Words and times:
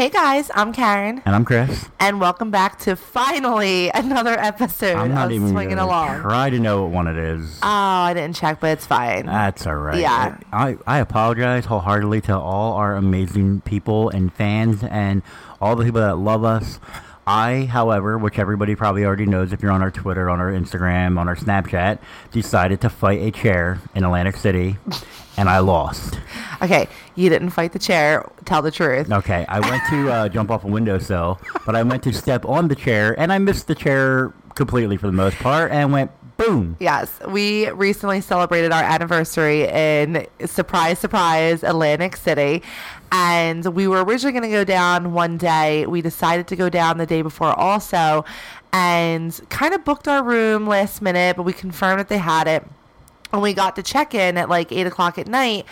Hey 0.00 0.08
guys, 0.08 0.50
I'm 0.54 0.72
Karen, 0.72 1.20
And 1.26 1.34
I'm 1.34 1.44
Chris. 1.44 1.90
and 2.00 2.22
welcome 2.22 2.50
back 2.50 2.78
to 2.78 2.96
finally 2.96 3.90
another 3.90 4.30
episode 4.30 4.96
I'm 4.96 5.12
not 5.12 5.26
of 5.26 5.32
even 5.32 5.50
Swinging 5.50 5.76
gonna 5.76 5.84
Along. 5.86 6.22
try 6.22 6.48
to 6.48 6.58
know 6.58 6.84
what 6.84 6.90
one 6.90 7.06
it 7.06 7.18
is. 7.18 7.58
Oh, 7.62 7.68
I 7.68 8.14
didn't 8.14 8.34
check, 8.34 8.60
but 8.60 8.70
it's 8.70 8.86
fine. 8.86 9.26
That's 9.26 9.66
all 9.66 9.74
right. 9.74 9.98
Yeah. 10.00 10.38
I, 10.54 10.78
I 10.86 11.00
apologize 11.00 11.66
wholeheartedly 11.66 12.22
to 12.22 12.38
all 12.38 12.76
our 12.76 12.96
amazing 12.96 13.60
people 13.60 14.08
and 14.08 14.32
fans 14.32 14.82
and 14.84 15.20
all 15.60 15.76
the 15.76 15.84
people 15.84 16.00
that 16.00 16.16
love 16.16 16.44
us. 16.44 16.80
I, 17.26 17.64
however, 17.66 18.18
which 18.18 18.38
everybody 18.38 18.74
probably 18.74 19.04
already 19.04 19.26
knows 19.26 19.52
if 19.52 19.62
you're 19.62 19.70
on 19.70 19.82
our 19.82 19.90
Twitter, 19.90 20.28
on 20.30 20.40
our 20.40 20.50
Instagram, 20.50 21.18
on 21.18 21.28
our 21.28 21.36
Snapchat, 21.36 21.98
decided 22.32 22.80
to 22.80 22.88
fight 22.88 23.20
a 23.22 23.30
chair 23.30 23.80
in 23.94 24.04
Atlantic 24.04 24.36
City, 24.36 24.76
and 25.36 25.48
I 25.48 25.58
lost. 25.58 26.18
okay, 26.62 26.88
you 27.14 27.28
didn't 27.28 27.50
fight 27.50 27.72
the 27.72 27.78
chair. 27.78 28.28
Tell 28.44 28.62
the 28.62 28.70
truth. 28.70 29.12
Okay, 29.12 29.44
I 29.48 29.60
went 29.60 29.82
to 29.90 30.10
uh, 30.10 30.28
jump 30.28 30.50
off 30.50 30.64
a 30.64 30.66
windowsill, 30.66 31.40
but 31.66 31.76
I 31.76 31.82
went 31.82 32.02
to 32.04 32.12
step 32.12 32.44
on 32.46 32.68
the 32.68 32.76
chair, 32.76 33.18
and 33.18 33.32
I 33.32 33.38
missed 33.38 33.66
the 33.66 33.74
chair 33.74 34.32
completely 34.54 34.96
for 34.96 35.06
the 35.06 35.12
most 35.12 35.36
part, 35.38 35.70
and 35.72 35.92
went 35.92 36.10
boom. 36.36 36.76
Yes, 36.80 37.20
we 37.28 37.68
recently 37.70 38.20
celebrated 38.22 38.72
our 38.72 38.82
anniversary 38.82 39.68
in 39.68 40.26
surprise, 40.46 40.98
surprise, 40.98 41.62
Atlantic 41.62 42.16
City. 42.16 42.62
And 43.12 43.64
we 43.74 43.88
were 43.88 44.04
originally 44.04 44.32
going 44.32 44.50
to 44.50 44.56
go 44.56 44.64
down 44.64 45.12
one 45.12 45.36
day. 45.36 45.84
We 45.86 46.00
decided 46.00 46.46
to 46.48 46.56
go 46.56 46.68
down 46.68 46.98
the 46.98 47.06
day 47.06 47.22
before 47.22 47.58
also 47.58 48.24
and 48.72 49.38
kind 49.48 49.74
of 49.74 49.84
booked 49.84 50.06
our 50.06 50.22
room 50.22 50.66
last 50.66 51.02
minute, 51.02 51.36
but 51.36 51.42
we 51.42 51.52
confirmed 51.52 51.98
that 52.00 52.08
they 52.08 52.18
had 52.18 52.46
it. 52.46 52.64
And 53.32 53.42
we 53.42 53.52
got 53.52 53.76
to 53.76 53.82
check 53.82 54.14
in 54.14 54.36
at 54.36 54.48
like 54.48 54.72
8 54.72 54.86
o'clock 54.86 55.18
at 55.18 55.26
night 55.26 55.66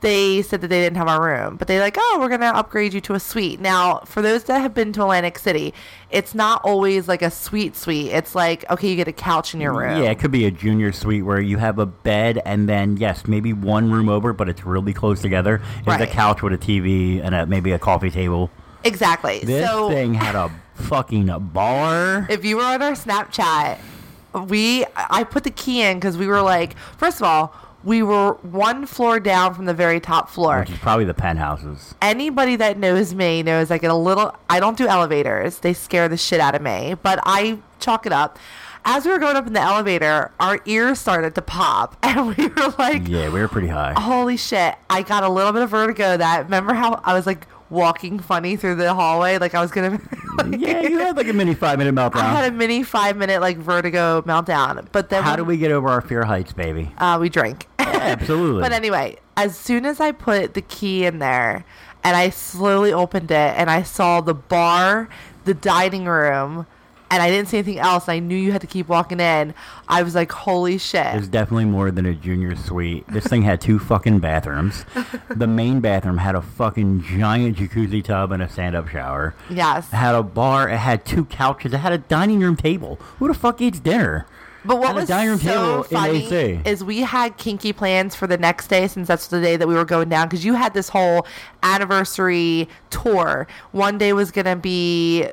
they 0.00 0.42
said 0.42 0.60
that 0.60 0.68
they 0.68 0.80
didn't 0.80 0.96
have 0.96 1.08
our 1.08 1.22
room, 1.22 1.56
but 1.56 1.68
they 1.68 1.80
like, 1.80 1.96
oh, 1.98 2.18
we're 2.20 2.28
gonna 2.28 2.46
upgrade 2.46 2.92
you 2.94 3.00
to 3.02 3.14
a 3.14 3.20
suite. 3.20 3.60
Now, 3.60 4.00
for 4.06 4.22
those 4.22 4.44
that 4.44 4.60
have 4.60 4.74
been 4.74 4.92
to 4.94 5.02
Atlantic 5.02 5.38
City, 5.38 5.74
it's 6.10 6.34
not 6.34 6.60
always 6.64 7.08
like 7.08 7.22
a 7.22 7.30
suite 7.30 7.76
suite. 7.76 8.12
It's 8.12 8.34
like, 8.34 8.68
okay, 8.70 8.88
you 8.90 8.96
get 8.96 9.08
a 9.08 9.12
couch 9.12 9.54
in 9.54 9.60
your 9.60 9.72
mm, 9.72 9.78
room. 9.78 10.02
Yeah, 10.02 10.10
it 10.10 10.18
could 10.18 10.30
be 10.30 10.44
a 10.46 10.50
junior 10.50 10.92
suite 10.92 11.24
where 11.24 11.40
you 11.40 11.58
have 11.58 11.78
a 11.78 11.86
bed 11.86 12.40
and 12.44 12.68
then 12.68 12.96
yes, 12.96 13.26
maybe 13.26 13.52
one 13.52 13.90
room 13.90 14.08
over, 14.08 14.32
but 14.32 14.48
it's 14.48 14.64
really 14.64 14.92
close 14.94 15.20
together. 15.20 15.60
There's 15.84 15.98
Right. 15.98 16.00
a 16.00 16.06
couch 16.06 16.42
with 16.42 16.52
a 16.52 16.58
TV 16.58 17.20
and 17.22 17.34
a, 17.34 17.46
maybe 17.46 17.72
a 17.72 17.78
coffee 17.78 18.10
table. 18.10 18.50
exactly. 18.84 19.40
This 19.40 19.68
so 19.68 19.88
thing 19.90 20.14
had 20.14 20.34
a 20.34 20.50
fucking 20.74 21.26
bar. 21.52 22.26
if 22.30 22.44
you 22.44 22.56
were 22.56 22.62
on 22.64 22.80
our 22.82 22.92
Snapchat, 22.92 23.78
we 24.48 24.84
I 24.96 25.24
put 25.24 25.44
the 25.44 25.50
key 25.50 25.82
in 25.82 25.96
because 25.98 26.16
we 26.16 26.26
were 26.26 26.42
like, 26.42 26.76
first 26.96 27.16
of 27.18 27.24
all, 27.24 27.52
we 27.88 28.02
were 28.02 28.34
one 28.42 28.84
floor 28.86 29.18
down 29.18 29.54
from 29.54 29.64
the 29.64 29.74
very 29.74 29.98
top 29.98 30.28
floor. 30.28 30.60
Which 30.60 30.70
is 30.70 30.78
probably 30.78 31.06
the 31.06 31.14
penthouses. 31.14 31.94
anybody 32.02 32.54
that 32.56 32.78
knows 32.78 33.14
me 33.14 33.42
knows 33.42 33.70
I 33.70 33.78
get 33.78 33.90
a 33.90 33.94
little. 33.94 34.34
I 34.50 34.60
don't 34.60 34.76
do 34.76 34.86
elevators; 34.86 35.58
they 35.60 35.72
scare 35.72 36.08
the 36.08 36.16
shit 36.18 36.38
out 36.40 36.54
of 36.54 36.62
me. 36.62 36.94
But 37.02 37.18
I 37.24 37.58
chalk 37.80 38.04
it 38.06 38.12
up. 38.12 38.38
As 38.84 39.04
we 39.04 39.10
were 39.10 39.18
going 39.18 39.36
up 39.36 39.46
in 39.46 39.52
the 39.52 39.60
elevator, 39.60 40.30
our 40.40 40.60
ears 40.66 40.98
started 40.98 41.34
to 41.34 41.42
pop, 41.42 41.96
and 42.02 42.36
we 42.36 42.46
were 42.46 42.74
like, 42.78 43.08
Yeah, 43.08 43.30
we 43.30 43.40
were 43.40 43.48
pretty 43.48 43.68
high. 43.68 43.94
"Holy 43.98 44.36
shit!" 44.36 44.76
I 44.90 45.02
got 45.02 45.24
a 45.24 45.28
little 45.28 45.52
bit 45.52 45.62
of 45.62 45.70
vertigo. 45.70 46.16
That 46.16 46.44
remember 46.44 46.74
how 46.74 47.00
I 47.04 47.14
was 47.14 47.26
like 47.26 47.46
walking 47.70 48.18
funny 48.18 48.56
through 48.56 48.76
the 48.76 48.94
hallway, 48.94 49.38
like 49.38 49.54
I 49.54 49.60
was 49.60 49.70
gonna. 49.70 50.00
yeah, 50.56 50.80
you 50.82 50.98
had 50.98 51.16
like 51.16 51.28
a 51.28 51.32
mini 51.32 51.54
five 51.54 51.78
minute 51.78 51.94
meltdown. 51.94 52.22
I 52.22 52.34
had 52.42 52.52
a 52.52 52.54
mini 52.54 52.82
five 52.82 53.16
minute 53.16 53.40
like 53.40 53.56
vertigo 53.58 54.22
meltdown, 54.22 54.86
but 54.92 55.10
then 55.10 55.22
How 55.22 55.36
do 55.36 55.44
we 55.44 55.56
get 55.58 55.70
over 55.70 55.88
our 55.88 56.00
fear 56.00 56.24
heights, 56.24 56.52
baby? 56.52 56.90
uh, 56.98 57.18
we 57.20 57.28
drank. 57.28 57.67
Absolutely. 57.94 58.62
But 58.62 58.72
anyway, 58.72 59.18
as 59.36 59.56
soon 59.56 59.84
as 59.86 60.00
I 60.00 60.12
put 60.12 60.54
the 60.54 60.62
key 60.62 61.04
in 61.04 61.18
there 61.18 61.64
and 62.04 62.16
I 62.16 62.30
slowly 62.30 62.92
opened 62.92 63.30
it 63.30 63.34
and 63.56 63.70
I 63.70 63.82
saw 63.82 64.20
the 64.20 64.34
bar, 64.34 65.08
the 65.44 65.54
dining 65.54 66.06
room, 66.06 66.66
and 67.10 67.22
I 67.22 67.30
didn't 67.30 67.48
see 67.48 67.58
anything 67.58 67.78
else, 67.78 68.08
I 68.08 68.18
knew 68.18 68.36
you 68.36 68.52
had 68.52 68.60
to 68.60 68.66
keep 68.66 68.88
walking 68.88 69.18
in, 69.18 69.54
I 69.88 70.02
was 70.02 70.14
like, 70.14 70.30
holy 70.30 70.76
shit. 70.76 71.06
It's 71.14 71.28
definitely 71.28 71.64
more 71.64 71.90
than 71.90 72.04
a 72.04 72.12
junior 72.12 72.54
suite. 72.54 73.06
This 73.08 73.26
thing 73.26 73.42
had 73.42 73.60
two 73.60 73.78
fucking 73.78 74.18
bathrooms. 74.18 74.84
the 75.30 75.46
main 75.46 75.80
bathroom 75.80 76.18
had 76.18 76.34
a 76.34 76.42
fucking 76.42 77.02
giant 77.02 77.56
jacuzzi 77.56 78.04
tub 78.04 78.30
and 78.30 78.42
a 78.42 78.48
stand 78.48 78.76
up 78.76 78.88
shower. 78.88 79.34
Yes. 79.48 79.88
It 79.88 79.96
had 79.96 80.14
a 80.14 80.22
bar. 80.22 80.68
It 80.68 80.76
had 80.76 81.06
two 81.06 81.24
couches. 81.24 81.72
It 81.72 81.78
had 81.78 81.92
a 81.92 81.98
dining 81.98 82.40
room 82.40 82.56
table. 82.56 82.96
Who 83.18 83.28
the 83.28 83.34
fuck 83.34 83.60
eats 83.62 83.80
dinner? 83.80 84.26
But 84.68 84.78
what 84.80 84.94
was 84.94 85.08
dining 85.08 85.30
room 85.30 85.38
so 85.40 85.82
table 85.82 85.82
funny 85.84 86.60
is 86.66 86.84
we 86.84 87.00
had 87.00 87.36
kinky 87.38 87.72
plans 87.72 88.14
for 88.14 88.26
the 88.26 88.36
next 88.36 88.68
day 88.68 88.86
since 88.86 89.08
that's 89.08 89.26
the 89.28 89.40
day 89.40 89.56
that 89.56 89.66
we 89.66 89.74
were 89.74 89.86
going 89.86 90.08
down 90.10 90.28
because 90.28 90.44
you 90.44 90.54
had 90.54 90.74
this 90.74 90.90
whole 90.90 91.26
anniversary 91.62 92.68
tour. 92.90 93.46
One 93.72 93.98
day 93.98 94.12
was 94.12 94.30
gonna 94.30 94.56
be 94.56 95.26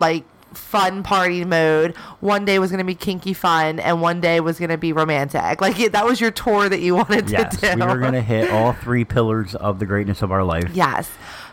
like 0.00 0.24
fun 0.54 1.02
party 1.04 1.44
mode. 1.44 1.94
One 2.18 2.44
day 2.44 2.58
was 2.58 2.70
gonna 2.72 2.82
be 2.84 2.94
kinky 2.96 3.32
fun, 3.34 3.78
and 3.78 4.00
one 4.02 4.20
day 4.20 4.40
was 4.40 4.58
gonna 4.58 4.78
be 4.78 4.92
romantic. 4.92 5.60
Like 5.60 5.78
it, 5.78 5.92
that 5.92 6.04
was 6.04 6.20
your 6.20 6.32
tour 6.32 6.68
that 6.68 6.80
you 6.80 6.96
wanted 6.96 7.26
to 7.28 7.32
Yes, 7.32 7.60
do. 7.60 7.68
we 7.76 7.86
were 7.86 7.98
gonna 7.98 8.22
hit 8.22 8.50
all 8.50 8.72
three 8.72 9.04
pillars 9.04 9.54
of 9.54 9.78
the 9.78 9.86
greatness 9.86 10.22
of 10.22 10.32
our 10.32 10.42
life. 10.42 10.68
Yes. 10.74 11.08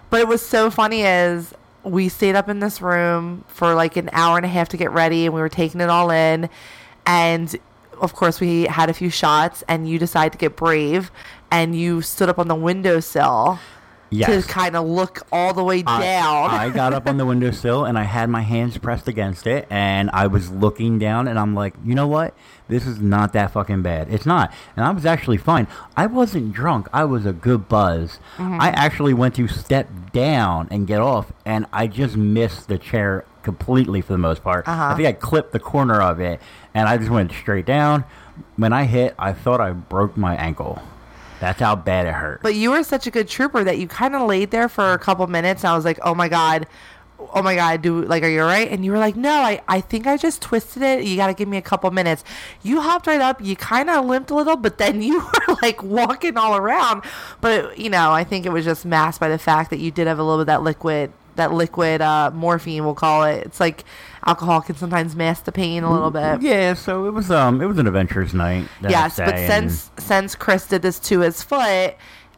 But 0.09 0.21
it 0.21 0.27
was 0.27 0.41
so 0.41 0.71
funny 0.71 1.03
is 1.03 1.53
we 1.83 2.09
stayed 2.09 2.35
up 2.35 2.49
in 2.49 2.59
this 2.61 2.81
room 2.81 3.43
for 3.47 3.75
like 3.75 3.95
an 3.95 4.09
hour 4.13 4.37
and 4.37 4.45
a 4.45 4.49
half 4.49 4.69
to 4.69 4.77
get 4.77 4.91
ready 4.91 5.25
and 5.25 5.33
we 5.35 5.39
were 5.41 5.49
taking 5.49 5.81
it 5.81 5.89
all 5.89 6.09
in 6.09 6.49
and 7.07 7.55
of 8.01 8.13
course 8.13 8.39
we 8.39 8.63
had 8.63 8.89
a 8.89 8.93
few 8.93 9.09
shots 9.09 9.63
and 9.67 9.89
you 9.89 9.97
decided 9.97 10.33
to 10.33 10.37
get 10.37 10.55
brave 10.55 11.09
and 11.49 11.75
you 11.75 12.01
stood 12.01 12.29
up 12.29 12.37
on 12.37 12.47
the 12.47 12.55
windowsill 12.55 13.59
Yes. 14.09 14.45
to 14.45 14.51
kind 14.51 14.75
of 14.75 14.85
look 14.85 15.27
all 15.31 15.53
the 15.53 15.63
way 15.63 15.83
I- 15.85 16.01
down. 16.01 16.49
I, 16.51 16.69
got 16.69 16.93
up 16.93 17.07
on 17.07 17.17
the 17.17 17.25
windowsill 17.25 17.85
and 17.85 17.97
I 17.97 18.03
had 18.03 18.29
my 18.29 18.41
hands 18.41 18.77
pressed 18.77 19.07
against 19.07 19.47
it 19.47 19.67
and 19.69 20.09
I 20.13 20.27
was 20.27 20.49
looking 20.49 20.99
down 20.99 21.27
and 21.27 21.37
I'm 21.37 21.55
like, 21.55 21.73
you 21.83 21.95
know 21.95 22.07
what? 22.07 22.33
This 22.67 22.85
is 22.85 22.99
not 22.99 23.33
that 23.33 23.51
fucking 23.51 23.81
bad. 23.81 24.13
It's 24.13 24.25
not. 24.25 24.53
And 24.75 24.85
I 24.85 24.91
was 24.91 25.05
actually 25.05 25.37
fine. 25.37 25.67
I 25.95 26.05
wasn't 26.05 26.53
drunk. 26.53 26.87
I 26.93 27.05
was 27.05 27.25
a 27.25 27.33
good 27.33 27.67
buzz. 27.67 28.19
Mm-hmm. 28.37 28.61
I 28.61 28.69
actually 28.69 29.13
went 29.13 29.35
to 29.35 29.47
step 29.47 29.89
down 30.11 30.67
and 30.71 30.87
get 30.87 30.99
off 30.99 31.31
and 31.45 31.65
I 31.73 31.87
just 31.87 32.15
missed 32.15 32.67
the 32.67 32.77
chair 32.77 33.25
completely 33.43 34.01
for 34.01 34.13
the 34.13 34.17
most 34.19 34.43
part. 34.43 34.67
Uh-huh. 34.67 34.93
I 34.93 34.95
think 34.95 35.07
I 35.07 35.13
clipped 35.13 35.53
the 35.53 35.59
corner 35.59 36.01
of 36.01 36.19
it 36.19 36.41
and 36.73 36.87
I 36.87 36.97
just 36.97 37.09
went 37.09 37.31
straight 37.31 37.65
down. 37.65 38.03
When 38.55 38.73
I 38.73 38.83
hit, 38.83 39.15
I 39.17 39.33
thought 39.33 39.61
I 39.61 39.71
broke 39.71 40.17
my 40.17 40.35
ankle. 40.35 40.81
That's 41.39 41.59
how 41.59 41.75
bad 41.75 42.07
it 42.07 42.13
hurt. 42.13 42.41
But 42.41 42.55
you 42.55 42.71
were 42.71 42.83
such 42.83 43.07
a 43.07 43.11
good 43.11 43.27
trooper 43.27 43.63
that 43.63 43.77
you 43.77 43.87
kind 43.87 44.15
of 44.15 44.27
laid 44.27 44.51
there 44.51 44.69
for 44.69 44.93
a 44.93 44.99
couple 44.99 45.25
minutes. 45.27 45.63
And 45.63 45.71
I 45.71 45.75
was 45.75 45.85
like, 45.85 45.99
oh 46.01 46.15
my 46.15 46.29
God. 46.29 46.67
Oh 47.33 47.41
my 47.41 47.55
God, 47.55 47.81
do 47.81 48.03
like, 48.03 48.21
are 48.21 48.29
you 48.29 48.41
all 48.41 48.47
right? 48.47 48.69
And 48.69 48.85
you 48.85 48.91
were 48.91 48.99
like, 48.99 49.15
no, 49.15 49.31
I, 49.31 49.59
I 49.67 49.81
think 49.81 50.05
I 50.05 50.17
just 50.17 50.39
twisted 50.39 50.83
it. 50.83 51.03
You 51.03 51.15
got 51.15 51.27
to 51.27 51.33
give 51.33 51.47
me 51.47 51.57
a 51.57 51.63
couple 51.63 51.89
minutes. 51.89 52.23
You 52.61 52.79
hopped 52.79 53.07
right 53.07 53.19
up. 53.19 53.43
You 53.43 53.55
kind 53.55 53.89
of 53.89 54.05
limped 54.05 54.29
a 54.29 54.35
little, 54.35 54.55
but 54.55 54.77
then 54.77 55.01
you 55.01 55.19
were 55.19 55.55
like 55.63 55.81
walking 55.81 56.37
all 56.37 56.55
around. 56.55 57.03
But, 57.41 57.79
you 57.79 57.89
know, 57.89 58.11
I 58.11 58.23
think 58.23 58.45
it 58.45 58.51
was 58.51 58.65
just 58.65 58.85
masked 58.85 59.19
by 59.19 59.29
the 59.29 59.39
fact 59.39 59.71
that 59.71 59.79
you 59.79 59.89
did 59.89 60.05
have 60.05 60.19
a 60.19 60.23
little 60.23 60.37
bit 60.37 60.41
of 60.41 60.47
that 60.47 60.63
liquid, 60.63 61.11
that 61.37 61.53
liquid 61.53 62.01
uh, 62.01 62.29
morphine, 62.33 62.83
we'll 62.85 62.93
call 62.93 63.23
it. 63.23 63.45
It's 63.45 63.59
like 63.59 63.83
alcohol 64.25 64.61
can 64.61 64.75
sometimes 64.75 65.15
mask 65.15 65.45
the 65.45 65.51
pain 65.51 65.83
a 65.83 65.91
little 65.91 66.11
bit. 66.11 66.41
yeah, 66.41 66.73
so 66.73 67.05
it 67.05 67.11
was 67.13 67.31
um 67.31 67.61
it 67.61 67.65
was 67.65 67.77
an 67.77 67.87
adventurous 67.87 68.33
night. 68.33 68.67
Yes, 68.87 69.17
but 69.17 69.37
since 69.37 69.89
since 69.97 70.35
Chris 70.35 70.67
did 70.67 70.81
this 70.81 70.99
to 70.99 71.21
his 71.21 71.41
foot, 71.41 71.95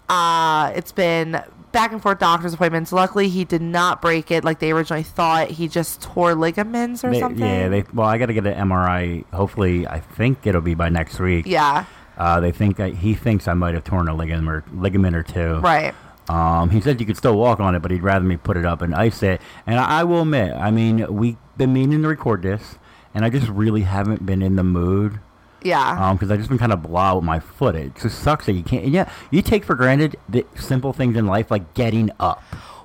uh, 0.08 0.72
it's 0.76 0.92
been 0.92 1.42
back 1.72 1.92
and 1.92 2.02
forth 2.02 2.18
doctor's 2.20 2.54
appointments. 2.54 2.92
Luckily, 2.92 3.30
he 3.30 3.46
did 3.46 3.62
not 3.62 4.02
break 4.02 4.32
it 4.32 4.44
like 4.44 4.60
they 4.60 4.72
originally 4.72 5.04
thought. 5.04 5.50
He 5.52 5.68
just 5.68 6.02
tore 6.02 6.34
ligaments 6.36 7.04
or 7.04 7.12
They- 7.12 7.20
something. 7.20 7.46
Yeah, 7.46 7.70
they 7.70 7.84
well, 7.94 8.08
I 8.08 8.18
got 8.18 8.28
to 8.28 8.34
get 8.34 8.46
an 8.48 8.56
MRI. 8.70 9.24
Hopefully, 9.32 9.88
I 9.88 10.00
think 10.00 10.48
it'll 10.48 10.62
be 10.62 10.74
by 10.74 10.90
next 10.90 11.20
week. 11.20 11.46
yeah, 11.46 11.86
Uh, 12.18 12.40
they 12.40 12.52
think 12.52 12.80
I, 12.80 12.90
he 12.90 13.14
thinks 13.14 13.48
I 13.48 13.54
might 13.54 13.76
have 13.76 13.84
torn 13.84 14.08
a 14.10 14.16
ligament 14.16 14.48
or, 14.50 14.64
ligament 14.74 15.16
or 15.16 15.24
two. 15.24 15.60
right. 15.60 15.94
Um, 16.30 16.70
he 16.70 16.80
said 16.80 17.00
you 17.02 17.08
could 17.08 17.18
still 17.18 17.36
walk 17.36 17.60
on 17.60 17.74
it, 17.76 17.80
but 17.82 17.90
he'd 17.92 18.04
rather 18.04 18.24
me 18.24 18.38
put 18.38 18.56
it 18.56 18.66
up 18.66 18.82
and 18.84 18.94
ice 18.94 19.24
it. 19.24 19.42
And 19.66 19.80
I, 19.80 20.02
I 20.02 20.04
will 20.04 20.22
admit, 20.22 20.54
I 20.54 20.70
mean, 20.70 21.06
we've 21.14 21.38
been 21.58 21.74
meaning 21.74 22.04
to 22.04 22.08
record 22.08 22.44
this, 22.44 22.76
and 23.16 23.26
I 23.26 23.30
just 23.30 23.48
really 23.48 23.82
haven't 23.82 24.26
been 24.26 24.42
in 24.44 24.56
the 24.56 24.64
mood. 24.64 25.20
Yeah, 25.62 26.10
Um, 26.10 26.16
because 26.16 26.32
I 26.32 26.38
just 26.38 26.48
been 26.48 26.58
kind 26.58 26.72
of 26.72 26.84
blah 26.84 27.16
with 27.16 27.26
my 27.26 27.40
foot. 27.42 27.76
It 27.76 27.96
just 27.96 28.20
sucks 28.20 28.46
that 28.46 28.54
you 28.54 28.64
can't. 28.64 28.88
Yeah, 28.88 29.12
you 29.30 29.42
take 29.42 29.66
for 29.66 29.76
granted 29.76 30.16
the 30.30 30.46
simple 30.56 30.94
things 30.94 31.18
in 31.18 31.26
life 31.26 31.52
like 31.52 31.74
getting 31.74 32.12
up. 32.20 32.42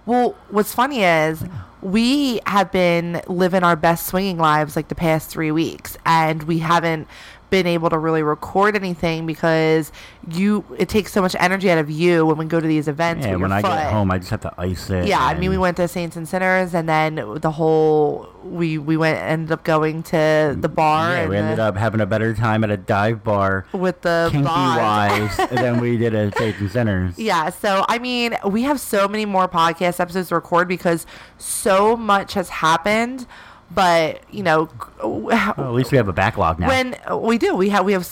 Well, 0.06 0.36
what's 0.50 0.74
funny 0.74 1.04
is 1.04 1.44
we 1.82 2.40
have 2.46 2.72
been 2.72 3.20
living 3.28 3.62
our 3.62 3.76
best 3.76 4.06
swinging 4.06 4.38
lives 4.38 4.74
like 4.74 4.88
the 4.88 4.94
past 4.96 5.30
three 5.30 5.52
weeks, 5.52 5.96
and 6.04 6.42
we 6.44 6.58
haven't 6.58 7.06
been 7.50 7.66
able 7.66 7.90
to 7.90 7.98
really 7.98 8.22
record 8.22 8.74
anything 8.76 9.26
because 9.26 9.92
you 10.28 10.64
it 10.78 10.88
takes 10.88 11.12
so 11.12 11.20
much 11.22 11.36
energy 11.38 11.70
out 11.70 11.78
of 11.78 11.90
you 11.90 12.26
when 12.26 12.36
we 12.36 12.44
go 12.46 12.60
to 12.60 12.66
these 12.66 12.88
events. 12.88 13.26
Yeah, 13.26 13.36
when 13.36 13.52
I 13.52 13.62
foot. 13.62 13.68
get 13.68 13.92
home, 13.92 14.10
I 14.10 14.18
just 14.18 14.30
have 14.30 14.40
to 14.42 14.52
ice 14.58 14.90
it. 14.90 15.06
Yeah, 15.06 15.20
I 15.20 15.38
mean, 15.38 15.50
we 15.50 15.58
went 15.58 15.76
to 15.76 15.86
Saints 15.88 16.16
and 16.16 16.28
Sinners, 16.28 16.74
and 16.74 16.88
then 16.88 17.14
the 17.40 17.50
whole 17.50 18.28
we 18.42 18.78
we 18.78 18.96
went 18.96 19.18
ended 19.18 19.52
up 19.52 19.64
going 19.64 20.02
to 20.04 20.56
the 20.58 20.68
mm, 20.68 20.74
bar. 20.74 21.10
Yeah, 21.12 21.28
we 21.28 21.36
ended 21.36 21.58
the- 21.58 21.64
up 21.64 21.76
having 21.76 22.00
a 22.00 22.06
better 22.06 22.34
time 22.34 22.64
at 22.64 22.70
a 22.70 22.76
dive 22.76 23.22
bar, 23.22 23.66
with 23.72 24.00
the 24.02 24.28
kinky 24.30 24.44
bond. 24.44 24.80
wise, 24.80 25.36
than 25.50 25.80
we 25.80 25.96
did 25.96 26.14
at 26.14 26.36
Saints 26.36 26.60
and 26.60 26.70
Sinners. 26.70 27.18
Yeah, 27.18 27.50
so 27.50 27.84
I 27.88 27.98
mean, 27.98 28.36
we 28.46 28.62
have 28.62 28.80
so 28.80 29.08
many 29.08 29.26
more 29.26 29.48
podcast 29.48 30.00
episodes 30.00 30.28
to 30.28 30.34
record 30.34 30.68
because 30.68 31.06
so 31.38 31.96
much 31.96 32.34
has 32.34 32.48
happened. 32.48 33.26
But 33.74 34.22
you 34.32 34.42
know, 34.42 34.68
Well, 35.02 35.30
at 35.32 35.72
least 35.72 35.90
we 35.90 35.96
have 35.96 36.08
a 36.08 36.12
backlog 36.12 36.58
now. 36.58 36.68
when 36.68 36.96
we 37.20 37.38
do, 37.38 37.54
we 37.56 37.68
have 37.70 37.84
we 37.84 37.92
have 37.92 38.08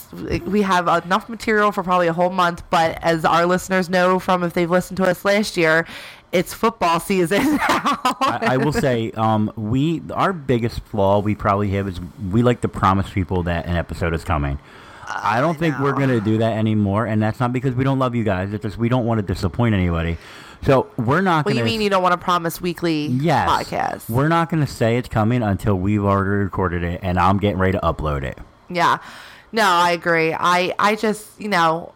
we 0.47 0.63
have 0.63 0.89
enough 1.05 1.29
material 1.29 1.73
for 1.73 1.83
probably 1.83 2.09
a 2.09 2.13
whole 2.13 2.31
month. 2.31 2.63
But 2.71 2.99
as 3.03 3.25
our 3.25 3.47
listeners 3.47 3.89
know 3.89 4.19
from 4.19 4.43
if 4.43 4.53
they've 4.55 4.71
listened 4.71 4.97
to 4.99 5.05
us 5.05 5.25
last 5.25 5.57
year, 5.57 5.87
it's 6.33 6.53
football 6.55 6.99
season 6.99 7.45
now. 7.57 7.59
I, 7.69 8.39
I 8.53 8.57
will 8.57 8.73
say, 8.73 9.11
um, 9.13 9.53
we 9.57 10.03
our 10.13 10.33
biggest 10.33 10.81
flaw 10.81 11.21
we 11.21 11.35
probably 11.35 11.69
have 11.71 11.87
is 11.89 12.01
we 12.31 12.43
like 12.43 12.63
to 12.63 12.69
promise 12.69 13.09
people 13.11 13.43
that 13.45 13.67
an 13.67 13.77
episode 13.77 14.15
is 14.15 14.25
coming. 14.25 14.59
I 15.07 15.41
don't 15.41 15.59
think 15.59 15.79
we're 15.79 15.93
gonna 15.93 16.21
do 16.21 16.39
that 16.39 16.57
anymore, 16.57 17.07
and 17.07 17.23
that's 17.23 17.39
not 17.39 17.53
because 17.53 17.75
we 17.75 17.85
don't 17.85 17.99
love 17.99 18.15
you 18.15 18.25
guys. 18.25 18.53
It's 18.53 18.63
just 18.63 18.79
we 18.79 18.89
don't 18.89 19.05
want 19.05 19.19
to 19.19 19.23
disappoint 19.27 19.75
anybody. 19.75 20.17
So 20.65 20.89
we're 20.97 21.21
not 21.23 21.45
what 21.45 21.53
do 21.53 21.59
gonna. 21.59 21.71
you 21.71 21.73
mean 21.79 21.81
you 21.83 21.91
don't 21.91 22.03
want 22.03 22.13
to 22.13 22.19
promise 22.25 22.61
weekly 22.61 23.07
Yes, 23.07 23.49
podcasts? 23.49 24.09
we're 24.09 24.29
not 24.29 24.49
gonna 24.49 24.67
say 24.67 24.97
it's 24.97 25.09
coming 25.09 25.43
until 25.43 25.75
we've 25.75 26.05
already 26.05 26.45
recorded 26.45 26.85
it, 26.85 27.01
and 27.03 27.19
I'm 27.19 27.39
getting 27.39 27.59
ready 27.59 27.73
to 27.73 27.81
upload 27.81 28.23
it. 28.23 28.39
Yeah. 28.69 28.99
No, 29.51 29.65
I 29.65 29.91
agree. 29.91 30.33
I 30.33 30.75
I 30.79 30.95
just, 30.97 31.39
you 31.41 31.49
know, 31.49 31.93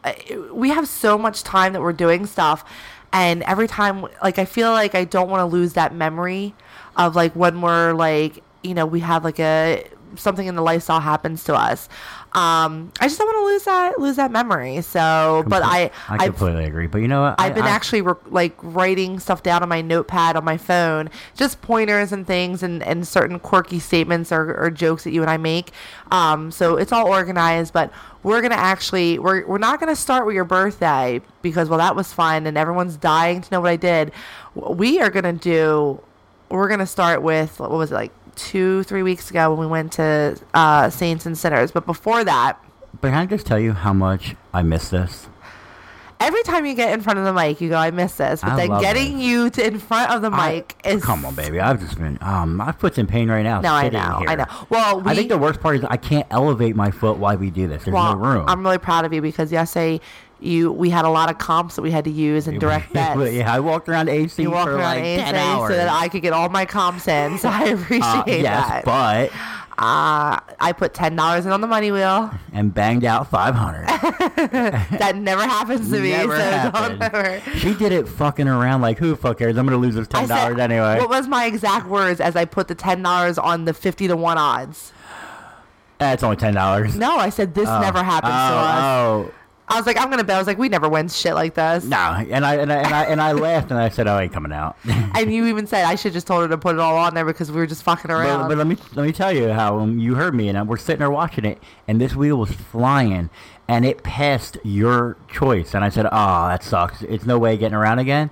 we 0.52 0.70
have 0.70 0.88
so 0.88 1.16
much 1.16 1.42
time 1.42 1.72
that 1.72 1.80
we're 1.80 1.92
doing 1.92 2.26
stuff 2.26 2.64
and 3.12 3.42
every 3.44 3.66
time 3.68 4.06
like 4.22 4.38
I 4.38 4.44
feel 4.44 4.72
like 4.72 4.94
I 4.94 5.04
don't 5.04 5.30
want 5.30 5.40
to 5.40 5.46
lose 5.46 5.72
that 5.74 5.94
memory 5.94 6.54
of 6.96 7.16
like 7.16 7.34
when 7.34 7.62
we're 7.62 7.92
like, 7.94 8.42
you 8.62 8.74
know, 8.74 8.84
we 8.84 9.00
have 9.00 9.24
like 9.24 9.38
a 9.38 9.84
something 10.16 10.46
in 10.46 10.54
the 10.54 10.62
lifestyle 10.62 11.00
happens 11.00 11.44
to 11.44 11.54
us. 11.54 11.88
Um 12.36 12.92
I 13.00 13.06
just 13.08 13.18
don't 13.18 13.26
want 13.28 13.38
to 13.38 13.46
lose 13.46 13.64
that 13.64 13.98
lose 13.98 14.16
that 14.16 14.30
memory. 14.30 14.82
So, 14.82 15.42
but 15.46 15.62
I 15.64 15.90
I 16.06 16.14
I've- 16.16 16.24
completely 16.26 16.64
agree. 16.64 16.86
But 16.86 16.98
you 16.98 17.08
know 17.08 17.22
what? 17.22 17.36
I've 17.40 17.54
been 17.54 17.64
I, 17.64 17.68
I, 17.68 17.70
actually 17.70 18.02
re- 18.02 18.14
like 18.26 18.54
writing 18.62 19.18
stuff 19.18 19.42
down 19.42 19.62
on 19.62 19.70
my 19.70 19.80
notepad 19.80 20.36
on 20.36 20.44
my 20.44 20.58
phone, 20.58 21.08
just 21.34 21.62
pointers 21.62 22.12
and 22.12 22.26
things 22.26 22.62
and, 22.62 22.82
and 22.82 23.08
certain 23.08 23.38
quirky 23.40 23.78
statements 23.78 24.30
or, 24.30 24.54
or 24.54 24.70
jokes 24.70 25.04
that 25.04 25.12
you 25.12 25.22
and 25.22 25.30
I 25.30 25.38
make. 25.38 25.70
Um, 26.10 26.50
so 26.50 26.76
it's 26.76 26.92
all 26.92 27.06
organized, 27.08 27.72
but 27.72 27.90
we're 28.22 28.42
gonna 28.42 28.54
actually 28.54 29.18
we're 29.18 29.46
we're 29.46 29.56
not 29.56 29.80
gonna 29.80 29.96
start 29.96 30.26
with 30.26 30.34
your 30.34 30.44
birthday 30.44 31.22
because 31.40 31.70
well 31.70 31.78
that 31.78 31.96
was 31.96 32.12
fun 32.12 32.46
and 32.46 32.58
everyone's 32.58 32.98
dying 32.98 33.40
to 33.40 33.48
know 33.50 33.62
what 33.62 33.70
I 33.70 33.76
did. 33.76 34.12
We 34.54 35.00
are 35.00 35.08
gonna 35.10 35.32
do. 35.32 36.02
We're 36.50 36.68
gonna 36.68 36.86
start 36.86 37.22
with 37.22 37.58
what 37.60 37.70
was 37.70 37.90
it 37.92 37.94
like 37.94 38.12
two 38.36 38.82
three 38.84 39.02
weeks 39.02 39.30
ago 39.30 39.50
when 39.50 39.58
we 39.58 39.66
went 39.66 39.92
to 39.94 40.38
uh, 40.54 40.90
Saints 40.90 41.26
and 41.26 41.36
Sinners, 41.36 41.72
but 41.72 41.86
before 41.86 42.24
that. 42.24 42.62
But 43.00 43.08
can 43.08 43.18
I 43.18 43.26
just 43.26 43.46
tell 43.46 43.58
you 43.58 43.72
how 43.72 43.92
much 43.92 44.36
I 44.54 44.62
miss 44.62 44.90
this? 44.90 45.28
Every 46.18 46.42
time 46.44 46.64
you 46.64 46.74
get 46.74 46.94
in 46.94 47.02
front 47.02 47.18
of 47.18 47.26
the 47.26 47.32
mic, 47.32 47.60
you 47.60 47.68
go, 47.68 47.76
"I 47.76 47.90
miss 47.90 48.16
this," 48.16 48.40
but 48.40 48.52
I 48.52 48.56
then 48.56 48.80
getting 48.80 49.20
you 49.20 49.50
to 49.50 49.66
in 49.66 49.78
front 49.78 50.12
of 50.12 50.22
the 50.22 50.30
I- 50.30 50.54
mic 50.54 50.76
is 50.84 51.04
Come 51.04 51.26
on, 51.26 51.34
baby. 51.34 51.60
I've 51.60 51.78
just 51.78 51.98
been 51.98 52.16
um, 52.22 52.56
my 52.56 52.72
foot's 52.72 52.96
in 52.96 53.06
pain 53.06 53.28
right 53.28 53.42
now. 53.42 53.60
No, 53.60 53.74
I 53.74 53.90
know, 53.90 54.18
here. 54.20 54.28
I 54.30 54.34
know. 54.36 54.46
Well, 54.70 55.02
we, 55.02 55.10
I 55.10 55.14
think 55.14 55.28
the 55.28 55.36
worst 55.36 55.60
part 55.60 55.76
is 55.76 55.84
I 55.84 55.98
can't 55.98 56.26
elevate 56.30 56.74
my 56.74 56.90
foot 56.90 57.18
while 57.18 57.36
we 57.36 57.50
do 57.50 57.68
this. 57.68 57.84
There's 57.84 57.92
well, 57.94 58.16
no 58.16 58.24
room. 58.24 58.44
I'm 58.48 58.64
really 58.64 58.78
proud 58.78 59.04
of 59.04 59.12
you 59.12 59.20
because 59.20 59.52
yesterday 59.52 60.00
you 60.40 60.70
we 60.70 60.90
had 60.90 61.04
a 61.04 61.08
lot 61.08 61.30
of 61.30 61.38
comps 61.38 61.76
that 61.76 61.82
we 61.82 61.90
had 61.90 62.04
to 62.04 62.10
use 62.10 62.46
and 62.46 62.60
direct 62.64 62.92
bets. 62.92 63.32
yeah, 63.32 63.52
I 63.52 63.60
walked 63.60 63.88
around 63.88 64.08
AC 64.08 64.40
You 64.42 64.50
walked 64.50 64.68
for 64.70 64.76
around 64.76 64.96
like 64.96 65.20
ASA 65.20 65.32
ten 65.32 65.34
hours. 65.36 65.70
so 65.70 65.76
that 65.76 65.88
I 65.88 66.08
could 66.08 66.22
get 66.22 66.32
all 66.32 66.48
my 66.48 66.64
comps 66.66 67.08
in. 67.08 67.38
So 67.38 67.48
I 67.48 67.64
appreciate 67.68 68.04
uh, 68.04 68.24
yes, 68.26 68.68
that. 68.68 68.84
but 68.84 69.30
uh, 69.78 70.40
I 70.58 70.74
put 70.76 70.94
ten 70.94 71.16
dollars 71.16 71.44
in 71.46 71.52
on 71.52 71.60
the 71.60 71.66
money 71.66 71.90
wheel. 71.92 72.30
and 72.52 72.72
banged 72.72 73.04
out 73.04 73.28
five 73.30 73.54
hundred. 73.54 73.86
That 74.98 75.16
never 75.16 75.42
happens 75.42 75.90
to 75.90 76.00
me. 76.00 76.10
Never 76.12 76.36
so 76.36 76.96
ever. 77.00 77.40
she 77.56 77.74
did 77.74 77.92
it 77.92 78.08
fucking 78.08 78.48
around 78.48 78.80
like 78.80 78.98
who 78.98 79.14
fuck 79.16 79.38
cares? 79.38 79.56
I'm 79.58 79.66
gonna 79.66 79.76
lose 79.78 79.94
this 79.94 80.08
ten 80.08 80.28
dollars 80.28 80.58
anyway. 80.58 80.98
What 80.98 81.08
was 81.10 81.28
my 81.28 81.46
exact 81.46 81.86
words 81.88 82.20
as 82.20 82.36
I 82.36 82.44
put 82.46 82.68
the 82.68 82.74
ten 82.74 83.02
dollars 83.02 83.36
on 83.38 83.64
the 83.64 83.74
fifty 83.74 84.08
to 84.08 84.16
one 84.16 84.38
odds? 84.38 84.92
That's 85.98 86.22
only 86.22 86.36
ten 86.36 86.54
dollars. 86.54 86.96
No, 86.96 87.16
I 87.16 87.30
said 87.30 87.54
this 87.54 87.68
never 87.68 88.02
happens 88.02 88.30
to 88.32 88.36
us. 88.36 88.82
Oh, 88.82 89.32
I 89.68 89.76
was 89.76 89.86
like, 89.86 89.98
I'm 90.00 90.10
gonna 90.10 90.22
bet. 90.22 90.36
I 90.36 90.38
was 90.38 90.46
like, 90.46 90.58
we 90.58 90.68
never 90.68 90.88
win 90.88 91.08
shit 91.08 91.34
like 91.34 91.54
this. 91.54 91.84
no, 91.84 91.96
and 91.96 92.46
I 92.46 92.54
and 92.54 92.72
I 92.72 92.76
and 92.76 92.94
I, 92.94 93.04
and 93.04 93.20
I 93.20 93.32
laughed 93.32 93.70
and 93.70 93.80
I 93.80 93.88
said, 93.88 94.06
"Oh, 94.06 94.12
I 94.14 94.24
ain't 94.24 94.32
coming 94.32 94.52
out." 94.52 94.76
And 95.16 95.32
you 95.32 95.46
even 95.46 95.66
said 95.66 95.84
I 95.86 95.94
should 95.94 96.12
just 96.12 96.26
told 96.26 96.42
her 96.42 96.48
to 96.48 96.58
put 96.58 96.74
it 96.74 96.78
all 96.78 96.96
on 96.96 97.14
there 97.14 97.24
because 97.24 97.50
we 97.50 97.56
were 97.56 97.66
just 97.66 97.82
fucking 97.82 98.10
around. 98.10 98.42
But, 98.42 98.48
but 98.48 98.58
let 98.58 98.66
me 98.66 98.76
let 98.94 99.06
me 99.06 99.12
tell 99.12 99.32
you 99.32 99.48
how 99.48 99.78
um, 99.78 99.98
you 99.98 100.14
heard 100.14 100.34
me 100.34 100.48
and 100.50 100.68
we're 100.68 100.76
sitting 100.76 100.98
there 100.98 101.10
watching 101.10 101.44
it 101.46 101.58
and 101.88 101.98
this 102.00 102.14
wheel 102.14 102.36
was 102.36 102.50
flying 102.50 103.30
and 103.66 103.84
it 103.86 104.02
passed 104.02 104.58
your 104.62 105.16
choice 105.28 105.74
and 105.74 105.82
I 105.84 105.88
said, 105.88 106.06
"Oh, 106.06 106.48
that 106.48 106.62
sucks. 106.62 107.02
It's 107.02 107.24
no 107.24 107.38
way 107.38 107.56
getting 107.56 107.74
around 107.74 107.98
again." 107.98 108.30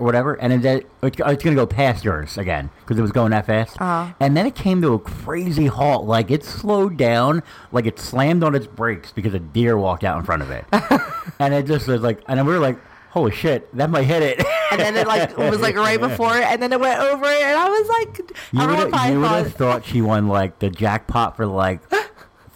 Or 0.00 0.06
whatever, 0.06 0.32
and 0.34 0.50
then 0.50 0.62
that- 0.62 0.84
it's, 1.02 1.20
it's 1.24 1.44
gonna 1.44 1.54
go 1.56 1.66
past 1.66 2.04
yours 2.04 2.38
again 2.38 2.70
because 2.80 2.98
it 2.98 3.02
was 3.02 3.12
going 3.12 3.32
that 3.32 3.44
fast. 3.44 3.80
Uh-huh. 3.80 4.12
And 4.18 4.34
then 4.34 4.46
it 4.46 4.54
came 4.54 4.80
to 4.80 4.94
a 4.94 4.98
crazy 4.98 5.66
halt, 5.66 6.06
like 6.06 6.30
it 6.30 6.42
slowed 6.42 6.96
down, 6.96 7.42
like 7.70 7.84
it 7.84 7.98
slammed 7.98 8.42
on 8.42 8.54
its 8.54 8.66
brakes 8.66 9.12
because 9.12 9.34
a 9.34 9.38
deer 9.38 9.76
walked 9.76 10.02
out 10.02 10.18
in 10.18 10.24
front 10.24 10.40
of 10.42 10.50
it, 10.50 10.64
and 11.38 11.52
it 11.52 11.66
just 11.66 11.86
was 11.86 12.00
like, 12.00 12.22
and 12.26 12.38
then 12.38 12.46
we 12.46 12.52
were 12.54 12.58
like, 12.58 12.78
"Holy 13.10 13.30
shit, 13.30 13.68
that 13.76 13.90
might 13.90 14.04
hit 14.04 14.22
it." 14.22 14.44
and 14.72 14.80
then 14.80 14.96
it 14.96 15.06
like 15.06 15.36
was 15.50 15.60
like 15.60 15.76
right 15.76 16.00
before 16.00 16.34
it, 16.36 16.44
and 16.44 16.62
then 16.62 16.72
it 16.72 16.80
went 16.80 16.98
over 16.98 17.26
it, 17.26 17.42
and 17.42 17.58
I 17.58 17.68
was 17.68 17.88
like, 17.88 18.18
You 18.52 18.66
would 18.66 18.78
have 18.78 18.90
thought, 19.22 19.46
thought 19.52 19.84
she 19.84 20.00
won 20.00 20.28
like 20.28 20.60
the 20.60 20.70
jackpot 20.70 21.36
for 21.36 21.44
like 21.44 21.80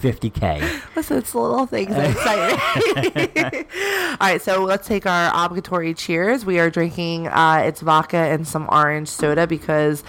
50k. 0.04 0.82
listen, 0.96 1.16
it's 1.16 1.32
the 1.32 1.38
little 1.38 1.66
things 1.66 1.90
that 1.90 2.10
excite 2.10 3.34
me. 3.34 3.64
all 4.10 4.16
right, 4.20 4.42
so 4.42 4.62
let's 4.64 4.86
take 4.86 5.06
our 5.06 5.32
obligatory 5.34 5.94
cheers. 5.94 6.44
We 6.44 6.58
are 6.58 6.68
drinking 6.68 7.28
uh, 7.28 7.62
it's 7.64 7.80
vodka 7.80 8.16
and 8.16 8.46
some 8.46 8.68
orange 8.70 9.08
soda 9.08 9.46
because. 9.46 10.04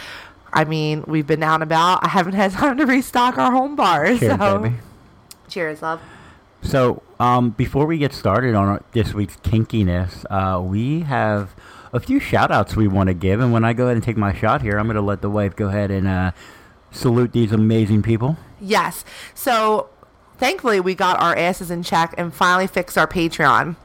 I 0.58 0.64
mean, 0.64 1.04
we've 1.06 1.28
been 1.28 1.44
out 1.44 1.56
and 1.56 1.64
about. 1.64 2.06
I 2.06 2.08
haven't 2.08 2.32
had 2.32 2.52
time 2.54 2.78
to 2.78 2.86
restock 2.86 3.38
our 3.38 3.52
home 3.52 3.76
bar. 3.76 4.06
Cheers, 4.06 4.40
so, 4.40 4.60
baby. 4.60 4.76
cheers, 5.50 5.82
love. 5.82 6.02
So, 6.62 7.04
um, 7.20 7.50
before 7.50 7.86
we 7.86 7.98
get 7.98 8.14
started 8.14 8.56
on 8.56 8.82
this 8.94 9.14
week's 9.14 9.36
kinkiness, 9.38 10.24
uh, 10.30 10.62
we 10.62 11.02
have 11.02 11.54
a 11.92 12.00
few 12.00 12.22
shout 12.22 12.52
outs 12.52 12.78
we 12.78 12.88
want 12.88 13.08
to 13.08 13.14
give. 13.14 13.42
And 13.42 13.52
when 13.52 13.66
I 13.66 13.74
go 13.74 13.86
ahead 13.86 13.98
and 13.98 14.04
take 14.04 14.16
my 14.16 14.34
shot 14.34 14.62
here, 14.62 14.78
I'm 14.78 14.86
going 14.86 14.96
to 14.96 15.02
let 15.02 15.22
the 15.22 15.30
wife 15.30 15.58
go 15.58 15.68
ahead 15.68 15.92
and 15.92 16.08
uh, 16.08 16.32
salute 16.96 17.32
these 17.32 17.52
amazing 17.52 18.02
people. 18.02 18.38
Yes. 18.60 19.06
So 19.34 19.90
thankfully, 20.38 20.80
we 20.80 20.96
got 20.96 21.20
our 21.22 21.36
asses 21.36 21.72
in 21.72 21.84
check 21.84 22.14
and 22.18 22.34
finally 22.34 22.68
fixed 22.68 22.98
our 22.98 23.08
Patreon. 23.08 23.76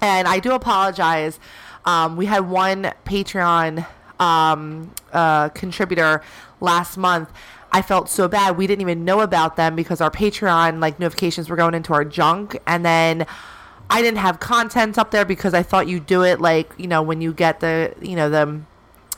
And 0.00 0.28
I 0.28 0.38
do 0.38 0.52
apologize. 0.52 1.38
Um, 1.84 2.16
we 2.16 2.26
had 2.26 2.48
one 2.48 2.92
Patreon 3.04 3.86
um, 4.20 4.92
uh, 5.12 5.48
contributor 5.50 6.22
last 6.60 6.96
month. 6.96 7.30
I 7.72 7.82
felt 7.82 8.08
so 8.08 8.28
bad. 8.28 8.56
We 8.56 8.66
didn't 8.66 8.82
even 8.82 9.04
know 9.04 9.20
about 9.20 9.56
them 9.56 9.74
because 9.74 10.00
our 10.00 10.10
Patreon 10.10 10.80
like 10.80 11.00
notifications 11.00 11.48
were 11.48 11.56
going 11.56 11.74
into 11.74 11.94
our 11.94 12.04
junk, 12.04 12.58
and 12.66 12.84
then 12.84 13.26
I 13.88 14.02
didn't 14.02 14.18
have 14.18 14.40
content 14.40 14.98
up 14.98 15.10
there 15.10 15.24
because 15.24 15.54
I 15.54 15.62
thought 15.62 15.88
you 15.88 15.98
do 15.98 16.22
it 16.22 16.40
like 16.40 16.70
you 16.76 16.86
know 16.86 17.02
when 17.02 17.22
you 17.22 17.32
get 17.32 17.60
the 17.60 17.94
you 18.02 18.14
know 18.14 18.28
the 18.28 18.60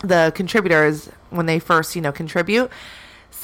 the 0.03 0.33
contributors 0.37 1.11
when 1.31 1.47
they 1.47 1.59
first 1.59 1.97
you 1.97 2.03
know 2.03 2.13
contribute. 2.13 2.71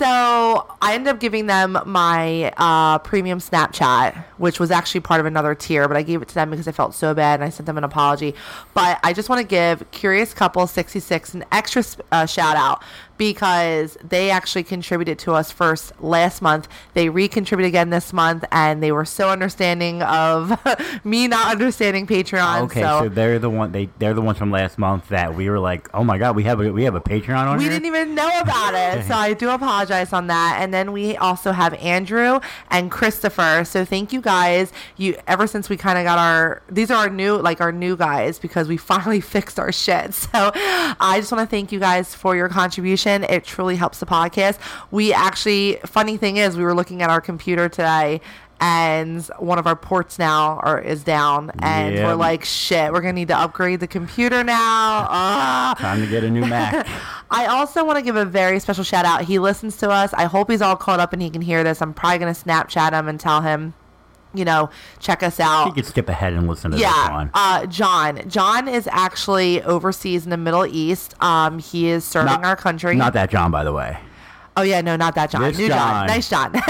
So 0.00 0.66
I 0.80 0.94
ended 0.94 1.08
up 1.08 1.20
giving 1.20 1.44
them 1.44 1.78
my 1.84 2.54
uh, 2.56 3.00
premium 3.00 3.38
Snapchat, 3.38 4.16
which 4.38 4.58
was 4.58 4.70
actually 4.70 5.02
part 5.02 5.20
of 5.20 5.26
another 5.26 5.54
tier, 5.54 5.86
but 5.88 5.96
I 5.98 6.02
gave 6.02 6.22
it 6.22 6.28
to 6.28 6.34
them 6.34 6.48
because 6.48 6.66
I 6.66 6.72
felt 6.72 6.94
so 6.94 7.12
bad 7.12 7.34
and 7.34 7.44
I 7.44 7.50
sent 7.50 7.66
them 7.66 7.76
an 7.76 7.84
apology. 7.84 8.34
But 8.72 8.98
I 9.04 9.12
just 9.12 9.28
want 9.28 9.42
to 9.42 9.46
give 9.46 9.90
Curious 9.90 10.32
Couple 10.32 10.66
66 10.66 11.34
an 11.34 11.44
extra 11.52 11.84
uh, 12.12 12.24
shout 12.24 12.56
out 12.56 12.82
because 13.20 13.98
they 14.02 14.30
actually 14.30 14.62
contributed 14.62 15.18
to 15.18 15.34
us 15.34 15.50
first 15.50 15.92
last 16.00 16.40
month. 16.40 16.66
They 16.94 17.08
recontributed 17.08 17.66
again 17.66 17.90
this 17.90 18.14
month, 18.14 18.46
and 18.50 18.82
they 18.82 18.92
were 18.92 19.04
so 19.04 19.28
understanding 19.28 20.00
of 20.02 20.58
me 21.04 21.28
not 21.28 21.52
understanding 21.52 22.06
Patreon. 22.06 22.62
Okay, 22.62 22.80
so, 22.80 23.00
so 23.02 23.08
they're 23.10 23.38
the 23.38 23.50
one 23.50 23.72
they 23.72 23.90
they're 23.98 24.14
the 24.14 24.22
ones 24.22 24.38
from 24.38 24.50
last 24.50 24.78
month 24.78 25.10
that 25.10 25.34
we 25.34 25.50
were 25.50 25.58
like, 25.58 25.90
oh 25.92 26.02
my 26.02 26.16
god, 26.16 26.34
we 26.34 26.44
have 26.44 26.62
a 26.62 26.72
we 26.72 26.84
have 26.84 26.94
a 26.94 27.00
Patreon 27.00 27.46
on 27.46 27.58
we 27.58 27.64
here. 27.64 27.72
didn't 27.74 27.84
even 27.84 28.14
know 28.14 28.40
about 28.40 28.72
it. 28.72 29.06
So 29.06 29.12
I 29.12 29.34
do 29.34 29.50
apologize 29.50 30.14
on 30.14 30.28
that. 30.28 30.56
And 30.62 30.72
then 30.72 30.90
we 30.90 31.14
also 31.18 31.52
have 31.52 31.74
Andrew 31.74 32.40
and 32.70 32.90
Christopher. 32.90 33.64
So 33.66 33.84
thank 33.84 34.14
you 34.14 34.22
guys. 34.22 34.72
You 34.96 35.18
ever 35.26 35.46
since 35.46 35.68
we 35.68 35.76
kind 35.76 35.98
of 35.98 36.04
got 36.04 36.18
our 36.18 36.62
these 36.70 36.90
are 36.90 36.96
our 36.96 37.10
new 37.10 37.36
like 37.36 37.60
our 37.60 37.70
new 37.70 37.98
guys 37.98 38.38
because 38.38 38.66
we 38.66 38.76
finally 38.90 39.20
fixed 39.20 39.58
our 39.58 39.72
shit. 39.72 40.14
So 40.14 40.52
I 40.54 41.18
just 41.20 41.30
want 41.30 41.46
to 41.46 41.50
thank 41.50 41.70
you 41.70 41.80
guys 41.80 42.14
for 42.14 42.34
your 42.34 42.48
contribution. 42.48 43.09
It 43.24 43.44
truly 43.44 43.76
helps 43.76 43.98
the 44.00 44.06
podcast. 44.06 44.58
We 44.90 45.12
actually 45.12 45.78
funny 45.86 46.16
thing 46.16 46.36
is 46.38 46.56
we 46.56 46.62
were 46.64 46.74
looking 46.74 47.02
at 47.02 47.10
our 47.10 47.20
computer 47.20 47.68
today 47.68 48.20
and 48.62 49.24
one 49.38 49.58
of 49.58 49.66
our 49.66 49.74
ports 49.74 50.18
now 50.18 50.60
are 50.62 50.78
is 50.78 51.02
down, 51.02 51.50
and 51.60 51.94
Yeah. 51.94 52.06
we're 52.08 52.14
like, 52.14 52.44
shit, 52.44 52.92
we're 52.92 53.00
gonna 53.00 53.14
need 53.14 53.28
to 53.28 53.36
upgrade 53.38 53.80
the 53.80 53.86
computer 53.86 54.44
now. 54.44 55.06
Ah. 55.08 55.74
Time 55.78 56.00
to 56.02 56.06
get 56.06 56.24
a 56.24 56.30
new 56.30 56.44
Mac. 56.44 56.86
I 57.30 57.46
also 57.46 57.84
want 57.86 57.96
to 57.98 58.02
give 58.02 58.16
a 58.16 58.26
very 58.26 58.60
special 58.60 58.84
shout 58.84 59.06
out. 59.06 59.22
He 59.22 59.38
listens 59.38 59.78
to 59.78 59.88
us. 59.90 60.12
I 60.12 60.24
hope 60.24 60.50
he's 60.50 60.60
all 60.60 60.76
caught 60.76 61.00
up 61.00 61.14
and 61.14 61.22
he 61.22 61.30
can 61.30 61.40
hear 61.40 61.64
this. 61.64 61.80
I'm 61.80 61.94
probably 61.94 62.18
gonna 62.18 62.32
Snapchat 62.32 62.92
him 62.92 63.08
and 63.08 63.18
tell 63.18 63.40
him, 63.40 63.72
you 64.34 64.44
know, 64.44 64.70
check 64.98 65.22
us 65.22 65.40
out. 65.40 65.66
you 65.66 65.72
could 65.72 65.86
skip 65.86 66.08
ahead 66.08 66.32
and 66.32 66.46
listen 66.48 66.70
to 66.70 66.76
this 66.76 66.82
Yeah, 66.82 67.10
one. 67.12 67.30
uh, 67.34 67.66
John. 67.66 68.28
John 68.28 68.68
is 68.68 68.88
actually 68.92 69.62
overseas 69.62 70.24
in 70.24 70.30
the 70.30 70.36
Middle 70.36 70.66
East. 70.66 71.14
Um, 71.22 71.58
he 71.58 71.88
is 71.88 72.04
serving 72.04 72.26
Not- 72.32 72.44
our 72.44 72.56
country. 72.56 72.94
Not 72.96 73.12
that 73.14 73.30
John, 73.30 73.50
by 73.50 73.64
the 73.64 73.72
way. 73.72 73.98
Oh 74.56 74.62
yeah, 74.62 74.80
no, 74.80 74.96
not 74.96 75.14
that 75.14 75.30
John. 75.30 75.42
This 75.42 75.58
New 75.58 75.68
John. 75.68 75.78
John. 75.78 76.06
Nice 76.06 76.28
John. 76.28 76.54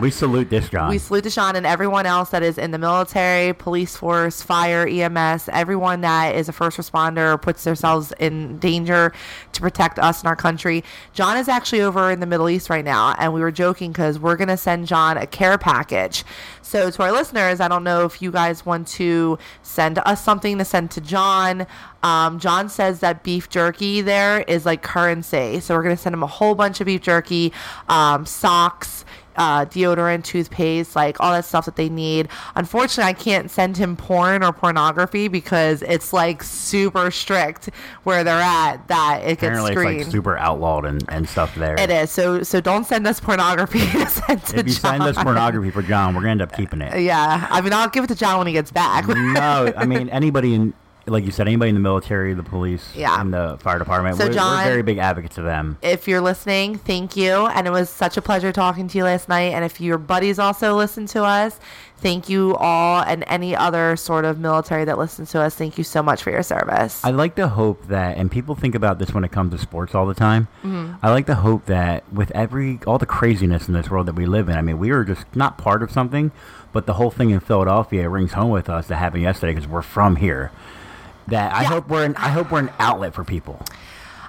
We 0.00 0.10
salute 0.10 0.48
this 0.48 0.70
John. 0.70 0.88
we 0.88 0.96
salute 0.96 1.22
to 1.24 1.28
Sean 1.30 1.54
and 1.54 1.66
everyone 1.66 2.06
else 2.06 2.30
that 2.30 2.42
is 2.42 2.56
in 2.56 2.70
the 2.70 2.78
military, 2.78 3.52
police 3.52 3.94
force, 3.94 4.40
fire, 4.40 4.86
EMS, 4.86 5.50
everyone 5.52 6.00
that 6.00 6.34
is 6.34 6.48
a 6.48 6.52
first 6.52 6.78
responder 6.78 7.34
or 7.34 7.36
puts 7.36 7.64
themselves 7.64 8.10
in 8.18 8.58
danger 8.58 9.12
to 9.52 9.60
protect 9.60 9.98
us 9.98 10.20
and 10.20 10.28
our 10.28 10.36
country. 10.36 10.82
John 11.12 11.36
is 11.36 11.46
actually 11.46 11.82
over 11.82 12.10
in 12.10 12.20
the 12.20 12.26
Middle 12.26 12.48
East 12.48 12.70
right 12.70 12.84
now, 12.86 13.14
and 13.18 13.34
we 13.34 13.42
were 13.42 13.52
joking 13.52 13.92
because 13.92 14.18
we're 14.18 14.36
going 14.36 14.48
to 14.48 14.56
send 14.56 14.86
John 14.86 15.18
a 15.18 15.26
care 15.26 15.58
package. 15.58 16.24
So, 16.72 16.90
to 16.90 17.02
our 17.02 17.12
listeners, 17.12 17.60
I 17.60 17.68
don't 17.68 17.84
know 17.84 18.06
if 18.06 18.22
you 18.22 18.30
guys 18.30 18.64
want 18.64 18.88
to 18.88 19.38
send 19.60 19.98
us 20.06 20.24
something 20.24 20.56
to 20.56 20.64
send 20.64 20.90
to 20.92 21.02
John. 21.02 21.66
Um, 22.02 22.38
John 22.38 22.70
says 22.70 23.00
that 23.00 23.22
beef 23.22 23.50
jerky 23.50 24.00
there 24.00 24.40
is 24.40 24.64
like 24.64 24.82
currency. 24.82 25.60
So, 25.60 25.74
we're 25.74 25.82
going 25.82 25.94
to 25.94 26.00
send 26.00 26.14
him 26.14 26.22
a 26.22 26.26
whole 26.26 26.54
bunch 26.54 26.80
of 26.80 26.86
beef 26.86 27.02
jerky, 27.02 27.52
um, 27.90 28.24
socks 28.24 29.04
uh, 29.36 29.64
deodorant, 29.66 30.24
toothpaste, 30.24 30.94
like 30.96 31.20
all 31.20 31.32
that 31.32 31.44
stuff 31.44 31.64
that 31.66 31.76
they 31.76 31.88
need. 31.88 32.28
Unfortunately, 32.56 33.08
I 33.08 33.12
can't 33.12 33.50
send 33.50 33.76
him 33.76 33.96
porn 33.96 34.42
or 34.42 34.52
pornography 34.52 35.28
because 35.28 35.82
it's 35.82 36.12
like 36.12 36.42
super 36.42 37.10
strict 37.10 37.70
where 38.04 38.24
they're 38.24 38.34
at 38.40 38.86
that 38.88 39.20
it 39.22 39.38
gets 39.40 39.42
Apparently, 39.42 39.70
it's 39.72 39.80
screened. 39.80 40.02
like 40.04 40.10
super 40.12 40.36
outlawed 40.38 40.84
and, 40.84 41.04
and 41.08 41.28
stuff 41.28 41.54
there. 41.54 41.78
it 41.78 41.90
is 41.90 42.10
so 42.10 42.42
so. 42.42 42.60
Don't 42.60 42.86
send 42.86 43.06
us 43.06 43.20
pornography 43.20 43.80
to 43.92 44.06
send 44.08 44.44
to 44.46 44.58
If 44.60 44.66
you 44.68 44.72
John. 44.74 45.00
send 45.00 45.02
us 45.02 45.16
pornography 45.22 45.70
for 45.70 45.82
John, 45.82 46.14
we're 46.14 46.20
gonna 46.22 46.30
end 46.32 46.42
up 46.42 46.52
keeping 46.54 46.80
it. 46.80 47.00
yeah, 47.00 47.46
I 47.50 47.60
mean, 47.60 47.72
I'll 47.72 47.88
give 47.88 48.04
it 48.04 48.08
to 48.08 48.14
John 48.14 48.38
when 48.38 48.46
he 48.46 48.52
gets 48.52 48.70
back. 48.70 49.06
no, 49.08 49.72
I 49.76 49.84
mean 49.86 50.08
anybody 50.10 50.54
in, 50.54 50.74
like 51.06 51.24
you 51.24 51.30
said, 51.32 51.46
anybody 51.48 51.70
in 51.70 51.74
the 51.74 51.80
military, 51.80 52.32
the 52.34 52.42
police, 52.42 52.88
Yeah. 52.94 53.20
and 53.20 53.32
the 53.34 53.58
fire 53.60 53.78
department. 53.78 54.16
So, 54.16 54.26
we're, 54.26 54.32
John- 54.32 54.58
we're 54.64 54.70
very 54.70 54.82
big 54.82 54.98
advocates 54.98 55.36
of 55.38 55.44
them. 55.44 55.78
if 55.82 56.06
you're 56.06 56.20
listening, 56.20 56.76
thank 56.78 57.16
you. 57.16 57.46
And 57.48 57.66
it 57.66 57.70
was 57.70 57.90
such 57.90 58.16
a 58.16 58.22
pleasure 58.22 58.52
talking 58.52 58.86
to 58.88 58.98
you 58.98 59.04
last 59.04 59.28
night. 59.28 59.52
And 59.52 59.64
if 59.64 59.80
your 59.80 59.98
buddies 59.98 60.38
also 60.38 60.76
listen 60.76 61.06
to 61.06 61.24
us, 61.24 61.58
thank 61.98 62.28
you 62.28 62.54
all. 62.56 63.02
And 63.02 63.24
any 63.26 63.54
other 63.56 63.96
sort 63.96 64.24
of 64.24 64.38
military 64.38 64.84
that 64.84 64.96
listens 64.98 65.30
to 65.32 65.40
us, 65.40 65.54
thank 65.56 65.76
you 65.76 65.82
so 65.84 66.02
much 66.02 66.22
for 66.22 66.30
your 66.30 66.42
service. 66.44 67.04
I 67.04 67.10
like 67.10 67.34
to 67.36 67.48
hope 67.48 67.86
that, 67.88 68.16
and 68.16 68.30
people 68.30 68.54
think 68.54 68.74
about 68.76 68.98
this 69.00 69.12
when 69.12 69.24
it 69.24 69.32
comes 69.32 69.52
to 69.52 69.58
sports 69.58 69.94
all 69.96 70.06
the 70.06 70.14
time. 70.14 70.46
Mm-hmm. 70.64 70.94
I 71.04 71.10
like 71.10 71.26
to 71.26 71.34
hope 71.34 71.66
that 71.66 72.04
with 72.12 72.30
every 72.32 72.78
all 72.86 72.98
the 72.98 73.06
craziness 73.06 73.66
in 73.66 73.74
this 73.74 73.90
world 73.90 74.06
that 74.06 74.14
we 74.14 74.26
live 74.26 74.48
in, 74.48 74.56
I 74.56 74.62
mean, 74.62 74.78
we 74.78 74.90
are 74.90 75.02
just 75.04 75.24
not 75.34 75.58
part 75.58 75.82
of 75.82 75.90
something, 75.90 76.30
but 76.72 76.86
the 76.86 76.94
whole 76.94 77.10
thing 77.10 77.30
in 77.30 77.40
Philadelphia 77.40 78.08
rings 78.08 78.32
home 78.34 78.50
with 78.50 78.68
us 78.70 78.86
that 78.88 78.96
happened 78.96 79.22
yesterday 79.22 79.52
because 79.54 79.68
we're 79.68 79.82
from 79.82 80.16
here. 80.16 80.50
That 81.32 81.52
I 81.54 81.62
Yeah. 81.62 81.68
hope 81.68 81.88
we're 81.88 82.04
an, 82.04 82.14
I 82.16 82.28
hope 82.28 82.50
we're 82.50 82.60
an 82.60 82.70
outlet 82.78 83.14
for 83.14 83.24
people. 83.24 83.60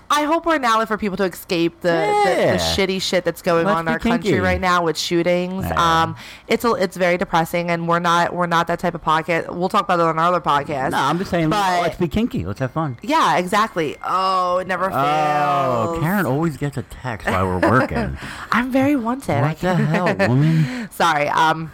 I 0.10 0.24
hope 0.26 0.46
we're 0.46 0.56
an 0.58 0.64
outlet 0.66 0.88
for 0.88 0.98
people 0.98 1.18
to 1.18 1.24
escape 1.24 1.82
the, 1.82 1.88
the, 1.90 2.30
Yeah. 2.30 2.52
the 2.54 2.58
shitty 2.60 3.02
shit 3.02 3.26
that's 3.26 3.42
going 3.42 3.66
Let's 3.66 3.78
on 3.78 3.88
in 3.88 3.94
our 3.94 3.98
country 4.00 4.40
right 4.40 4.62
now 4.62 4.84
with 4.84 4.96
shootings. 4.96 5.66
Yeah. 5.66 5.74
Um, 6.04 6.16
it's 6.48 6.64
a, 6.64 6.74
it's 6.74 6.96
very 6.98 7.18
depressing, 7.18 7.72
and 7.72 7.88
we're 7.88 7.98
not 8.00 8.32
we're 8.34 8.46
not 8.46 8.68
that 8.68 8.78
type 8.80 8.94
of 8.94 9.02
podcast. 9.02 9.50
We'll 9.56 9.70
talk 9.70 9.86
about 9.86 10.00
it 10.00 10.04
on 10.06 10.20
our 10.20 10.26
other 10.28 10.40
podcast. 10.42 10.92
No, 10.92 10.98
I'm 11.00 11.18
just 11.18 11.32
saying, 11.32 11.50
But- 11.50 11.82
let's 11.82 11.98
be 11.98 12.08
kinky. 12.08 12.46
Let's 12.46 12.60
have 12.60 12.72
fun. 12.72 12.98
Yeah, 13.02 13.38
exactly. 13.38 13.98
Oh, 14.06 14.60
it 14.60 14.68
never 14.68 14.86
Oh, 14.94 15.94
fails. 15.94 16.00
Karen 16.04 16.26
always 16.28 16.58
gets 16.58 16.78
a 16.78 16.84
text 16.84 17.28
while 17.28 17.48
we're 17.48 17.68
working. 17.70 18.18
I'm 18.52 18.72
very 18.72 18.96
wanted. 18.96 19.38
I 19.38 19.42
what 19.48 19.60
the 19.60 19.76
hell, 19.76 20.16
woman? 20.30 20.90
sorry 20.92 21.28
um 21.30 21.72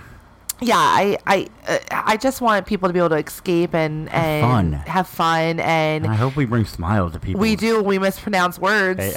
yeah 0.62 0.76
i 0.78 1.18
i 1.28 1.48
uh, 1.68 1.78
i 1.92 2.18
just 2.18 2.42
want 2.42 2.66
people 2.66 2.90
to 2.90 2.94
be 2.94 3.00
able 3.00 3.10
to 3.10 3.16
escape 3.18 3.74
and 3.74 4.10
and 4.10 4.44
fun. 4.44 4.74
have 4.74 5.08
fun 5.08 5.60
and 5.60 6.06
I 6.06 6.16
hope 6.16 6.36
we 6.36 6.46
bring 6.46 6.66
smiles 6.66 7.14
to 7.14 7.20
people. 7.20 7.40
we 7.42 7.56
do 7.56 7.82
we 7.82 7.98
mispronounce 8.00 8.60
words 8.60 9.00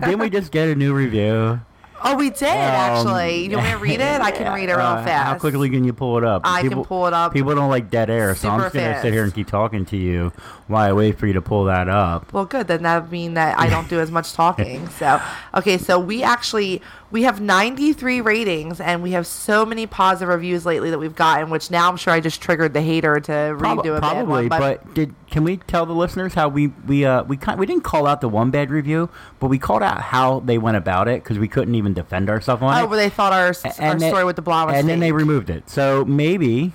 Didn't 0.00 0.18
we 0.18 0.30
just 0.30 0.52
get 0.52 0.68
a 0.68 0.74
new 0.74 0.92
review? 0.94 1.60
oh 2.02 2.16
we 2.16 2.30
did 2.30 2.44
actually 2.44 3.44
you 3.44 3.56
want 3.56 3.66
me 3.66 3.72
to 3.72 3.78
read 3.78 4.00
it 4.00 4.20
i 4.22 4.30
can 4.30 4.50
read 4.54 4.70
it 4.70 4.74
real 4.74 4.86
Uh, 4.86 5.04
fast 5.04 5.26
How 5.32 5.38
quickly 5.38 5.68
can 5.68 5.84
you 5.84 5.92
pull 5.92 6.16
it 6.16 6.24
up? 6.24 6.40
I 6.44 6.62
can 6.66 6.82
pull 6.82 7.06
it 7.06 7.12
up 7.12 7.34
People 7.34 7.54
don't 7.54 7.68
like 7.68 7.90
dead 7.90 8.08
air, 8.08 8.34
so 8.34 8.48
I'm 8.48 8.60
just 8.62 8.72
gonna 8.74 8.92
fast. 8.92 9.02
sit 9.02 9.12
here 9.12 9.22
and 9.22 9.34
keep 9.34 9.48
talking 9.48 9.84
to 9.86 9.96
you 9.98 10.32
while 10.70 10.88
I 10.88 10.92
wait 10.92 11.18
for 11.18 11.26
you 11.26 11.32
to 11.34 11.42
pull 11.42 11.64
that 11.64 11.88
up. 11.88 12.32
well 12.32 12.46
good 12.46 12.66
then 12.68 12.82
that 12.84 13.02
would 13.02 13.12
mean 13.12 13.34
that 13.34 13.58
i 13.58 13.68
don't 13.68 13.88
do 13.88 14.00
as 14.00 14.10
much 14.10 14.32
talking 14.40 14.88
so 14.88 15.20
okay 15.54 15.76
so 15.78 15.98
we 15.98 16.22
actually 16.22 16.80
we 17.10 17.24
have 17.24 17.40
93 17.40 18.20
ratings 18.20 18.80
and 18.80 19.02
we 19.02 19.10
have 19.12 19.26
so 19.26 19.66
many 19.66 19.86
positive 19.86 20.28
reviews 20.28 20.64
lately 20.64 20.90
that 20.90 20.98
we've 20.98 21.16
gotten 21.16 21.50
which 21.50 21.70
now 21.70 21.88
i'm 21.90 21.96
sure 21.96 22.12
i 22.12 22.20
just 22.20 22.40
triggered 22.40 22.72
the 22.72 22.80
hater 22.82 23.18
to 23.20 23.54
Prob- 23.58 23.78
redo 23.84 23.96
a 23.96 24.00
probably, 24.00 24.48
one 24.48 24.48
but 24.48 24.94
did 24.94 25.14
can 25.30 25.44
we 25.44 25.56
tell 25.58 25.86
the 25.86 25.92
listeners 25.92 26.34
how 26.34 26.48
we 26.48 26.68
we 26.86 27.04
uh 27.04 27.22
we 27.24 27.36
kind 27.36 27.58
we 27.58 27.66
didn't 27.66 27.84
call 27.84 28.06
out 28.06 28.20
the 28.20 28.28
one 28.28 28.50
bad 28.50 28.70
review, 28.70 29.08
but 29.38 29.46
we 29.46 29.58
called 29.58 29.82
out 29.82 30.00
how 30.00 30.40
they 30.40 30.58
went 30.58 30.76
about 30.76 31.06
it 31.08 31.22
because 31.22 31.38
we 31.38 31.46
couldn't 31.46 31.74
even 31.76 31.94
defend 31.94 32.28
ourselves 32.28 32.62
on 32.62 32.76
it. 32.76 32.80
oh 32.80 32.84
it. 32.84 32.88
where 32.88 32.98
they 32.98 33.08
thought 33.08 33.32
our, 33.32 33.54
our 33.64 33.92
And 33.92 34.00
story 34.00 34.24
with 34.24 34.36
the 34.36 34.42
blonde 34.42 34.70
was 34.70 34.78
and 34.80 34.88
then 34.88 34.98
they 34.98 35.12
removed 35.12 35.50
it. 35.50 35.70
So 35.70 36.04
maybe 36.04 36.72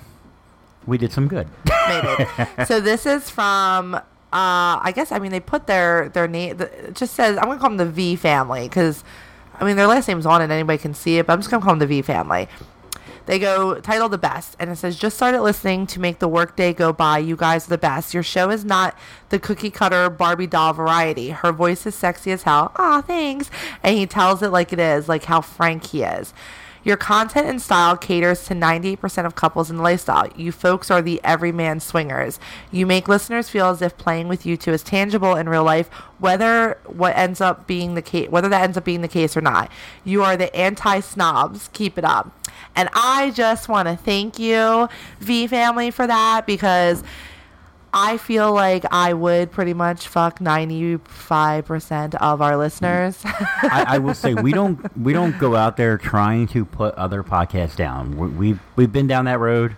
we 0.87 0.97
did 0.97 1.11
some 1.11 1.27
good. 1.27 1.47
Maybe. 1.87 2.25
so 2.65 2.79
this 2.79 3.05
is 3.05 3.29
from. 3.29 3.95
Uh, 3.95 4.81
I 4.81 4.91
guess 4.93 5.11
I 5.11 5.19
mean 5.19 5.31
they 5.31 5.39
put 5.39 5.67
their 5.67 6.09
their 6.09 6.27
name. 6.27 6.57
The, 6.57 6.87
it 6.87 6.95
just 6.95 7.13
says 7.13 7.37
I'm 7.37 7.45
gonna 7.45 7.59
call 7.59 7.69
them 7.69 7.77
the 7.77 7.85
V 7.85 8.15
family 8.15 8.67
because, 8.67 9.03
I 9.59 9.63
mean 9.63 9.77
their 9.77 9.87
last 9.87 10.07
name's 10.07 10.25
on 10.25 10.41
it. 10.41 10.51
Anybody 10.51 10.77
can 10.77 10.93
see 10.93 11.17
it, 11.17 11.27
but 11.27 11.33
I'm 11.33 11.39
just 11.39 11.49
gonna 11.49 11.63
call 11.63 11.73
them 11.73 11.79
the 11.79 11.87
V 11.87 12.01
family. 12.01 12.49
They 13.25 13.39
go 13.39 13.79
title 13.79 14.07
the 14.07 14.19
best, 14.19 14.55
and 14.59 14.69
it 14.69 14.75
says 14.75 14.99
just 14.99 15.15
started 15.15 15.41
listening 15.41 15.87
to 15.87 15.99
make 15.99 16.19
the 16.19 16.27
workday 16.27 16.73
go 16.73 16.93
by. 16.93 17.17
You 17.17 17.35
guys 17.35 17.65
are 17.65 17.71
the 17.71 17.77
best. 17.77 18.13
Your 18.13 18.21
show 18.21 18.51
is 18.51 18.63
not 18.63 18.95
the 19.29 19.39
cookie 19.39 19.71
cutter 19.71 20.09
Barbie 20.09 20.47
doll 20.47 20.73
variety. 20.73 21.29
Her 21.29 21.51
voice 21.51 21.85
is 21.87 21.95
sexy 21.95 22.31
as 22.31 22.43
hell. 22.43 22.71
Ah, 22.75 23.01
thanks. 23.01 23.49
And 23.81 23.97
he 23.97 24.05
tells 24.05 24.43
it 24.43 24.49
like 24.49 24.71
it 24.71 24.79
is, 24.79 25.09
like 25.09 25.23
how 25.23 25.41
frank 25.41 25.87
he 25.87 26.03
is. 26.03 26.33
Your 26.85 26.95
content 26.95 27.47
and 27.47 27.61
style 27.61 27.97
caters 27.97 28.45
to 28.45 28.53
98% 28.53 29.25
of 29.25 29.35
couples 29.35 29.69
in 29.69 29.77
the 29.77 29.83
lifestyle. 29.83 30.29
You 30.37 30.51
folks 30.51 30.89
are 30.91 31.01
the 31.01 31.19
everyman 31.23 31.81
swingers. 31.81 32.39
You 32.71 32.85
make 32.85 33.07
listeners 33.07 33.49
feel 33.49 33.65
as 33.65 33.81
if 33.81 33.97
playing 33.97 34.27
with 34.27 34.45
you 34.45 34.55
two 34.55 34.71
is 34.71 34.83
tangible 34.83 35.35
in 35.35 35.49
real 35.49 35.63
life, 35.63 35.89
whether 36.19 36.77
what 36.85 37.17
ends 37.17 37.41
up 37.41 37.65
being 37.65 37.95
the 37.95 38.01
case, 38.01 38.29
whether 38.29 38.47
that 38.47 38.61
ends 38.61 38.77
up 38.77 38.85
being 38.85 39.01
the 39.01 39.07
case 39.07 39.35
or 39.35 39.41
not. 39.41 39.71
You 40.03 40.23
are 40.23 40.37
the 40.37 40.55
anti-snobs. 40.55 41.69
Keep 41.73 41.97
it 41.97 42.05
up. 42.05 42.31
And 42.75 42.87
I 42.93 43.31
just 43.31 43.67
want 43.67 43.87
to 43.87 43.95
thank 43.95 44.37
you, 44.37 44.87
V 45.19 45.47
family, 45.47 45.89
for 45.89 46.05
that 46.05 46.45
because 46.45 47.03
I 47.97 48.17
feel 48.17 48.53
like 48.53 48.85
I 48.91 49.13
would 49.13 49.51
pretty 49.51 49.73
much 49.73 50.09
fuck 50.09 50.39
95% 50.39 52.15
of 52.15 52.41
our 52.41 52.57
listeners. 52.57 53.21
I, 53.23 53.85
I 53.87 53.97
will 53.99 54.13
say 54.13 54.33
we 54.33 54.51
don't 54.51 54.97
we 55.01 55.13
don't 55.13 55.39
go 55.39 55.55
out 55.55 55.77
there 55.77 55.97
trying 55.97 56.47
to 56.47 56.65
put 56.65 56.93
other 56.95 57.23
podcasts 57.23 57.77
down. 57.77 58.17
We, 58.17 58.27
we've 58.27 58.59
we've 58.75 58.91
been 58.91 59.07
down 59.07 59.23
that 59.25 59.39
road. 59.39 59.77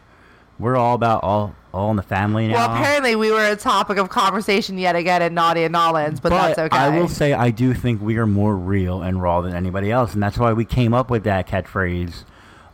We're 0.58 0.76
all 0.76 0.96
about 0.96 1.24
all 1.24 1.54
all 1.76 1.92
in 1.92 1.96
the 1.96 2.02
family 2.02 2.48
now. 2.48 2.56
Well, 2.56 2.76
apparently 2.76 3.16
we 3.16 3.32
were 3.32 3.46
a 3.46 3.56
topic 3.56 4.00
of 4.00 4.10
conversation 4.10 4.80
yet 4.80 4.96
again 4.96 5.22
at 5.22 5.32
Naughty 5.32 5.64
and 5.64 5.76
N'awlins, 5.76 6.20
but, 6.20 6.30
that's 6.30 6.58
okay. 6.58 6.76
I 6.76 6.98
will 6.98 7.08
say 7.08 7.34
I 7.34 7.52
do 7.52 7.76
think 7.76 8.02
we 8.02 8.18
are 8.18 8.26
more 8.26 8.56
real 8.56 9.04
and 9.04 9.22
raw 9.22 9.42
than 9.42 9.54
anybody 9.54 9.92
else, 9.92 10.16
and 10.16 10.24
that's 10.24 10.40
why 10.40 10.54
we 10.54 10.66
came 10.66 10.96
up 10.96 11.12
with 11.12 11.24
that 11.26 11.48
catchphrase 11.48 12.24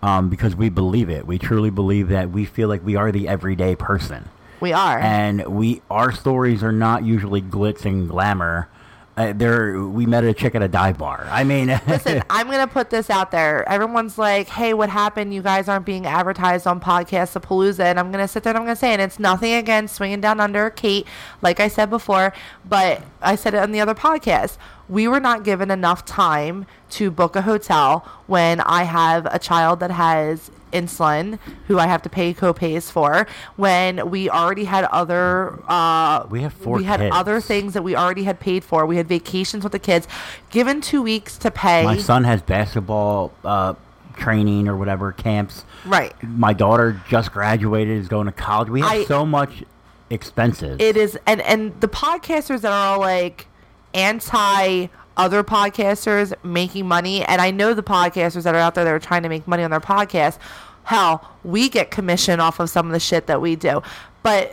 um, 0.02 0.30
because 0.30 0.56
we 0.56 0.70
believe 0.70 1.10
it. 1.10 1.28
We 1.28 1.38
truly 1.38 1.70
believe 1.70 2.08
that 2.10 2.30
we 2.30 2.46
feel 2.46 2.70
like 2.70 2.86
we 2.86 2.96
are 2.96 3.12
the 3.12 3.28
everyday 3.28 3.76
person, 3.76 4.30
we 4.64 4.74
are. 4.74 4.98
and 5.00 5.46
we 5.46 5.82
our 5.92 6.12
stories 6.12 6.64
are 6.64 6.72
not 6.72 7.04
usually 7.04 7.42
glitz 7.44 7.86
and 7.86 8.10
glamour. 8.10 8.70
Uh, 9.16 9.32
there, 9.32 9.80
we 9.80 10.08
met 10.08 10.24
a 10.24 10.34
chick 10.34 10.56
at 10.56 10.64
a 10.64 10.68
dive 10.68 10.98
bar. 10.98 11.28
I 11.30 11.44
mean, 11.44 11.68
Listen, 11.88 12.24
I'm 12.32 12.50
gonna 12.50 12.66
put 12.66 12.90
this 12.90 13.12
out 13.12 13.30
there. 13.30 13.64
Everyone's 13.70 14.18
like, 14.18 14.48
"Hey, 14.48 14.74
what 14.74 14.90
happened? 14.90 15.36
You 15.36 15.44
guys 15.44 15.70
aren't 15.70 15.86
being 15.86 16.08
advertised 16.08 16.66
on 16.66 16.80
Podcast 16.80 17.36
of 17.36 17.44
Palooza," 17.44 17.82
and 17.82 18.00
I'm 18.00 18.12
gonna 18.12 18.28
sit 18.28 18.42
there 18.42 18.50
and 18.50 18.58
I'm 18.58 18.64
gonna 18.64 18.76
say, 18.76 18.92
and 18.92 19.00
it's 19.00 19.20
nothing 19.20 19.54
against 19.54 19.94
swinging 19.94 20.20
down 20.20 20.40
under 20.40 20.72
Kate, 20.72 21.06
like 21.44 21.60
I 21.60 21.68
said 21.68 21.92
before, 21.92 22.34
but 22.68 23.04
I 23.22 23.36
said 23.36 23.54
it 23.54 23.58
on 23.58 23.72
the 23.72 23.82
other 23.82 23.94
podcast. 23.94 24.58
We 24.90 25.08
were 25.08 25.20
not 25.20 25.44
given 25.44 25.70
enough 25.70 26.06
time 26.06 26.66
to 26.92 27.12
book 27.12 27.36
a 27.36 27.44
hotel 27.44 28.00
when 28.26 28.62
I 28.62 28.84
have 28.84 29.28
a 29.28 29.38
child 29.38 29.80
that 29.82 29.92
has 29.92 30.50
insulin 30.74 31.40
who 31.68 31.80
I 31.80 31.88
have 31.88 32.02
to 32.02 32.10
pay 32.10 32.34
copays 32.34 32.92
for. 32.92 33.26
When 33.56 34.10
we 34.10 34.30
already 34.30 34.66
had 34.66 34.84
other, 34.86 35.60
uh, 35.68 36.26
We 36.30 36.42
have 36.42 36.54
four 36.54 36.78
we 36.78 36.84
had 36.84 37.00
kids. 37.00 37.16
other 37.16 37.40
things 37.40 37.74
that 37.74 37.84
we 37.84 37.96
already 37.96 38.24
had 38.24 38.40
paid 38.40 38.64
for. 38.64 38.86
We 38.86 38.98
had 38.98 39.08
vacations 39.08 39.64
with 39.64 39.72
the 39.72 39.80
kids. 39.80 40.08
Given 40.50 40.82
two 40.82 41.02
weeks 41.02 41.38
to 41.38 41.52
pay. 41.52 41.84
My 41.84 41.98
son 41.98 42.24
has 42.26 42.42
basketball 42.42 43.32
uh, 43.46 43.76
training 44.18 44.68
or 44.68 44.76
whatever 44.76 45.12
camps. 45.12 45.64
Right. 45.86 46.14
My 46.24 46.54
daughter 46.54 47.02
just 47.10 47.32
graduated, 47.32 47.98
is 47.98 48.08
going 48.08 48.26
to 48.26 48.32
college. 48.32 48.70
We 48.70 48.82
have 48.82 48.92
I- 48.92 49.04
so 49.06 49.26
much 49.26 49.64
expenses. 50.10 50.78
It 50.80 50.98
is, 50.98 51.18
and 51.26 51.42
and 51.42 51.80
the 51.82 51.88
podcasters 51.88 52.62
that 52.62 52.72
are 52.72 52.94
all 52.96 53.00
like 53.00 53.48
anti 53.94 54.88
other 55.18 55.44
podcasters 55.44 56.34
making 56.44 56.88
money, 56.88 57.24
and 57.24 57.42
I 57.42 57.52
know 57.52 57.74
the 57.74 57.84
podcasters 57.84 58.44
that 58.44 58.56
are 58.56 58.60
out 58.60 58.76
there 58.76 58.84
that 58.84 58.94
are 58.94 59.00
trying 59.00 59.24
to 59.24 59.30
make 59.30 59.48
money 59.48 59.64
on 59.64 59.72
their 59.72 59.80
podcast. 59.80 60.38
Hell, 60.84 61.32
we 61.44 61.70
get 61.70 61.92
commission 61.92 62.40
off 62.40 62.60
of 62.60 62.70
some 62.70 62.88
of 62.88 62.92
the 62.92 63.00
shit 63.00 63.28
that 63.28 63.42
we 63.42 63.56
do, 63.56 63.82
but 64.22 64.52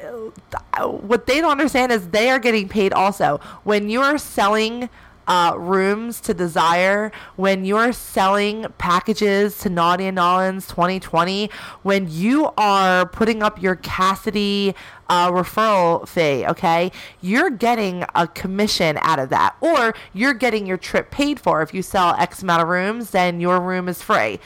uh, 0.74 0.88
what 0.88 1.26
they 1.26 1.40
don't 1.40 1.50
understand 1.50 1.92
is 1.92 2.08
they 2.08 2.30
are 2.30 2.38
getting 2.38 2.68
paid 2.68 2.92
also 2.92 3.40
when 3.64 3.88
you're 3.88 4.18
selling. 4.18 4.88
Uh, 5.28 5.54
rooms 5.56 6.20
to 6.20 6.34
Desire, 6.34 7.12
when 7.36 7.64
you're 7.64 7.92
selling 7.92 8.66
packages 8.78 9.58
to 9.58 9.70
Naughty 9.70 10.06
and 10.06 10.18
N'awlins 10.18 10.68
2020, 10.68 11.48
when 11.82 12.10
you 12.10 12.50
are 12.58 13.06
putting 13.06 13.40
up 13.40 13.62
your 13.62 13.76
Cassidy 13.76 14.74
uh, 15.10 15.30
referral 15.30 16.08
fee, 16.08 16.46
okay, 16.46 16.90
you're 17.20 17.50
getting 17.50 18.04
a 18.14 18.26
commission 18.28 18.96
out 19.02 19.18
of 19.18 19.28
that, 19.28 19.56
or 19.60 19.92
you're 20.14 20.32
getting 20.32 20.66
your 20.66 20.76
trip 20.78 21.10
paid 21.10 21.38
for. 21.38 21.60
If 21.60 21.74
you 21.74 21.82
sell 21.82 22.14
X 22.18 22.42
amount 22.42 22.62
of 22.62 22.68
rooms, 22.68 23.10
then 23.10 23.40
your 23.40 23.60
room 23.60 23.88
is 23.88 24.00
free. 24.00 24.38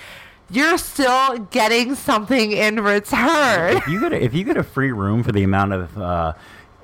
You're 0.50 0.78
still 0.78 1.38
getting 1.50 1.94
something 1.94 2.52
in 2.52 2.80
return. 2.80 3.76
if 3.76 3.86
you 3.88 4.00
get 4.00 4.12
a, 4.12 4.22
if 4.24 4.34
you 4.34 4.44
get 4.44 4.56
a 4.56 4.62
free 4.64 4.90
room 4.92 5.22
for 5.22 5.32
the 5.32 5.42
amount 5.42 5.72
of 5.72 5.98
uh, 5.98 6.32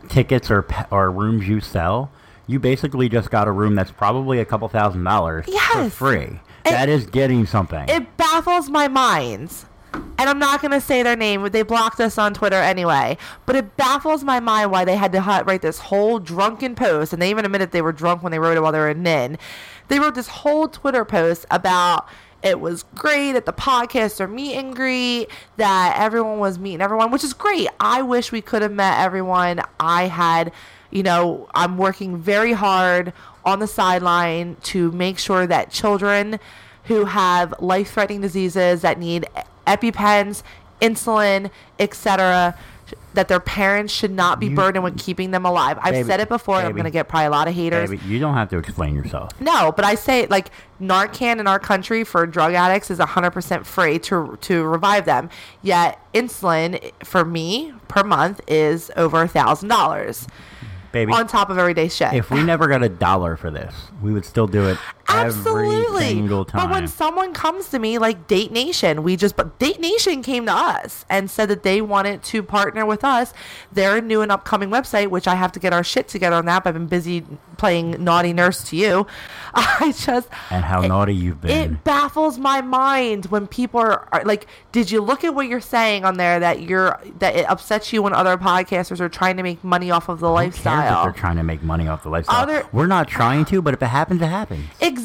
tickets 0.09 0.51
or 0.51 0.67
or 0.91 1.11
rooms 1.11 1.49
you 1.49 1.61
sell, 1.61 2.11
you 2.47 2.59
basically 2.59 3.09
just 3.09 3.31
got 3.31 3.49
a 3.49 3.53
room 3.53 3.75
that's 3.75 3.91
probably 3.91 4.39
a 4.41 4.45
couple 4.45 4.69
thousand 4.69 5.05
dollars 5.05 5.47
for 5.73 5.91
free. 5.91 6.41
And- 6.65 6.75
that 6.75 6.89
is 6.91 7.07
getting 7.07 7.47
something. 7.47 7.89
It 7.89 8.17
baffles 8.19 8.69
my 8.69 8.89
mind. 8.89 9.53
And 9.93 10.29
I'm 10.29 10.39
not 10.39 10.61
going 10.61 10.73
to 10.73 10.81
say 10.81 11.03
their 11.03 11.17
name, 11.17 11.43
but 11.43 11.53
they 11.53 11.63
blocked 11.63 11.99
us 11.99 12.19
on 12.19 12.35
Twitter 12.35 12.57
anyway. 12.57 13.17
But 13.47 13.57
it 13.57 13.77
baffles 13.77 14.23
my 14.23 14.39
mind 14.39 14.71
why 14.71 14.85
they 14.85 14.97
had 14.97 15.13
to 15.13 15.21
write 15.21 15.63
this 15.63 15.79
whole 15.79 16.19
drunken 16.19 16.75
post. 16.75 17.13
And 17.13 17.23
they 17.23 17.31
even 17.31 17.45
admitted 17.45 17.73
they 17.73 17.81
were 17.83 17.93
drunk 17.93 18.23
when 18.23 18.31
they 18.31 18.39
wrote 18.39 18.57
it 18.57 18.61
while 18.61 18.73
they 18.73 18.79
were 18.79 18.91
in 18.91 19.03
Nin. 19.03 19.39
They 19.89 19.99
wrote 19.99 20.15
this 20.15 20.29
whole 20.29 20.69
Twitter 20.69 21.05
post 21.05 21.47
about 21.51 22.07
it 22.43 22.61
was 22.61 22.85
great 22.95 23.35
at 23.35 23.45
the 23.45 23.53
podcast 23.53 24.21
or 24.21 24.27
meet 24.27 24.55
and 24.55 24.75
greet, 24.75 25.29
that 25.57 25.97
everyone 25.99 26.39
was 26.39 26.59
meeting 26.59 26.81
everyone, 26.81 27.11
which 27.11 27.25
is 27.25 27.35
great. 27.35 27.69
I 27.79 28.03
wish 28.03 28.33
we 28.33 28.41
could 28.41 28.63
have 28.63 28.73
met 28.73 28.99
everyone. 28.99 29.61
I 29.79 30.05
had, 30.05 30.53
you 30.91 31.03
know, 31.03 31.49
I'm 31.55 31.77
working 31.77 32.17
very 32.17 32.53
hard 32.53 33.13
on 33.45 33.59
the 33.59 33.67
sideline 33.67 34.57
to 34.63 34.91
make 34.93 35.19
sure 35.19 35.47
that 35.47 35.71
children 35.71 36.39
who 36.85 37.05
have 37.05 37.55
life-threatening 37.61 38.23
diseases 38.23 38.81
that 38.83 38.99
need 38.99 39.27
epipens, 39.77 40.43
insulin, 40.81 41.51
etc., 41.79 42.57
that 43.15 43.27
their 43.29 43.41
parents 43.41 43.93
should 43.93 44.11
not 44.13 44.39
be 44.39 44.47
You- 44.47 44.55
burdened 44.57 44.85
with 44.85 44.97
keeping 44.99 45.31
them 45.33 45.45
alive. 45.45 45.79
I've 45.83 45.93
Baby- 45.93 46.09
said 46.09 46.21
it 46.21 46.29
before, 46.29 46.59
and 46.59 46.67
I'm 46.67 46.73
going 46.73 46.85
to 46.85 46.91
get 46.91 47.09
probably 47.09 47.27
a 47.27 47.31
lot 47.31 47.49
of 47.49 47.55
haters. 47.55 47.91
Baby, 47.91 48.03
you 48.07 48.19
don't 48.21 48.35
have 48.35 48.49
to 48.51 48.59
explain 48.59 48.95
yourself. 48.95 49.31
No, 49.41 49.73
but 49.73 49.85
I 49.85 49.97
say 49.97 50.27
like 50.29 50.51
Narcan 50.81 51.39
in 51.41 51.47
our 51.49 51.59
country 51.59 52.05
for 52.05 52.25
drug 52.27 52.55
addicts 52.55 52.89
is 52.91 52.99
100% 53.01 53.65
free 53.67 53.99
to 54.01 54.39
to 54.43 54.63
revive 54.65 55.07
them. 55.07 55.29
Yet 55.63 55.99
insulin 56.15 56.93
for 57.05 57.25
me 57.25 57.75
per 57.89 58.05
month 58.05 58.41
is 58.47 58.91
over 58.97 59.23
a 59.23 59.29
thousand 59.29 59.69
dollars 59.69 60.27
Baby, 60.93 61.13
on 61.13 61.27
top 61.27 61.51
of 61.51 61.59
everyday 61.59 61.89
shit. 61.89 62.13
if 62.13 62.31
we 62.31 62.43
never 62.45 62.67
got 62.69 62.83
a 62.85 62.89
dollar 62.89 63.37
for 63.37 63.51
this, 63.51 63.75
we 64.03 64.13
would 64.13 64.25
still 64.25 64.47
do 64.47 64.69
it 64.69 64.79
Absolutely. 65.15 66.03
every 66.05 66.15
single 66.15 66.45
time. 66.45 66.63
But 66.63 66.71
when 66.71 66.89
someone 66.89 67.33
comes 67.33 67.69
to 67.71 67.79
me 67.79 67.99
like 67.99 68.27
Date 68.27 68.53
Nation, 68.53 69.03
we 69.03 69.17
just 69.17 69.37
but 69.37 69.59
Date 69.59 69.81
Nation 69.81 70.23
came 70.23 70.47
to 70.47 70.53
us 70.53 71.05
and 71.09 71.31
said 71.31 71.49
that 71.49 71.63
they 71.63 71.81
wanted 71.83 72.23
to 72.25 72.43
partner 72.43 72.85
with 72.87 73.05
us. 73.05 73.33
They're 73.73 73.97
a 73.97 74.01
new 74.01 74.23
and 74.23 74.31
upcoming 74.33 74.71
website, 74.71 75.09
which 75.09 75.27
I 75.29 75.35
have 75.35 75.53
to 75.53 75.61
get 75.61 75.73
our 75.73 75.85
shit 75.85 76.09
together 76.09 76.37
on 76.37 76.47
that. 76.47 76.65
But 76.65 76.71
I've 76.71 76.75
been 76.75 76.87
busy 76.87 77.25
playing 77.57 78.03
naughty 78.03 78.33
nurse 78.33 78.65
to 78.71 78.77
you. 78.77 79.07
I 79.55 79.93
just 79.97 80.29
and 80.51 80.65
how 80.65 80.83
it- 80.83 80.89
naughty 80.89 81.15
you've 81.15 81.41
been. 81.41 81.51
It 81.75 81.85
baffles 81.85 82.39
my 82.39 82.61
mind 82.61 83.27
when 83.27 83.47
people 83.47 83.81
are, 83.81 84.09
are 84.13 84.25
like, 84.25 84.47
did 84.73 84.91
you 84.91 85.01
look 85.01 85.25
at 85.25 85.35
what 85.35 85.49
you're 85.49 85.61
saying 85.61 86.05
on 86.05 86.17
there 86.17 86.41
that 86.41 86.63
you're 86.63 86.99
that 87.19 87.37
it 87.37 87.49
upsets 87.51 87.93
you 87.93 88.03
when 88.03 88.13
other 88.13 88.37
podcasters 88.37 89.01
are 89.01 89.09
trying 89.09 89.37
to 89.37 89.43
make 89.43 89.63
money 89.65 89.91
off 89.91 90.09
of 90.09 90.21
the 90.21 90.29
Who 90.29 90.37
cares 90.37 90.57
if 90.57 90.65
lifestyle? 90.65 91.05
they're 91.05 91.13
trying 91.13 91.37
to 91.37 91.43
make 91.43 91.63
money 91.63 91.89
off 91.89 92.03
the 92.05 92.09
lifestyle. 92.11 92.43
Other- 92.43 92.67
We're 92.73 92.87
not 92.87 93.09
trying 93.09 93.45
to, 93.47 93.61
but 93.61 93.75
if 93.75 93.83
it 93.83 93.87
happens, 93.87 94.23
it 94.23 94.27
happens. 94.29 94.65
Exactly. 94.81 95.00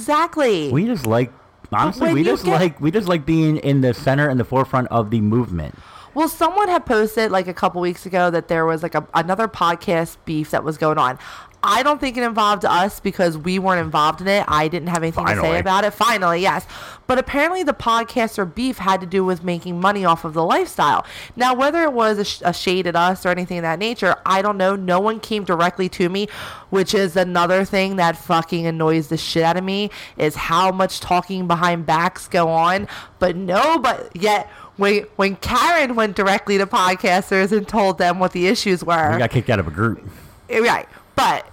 We 0.71 0.85
just 0.85 1.05
like 1.05 1.31
honestly, 1.71 2.13
we 2.13 2.23
just 2.23 2.45
get- 2.45 2.59
like 2.59 2.79
we 2.81 2.91
just 2.91 3.07
like 3.07 3.25
being 3.25 3.57
in 3.57 3.81
the 3.81 3.93
center 3.93 4.27
and 4.29 4.39
the 4.39 4.45
forefront 4.45 4.87
of 4.89 5.09
the 5.09 5.21
movement. 5.21 5.75
Well, 6.13 6.29
someone 6.29 6.69
had 6.69 6.85
posted 6.85 7.29
like 7.31 7.47
a 7.47 7.53
couple 7.53 7.81
weeks 7.81 8.05
ago 8.05 8.29
that 8.31 8.47
there 8.47 8.65
was 8.65 8.81
like 8.83 8.95
a, 8.95 9.05
another 9.13 9.47
podcast 9.49 10.15
beef 10.23 10.51
that 10.51 10.63
was 10.63 10.77
going 10.77 10.97
on. 10.97 11.19
I 11.65 11.83
don't 11.83 11.99
think 11.99 12.15
it 12.17 12.23
involved 12.23 12.63
us 12.65 12.99
because 12.99 13.37
we 13.37 13.59
weren't 13.59 13.81
involved 13.83 14.21
in 14.21 14.27
it. 14.27 14.45
I 14.47 14.67
didn't 14.67 14.89
have 14.89 15.01
anything 15.03 15.25
to 15.25 15.31
say 15.41 15.59
about 15.59 15.83
it. 15.83 15.91
Finally, 15.91 16.41
yes. 16.41 16.65
But 17.07 17.17
apparently, 17.19 17.63
the 17.63 17.73
podcaster 17.73 18.51
beef 18.51 18.77
had 18.77 18.99
to 19.01 19.07
do 19.07 19.23
with 19.25 19.43
making 19.43 19.79
money 19.79 20.05
off 20.05 20.25
of 20.25 20.33
the 20.33 20.43
lifestyle. 20.43 21.05
Now, 21.35 21.53
whether 21.53 21.83
it 21.83 21.93
was 21.93 22.17
a, 22.19 22.25
sh- 22.25 22.41
a 22.43 22.53
shade 22.53 22.87
at 22.87 22.95
us 22.95 23.25
or 23.25 23.29
anything 23.29 23.57
of 23.59 23.61
that 23.63 23.79
nature, 23.79 24.15
I 24.25 24.41
don't 24.41 24.57
know. 24.57 24.75
No 24.75 24.99
one 24.99 25.19
came 25.19 25.43
directly 25.43 25.89
to 25.89 26.09
me, 26.09 26.27
which 26.69 26.93
is 26.93 27.15
another 27.15 27.63
thing 27.65 27.95
that 27.97 28.17
fucking 28.17 28.65
annoys 28.65 29.09
the 29.09 29.17
shit 29.17 29.43
out 29.43 29.57
of 29.57 29.63
me 29.63 29.91
is 30.17 30.35
how 30.35 30.71
much 30.71 30.99
talking 30.99 31.47
behind 31.47 31.85
backs 31.85 32.27
go 32.27 32.47
on. 32.49 32.87
But 33.19 33.35
no, 33.35 33.77
but 33.79 34.15
yet 34.15 34.49
when 34.77 35.03
when 35.15 35.35
Karen 35.37 35.95
went 35.95 36.15
directly 36.15 36.57
to 36.57 36.65
podcasters 36.65 37.51
and 37.51 37.67
told 37.67 37.97
them 37.97 38.19
what 38.19 38.31
the 38.33 38.47
issues 38.47 38.83
were, 38.83 39.11
We 39.13 39.19
got 39.19 39.29
kicked 39.31 39.49
out 39.49 39.59
of 39.59 39.67
a 39.67 39.71
group. 39.71 40.03
Right? 40.49 40.87
But 41.15 41.47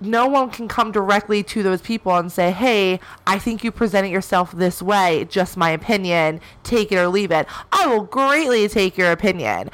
no 0.00 0.26
one 0.26 0.50
can 0.50 0.68
come 0.68 0.92
directly 0.92 1.42
to 1.42 1.62
those 1.62 1.80
people 1.80 2.16
and 2.16 2.30
say, 2.30 2.50
"Hey, 2.50 3.00
I 3.26 3.38
think 3.38 3.64
you 3.64 3.72
presented 3.72 4.08
yourself 4.10 4.52
this 4.52 4.80
way. 4.80 5.26
Just 5.28 5.56
my 5.56 5.70
opinion. 5.70 6.40
Take 6.62 6.92
it 6.92 6.96
or 6.96 7.08
leave 7.08 7.30
it." 7.30 7.46
I 7.72 7.86
will 7.86 8.02
greatly 8.02 8.68
take 8.68 8.96
your 8.96 9.10
opinion. 9.10 9.70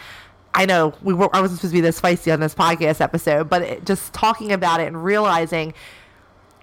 I 0.55 0.67
know 0.67 0.95
we 1.03 1.13
were, 1.15 1.35
I 1.35 1.41
wasn't 1.41 1.61
supposed 1.61 1.73
to 1.73 1.77
be 1.77 1.81
this 1.81 2.01
feisty 2.01 2.33
on 2.33 2.39
this 2.41 2.55
podcast 2.55 3.01
episode, 3.01 3.51
but 3.51 3.63
it, 3.63 3.85
just 3.85 4.13
talking 4.15 4.53
about 4.53 4.81
it 4.81 4.87
and 4.87 5.05
realizing 5.05 5.75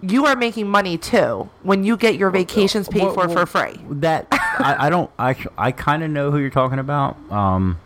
you 0.02 0.26
are 0.26 0.36
making 0.36 0.68
money 0.68 0.98
too 0.98 1.50
when 1.62 1.84
you 1.84 1.98
get 1.98 2.16
your 2.16 2.30
vacations 2.30 2.88
paid 2.88 3.04
Well, 3.04 3.14
for 3.14 3.28
well, 3.28 3.38
for 3.38 3.46
free. 3.46 3.80
That 3.90 4.28
I, 4.32 4.88
I 4.88 4.90
don't. 4.90 5.12
I 5.20 5.36
I 5.58 5.72
kind 5.72 6.04
of 6.04 6.10
know 6.10 6.32
who 6.32 6.38
you're 6.40 6.50
talking 6.50 6.80
about. 6.80 7.18
Um, 7.32 7.80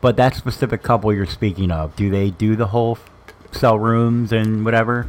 but 0.00 0.16
that 0.18 0.36
specific 0.36 0.82
couple 0.82 1.12
you're 1.12 1.26
speaking 1.26 1.70
of, 1.70 1.96
do 1.96 2.10
they 2.10 2.30
do 2.30 2.54
the 2.54 2.68
whole 2.68 2.98
sell 3.52 3.78
rooms 3.78 4.32
and 4.32 4.64
whatever? 4.64 5.06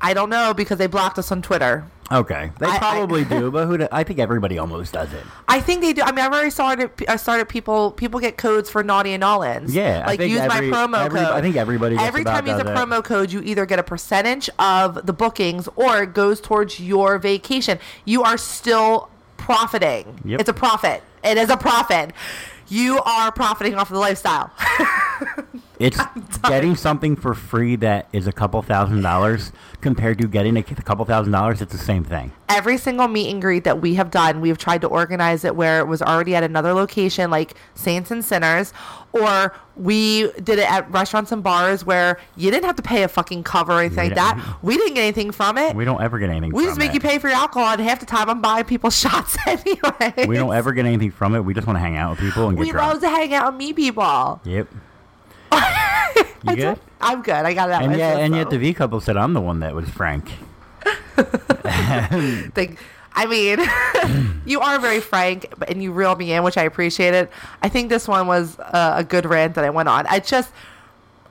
I 0.00 0.14
don't 0.14 0.30
know 0.30 0.54
because 0.54 0.78
they 0.78 0.86
blocked 0.86 1.18
us 1.18 1.32
on 1.32 1.42
Twitter. 1.42 1.84
Okay, 2.10 2.50
they 2.58 2.66
I- 2.66 2.76
I- 2.76 2.78
probably 2.78 3.24
do, 3.36 3.50
but 3.50 3.66
who? 3.66 3.76
do- 3.78 3.88
I 3.92 4.02
think 4.04 4.18
everybody 4.18 4.56
almost 4.58 4.94
does 4.94 5.12
it. 5.12 5.22
I 5.46 5.60
think 5.60 5.82
they 5.82 5.92
do. 5.92 6.00
I 6.02 6.10
mean, 6.12 6.24
I've 6.24 6.32
already 6.32 6.50
started. 6.50 6.90
I 7.08 7.16
started 7.16 7.48
people. 7.48 7.90
People 7.90 8.18
get 8.20 8.38
codes 8.38 8.70
for 8.70 8.82
naughty 8.82 9.12
and 9.12 9.22
N'awlins. 9.22 9.74
Yeah, 9.74 10.04
I 10.04 10.10
like 10.12 10.20
use 10.20 10.40
every- 10.40 10.70
my 10.70 10.76
promo 10.86 11.04
every- 11.04 11.20
code. 11.20 11.28
I 11.32 11.40
think 11.42 11.56
everybody 11.56 11.96
Every 11.98 12.24
time 12.24 12.46
you 12.46 12.52
use 12.52 12.62
a 12.62 12.64
promo 12.64 13.04
code, 13.04 13.30
you 13.32 13.42
either 13.42 13.66
get 13.66 13.78
a 13.78 13.82
percentage 13.82 14.48
of 14.58 15.04
the 15.06 15.12
bookings 15.12 15.68
or 15.76 16.02
it 16.04 16.14
goes 16.14 16.40
towards 16.40 16.80
your 16.80 17.18
vacation. 17.18 17.78
You 18.06 18.22
are 18.22 18.38
still 18.38 19.10
profiting. 19.36 20.20
Yep. 20.24 20.40
It's 20.40 20.48
a 20.48 20.54
profit. 20.54 21.02
It 21.24 21.36
is 21.36 21.50
a 21.50 21.56
profit. 21.58 22.12
You 22.68 23.00
are 23.00 23.32
profiting 23.32 23.74
off 23.74 23.90
of 23.90 23.94
the 23.94 24.00
lifestyle. 24.00 24.50
It's 25.78 25.98
getting 26.42 26.74
something 26.76 27.14
for 27.16 27.34
free 27.34 27.76
that 27.76 28.08
is 28.12 28.26
a 28.26 28.32
couple 28.32 28.60
thousand 28.62 29.02
dollars 29.02 29.52
compared 29.80 30.18
to 30.18 30.26
getting 30.26 30.56
a, 30.56 30.62
couple 30.62 31.04
thousand 31.04 31.32
dollars. 31.32 31.62
It's 31.62 31.72
the 31.72 31.78
same 31.78 32.02
thing. 32.04 32.32
every 32.48 32.78
single 32.78 33.06
meet 33.06 33.30
and 33.30 33.40
greet 33.40 33.64
that 33.64 33.80
we 33.80 33.94
have 33.94 34.10
done, 34.10 34.40
we've 34.40 34.58
tried 34.58 34.80
to 34.80 34.88
organize 34.88 35.44
it 35.44 35.54
where 35.54 35.78
it 35.78 35.86
was 35.86 36.02
already 36.02 36.34
at 36.34 36.42
another 36.42 36.72
location, 36.72 37.30
like 37.30 37.54
Saints 37.74 38.10
and 38.10 38.24
Sinners, 38.24 38.72
or 39.12 39.54
we 39.76 40.30
did 40.42 40.58
it 40.58 40.68
at 40.70 40.90
restaurants 40.90 41.30
and 41.30 41.42
bars 41.44 41.84
where 41.84 42.18
you 42.36 42.50
didn't 42.50 42.64
have 42.64 42.74
to 42.76 42.82
pay 42.82 43.04
a 43.04 43.08
fucking 43.08 43.44
cover 43.44 43.74
or 43.74 43.80
anything 43.80 44.06
like 44.06 44.14
that. 44.16 44.58
We 44.62 44.76
didn't 44.76 44.94
get 44.94 45.02
anything 45.02 45.30
from 45.30 45.56
it. 45.58 45.76
We 45.76 45.84
don't 45.84 46.02
ever 46.02 46.18
get 46.18 46.30
anything. 46.30 46.50
We 46.52 46.64
just 46.64 46.78
make 46.78 46.90
it. 46.90 46.94
you 46.94 47.00
pay 47.00 47.18
for 47.20 47.28
your 47.28 47.36
alcohol, 47.36 47.72
and 47.74 47.80
half 47.80 48.00
the 48.00 48.06
time 48.06 48.28
I'm 48.28 48.40
buying 48.40 48.64
people 48.64 48.90
shots 49.04 49.36
anyway. 49.46 50.26
We 50.26 50.34
don't 50.36 50.52
ever 50.54 50.72
get 50.72 50.86
anything 50.86 51.12
from 51.12 51.36
it. 51.36 51.40
We 51.44 51.54
just 51.54 51.66
want 51.68 51.76
to 51.76 51.80
hang 51.80 51.96
out 51.96 52.10
with 52.10 52.18
people 52.20 52.48
and 52.48 52.56
get 52.56 52.64
We 52.64 52.72
drunk. 52.72 52.94
love 52.94 53.02
to 53.02 53.08
hang 53.08 53.32
out 53.32 53.48
and 53.48 53.58
meet 53.58 53.76
people. 53.76 54.40
Yep. 54.44 54.68
You 55.52 56.56
good? 56.56 56.78
I'm 57.00 57.22
good. 57.22 57.34
I 57.34 57.52
got 57.54 57.68
it 57.68 57.72
out. 57.72 57.82
And 57.82 57.96
yeah, 57.96 58.16
and 58.16 58.34
yet 58.34 58.50
the 58.50 58.58
V 58.58 58.72
couple 58.74 59.00
said 59.00 59.16
I'm 59.16 59.32
the 59.34 59.40
one 59.40 59.60
that 59.60 59.74
was 59.74 59.88
frank. 59.88 60.30
Think- 62.54 62.78
I 63.14 63.26
mean, 63.26 63.58
you 64.46 64.60
are 64.60 64.78
very 64.78 65.00
frank, 65.00 65.52
and 65.66 65.82
you 65.82 65.90
reel 65.90 66.14
me 66.14 66.32
in, 66.32 66.44
which 66.44 66.56
I 66.56 66.62
appreciate 66.62 67.14
it. 67.14 67.32
I 67.60 67.68
think 67.68 67.88
this 67.88 68.06
one 68.06 68.28
was 68.28 68.56
uh, 68.60 68.94
a 68.96 69.02
good 69.02 69.26
rant 69.26 69.56
that 69.56 69.64
I 69.64 69.70
went 69.70 69.88
on. 69.88 70.06
I 70.06 70.20
just, 70.20 70.52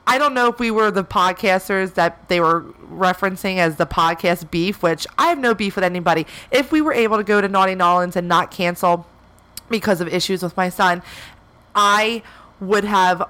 I 0.06 0.18
don't 0.18 0.34
know 0.34 0.50
if 0.50 0.60
we 0.60 0.70
were 0.70 0.92
the 0.92 1.06
podcasters 1.06 1.94
that 1.94 2.28
they 2.28 2.42
were 2.42 2.64
referencing 2.92 3.58
as 3.60 3.78
the 3.78 3.86
podcast 3.86 4.52
beef, 4.52 4.84
which 4.84 5.08
I 5.18 5.28
have 5.28 5.38
no 5.40 5.56
beef 5.56 5.76
with 5.76 5.86
anybody. 5.86 6.28
If 6.52 6.74
we 6.74 6.82
were 6.82 6.92
able 6.92 7.16
to 7.18 7.24
go 7.24 7.40
to 7.40 7.48
Naughty 7.48 7.74
N'awlins 7.76 8.18
and 8.18 8.28
not 8.28 8.52
cancel 8.52 9.08
because 9.70 10.02
of 10.02 10.10
issues 10.10 10.44
with 10.44 10.58
my 10.58 10.68
son, 10.68 11.02
I 11.74 12.22
would 12.60 12.84
have 12.84 13.30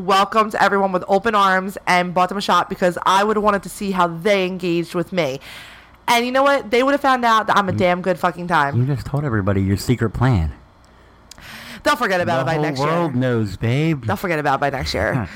welcomed 0.00 0.54
everyone 0.56 0.92
with 0.92 1.04
open 1.08 1.34
arms 1.34 1.78
and 1.86 2.12
bought 2.14 2.28
them 2.28 2.38
a 2.38 2.42
shot 2.42 2.68
because 2.68 2.98
I 3.06 3.24
would 3.24 3.36
have 3.36 3.44
wanted 3.44 3.62
to 3.64 3.68
see 3.68 3.90
how 3.90 4.08
they 4.08 4.46
engaged 4.46 4.94
with 4.94 5.12
me. 5.12 5.40
And 6.08 6.26
you 6.26 6.32
know 6.32 6.42
what? 6.42 6.70
They 6.70 6.82
would 6.82 6.92
have 6.92 7.00
found 7.00 7.24
out 7.24 7.46
that 7.46 7.56
I'm 7.56 7.68
a 7.68 7.72
damn 7.72 8.02
good 8.02 8.18
fucking 8.18 8.48
time. 8.48 8.76
You 8.76 8.86
just 8.86 9.06
told 9.06 9.24
everybody 9.24 9.62
your 9.62 9.76
secret 9.76 10.10
plan. 10.10 10.52
They'll 11.82 11.96
forget 11.96 12.20
about 12.20 12.44
the 12.44 12.52
it 12.52 12.56
by 12.56 12.62
next 12.62 12.80
world 12.80 13.14
knows, 13.14 13.56
babe. 13.56 14.04
They'll 14.04 14.16
forget 14.16 14.38
about 14.38 14.56
it 14.56 14.60
by 14.60 14.70
next 14.70 14.92
year. 14.92 15.28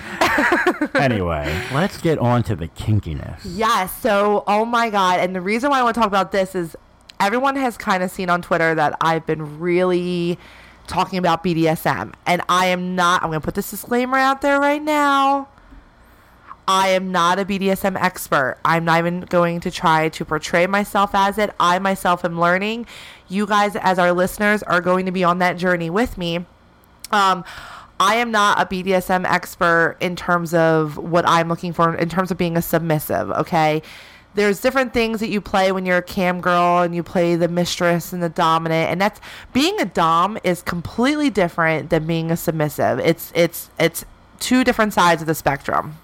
anyway, 0.95 1.65
let's 1.73 2.01
get 2.01 2.19
on 2.19 2.43
to 2.45 2.57
the 2.57 2.69
kinkiness. 2.69 3.41
Yes. 3.45 3.97
So, 4.01 4.45
oh 4.47 4.65
my 4.65 4.91
God. 4.91 5.21
And 5.21 5.35
the 5.35 5.41
reason 5.41 5.71
why 5.71 5.81
I 5.81 5.83
want 5.83 5.95
to 5.95 6.01
talk 6.01 6.09
about 6.09 6.33
this 6.33 6.55
is 6.55 6.77
everyone 7.21 7.57
has 7.57 7.79
kind 7.79 8.03
of 8.03 8.11
seen 8.11 8.29
on 8.29 8.43
Twitter 8.43 8.75
that 8.75 8.97
I've 9.01 9.25
been 9.27 9.59
really 9.59 10.39
talking 10.87 11.19
about 11.19 11.43
BDSM. 11.45 12.15
And 12.27 12.43
I 12.49 12.67
am 12.67 12.95
not, 12.95 13.23
I'm 13.23 13.31
going 13.31 13.41
to 13.41 13.45
put 13.45 13.55
this 13.55 13.71
disclaimer 13.71 14.19
out 14.19 14.43
there 14.43 14.61
right 14.61 14.83
now. 14.83 15.49
I 16.67 16.89
am 16.89 17.13
not 17.13 17.39
a 17.39 17.45
BDSM 17.45 18.01
expert. 18.01 18.59
I'm 18.65 18.85
not 18.85 18.99
even 18.99 19.21
going 19.23 19.61
to 19.61 19.71
try 19.71 20.09
to 20.09 20.25
portray 20.25 20.67
myself 20.67 21.11
as 21.15 21.37
it. 21.37 21.55
I 21.61 21.79
myself 21.79 22.25
am 22.25 22.41
learning. 22.41 22.87
You 23.29 23.47
guys, 23.47 23.77
as 23.77 23.99
our 23.99 24.13
listeners, 24.13 24.63
are 24.63 24.81
going 24.81 25.05
to 25.07 25.13
be 25.13 25.25
on 25.25 25.39
that 25.41 25.59
journey 25.59 25.91
with 25.91 26.17
me. 26.17 26.47
Um, 27.11 27.45
I 28.01 28.17
am 28.17 28.31
not 28.31 28.61
a 28.61 28.67
BDSM 28.67 29.25
expert 29.31 29.99
in 30.01 30.17
terms 30.17 30.55
of 30.55 30.97
what 30.97 31.29
I'm 31.29 31.49
looking 31.49 31.73
for 31.73 31.95
in 31.95 32.09
terms 32.09 32.31
of 32.31 32.39
being 32.39 32.57
a 32.57 32.63
submissive, 32.63 33.31
okay? 33.31 33.83
There's 34.35 34.61
different 34.61 34.93
things 34.93 35.21
that 35.21 35.29
you 35.29 35.41
play 35.41 35.71
when 35.71 35.87
you're 35.87 35.99
a 35.99 36.03
cam 36.03 36.41
girl 36.41 36.83
and 36.83 36.95
you 36.95 37.03
play 37.03 37.37
the 37.37 37.49
mistress 37.49 38.13
and 38.13 38.23
the 38.23 38.29
dominant 38.29 38.91
and 38.91 39.01
that's 39.01 39.21
being 39.53 39.81
a 39.81 39.85
dom 39.85 40.39
is 40.43 40.61
completely 40.63 41.31
different 41.31 41.91
than 41.91 42.07
being 42.07 42.31
a 42.31 42.37
submissive. 42.37 42.99
It's 42.99 43.33
it's 43.35 43.71
it's 43.79 44.05
two 44.41 44.65
different 44.65 44.93
sides 44.93 45.23
of 45.23 45.29
the 45.29 45.35
spectrum. 45.35 45.99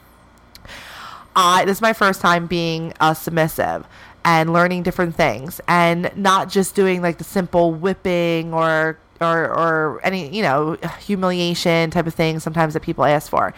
I 1.35 1.65
this 1.65 1.79
is 1.79 1.83
my 1.83 1.93
first 1.93 2.21
time 2.21 2.47
being 2.47 2.93
a 3.01 3.15
submissive 3.15 3.87
and 4.25 4.53
learning 4.53 4.83
different 4.83 5.15
things 5.17 5.61
and 5.67 6.11
not 6.15 6.51
just 6.51 6.75
doing 6.75 7.03
like 7.03 7.19
the 7.19 7.25
simple 7.25 7.73
whipping 7.73 8.53
or 8.53 8.99
or 9.21 9.45
or 9.49 10.01
any 10.03 10.29
you 10.35 10.43
know 10.43 10.77
humiliation 11.01 11.91
type 11.91 12.07
of 12.07 12.15
thing 12.15 12.39
sometimes 12.41 12.75
that 12.75 12.81
people 12.81 13.05
ask 13.05 13.31
for. 13.31 13.55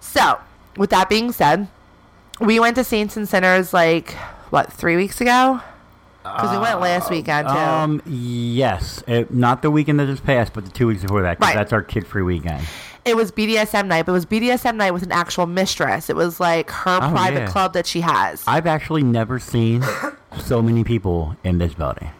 So, 0.00 0.38
with 0.76 0.90
that 0.90 1.08
being 1.08 1.32
said, 1.32 1.68
we 2.44 2.60
went 2.60 2.76
to 2.76 2.84
Saints 2.84 3.16
and 3.16 3.28
Sinners 3.28 3.72
like 3.72 4.12
what 4.50 4.72
three 4.72 4.96
weeks 4.96 5.20
ago 5.20 5.60
because 6.22 6.52
we 6.52 6.58
went 6.58 6.80
last 6.80 7.10
weekend 7.10 7.48
too. 7.48 7.54
Um, 7.54 8.02
yes, 8.06 9.02
it, 9.08 9.32
not 9.34 9.62
the 9.62 9.70
weekend 9.70 9.98
that 10.00 10.06
just 10.06 10.24
passed, 10.24 10.52
but 10.52 10.64
the 10.64 10.70
two 10.70 10.86
weeks 10.86 11.02
before 11.02 11.22
that. 11.22 11.38
'cause 11.38 11.48
Right. 11.48 11.54
That's 11.56 11.72
our 11.72 11.82
kid-free 11.82 12.22
weekend. 12.22 12.62
it 13.04 13.16
was 13.16 13.32
BDSM 13.32 13.88
night, 13.88 14.06
but 14.06 14.12
it 14.12 14.14
was 14.14 14.26
BDSM 14.26 14.76
night 14.76 14.92
with 14.92 15.02
an 15.02 15.10
actual 15.12 15.46
mistress. 15.46 16.08
It 16.08 16.14
was 16.16 16.38
like 16.38 16.70
her 16.70 17.00
Oh, 17.02 17.10
private 17.10 17.40
yeah. 17.40 17.46
club 17.46 17.72
that 17.72 17.86
she 17.86 18.02
has. 18.02 18.44
I've 18.46 18.66
actually 18.68 19.02
never 19.02 19.38
seen 19.40 19.84
so 20.38 20.62
many 20.62 20.84
people 20.84 21.36
in 21.42 21.58
this 21.58 21.74
building. 21.74 22.10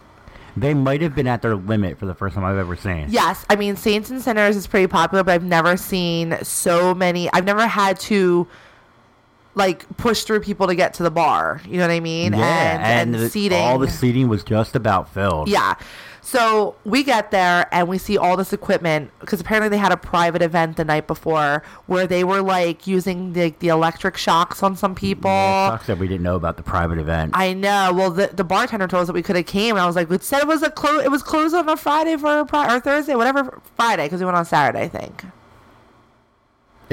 They 0.57 0.73
might 0.73 1.01
have 1.01 1.15
been 1.15 1.25
at 1.27 1.41
their 1.41 1.55
limit 1.55 1.97
for 1.97 2.05
the 2.05 2.13
first 2.13 2.35
time 2.35 2.43
I've 2.43 2.57
ever 2.57 2.75
seen. 2.75 3.05
Yes, 3.09 3.45
I 3.49 3.55
mean 3.55 3.75
Saints 3.77 4.09
and 4.11 4.21
Sinners 4.21 4.55
is 4.57 4.67
pretty 4.67 4.87
popular, 4.87 5.23
but 5.23 5.31
I've 5.33 5.43
never 5.45 5.77
seen 5.77 6.37
so 6.43 6.93
many. 6.93 7.31
I've 7.33 7.45
never 7.45 7.65
had 7.65 7.99
to 8.01 8.45
like 9.55 9.85
push 9.97 10.23
through 10.23 10.39
people 10.41 10.67
to 10.67 10.75
get 10.75 10.93
to 10.95 11.03
the 11.03 11.11
bar. 11.11 11.61
You 11.67 11.77
know 11.77 11.83
what 11.87 11.91
I 11.93 11.99
mean? 11.99 12.33
Yeah, 12.33 12.75
and, 12.99 13.15
and, 13.15 13.23
the- 13.23 13.29
seating. 13.29 13.59
all 13.61 13.77
the 13.79 13.87
seating 13.89 14.27
was 14.27 14.43
just 14.43 14.75
about 14.75 15.13
filled. 15.13 15.47
yeah. 15.49 15.75
So 16.25 16.75
we 16.85 17.03
get 17.03 17.31
there 17.31 17.67
and 17.73 17.89
we 17.89 17.97
see 17.97 18.17
all 18.17 18.37
this 18.37 18.53
equipment 18.53 19.11
because 19.19 19.41
apparently 19.41 19.67
they 19.67 19.77
had 19.77 19.91
a 19.91 19.97
private 19.97 20.41
event 20.41 20.77
the 20.77 20.85
night 20.85 21.05
before 21.05 21.61
where 21.85 22.07
they 22.07 22.23
were 22.23 22.41
like 22.41 22.87
using 22.87 23.33
the 23.33 23.53
the 23.59 23.67
electric 23.67 24.15
shocks 24.15 24.63
on 24.63 24.77
some 24.77 24.95
people. 24.95 25.29
Yeah, 25.29 25.71
sucks 25.71 25.87
that 25.87 25.97
we 25.97 26.07
didn't 26.07 26.23
know 26.23 26.37
about 26.37 26.55
the 26.55 26.63
private 26.63 26.97
event. 26.97 27.31
I 27.35 27.53
know. 27.53 27.91
Well, 27.93 28.09
the, 28.09 28.27
the 28.27 28.45
bartender 28.45 28.87
told 28.87 29.01
us 29.01 29.07
that 29.07 29.13
we 29.13 29.21
could 29.21 29.35
have 29.35 29.45
came, 29.47 29.75
and 29.75 29.81
I 29.81 29.85
was 29.85 29.97
like, 29.97 30.09
"It 30.09 30.23
said 30.23 30.39
it 30.39 30.47
was 30.47 30.63
a 30.63 30.71
clo- 30.71 30.99
It 31.01 31.11
was 31.11 31.21
closed 31.23 31.53
on 31.53 31.67
a 31.67 31.75
Friday 31.75 32.15
for 32.15 32.39
a 32.39 32.45
pri- 32.45 32.73
or 32.73 32.79
Thursday, 32.79 33.15
whatever 33.15 33.59
Friday, 33.75 34.05
because 34.05 34.21
we 34.21 34.25
went 34.25 34.37
on 34.37 34.45
Saturday, 34.45 34.83
I 34.83 34.87
think. 34.87 35.25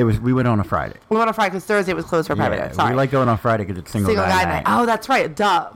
It 0.01 0.05
was 0.05 0.19
we 0.19 0.33
went 0.33 0.49
on 0.49 0.59
a 0.59 0.65
Friday. 0.65 0.97
We 1.11 1.17
went 1.17 1.29
on 1.29 1.29
a 1.29 1.33
Friday 1.35 1.51
because 1.51 1.67
Thursday 1.67 1.93
was 1.93 2.07
closed 2.07 2.27
for 2.29 2.35
private. 2.35 2.57
Yeah. 2.57 2.73
Sorry, 2.73 2.91
we 2.93 2.97
like 2.97 3.11
going 3.11 3.29
on 3.29 3.37
Friday 3.37 3.65
because 3.65 3.79
it's 3.79 3.91
single, 3.91 4.09
single 4.09 4.25
guy, 4.25 4.45
night. 4.45 4.63
Oh, 4.67 4.87
that's 4.87 5.11
right. 5.11 5.35
Duh, 5.37 5.71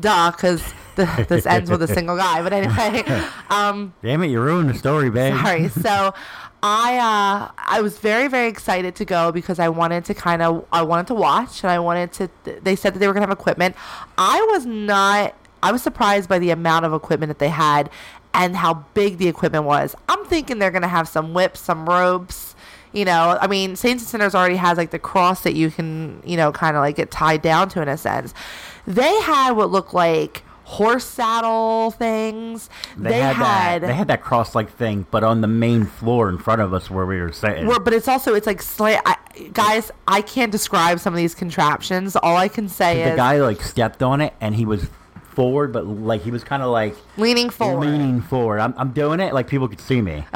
duh, 0.00 0.32
because 0.32 0.64
this 0.96 1.46
ends 1.46 1.70
with 1.70 1.80
a 1.82 1.86
single 1.86 2.16
guy. 2.16 2.42
But 2.42 2.52
anyway, 2.52 3.04
um, 3.50 3.94
Damn 4.02 4.24
it, 4.24 4.26
you 4.26 4.40
ruined 4.40 4.70
the 4.70 4.74
story, 4.74 5.08
babe. 5.08 5.34
sorry. 5.34 5.68
So. 5.80 6.12
I 6.62 6.98
uh 6.98 7.52
I 7.56 7.80
was 7.80 7.98
very 7.98 8.28
very 8.28 8.48
excited 8.48 8.94
to 8.96 9.06
go 9.06 9.32
because 9.32 9.58
I 9.58 9.70
wanted 9.70 10.04
to 10.04 10.12
kind 10.12 10.42
of 10.42 10.66
I 10.70 10.82
wanted 10.82 11.06
to 11.06 11.14
watch 11.14 11.64
and 11.64 11.70
I 11.70 11.78
wanted 11.78 12.12
to 12.12 12.28
they 12.60 12.76
said 12.76 12.92
that 12.92 12.98
they 12.98 13.06
were 13.06 13.14
going 13.14 13.22
to 13.22 13.28
have 13.28 13.38
equipment. 13.38 13.74
I 14.18 14.46
was 14.50 14.66
not 14.66 15.34
I 15.62 15.72
was 15.72 15.82
surprised 15.82 16.28
by 16.28 16.38
the 16.38 16.50
amount 16.50 16.84
of 16.84 16.92
equipment 16.92 17.30
that 17.30 17.38
they 17.38 17.48
had 17.48 17.88
and 18.34 18.56
how 18.56 18.84
big 18.94 19.16
the 19.16 19.28
equipment 19.28 19.64
was. 19.64 19.94
I'm 20.08 20.24
thinking 20.26 20.58
they're 20.58 20.70
going 20.70 20.82
to 20.82 20.88
have 20.88 21.08
some 21.08 21.34
whips, 21.34 21.60
some 21.60 21.88
ropes, 21.88 22.49
you 22.92 23.04
know. 23.04 23.38
I 23.40 23.46
mean, 23.46 23.76
Saints 23.76 24.02
and 24.02 24.08
Sinners 24.08 24.34
already 24.34 24.56
has 24.56 24.78
like 24.78 24.90
the 24.90 24.98
cross 24.98 25.42
that 25.42 25.54
you 25.54 25.70
can, 25.70 26.22
you 26.24 26.36
know, 26.36 26.52
kind 26.52 26.76
of 26.76 26.80
like 26.80 26.96
get 26.96 27.10
tied 27.10 27.42
down 27.42 27.68
to 27.70 27.82
in 27.82 27.88
a 27.88 27.96
sense. 27.96 28.34
They 28.86 29.20
had 29.20 29.52
what 29.52 29.70
looked 29.70 29.94
like 29.94 30.42
horse 30.70 31.04
saddle 31.04 31.90
things. 31.90 32.70
They, 32.96 33.18
had, 33.18 33.36
that. 33.36 33.80
They 33.80 33.92
had 33.92 34.06
that 34.06 34.22
cross-like 34.22 34.70
thing, 34.70 35.04
but 35.10 35.24
on 35.24 35.40
the 35.40 35.48
main 35.48 35.84
floor 35.84 36.28
in 36.28 36.38
front 36.38 36.60
of 36.60 36.72
us 36.72 36.88
where 36.88 37.04
we 37.04 37.20
were 37.20 37.32
sitting. 37.32 37.66
Well, 37.66 37.80
but 37.80 37.92
it's 37.92 38.06
also 38.06 38.34
it's 38.34 38.46
like 38.46 38.62
slant. 38.62 39.04
Guys, 39.52 39.90
I 40.06 40.22
can't 40.22 40.52
describe 40.52 41.00
some 41.00 41.12
of 41.12 41.18
these 41.18 41.34
contraptions. 41.34 42.14
All 42.14 42.36
I 42.36 42.46
can 42.46 42.68
say 42.68 43.02
is 43.02 43.10
the 43.10 43.16
guy 43.16 43.40
like 43.40 43.60
stepped 43.62 44.02
on 44.02 44.20
it 44.20 44.32
and 44.40 44.54
he 44.54 44.64
was 44.64 44.86
forward, 45.22 45.72
but 45.72 45.86
like 45.86 46.22
he 46.22 46.30
was 46.30 46.44
kind 46.44 46.62
of 46.62 46.70
like 46.70 46.94
leaning 47.16 47.50
forward. 47.50 47.86
leaning 47.86 48.20
forward. 48.20 48.60
I'm, 48.60 48.74
I'm 48.76 48.92
doing 48.92 49.18
it 49.18 49.34
like 49.34 49.48
people 49.48 49.66
could 49.66 49.80
see 49.80 50.00
me. 50.00 50.24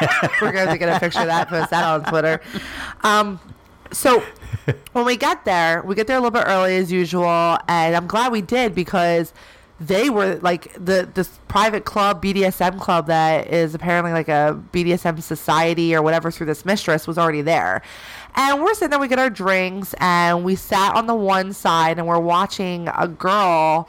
We're 0.42 0.52
going 0.52 0.68
to 0.68 0.78
get 0.78 0.94
a 0.94 1.00
picture 1.00 1.20
of 1.20 1.26
that, 1.26 1.48
post 1.48 1.70
that 1.70 1.84
on 1.84 2.04
Twitter. 2.04 2.40
Um, 3.02 3.40
so 3.92 4.22
when 4.92 5.04
we 5.04 5.16
get 5.16 5.44
there, 5.44 5.82
we 5.82 5.94
get 5.94 6.06
there 6.06 6.16
a 6.16 6.20
little 6.20 6.30
bit 6.30 6.44
early 6.46 6.76
as 6.76 6.90
usual, 6.90 7.58
and 7.68 7.96
I'm 7.96 8.06
glad 8.06 8.32
we 8.32 8.42
did 8.42 8.74
because 8.74 9.32
they 9.80 10.08
were 10.08 10.36
like 10.36 10.72
the 10.74 11.08
this 11.14 11.40
private 11.48 11.84
club 11.84 12.22
BDSM 12.22 12.80
club 12.80 13.08
that 13.08 13.48
is 13.48 13.74
apparently 13.74 14.12
like 14.12 14.28
a 14.28 14.60
BDSM 14.72 15.20
society 15.20 15.94
or 15.94 16.02
whatever 16.02 16.30
through 16.30 16.46
this 16.46 16.64
mistress 16.64 17.06
was 17.06 17.18
already 17.18 17.42
there. 17.42 17.82
And 18.36 18.62
we're 18.62 18.74
sitting 18.74 18.90
there, 18.90 18.98
we 18.98 19.08
get 19.08 19.18
our 19.18 19.30
drinks, 19.30 19.94
and 19.98 20.44
we 20.44 20.56
sat 20.56 20.94
on 20.94 21.06
the 21.06 21.14
one 21.14 21.52
side 21.52 21.98
and 21.98 22.06
we're 22.06 22.18
watching 22.18 22.88
a 22.96 23.08
girl 23.08 23.88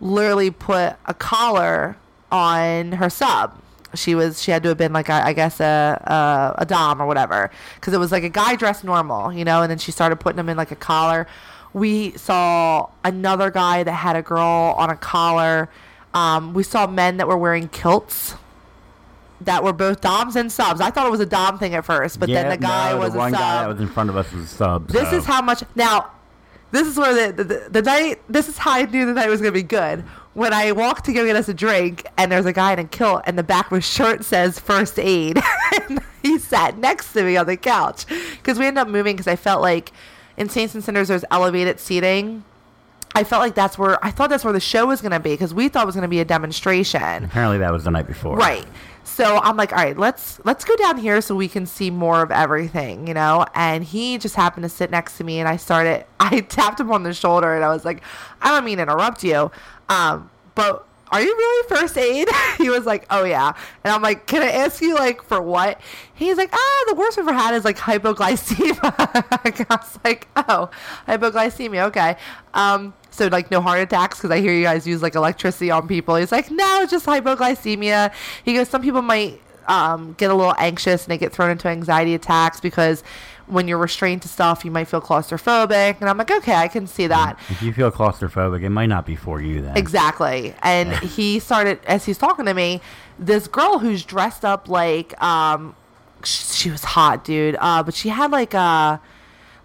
literally 0.00 0.50
put 0.50 0.96
a 1.06 1.14
collar 1.14 1.96
on 2.30 2.92
her 2.92 3.10
sub. 3.10 3.60
She 3.94 4.14
was 4.14 4.42
she 4.42 4.50
had 4.50 4.62
to 4.64 4.70
have 4.70 4.78
been 4.78 4.92
like 4.92 5.08
a, 5.08 5.24
I 5.24 5.32
guess 5.32 5.60
a 5.60 6.54
a, 6.56 6.62
a 6.62 6.66
dom 6.66 7.00
or 7.00 7.06
whatever 7.06 7.50
because 7.76 7.94
it 7.94 7.98
was 7.98 8.12
like 8.12 8.24
a 8.24 8.28
guy 8.28 8.56
dressed 8.56 8.84
normal, 8.84 9.32
you 9.32 9.44
know, 9.44 9.62
and 9.62 9.70
then 9.70 9.78
she 9.78 9.92
started 9.92 10.16
putting 10.16 10.38
him 10.38 10.48
in 10.48 10.56
like 10.56 10.70
a 10.70 10.76
collar. 10.76 11.26
We 11.72 12.12
saw 12.12 12.88
another 13.04 13.50
guy 13.50 13.82
that 13.82 13.92
had 13.92 14.16
a 14.16 14.22
girl 14.22 14.74
on 14.76 14.90
a 14.90 14.96
collar. 14.96 15.68
Um, 16.14 16.54
we 16.54 16.62
saw 16.62 16.86
men 16.86 17.18
that 17.18 17.28
were 17.28 17.36
wearing 17.36 17.68
kilts 17.68 18.34
that 19.40 19.62
were 19.62 19.72
both 19.72 20.00
doms 20.00 20.36
and 20.36 20.50
subs. 20.50 20.80
I 20.80 20.90
thought 20.90 21.06
it 21.06 21.10
was 21.10 21.20
a 21.20 21.26
dom 21.26 21.58
thing 21.58 21.74
at 21.74 21.84
first, 21.84 22.18
but 22.18 22.28
yeah, 22.28 22.42
then 22.42 22.50
the 22.50 22.66
guy 22.66 22.92
no, 22.92 22.98
was 22.98 23.12
the 23.12 23.18
a 23.18 23.22
one 23.22 23.32
sub. 23.32 23.40
guy 23.40 23.62
that 23.62 23.68
was 23.68 23.80
in 23.80 23.88
front 23.88 24.10
of 24.10 24.16
us 24.16 24.32
was 24.32 24.44
a 24.44 24.48
sub. 24.48 24.88
This 24.88 25.10
so. 25.10 25.16
is 25.16 25.24
how 25.24 25.42
much 25.42 25.62
now. 25.74 26.10
This 26.70 26.86
is 26.86 26.98
where 26.98 27.32
the, 27.32 27.44
the 27.44 27.68
the 27.70 27.82
night. 27.82 28.20
This 28.28 28.48
is 28.48 28.58
how 28.58 28.72
I 28.72 28.82
knew 28.82 29.06
the 29.06 29.14
night 29.14 29.28
was 29.28 29.40
gonna 29.40 29.52
be 29.52 29.62
good. 29.62 30.04
When 30.38 30.52
I 30.52 30.70
walked 30.70 31.06
to 31.06 31.12
go 31.12 31.26
get 31.26 31.34
us 31.34 31.48
a 31.48 31.52
drink, 31.52 32.06
and 32.16 32.30
there's 32.30 32.46
a 32.46 32.52
guy 32.52 32.72
in 32.72 32.78
a 32.78 32.84
kilt, 32.84 33.22
and 33.24 33.36
the 33.36 33.42
back 33.42 33.72
of 33.72 33.74
his 33.74 33.84
shirt 33.84 34.24
says 34.24 34.56
first 34.60 34.96
aid, 34.96 35.36
and 35.88 35.98
he 36.22 36.38
sat 36.38 36.78
next 36.78 37.12
to 37.14 37.24
me 37.24 37.36
on 37.36 37.46
the 37.46 37.56
couch 37.56 38.06
because 38.36 38.56
we 38.56 38.64
ended 38.64 38.82
up 38.82 38.86
moving 38.86 39.16
because 39.16 39.26
I 39.26 39.34
felt 39.34 39.62
like 39.62 39.90
in 40.36 40.48
Saints 40.48 40.76
and 40.76 40.84
Sinners 40.84 41.08
there's 41.08 41.24
elevated 41.32 41.80
seating. 41.80 42.44
I 43.16 43.24
felt 43.24 43.40
like 43.40 43.56
that's 43.56 43.76
where 43.76 43.98
I 44.04 44.12
thought 44.12 44.30
that's 44.30 44.44
where 44.44 44.52
the 44.52 44.60
show 44.60 44.86
was 44.86 45.00
gonna 45.00 45.18
be 45.18 45.30
because 45.30 45.52
we 45.52 45.68
thought 45.68 45.82
it 45.82 45.86
was 45.86 45.96
gonna 45.96 46.06
be 46.06 46.20
a 46.20 46.24
demonstration. 46.24 47.24
Apparently, 47.24 47.58
that 47.58 47.72
was 47.72 47.82
the 47.82 47.90
night 47.90 48.06
before. 48.06 48.36
Right. 48.36 48.64
So 49.02 49.38
I'm 49.38 49.56
like, 49.56 49.72
all 49.72 49.78
right, 49.78 49.98
let's 49.98 50.38
let's 50.44 50.64
go 50.64 50.76
down 50.76 50.98
here 50.98 51.20
so 51.20 51.34
we 51.34 51.48
can 51.48 51.66
see 51.66 51.90
more 51.90 52.22
of 52.22 52.30
everything, 52.30 53.08
you 53.08 53.14
know. 53.14 53.44
And 53.56 53.82
he 53.82 54.18
just 54.18 54.36
happened 54.36 54.62
to 54.62 54.68
sit 54.68 54.92
next 54.92 55.18
to 55.18 55.24
me, 55.24 55.40
and 55.40 55.48
I 55.48 55.56
started. 55.56 56.04
I 56.20 56.40
tapped 56.42 56.78
him 56.78 56.92
on 56.92 57.02
the 57.02 57.12
shoulder, 57.12 57.56
and 57.56 57.64
I 57.64 57.70
was 57.70 57.84
like, 57.84 58.02
I 58.40 58.50
don't 58.50 58.64
mean 58.64 58.76
to 58.76 58.82
interrupt 58.84 59.24
you, 59.24 59.50
um, 59.88 60.30
but 60.54 60.86
are 61.10 61.22
you 61.22 61.34
really 61.34 61.68
first 61.68 61.96
aid? 61.96 62.28
he 62.58 62.68
was 62.68 62.84
like, 62.84 63.06
oh 63.10 63.24
yeah. 63.24 63.52
And 63.84 63.92
I'm 63.92 64.02
like, 64.02 64.26
can 64.26 64.42
I 64.42 64.50
ask 64.50 64.80
you 64.82 64.94
like 64.94 65.22
for 65.22 65.40
what? 65.40 65.80
He's 66.14 66.36
like, 66.36 66.50
ah, 66.52 66.84
the 66.88 66.94
worst 66.94 67.18
I've 67.18 67.26
ever 67.26 67.36
had 67.36 67.54
is 67.54 67.64
like 67.64 67.78
hypoglycemia. 67.78 68.78
I 69.70 69.76
was 69.76 69.98
like, 70.04 70.28
oh, 70.36 70.70
hypoglycemia, 71.06 71.86
okay. 71.86 72.16
Um, 72.54 72.94
so 73.10 73.26
like 73.28 73.50
no 73.50 73.60
heart 73.60 73.80
attacks 73.80 74.18
because 74.18 74.30
I 74.30 74.40
hear 74.40 74.52
you 74.52 74.64
guys 74.64 74.86
use 74.86 75.02
like 75.02 75.14
electricity 75.14 75.70
on 75.70 75.88
people. 75.88 76.16
He's 76.16 76.32
like, 76.32 76.50
no, 76.50 76.86
just 76.88 77.06
hypoglycemia. 77.06 78.12
He 78.44 78.54
goes, 78.54 78.68
some 78.68 78.82
people 78.82 79.02
might 79.02 79.40
um, 79.66 80.14
get 80.18 80.30
a 80.30 80.34
little 80.34 80.54
anxious 80.58 81.04
and 81.04 81.10
they 81.10 81.18
get 81.18 81.32
thrown 81.32 81.50
into 81.50 81.68
anxiety 81.68 82.14
attacks 82.14 82.60
because 82.60 83.02
when 83.48 83.66
you're 83.68 83.78
restrained 83.78 84.22
to 84.22 84.28
stuff, 84.28 84.64
you 84.64 84.70
might 84.70 84.84
feel 84.84 85.00
claustrophobic. 85.00 86.00
And 86.00 86.08
I'm 86.08 86.18
like, 86.18 86.30
okay, 86.30 86.54
I 86.54 86.68
can 86.68 86.86
see 86.86 87.06
that. 87.06 87.38
If 87.48 87.62
you 87.62 87.72
feel 87.72 87.90
claustrophobic, 87.90 88.62
it 88.62 88.70
might 88.70 88.86
not 88.86 89.06
be 89.06 89.16
for 89.16 89.40
you 89.40 89.62
then. 89.62 89.76
Exactly. 89.76 90.54
And 90.62 90.92
he 90.98 91.38
started, 91.38 91.80
as 91.86 92.04
he's 92.04 92.18
talking 92.18 92.44
to 92.44 92.54
me, 92.54 92.80
this 93.18 93.48
girl 93.48 93.78
who's 93.78 94.04
dressed 94.04 94.44
up 94.44 94.68
like, 94.68 95.20
um, 95.22 95.74
sh- 96.22 96.44
she 96.52 96.70
was 96.70 96.84
hot, 96.84 97.24
dude. 97.24 97.56
Uh, 97.58 97.82
but 97.82 97.94
she 97.94 98.10
had 98.10 98.30
like 98.30 98.54
a, 98.54 99.00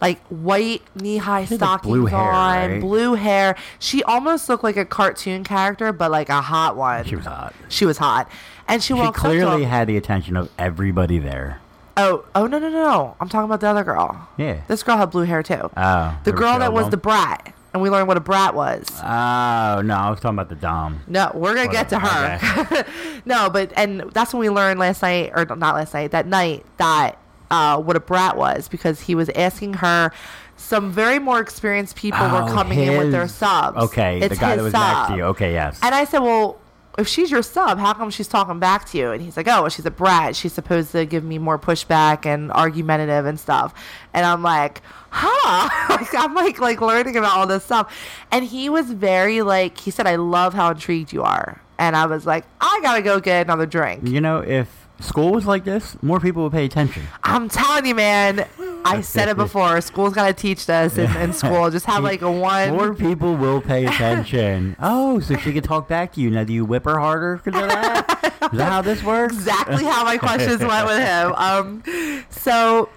like 0.01 0.21
white 0.27 0.81
knee 0.95 1.17
high 1.17 1.41
had, 1.41 1.51
like, 1.51 1.59
stockings 1.59 1.93
blue 1.93 2.05
hair, 2.07 2.19
on, 2.19 2.71
right? 2.71 2.81
blue 2.81 3.13
hair. 3.13 3.55
She 3.79 4.03
almost 4.03 4.49
looked 4.49 4.63
like 4.63 4.75
a 4.77 4.85
cartoon 4.85 5.43
character, 5.43 5.93
but 5.93 6.11
like 6.11 6.29
a 6.29 6.41
hot 6.41 6.75
one. 6.75 7.05
She 7.05 7.15
was 7.15 7.25
hot. 7.25 7.53
She 7.69 7.85
was 7.85 7.97
hot. 7.97 8.29
And 8.67 8.81
she, 8.81 8.87
She 8.87 8.93
walks 8.93 9.19
up 9.19 9.23
to 9.23 9.29
clearly 9.29 9.63
had 9.65 9.87
the 9.87 9.97
attention 9.97 10.35
of 10.37 10.49
everybody 10.57 11.19
there. 11.19 11.59
Oh, 11.95 12.25
oh 12.33 12.47
no, 12.47 12.57
no, 12.59 12.69
no, 12.69 12.83
no! 12.83 13.15
I'm 13.19 13.29
talking 13.29 13.45
about 13.45 13.59
the 13.61 13.67
other 13.67 13.83
girl. 13.83 14.27
Yeah. 14.37 14.61
This 14.67 14.81
girl 14.83 14.97
had 14.97 15.11
blue 15.11 15.23
hair 15.23 15.43
too. 15.43 15.69
Oh, 15.77 16.19
the 16.23 16.31
girl 16.31 16.57
that 16.59 16.73
was 16.73 16.89
the 16.89 16.97
brat, 16.97 17.53
and 17.71 17.81
we 17.83 17.89
learned 17.91 18.07
what 18.07 18.17
a 18.17 18.21
brat 18.21 18.55
was. 18.55 18.85
Oh 19.03 19.81
no, 19.85 19.95
I 19.95 20.09
was 20.09 20.19
talking 20.19 20.35
about 20.35 20.49
the 20.49 20.55
dom. 20.55 21.01
No, 21.07 21.29
we're 21.35 21.53
gonna 21.53 21.71
get 21.71 21.89
to 21.89 21.99
her. 21.99 22.85
no, 23.25 23.49
but 23.51 23.71
and 23.77 24.01
that's 24.11 24.33
when 24.33 24.39
we 24.39 24.49
learned 24.49 24.79
last 24.79 25.01
night, 25.03 25.31
or 25.35 25.45
not 25.45 25.75
last 25.75 25.93
night, 25.93 26.09
that 26.11 26.25
night 26.25 26.65
that 26.77 27.19
uh, 27.51 27.79
what 27.79 27.95
a 27.95 27.99
brat 27.99 28.37
was 28.37 28.67
because 28.67 28.99
he 29.01 29.13
was 29.13 29.29
asking 29.29 29.75
her. 29.75 30.11
Some 30.55 30.91
very 30.91 31.19
more 31.19 31.39
experienced 31.39 31.95
people 31.95 32.21
were 32.29 32.43
Oh, 32.43 32.53
coming 32.53 32.79
in 32.79 32.97
with 32.97 33.11
their 33.11 33.23
his- 33.23 33.33
subs. 33.35 33.77
Okay, 33.77 34.19
It's 34.21 34.29
the 34.29 34.35
guy 34.39 34.49
that 34.51 34.55
his 34.57 34.63
was 34.65 34.73
next 34.73 34.85
sub. 34.85 35.07
to 35.09 35.15
you. 35.17 35.23
Okay, 35.25 35.51
yes. 35.51 35.77
And 35.83 35.93
I 35.93 36.05
said, 36.05 36.19
well, 36.19 36.57
if 36.97 37.07
she's 37.07 37.31
your 37.31 37.41
sub, 37.41 37.79
how 37.79 37.93
come 37.93 38.09
she's 38.09 38.27
talking 38.27 38.59
back 38.59 38.85
to 38.89 38.97
you? 38.97 39.11
And 39.11 39.21
he's 39.21 39.35
like, 39.35 39.47
oh, 39.47 39.67
she's 39.69 39.85
a 39.85 39.91
brat. 39.91 40.35
She's 40.35 40.53
supposed 40.53 40.91
to 40.91 41.05
give 41.05 41.23
me 41.23 41.37
more 41.39 41.57
pushback 41.57 42.25
and 42.25 42.51
argumentative 42.51 43.25
and 43.25 43.39
stuff. 43.39 43.73
And 44.13 44.25
I'm 44.25 44.43
like, 44.43 44.81
huh? 45.09 45.69
like, 45.89 46.13
I'm 46.13 46.33
like, 46.35 46.59
like 46.59 46.81
learning 46.81 47.17
about 47.17 47.37
all 47.37 47.47
this 47.47 47.63
stuff. 47.63 47.95
And 48.31 48.45
he 48.45 48.69
was 48.69 48.91
very 48.91 49.41
like, 49.41 49.79
he 49.79 49.91
said, 49.91 50.05
I 50.05 50.17
love 50.17 50.53
how 50.53 50.71
intrigued 50.71 51.11
you 51.11 51.23
are. 51.23 51.61
And 51.79 51.95
I 51.95 52.05
was 52.05 52.25
like, 52.25 52.45
I 52.61 52.79
gotta 52.83 53.01
go 53.01 53.19
get 53.19 53.47
another 53.47 53.65
drink. 53.65 54.07
you 54.07 54.21
know, 54.21 54.39
if 54.39 54.82
school 54.99 55.31
was 55.31 55.45
like 55.45 55.63
this, 55.63 56.01
more 56.01 56.19
people 56.19 56.43
would 56.43 56.51
pay 56.51 56.65
attention. 56.65 57.03
I'm 57.23 57.49
telling 57.49 57.85
you, 57.85 57.95
man. 57.95 58.45
I 58.85 58.99
said 58.99 59.29
it 59.29 59.37
before. 59.37 59.79
School's 59.79 60.13
got 60.13 60.27
to 60.27 60.33
teach 60.33 60.65
this 60.65 60.97
in, 60.97 61.09
in 61.15 61.31
school. 61.41 61.69
Just 61.71 61.85
have 61.85 62.03
like 62.03 62.21
a 62.21 62.29
one. 62.31 62.71
More 62.71 62.93
people 62.93 63.35
will 63.35 63.61
pay 63.61 63.85
attention. 63.87 64.75
oh, 64.79 65.19
so 65.21 65.37
she 65.37 65.53
can 65.53 65.63
talk 65.63 65.87
back 65.87 66.13
to 66.13 66.21
you. 66.21 66.29
Now, 66.29 66.43
do 66.43 66.51
you 66.51 66.65
whip 66.65 66.83
her 66.83 66.99
harder 66.99 67.37
because 67.43 67.61
of 67.61 67.69
that? 67.69 68.49
Is 68.51 68.57
that 68.57 68.71
how 68.71 68.81
this 68.81 69.01
works? 69.05 69.35
exactly 69.35 69.85
how 69.85 70.03
my 70.03 70.17
questions 70.17 70.59
went 70.59 70.85
with 70.85 70.99
him. 70.99 71.31
Um, 71.33 72.25
so 72.29 72.89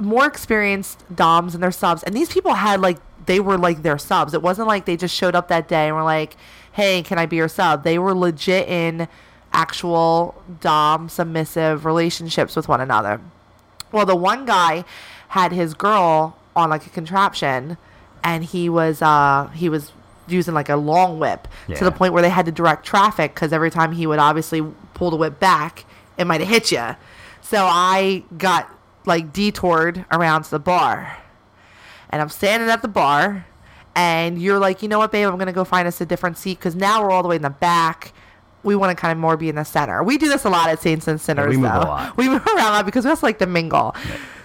more 0.00 0.26
experienced 0.26 1.04
doms 1.14 1.54
and 1.54 1.62
their 1.62 1.70
subs, 1.72 2.02
and 2.02 2.16
these 2.16 2.28
people 2.32 2.54
had 2.54 2.80
like 2.80 2.98
they 3.26 3.38
were 3.38 3.56
like 3.58 3.82
their 3.82 3.98
subs. 3.98 4.34
It 4.34 4.42
wasn't 4.42 4.66
like 4.66 4.86
they 4.86 4.96
just 4.96 5.14
showed 5.14 5.36
up 5.36 5.46
that 5.48 5.68
day 5.68 5.86
and 5.86 5.94
were 5.96 6.02
like, 6.02 6.36
"Hey, 6.72 7.02
can 7.02 7.18
I 7.18 7.26
be 7.26 7.36
your 7.36 7.48
sub?" 7.48 7.84
They 7.84 7.96
were 7.98 8.14
legit 8.14 8.68
in 8.68 9.06
actual 9.52 10.42
dom 10.60 11.08
submissive 11.08 11.84
relationships 11.84 12.56
with 12.56 12.68
one 12.68 12.80
another. 12.80 13.20
Well, 13.90 14.06
the 14.06 14.16
one 14.16 14.46
guy 14.46 14.84
had 15.28 15.52
his 15.52 15.74
girl 15.74 16.36
on 16.56 16.70
like 16.70 16.86
a 16.86 16.90
contraption, 16.90 17.76
and 18.24 18.44
he 18.44 18.68
was 18.68 19.02
uh 19.02 19.48
he 19.54 19.68
was 19.68 19.92
using 20.28 20.54
like 20.54 20.68
a 20.68 20.76
long 20.76 21.18
whip 21.18 21.48
to 21.78 21.84
the 21.84 21.90
point 21.92 22.12
where 22.12 22.22
they 22.22 22.30
had 22.30 22.46
to 22.46 22.52
direct 22.52 22.86
traffic 22.86 23.34
because 23.34 23.52
every 23.52 23.70
time 23.70 23.92
he 23.92 24.06
would 24.06 24.18
obviously 24.18 24.62
pull 24.94 25.10
the 25.10 25.16
whip 25.16 25.38
back, 25.40 25.84
it 26.16 26.26
might 26.26 26.40
have 26.40 26.48
hit 26.48 26.72
you. 26.72 26.96
So 27.40 27.66
I 27.68 28.24
got 28.38 28.70
like 29.04 29.32
detoured 29.32 30.04
around 30.10 30.44
to 30.44 30.50
the 30.50 30.58
bar, 30.58 31.18
and 32.10 32.22
I'm 32.22 32.28
standing 32.28 32.68
at 32.70 32.82
the 32.82 32.88
bar, 32.88 33.46
and 33.94 34.40
you're 34.40 34.58
like, 34.58 34.82
you 34.82 34.88
know 34.88 34.98
what, 34.98 35.12
babe, 35.12 35.28
I'm 35.28 35.38
gonna 35.38 35.52
go 35.52 35.64
find 35.64 35.88
us 35.88 36.00
a 36.00 36.06
different 36.06 36.38
seat 36.38 36.58
because 36.58 36.74
now 36.74 37.02
we're 37.02 37.10
all 37.10 37.22
the 37.22 37.28
way 37.28 37.36
in 37.36 37.42
the 37.42 37.50
back. 37.50 38.12
We 38.62 38.76
want 38.76 38.96
to 38.96 39.00
kind 39.00 39.12
of 39.12 39.18
more 39.18 39.36
be 39.36 39.48
in 39.48 39.56
the 39.56 39.64
center. 39.64 40.02
We 40.02 40.18
do 40.18 40.28
this 40.28 40.44
a 40.44 40.50
lot 40.50 40.68
at 40.68 40.80
Saints 40.80 41.08
and 41.08 41.20
Sinners, 41.20 41.48
we 41.48 41.56
move 41.56 41.70
a 41.70 41.80
though. 41.80 41.80
lot. 41.80 42.16
We 42.16 42.28
move 42.28 42.46
around 42.46 42.58
a 42.58 42.70
lot 42.70 42.86
because 42.86 43.04
we 43.04 43.10
also 43.10 43.26
like 43.26 43.38
to 43.40 43.46
mingle. 43.46 43.94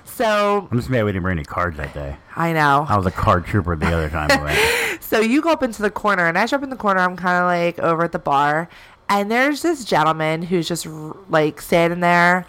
So 0.05 0.67
I'm 0.71 0.77
just 0.77 0.89
mad 0.89 1.03
we 1.03 1.11
didn't 1.11 1.21
bring 1.23 1.37
any 1.37 1.45
cards 1.45 1.77
that 1.77 1.93
day. 1.93 2.17
I 2.35 2.51
know. 2.53 2.85
I 2.89 2.97
was 2.97 3.05
a 3.05 3.11
card 3.11 3.45
trooper 3.45 3.75
the 3.75 3.85
other 3.87 4.09
time. 4.09 4.29
So 4.99 5.19
you 5.21 5.41
go 5.41 5.51
up 5.51 5.63
into 5.63 5.81
the 5.81 5.89
corner, 5.91 6.25
and 6.27 6.37
as 6.37 6.51
you're 6.51 6.57
up 6.57 6.63
in 6.65 6.69
the 6.69 6.75
corner, 6.75 6.99
I'm 6.99 7.15
kind 7.15 7.37
of 7.37 7.45
like 7.45 7.79
over 7.79 8.03
at 8.03 8.11
the 8.11 8.19
bar, 8.19 8.67
and 9.07 9.31
there's 9.31 9.61
this 9.61 9.85
gentleman 9.85 10.41
who's 10.41 10.67
just 10.67 10.85
r- 10.85 11.15
like 11.29 11.61
standing 11.61 12.01
there, 12.01 12.45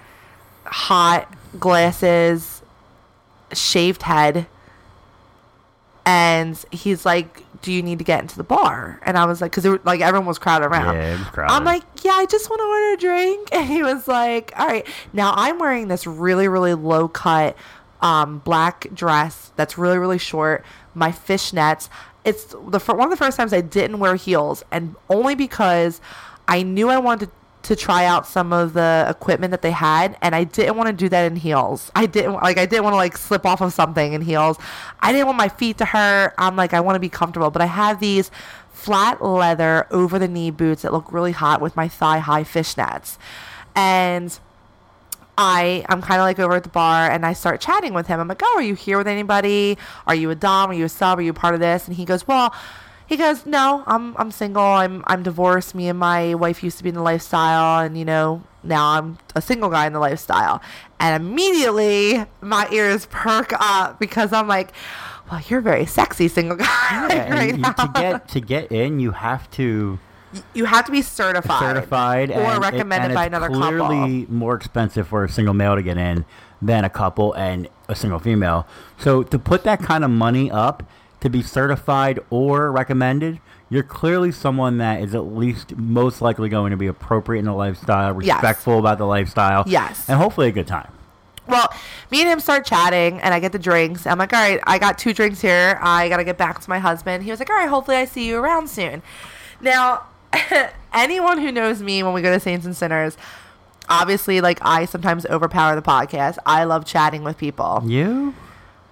hot 0.64 1.32
glasses, 1.60 2.62
shaved 3.52 4.02
head, 4.02 4.48
and 6.04 6.62
he's 6.72 7.04
like, 7.06 7.44
"Do 7.62 7.72
you 7.72 7.82
need 7.82 7.98
to 7.98 8.04
get 8.04 8.20
into 8.20 8.36
the 8.36 8.44
bar?" 8.44 9.00
And 9.04 9.16
I 9.18 9.24
was 9.24 9.40
like, 9.40 9.52
"Cause 9.52 9.64
it, 9.64 9.84
like 9.84 10.00
everyone 10.00 10.26
was 10.26 10.38
crowded 10.38 10.66
around." 10.66 10.94
Yeah, 10.94 11.24
crowded. 11.32 11.52
I'm 11.52 11.64
like, 11.64 11.82
"Yeah, 12.02 12.12
I 12.12 12.26
just 12.26 12.48
want 12.50 12.60
to 12.60 12.64
order 12.64 12.92
a 12.94 12.96
drink," 12.96 13.48
and 13.52 13.66
he 13.66 13.82
was 13.82 14.08
like, 14.08 14.52
"All 14.58 14.66
right." 14.66 14.86
Now 15.12 15.32
I'm 15.36 15.58
wearing 15.58 15.88
this 15.88 16.06
really, 16.06 16.48
really 16.48 16.74
low 16.74 17.08
cut 17.08 17.56
um, 18.00 18.38
black 18.40 18.86
dress 18.94 19.52
that's 19.56 19.76
really, 19.76 19.98
really 19.98 20.18
short. 20.18 20.64
My 20.94 21.10
fishnets. 21.10 21.88
It's 22.24 22.44
the 22.46 22.78
one 22.78 23.04
of 23.04 23.10
the 23.10 23.16
first 23.16 23.36
times 23.36 23.52
I 23.52 23.60
didn't 23.60 24.00
wear 24.00 24.16
heels, 24.16 24.62
and 24.70 24.96
only 25.08 25.34
because 25.34 26.00
I 26.46 26.62
knew 26.62 26.88
I 26.88 26.98
wanted 26.98 27.30
to 27.62 27.76
try 27.76 28.04
out 28.04 28.26
some 28.26 28.52
of 28.52 28.72
the 28.72 29.06
equipment 29.08 29.50
that 29.50 29.62
they 29.62 29.70
had, 29.70 30.16
and 30.22 30.34
I 30.34 30.44
didn't 30.44 30.76
want 30.76 30.88
to 30.88 30.92
do 30.92 31.08
that 31.08 31.30
in 31.30 31.36
heels. 31.36 31.90
I 31.94 32.06
didn't 32.06 32.34
like 32.34 32.58
I 32.58 32.66
didn't 32.66 32.84
want 32.84 32.94
to 32.94 32.98
like 32.98 33.16
slip 33.16 33.44
off 33.44 33.60
of 33.60 33.72
something 33.72 34.12
in 34.12 34.22
heels. 34.22 34.58
I 35.00 35.12
didn't 35.12 35.26
want 35.26 35.38
my 35.38 35.48
feet 35.48 35.78
to 35.78 35.84
hurt. 35.84 36.34
I'm 36.38 36.56
like 36.56 36.72
I 36.72 36.80
want 36.80 36.96
to 36.96 37.00
be 37.00 37.08
comfortable, 37.08 37.50
but 37.50 37.60
I 37.60 37.66
have 37.66 38.00
these 38.00 38.30
flat 38.70 39.22
leather 39.22 39.86
over 39.90 40.18
the 40.18 40.28
knee 40.28 40.50
boots 40.50 40.82
that 40.82 40.92
look 40.92 41.12
really 41.12 41.32
hot 41.32 41.60
with 41.60 41.76
my 41.76 41.88
thigh 41.88 42.18
high 42.18 42.44
fishnets, 42.44 43.18
and 43.74 44.38
I 45.36 45.84
I'm 45.88 46.00
kind 46.00 46.20
of 46.20 46.24
like 46.24 46.38
over 46.38 46.54
at 46.54 46.62
the 46.62 46.68
bar 46.68 47.10
and 47.10 47.26
I 47.26 47.32
start 47.32 47.60
chatting 47.60 47.92
with 47.92 48.06
him. 48.06 48.20
I'm 48.20 48.28
like, 48.28 48.42
"Oh, 48.42 48.54
are 48.56 48.62
you 48.62 48.74
here 48.74 48.98
with 48.98 49.08
anybody? 49.08 49.78
Are 50.06 50.14
you 50.14 50.30
a 50.30 50.34
dom? 50.34 50.70
Are 50.70 50.74
you 50.74 50.84
a 50.84 50.88
sub? 50.88 51.18
Are 51.18 51.22
you 51.22 51.32
part 51.32 51.54
of 51.54 51.60
this?" 51.60 51.86
And 51.86 51.96
he 51.96 52.04
goes, 52.04 52.26
"Well." 52.26 52.54
He 53.08 53.16
goes, 53.16 53.46
"No, 53.46 53.82
I'm 53.86 54.14
I'm 54.18 54.30
single. 54.30 54.62
I'm 54.62 55.02
I'm 55.06 55.22
divorced. 55.22 55.74
Me 55.74 55.88
and 55.88 55.98
my 55.98 56.34
wife 56.34 56.62
used 56.62 56.76
to 56.78 56.82
be 56.84 56.90
in 56.90 56.94
the 56.94 57.02
lifestyle, 57.02 57.80
and 57.84 57.96
you 57.98 58.04
know 58.04 58.42
now 58.62 58.84
I'm 58.98 59.18
a 59.34 59.40
single 59.40 59.70
guy 59.70 59.86
in 59.86 59.92
the 59.94 59.98
lifestyle." 59.98 60.60
And 61.00 61.22
immediately 61.22 62.24
my 62.40 62.68
ears 62.70 63.06
perk 63.10 63.52
up 63.58 63.98
because 63.98 64.32
I'm 64.32 64.46
like, 64.46 64.72
"Well, 65.30 65.40
you're 65.48 65.60
a 65.60 65.62
very 65.62 65.86
sexy 65.86 66.28
single 66.28 66.56
guy 66.58 66.66
Yeah, 67.08 67.30
right 67.34 67.52
and 67.54 67.62
now." 67.62 67.72
to 67.72 67.90
get 67.94 68.28
to 68.28 68.40
get 68.40 68.70
in, 68.70 69.00
you 69.00 69.12
have 69.12 69.50
to 69.52 69.98
you 70.52 70.66
have 70.66 70.84
to 70.84 70.92
be 70.92 71.00
certified, 71.00 71.60
certified 71.76 72.30
or 72.30 72.56
it- 72.56 72.60
recommended 72.60 73.14
by 73.14 73.24
another 73.24 73.48
clearly 73.48 74.22
couple. 74.24 74.34
more 74.34 74.54
expensive 74.54 75.08
for 75.08 75.24
a 75.24 75.28
single 75.30 75.54
male 75.54 75.74
to 75.74 75.82
get 75.82 75.96
in 75.96 76.26
than 76.60 76.84
a 76.84 76.90
couple 76.90 77.32
and 77.34 77.68
a 77.88 77.94
single 77.94 78.18
female. 78.18 78.66
So 78.98 79.22
to 79.22 79.38
put 79.38 79.64
that 79.64 79.80
kind 79.80 80.04
of 80.04 80.10
money 80.10 80.50
up 80.50 80.82
to 81.20 81.28
be 81.28 81.42
certified 81.42 82.20
or 82.30 82.70
recommended, 82.70 83.40
you're 83.70 83.82
clearly 83.82 84.32
someone 84.32 84.78
that 84.78 85.00
is 85.02 85.14
at 85.14 85.26
least 85.26 85.76
most 85.76 86.22
likely 86.22 86.48
going 86.48 86.70
to 86.70 86.76
be 86.76 86.86
appropriate 86.86 87.40
in 87.40 87.44
the 87.46 87.52
lifestyle, 87.52 88.14
Yes. 88.22 88.36
respectful 88.36 88.78
about 88.78 88.98
the 88.98 89.04
lifestyle, 89.06 89.64
Yes. 89.66 90.08
and 90.08 90.18
hopefully 90.18 90.48
a 90.48 90.52
good 90.52 90.66
time. 90.66 90.88
Well, 91.46 91.72
me 92.10 92.20
and 92.20 92.30
him 92.30 92.40
start 92.40 92.66
chatting, 92.66 93.20
and 93.20 93.32
I 93.32 93.40
get 93.40 93.52
the 93.52 93.58
drinks. 93.58 94.06
I'm 94.06 94.18
like, 94.18 94.32
all 94.34 94.40
right, 94.40 94.60
I 94.66 94.78
got 94.78 94.98
two 94.98 95.14
drinks 95.14 95.40
here. 95.40 95.78
I 95.82 96.08
got 96.10 96.18
to 96.18 96.24
get 96.24 96.36
back 96.36 96.60
to 96.60 96.68
my 96.70 96.78
husband. 96.78 97.24
He 97.24 97.30
was 97.30 97.40
like, 97.40 97.48
all 97.50 97.56
right, 97.56 97.68
hopefully 97.68 97.96
I 97.96 98.04
see 98.04 98.26
you 98.28 98.36
around 98.38 98.68
soon. 98.68 99.02
Now, 99.60 100.02
anyone 100.92 101.38
who 101.38 101.50
knows 101.50 101.82
me 101.82 102.02
when 102.02 102.12
we 102.12 102.22
go 102.22 102.32
to 102.32 102.38
Saints 102.40 102.66
and 102.66 102.76
Sinners, 102.76 103.16
obviously, 103.88 104.40
like, 104.42 104.58
I 104.62 104.84
sometimes 104.84 105.24
overpower 105.26 105.74
the 105.74 105.82
podcast. 105.82 106.36
I 106.44 106.64
love 106.64 106.84
chatting 106.84 107.24
with 107.24 107.38
people, 107.38 107.82
You? 107.86 108.34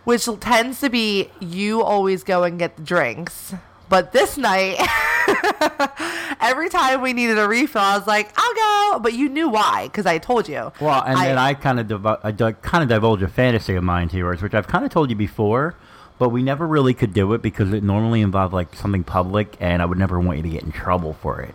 Which 0.06 0.26
tends 0.40 0.80
to 0.80 0.88
be 0.88 1.28
you 1.40 1.82
always 1.82 2.22
go 2.22 2.44
and 2.44 2.58
get 2.58 2.76
the 2.76 2.82
drinks. 2.82 3.52
But 3.88 4.12
this 4.12 4.36
night, 4.38 4.76
every 6.40 6.68
time 6.68 7.02
we 7.02 7.12
needed 7.12 7.38
a 7.38 7.46
refill, 7.48 7.82
I 7.82 7.98
was 7.98 8.06
like, 8.06 8.32
I'll 8.36 8.54
go. 8.94 9.00
But 9.00 9.14
you 9.14 9.28
knew 9.28 9.48
why, 9.48 9.88
because 9.88 10.06
I 10.06 10.18
told 10.18 10.48
you. 10.48 10.72
Well, 10.80 11.02
and 11.04 11.18
then 11.18 11.38
I 11.38 11.54
kind 11.54 11.80
of 11.80 11.88
div- 11.88 12.06
I 12.06 12.32
kind 12.32 12.82
of 12.82 12.88
divulge 12.88 13.22
a 13.22 13.28
fantasy 13.28 13.74
of 13.74 13.82
mine 13.82 14.08
to 14.10 14.16
yours, 14.16 14.42
which 14.42 14.54
I've 14.54 14.68
kind 14.68 14.84
of 14.84 14.92
told 14.92 15.10
you 15.10 15.16
before, 15.16 15.74
but 16.18 16.28
we 16.28 16.42
never 16.42 16.66
really 16.66 16.94
could 16.94 17.12
do 17.12 17.32
it 17.34 17.42
because 17.42 17.72
it 17.72 17.82
normally 17.82 18.20
involved 18.20 18.54
like 18.54 18.74
something 18.74 19.02
public, 19.04 19.56
and 19.60 19.82
I 19.82 19.86
would 19.86 19.98
never 19.98 20.20
want 20.20 20.38
you 20.38 20.42
to 20.44 20.50
get 20.50 20.62
in 20.62 20.70
trouble 20.72 21.14
for 21.14 21.40
it. 21.40 21.54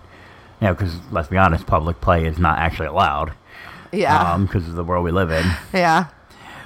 You 0.60 0.68
know, 0.68 0.74
because 0.74 0.96
let's 1.10 1.30
be 1.30 1.38
honest, 1.38 1.66
public 1.66 2.02
play 2.02 2.26
is 2.26 2.38
not 2.38 2.60
actually 2.60 2.88
allowed. 2.88 3.34
Yeah. 3.92 4.34
Um, 4.34 4.46
because 4.46 4.68
of 4.70 4.76
the 4.76 4.84
world 4.84 5.04
we 5.04 5.12
live 5.12 5.32
in. 5.32 5.46
yeah. 5.74 6.08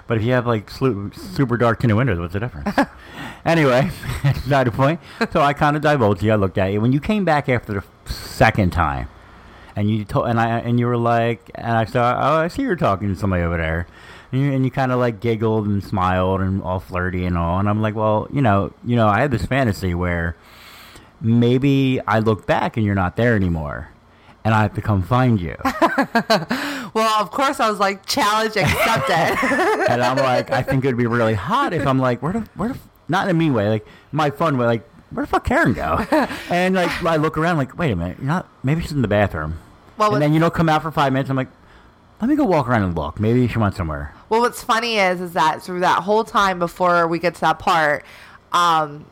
But 0.08 0.18
if 0.18 0.24
you 0.24 0.34
have 0.34 0.46
like 0.46 0.70
slu- 0.70 1.16
super 1.16 1.58
dark 1.58 1.80
tinted 1.80 1.98
windows, 1.98 2.20
what's 2.20 2.34
the 2.34 2.40
difference? 2.40 2.78
anyway, 3.46 3.90
that's 4.24 4.46
not 4.48 4.66
the 4.66 4.72
point. 4.72 5.00
So 5.32 5.42
I 5.42 5.54
kind 5.54 5.76
of 5.76 5.82
divulged 5.82 6.22
you. 6.22 6.32
I 6.32 6.36
looked 6.36 6.58
at 6.58 6.68
you 6.72 6.82
when 6.82 6.92
you 6.92 7.00
came 7.00 7.26
back 7.26 7.50
after 7.50 7.74
the 7.74 8.12
second 8.12 8.72
time, 8.72 9.08
and 9.76 9.90
you 9.90 10.06
told 10.06 10.28
and 10.28 10.40
I 10.40 10.60
and 10.60 10.80
you 10.80 10.86
were 10.86 10.98
like, 10.98 11.50
and 11.56 11.76
I 11.76 11.86
saw, 11.86 12.18
oh, 12.22 12.42
I 12.42 12.48
see 12.50 12.62
you're 12.62 12.76
talking 12.76 13.14
to 13.14 13.20
somebody 13.20 13.42
over 13.44 13.58
there, 13.58 13.88
and 14.32 14.42
you, 14.42 14.52
you 14.52 14.72
kind 14.72 14.92
of 14.92 15.00
like 15.00 15.20
giggled 15.20 15.66
and 15.66 15.84
smiled 15.84 16.42
and 16.42 16.62
all 16.62 16.80
flirty 16.80 17.26
and 17.26 17.38
all, 17.38 17.60
and 17.60 17.68
I'm 17.68 17.82
like, 17.82 17.96
well, 17.96 18.28
you 18.32 18.42
know, 18.42 18.74
you 18.86 18.96
know, 18.96 19.08
I 19.08 19.22
had 19.22 19.32
this 19.32 19.46
fantasy 19.46 19.96
where 19.96 20.36
maybe 21.20 22.00
I 22.08 22.20
look 22.20 22.46
back 22.46 22.78
and 22.78 22.86
you're 22.86 22.94
not 22.96 23.16
there 23.16 23.36
anymore. 23.36 23.90
And 24.46 24.54
I 24.54 24.62
have 24.62 24.74
to 24.76 24.82
come 24.82 25.02
find 25.04 25.42
you. 25.42 25.58
Well, 26.96 27.22
of 27.22 27.30
course, 27.30 27.60
I 27.60 27.70
was 27.70 27.78
like, 27.78 28.06
challenge 28.06 28.56
accepted. 28.56 29.38
and 29.90 30.02
I'm 30.02 30.16
like, 30.16 30.50
I 30.50 30.62
think 30.62 30.86
it'd 30.86 30.96
be 30.96 31.08
really 31.08 31.34
hot 31.34 31.74
if 31.74 31.86
I'm 31.86 32.00
like, 32.00 32.22
where 32.22 32.32
the, 32.32 32.40
where 32.56 32.70
the, 32.70 32.80
not 33.10 33.28
in 33.28 33.32
a 33.36 33.38
mean 33.38 33.54
way, 33.54 33.68
like 33.68 33.86
my 34.14 34.30
fun 34.30 34.58
way, 34.58 34.66
like, 34.66 34.90
where 35.10 35.26
the 35.26 35.30
fuck 35.30 35.44
Karen 35.44 35.74
go? 35.74 36.06
And 36.50 36.74
like, 36.74 37.04
I 37.04 37.18
look 37.18 37.38
around, 37.38 37.58
like, 37.58 37.78
wait 37.78 37.92
a 37.92 37.98
minute, 37.98 38.20
you're 38.20 38.28
not, 38.28 38.48
maybe 38.64 38.82
she's 38.82 38.94
in 38.94 39.02
the 39.02 39.10
bathroom. 39.10 39.60
Well, 39.98 40.14
and 40.14 40.22
then 40.22 40.34
you 40.34 40.40
know, 40.40 40.50
come 40.50 40.70
out 40.70 40.84
for 40.84 40.92
five 40.92 41.12
minutes. 41.12 41.30
I'm 41.30 41.36
like, 41.36 41.50
let 42.22 42.30
me 42.30 42.38
go 42.38 42.46
walk 42.46 42.70
around 42.70 42.84
and 42.84 42.96
look. 42.96 43.20
Maybe 43.20 43.46
she 43.50 43.58
went 43.60 43.76
somewhere. 43.76 44.14
well, 44.30 44.40
what's 44.40 44.64
funny 44.64 44.96
is, 44.98 45.20
is 45.20 45.34
that 45.34 45.62
through 45.62 45.82
that 45.82 46.04
whole 46.04 46.24
time 46.24 46.60
before 46.60 47.08
we 47.08 47.20
get 47.20 47.36
to 47.36 47.42
that 47.42 47.60
part, 47.60 48.06
um, 48.54 49.06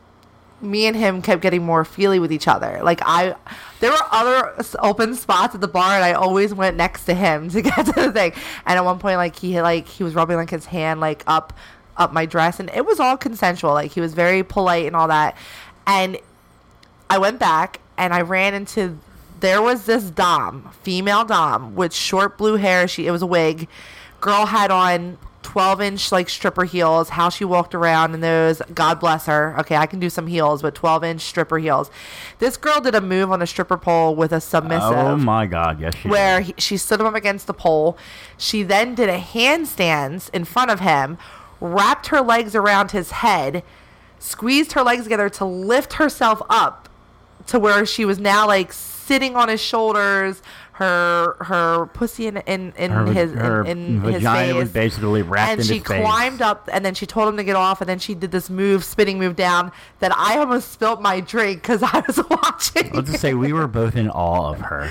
me 0.63 0.88
and 0.88 0.95
him 0.95 1.21
kept 1.21 1.41
getting 1.41 1.63
more 1.63 1.84
feely 1.86 2.19
with 2.19 2.32
each 2.32 2.47
other. 2.47 2.80
Like 2.82 3.02
I, 3.04 3.36
there 3.80 3.91
were 3.91 3.97
other 4.12 4.56
open 4.80 5.15
spots 5.15 5.54
at 5.54 5.62
the 5.62 5.67
bar, 5.67 5.95
and 5.95 6.04
I 6.04 6.13
always 6.13 6.54
went 6.54 6.78
next 6.78 7.06
to 7.06 7.13
him 7.13 7.49
to 7.52 7.62
get 7.62 7.86
to 7.86 7.91
the 7.91 8.12
thing. 8.12 8.34
And 8.65 8.78
at 8.78 8.86
one 8.86 8.99
point, 8.99 9.17
like 9.17 9.36
he 9.36 9.62
like 9.62 9.88
he 9.88 10.04
was 10.04 10.15
rubbing 10.15 10.38
like 10.38 10.49
his 10.49 10.65
hand 10.65 10.99
like 10.99 11.23
up 11.28 11.54
up 11.97 12.13
my 12.13 12.26
dress, 12.26 12.60
and 12.60 12.69
it 12.73 12.86
was 12.86 12.99
all 12.99 13.17
consensual. 13.17 13.73
Like 13.73 13.91
he 13.91 14.02
was 14.02 14.13
very 14.13 14.43
polite 14.43 14.88
and 14.88 14.95
all 14.95 15.08
that. 15.10 15.38
And 15.86 16.17
I 17.10 17.17
went 17.17 17.39
back 17.39 17.82
and 17.97 18.13
I 18.13 18.21
ran 18.21 18.54
into 18.54 18.97
there 19.41 19.62
was 19.62 19.86
this 19.86 20.10
dom, 20.10 20.71
female 20.82 21.26
dom 21.26 21.76
with 21.76 21.93
short 21.93 22.38
blue 22.38 22.56
hair. 22.56 22.88
She 22.88 23.08
it 23.08 23.12
was 23.12 23.21
a 23.21 23.28
wig. 23.28 23.67
Girl 24.21 24.45
had 24.45 24.71
on 24.71 25.17
12 25.53 25.81
inch 25.81 26.11
like 26.11 26.29
stripper 26.29 26.63
heels. 26.63 27.09
How 27.09 27.29
she 27.29 27.45
walked 27.45 27.75
around 27.75 28.15
in 28.15 28.21
those, 28.21 28.59
God 28.73 28.99
bless 28.99 29.27
her. 29.27 29.55
Okay, 29.59 29.75
I 29.75 29.85
can 29.85 29.99
do 29.99 30.09
some 30.09 30.25
heels, 30.25 30.63
but 30.63 30.73
12 30.73 31.03
inch 31.03 31.21
stripper 31.21 31.59
heels. 31.59 31.91
This 32.39 32.57
girl 32.57 32.81
did 32.81 32.95
a 32.95 33.01
move 33.01 33.31
on 33.31 33.39
a 33.39 33.45
stripper 33.45 33.77
pole 33.77 34.15
with 34.15 34.31
a 34.31 34.41
submissive 34.41 34.97
Oh 34.97 35.15
my 35.15 35.45
God, 35.45 35.79
yes, 35.79 35.95
she 35.95 36.07
where 36.07 36.39
did. 36.39 36.47
he, 36.47 36.53
she 36.57 36.75
stood 36.77 36.99
him 36.99 37.05
up 37.05 37.13
against 37.13 37.45
the 37.45 37.53
pole. 37.53 37.95
She 38.35 38.63
then 38.63 38.95
did 38.95 39.09
a 39.09 39.19
handstands 39.19 40.27
in 40.33 40.43
front 40.43 40.71
of 40.71 40.79
him, 40.79 41.19
wrapped 41.61 42.07
her 42.07 42.21
legs 42.21 42.55
around 42.55 42.89
his 42.89 43.11
head, 43.11 43.61
squeezed 44.17 44.71
her 44.71 44.81
legs 44.81 45.03
together 45.03 45.29
to 45.29 45.45
lift 45.45 45.93
herself 45.93 46.41
up 46.49 46.89
to 47.45 47.59
where 47.59 47.85
she 47.85 48.05
was 48.05 48.17
now 48.17 48.47
like 48.47 48.73
sitting 48.73 49.35
on 49.35 49.49
his 49.49 49.61
shoulders. 49.61 50.41
Her 50.77 51.36
her 51.39 51.86
pussy 51.93 52.25
in 52.25 52.38
in, 52.38 52.73
in 52.77 52.89
her, 52.89 53.05
his 53.05 53.31
her 53.33 53.62
in, 53.63 53.77
in 53.77 54.01
his 54.01 54.15
vagina 54.15 54.53
face. 54.53 54.55
was 54.55 54.69
basically 54.71 55.21
wrapped 55.21 55.51
and 55.51 55.59
in 55.62 55.67
she 55.67 55.73
his 55.77 55.83
face. 55.88 56.01
climbed 56.01 56.41
up 56.41 56.67
and 56.73 56.83
then 56.83 56.95
she 56.95 57.05
told 57.05 57.29
him 57.29 57.38
to 57.38 57.43
get 57.43 57.55
off 57.55 57.79
and 57.79 57.88
then 57.88 57.99
she 57.99 58.15
did 58.15 58.31
this 58.31 58.49
move 58.49 58.83
spinning 58.83 59.19
move 59.19 59.36
down 59.36 59.71
that 59.99 60.12
i 60.17 60.36
almost 60.39 60.71
spilt 60.71 60.99
my 60.99 61.19
drink 61.19 61.62
because 61.62 61.83
i 61.83 62.03
was 62.07 62.17
watching 62.29 62.89
Let's 62.91 63.12
just 63.12 63.21
say 63.21 63.36
we 63.36 63.53
were 63.53 63.67
both 63.67 63.95
in 63.95 64.09
awe 64.09 64.49
of 64.49 64.62
her. 64.62 64.89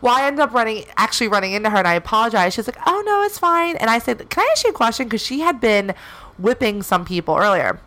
well, 0.00 0.14
I 0.14 0.22
ended 0.26 0.38
up 0.38 0.52
running, 0.52 0.84
actually 0.96 1.26
running 1.28 1.52
into 1.52 1.68
her, 1.68 1.78
and 1.78 1.88
I 1.88 1.94
apologized. 1.94 2.54
She's 2.54 2.68
like, 2.68 2.78
"Oh 2.86 3.02
no, 3.04 3.22
it's 3.22 3.38
fine." 3.38 3.76
And 3.78 3.90
I 3.90 3.98
said, 3.98 4.30
"Can 4.30 4.40
I 4.44 4.48
ask 4.52 4.62
you 4.64 4.70
a 4.70 4.72
question?" 4.72 5.06
Because 5.06 5.22
she 5.22 5.40
had 5.40 5.60
been 5.60 5.94
whipping 6.38 6.82
some 6.82 7.04
people 7.04 7.36
earlier. 7.36 7.80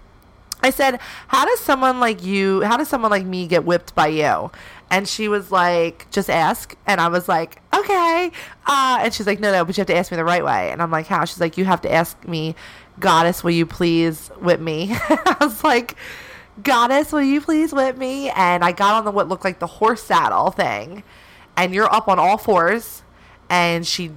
I 0.67 0.71
said, 0.71 0.99
"How 1.27 1.45
does 1.45 1.59
someone 1.59 1.99
like 1.99 2.23
you? 2.23 2.61
How 2.61 2.77
does 2.77 2.87
someone 2.87 3.11
like 3.11 3.25
me 3.25 3.47
get 3.47 3.65
whipped 3.65 3.95
by 3.95 4.07
you?" 4.07 4.51
And 4.89 5.07
she 5.07 5.27
was 5.27 5.51
like, 5.51 6.05
"Just 6.11 6.29
ask." 6.29 6.75
And 6.85 7.01
I 7.01 7.07
was 7.07 7.27
like, 7.27 7.61
"Okay." 7.73 8.31
Uh, 8.65 8.99
and 9.01 9.13
she's 9.13 9.27
like, 9.27 9.39
"No, 9.39 9.51
no, 9.51 9.65
but 9.65 9.75
you 9.77 9.81
have 9.81 9.87
to 9.87 9.95
ask 9.95 10.11
me 10.11 10.17
the 10.17 10.23
right 10.23 10.43
way." 10.43 10.71
And 10.71 10.81
I'm 10.81 10.91
like, 10.91 11.07
"How?" 11.07 11.25
She's 11.25 11.39
like, 11.39 11.57
"You 11.57 11.65
have 11.65 11.81
to 11.81 11.91
ask 11.91 12.27
me, 12.27 12.55
Goddess, 12.99 13.43
will 13.43 13.51
you 13.51 13.65
please 13.65 14.29
whip 14.39 14.59
me?" 14.59 14.89
I 15.09 15.35
was 15.41 15.63
like. 15.63 15.95
Goddess, 16.63 17.11
will 17.11 17.21
you 17.21 17.39
please 17.39 17.71
whip 17.71 17.97
me? 17.97 18.31
And 18.31 18.63
I 18.65 18.71
got 18.71 18.95
on 18.95 19.05
the 19.05 19.11
what 19.11 19.27
looked 19.27 19.43
like 19.43 19.59
the 19.59 19.67
horse 19.67 20.01
saddle 20.01 20.49
thing, 20.49 21.03
and 21.55 21.71
you're 21.71 21.93
up 21.93 22.07
on 22.07 22.17
all 22.17 22.39
fours, 22.39 23.03
and 23.47 23.85
she 23.85 24.09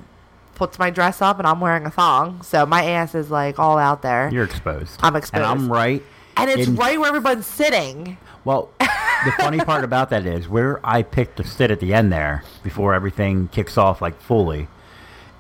puts 0.55 0.79
my 0.79 0.89
dress 0.89 1.21
up, 1.21 1.39
and 1.39 1.47
I'm 1.47 1.61
wearing 1.61 1.85
a 1.85 1.91
thong, 1.91 2.41
so 2.41 2.65
my 2.65 2.85
ass 2.85 3.15
is 3.15 3.31
like 3.31 3.59
all 3.59 3.77
out 3.77 4.01
there, 4.01 4.31
You're 4.33 4.45
exposed. 4.45 4.99
I'm 5.03 5.17
exposed. 5.17 5.43
And. 5.43 5.45
I'm 5.45 5.71
right. 5.71 6.03
And 6.37 6.51
it's 6.51 6.69
in- 6.69 6.77
right 6.77 6.99
where 6.99 7.09
everyone's 7.14 7.47
sitting. 7.47 8.16
Well, 8.45 8.71
the 8.79 9.33
funny 9.38 9.59
part 9.59 9.85
about 9.85 10.09
that 10.11 10.25
is 10.25 10.49
where 10.49 10.81
I 10.85 11.03
picked 11.03 11.37
to 11.37 11.45
sit 11.45 11.71
at 11.71 11.79
the 11.81 11.93
end 11.93 12.11
there 12.12 12.43
before 12.62 12.95
everything 12.95 13.49
kicks 13.49 13.77
off 13.77 14.01
like 14.01 14.19
fully. 14.21 14.69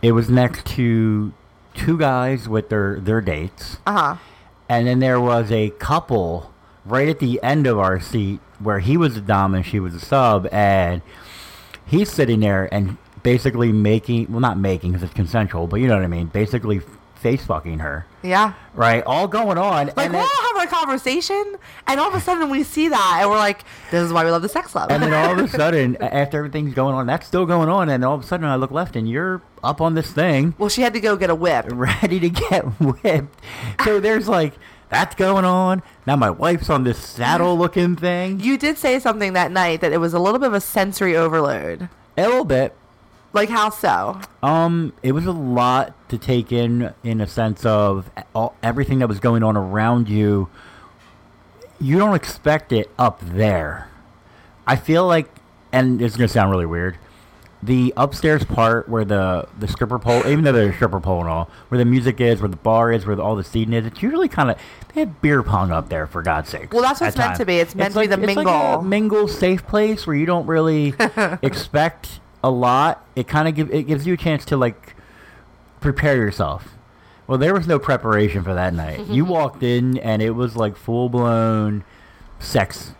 It 0.02 0.12
was 0.12 0.28
next 0.28 0.66
to 0.76 1.32
two 1.74 1.96
guys 1.98 2.48
with 2.48 2.68
their 2.68 3.00
their 3.00 3.20
dates, 3.20 3.78
Uh 3.86 3.92
huh. 3.92 4.16
and 4.68 4.86
then 4.86 4.98
there 4.98 5.20
was 5.20 5.50
a 5.52 5.70
couple 5.70 6.52
right 6.84 7.08
at 7.08 7.18
the 7.20 7.40
end 7.42 7.66
of 7.66 7.78
our 7.78 8.00
seat 8.00 8.40
where 8.58 8.80
he 8.80 8.96
was 8.96 9.16
a 9.16 9.20
dom 9.20 9.54
and 9.54 9.64
she 9.64 9.80
was 9.80 9.94
a 9.94 10.00
sub, 10.00 10.46
and 10.52 11.00
he's 11.86 12.10
sitting 12.10 12.40
there 12.40 12.72
and 12.74 12.96
basically 13.22 13.72
making 13.72 14.30
well 14.30 14.40
not 14.40 14.58
making 14.58 14.92
because 14.92 15.04
it's 15.04 15.14
consensual, 15.14 15.66
but 15.66 15.80
you 15.80 15.88
know 15.88 15.94
what 15.96 16.04
I 16.04 16.08
mean, 16.08 16.26
basically 16.26 16.80
face 17.20 17.44
fucking 17.44 17.78
her, 17.80 18.06
Yeah. 18.22 18.54
right? 18.74 19.02
All 19.04 19.28
going 19.28 19.58
on, 19.58 19.86
Like 19.88 19.98
and 20.06 20.14
then, 20.14 20.20
all 20.22 20.54
having 20.54 20.66
a 20.68 20.70
conversation, 20.70 21.56
and 21.86 22.00
all 22.00 22.08
of 22.08 22.14
a 22.14 22.20
sudden 22.20 22.48
we 22.50 22.62
see 22.62 22.88
that, 22.88 23.18
and 23.20 23.30
we're 23.30 23.36
like, 23.36 23.64
"This 23.90 24.02
is 24.04 24.12
why 24.12 24.24
we 24.24 24.30
love 24.30 24.42
the 24.42 24.48
sex 24.48 24.72
club." 24.72 24.90
and 24.90 25.02
then 25.02 25.12
all 25.12 25.32
of 25.32 25.38
a 25.38 25.48
sudden, 25.56 25.96
after 26.00 26.38
everything's 26.38 26.74
going 26.74 26.94
on, 26.94 27.06
that's 27.06 27.26
still 27.26 27.44
going 27.46 27.68
on, 27.68 27.88
and 27.88 28.04
all 28.04 28.14
of 28.14 28.22
a 28.22 28.26
sudden 28.26 28.46
I 28.46 28.56
look 28.56 28.70
left 28.70 28.96
and 28.96 29.08
you're 29.08 29.42
up 29.62 29.80
on 29.80 29.94
this 29.94 30.10
thing, 30.12 30.54
well, 30.58 30.68
she 30.70 30.80
had 30.82 30.94
to 30.94 31.00
go 31.00 31.16
get 31.16 31.28
a 31.30 31.34
whip. 31.34 31.66
ready 31.70 32.18
to 32.20 32.30
get 32.30 32.62
whipped. 32.80 33.38
So 33.84 34.00
there's 34.00 34.26
like 34.28 34.54
that's 34.88 35.14
going 35.14 35.44
on. 35.44 35.82
Now 36.06 36.16
my 36.16 36.30
wife's 36.30 36.70
on 36.70 36.84
this 36.84 36.98
saddle 36.98 37.56
looking 37.58 37.94
thing. 37.96 38.40
You 38.40 38.56
did 38.58 38.78
say 38.78 38.98
something 38.98 39.34
that 39.34 39.52
night 39.52 39.82
that 39.82 39.92
it 39.92 39.98
was 39.98 40.14
a 40.14 40.18
little 40.18 40.40
bit 40.40 40.48
of 40.48 40.54
a 40.54 40.60
sensory 40.60 41.14
overload. 41.16 41.88
A 42.16 42.26
little 42.26 42.44
bit. 42.44 42.74
Like 43.32 43.48
how 43.48 43.70
so? 43.70 44.20
Um, 44.42 44.92
it 45.02 45.12
was 45.12 45.26
a 45.26 45.32
lot 45.32 45.94
to 46.08 46.18
take 46.18 46.50
in, 46.52 46.92
in 47.04 47.20
a 47.20 47.26
sense 47.26 47.64
of 47.64 48.10
all, 48.34 48.56
everything 48.62 48.98
that 48.98 49.08
was 49.08 49.20
going 49.20 49.42
on 49.42 49.56
around 49.56 50.08
you. 50.08 50.48
You 51.80 51.98
don't 51.98 52.14
expect 52.14 52.72
it 52.72 52.90
up 52.98 53.20
there. 53.22 53.88
I 54.66 54.76
feel 54.76 55.06
like, 55.06 55.28
and 55.72 56.02
it's 56.02 56.16
gonna 56.16 56.28
sound 56.28 56.50
really 56.50 56.66
weird. 56.66 56.98
The 57.62 57.92
upstairs 57.96 58.44
part 58.44 58.88
where 58.88 59.04
the 59.04 59.46
the 59.58 59.68
stripper 59.68 59.98
pole, 59.98 60.26
even 60.26 60.44
though 60.44 60.52
there's 60.52 60.70
a 60.72 60.74
stripper 60.74 61.00
pole 61.00 61.20
and 61.20 61.28
all, 61.28 61.50
where 61.68 61.78
the 61.78 61.84
music 61.84 62.20
is, 62.20 62.40
where 62.40 62.48
the 62.48 62.56
bar 62.56 62.90
is, 62.90 63.06
where 63.06 63.14
the, 63.16 63.22
all 63.22 63.36
the 63.36 63.44
seating 63.44 63.74
is, 63.74 63.86
it's 63.86 64.02
usually 64.02 64.28
kind 64.28 64.50
of 64.50 64.58
they 64.92 65.00
have 65.00 65.20
beer 65.22 65.42
pong 65.42 65.70
up 65.70 65.88
there 65.88 66.06
for 66.06 66.22
God's 66.22 66.48
sake. 66.48 66.72
Well, 66.72 66.82
that's 66.82 67.00
what 67.00 67.08
it's 67.08 67.16
meant 67.18 67.36
to 67.36 67.44
be. 67.46 67.56
It's 67.56 67.74
meant 67.74 67.94
to 67.94 68.00
be 68.00 68.06
the 68.06 68.14
It's 68.22 68.34
like 68.36 68.46
a 68.46 68.50
mingle. 68.50 68.82
mingle 68.82 69.28
safe 69.28 69.66
place 69.66 70.06
where 70.06 70.16
you 70.16 70.26
don't 70.26 70.46
really 70.46 70.94
expect 71.42 72.20
a 72.42 72.50
lot. 72.50 73.04
It 73.16 73.28
kind 73.28 73.48
of 73.48 73.54
give 73.54 73.72
it 73.72 73.84
gives 73.84 74.06
you 74.06 74.14
a 74.14 74.16
chance 74.16 74.44
to 74.46 74.56
like 74.56 74.94
prepare 75.80 76.16
yourself. 76.16 76.76
Well, 77.26 77.38
there 77.38 77.54
was 77.54 77.66
no 77.66 77.78
preparation 77.78 78.42
for 78.42 78.54
that 78.54 78.74
night. 78.74 79.06
you 79.06 79.24
walked 79.36 79.62
in 79.62 79.98
and 79.98 80.20
it 80.20 80.30
was 80.30 80.56
like 80.56 80.76
full 80.76 81.08
blown 81.08 81.84
sex 82.38 82.94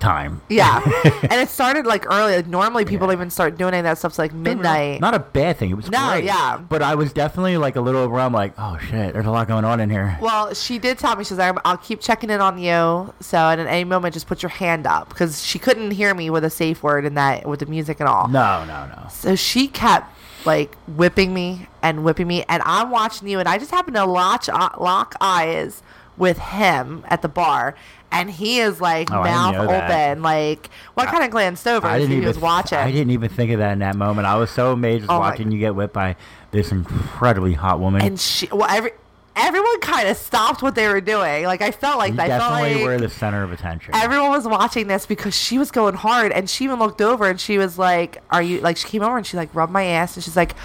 time. 0.00 0.40
Yeah, 0.48 0.80
and 1.22 1.32
it 1.32 1.48
started 1.48 1.86
like 1.86 2.06
early. 2.10 2.36
Like 2.36 2.46
normally 2.46 2.84
people 2.84 3.06
Yeah. 3.06 3.12
don't 3.12 3.18
even 3.20 3.30
start 3.30 3.56
doing 3.56 3.74
any 3.74 3.78
of 3.80 3.84
that 3.84 3.98
stuff 3.98 4.18
like 4.18 4.32
midnight. 4.32 5.00
Not 5.00 5.14
a 5.14 5.18
bad 5.18 5.56
thing. 5.58 5.70
It 5.70 5.74
was 5.74 5.90
No, 5.90 6.10
great. 6.10 6.24
yeah. 6.24 6.58
But 6.58 6.82
I 6.82 6.94
was 6.94 7.12
definitely 7.12 7.56
like 7.58 7.76
a 7.76 7.80
little 7.80 8.00
overwhelmed. 8.02 8.34
Like, 8.34 8.52
oh 8.58 8.78
shit, 8.78 9.12
there's 9.14 9.26
a 9.26 9.30
lot 9.30 9.48
going 9.48 9.64
on 9.64 9.80
in 9.80 9.90
here. 9.90 10.18
Well, 10.20 10.54
she 10.54 10.78
did 10.78 10.98
tell 10.98 11.16
me 11.16 11.24
she's 11.24 11.38
like, 11.38 11.56
"I'll 11.64 11.76
keep 11.76 12.00
checking 12.00 12.30
in 12.30 12.40
on 12.40 12.58
you." 12.58 13.12
So, 13.20 13.38
and 13.38 13.60
at 13.60 13.66
any 13.66 13.84
moment, 13.84 14.14
just 14.14 14.26
put 14.26 14.42
your 14.42 14.50
hand 14.50 14.86
up 14.86 15.08
because 15.08 15.44
she 15.44 15.58
couldn't 15.58 15.90
hear 15.92 16.14
me 16.14 16.30
with 16.30 16.44
a 16.44 16.50
safe 16.50 16.82
word 16.82 17.04
in 17.04 17.14
that 17.14 17.46
with 17.46 17.60
the 17.60 17.66
music 17.66 18.00
and 18.00 18.08
all. 18.08 18.28
No, 18.28 18.64
no, 18.64 18.86
no. 18.86 19.08
So 19.10 19.34
she 19.36 19.68
kept 19.68 20.14
like 20.44 20.74
whipping 20.86 21.34
me 21.34 21.66
and 21.82 22.04
whipping 22.04 22.26
me, 22.26 22.44
and 22.48 22.62
I'm 22.64 22.90
watching 22.90 23.28
you, 23.28 23.38
and 23.38 23.48
I 23.48 23.58
just 23.58 23.70
happened 23.70 23.96
to 23.96 24.04
lock 24.04 24.44
uh, 24.48 24.70
lock 24.78 25.14
eyes 25.20 25.82
with 26.18 26.38
him 26.38 27.04
at 27.08 27.22
the 27.22 27.28
bar, 27.28 27.74
and 28.10 28.30
he 28.30 28.58
is 28.58 28.80
like 28.80 29.10
Oh, 29.10 29.22
mouth 29.22 29.54
that. 29.68 29.90
open, 29.90 30.22
like 30.22 30.68
well, 30.94 31.06
I 31.06 31.10
kind 31.10 31.24
of 31.24 31.30
glanced 31.30 31.66
over 31.66 31.86
I 31.86 31.98
didn't 31.98 32.10
he 32.10 32.16
even 32.18 32.28
was 32.28 32.38
watching. 32.38 32.78
I 32.78 32.90
didn't 32.90 33.10
even 33.12 33.28
think 33.28 33.50
of 33.52 33.58
that 33.60 33.72
in 33.72 33.78
that 33.80 33.96
moment. 33.96 34.26
I 34.26 34.36
was 34.36 34.50
so 34.50 34.72
amazed 34.72 35.06
Oh 35.08 35.18
watching 35.18 35.50
you 35.52 35.58
get 35.58 35.74
whipped 35.74 35.94
by 35.94 36.16
this 36.50 36.72
incredibly 36.72 37.52
hot 37.54 37.80
woman. 37.80 38.02
and 38.02 38.18
she 38.18 38.48
well 38.52 38.68
every 38.70 38.90
everyone 39.36 39.78
kind 39.80 40.08
of 40.08 40.16
stopped 40.16 40.62
what 40.62 40.74
they 40.74 40.88
were 40.88 41.00
doing. 41.00 41.44
Like 41.44 41.62
I 41.62 41.70
felt 41.70 41.98
like 41.98 42.14
You 42.14 42.20
I 42.20 42.28
felt 42.28 42.40
definitely 42.54 42.74
like 42.82 42.84
were 42.84 42.98
the 42.98 43.08
center 43.08 43.44
of 43.44 43.52
attention. 43.52 43.94
everyone 43.94 44.30
was 44.30 44.46
watching 44.48 44.88
this 44.88 45.06
because 45.06 45.36
she 45.36 45.58
was 45.58 45.70
going 45.70 45.94
hard 45.94 46.32
and 46.32 46.50
she 46.50 46.64
even 46.64 46.78
looked 46.80 47.00
over 47.00 47.28
and 47.28 47.38
she 47.40 47.56
was 47.58 47.78
like 47.78 48.20
are 48.30 48.42
you 48.42 48.60
like 48.60 48.76
she 48.76 48.88
came 48.88 49.02
over 49.02 49.16
and 49.16 49.24
she 49.26 49.36
like 49.36 49.54
rubbed 49.54 49.72
my 49.72 49.84
ass 49.84 50.16
and 50.16 50.24
she's 50.24 50.34
like 50.36 50.56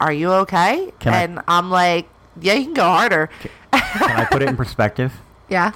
are 0.00 0.12
you 0.12 0.30
okay 0.30 0.92
Can 1.00 1.12
and 1.14 1.40
i'm 1.48 1.70
like 1.70 2.08
yeah 2.40 2.52
you 2.54 2.64
can 2.66 2.74
go 2.74 2.84
harder 2.84 3.28
Can 3.72 4.20
I 4.20 4.26
put 4.30 4.42
it 4.42 4.48
in 4.48 4.56
perspective? 4.56 5.12
yeah 5.48 5.72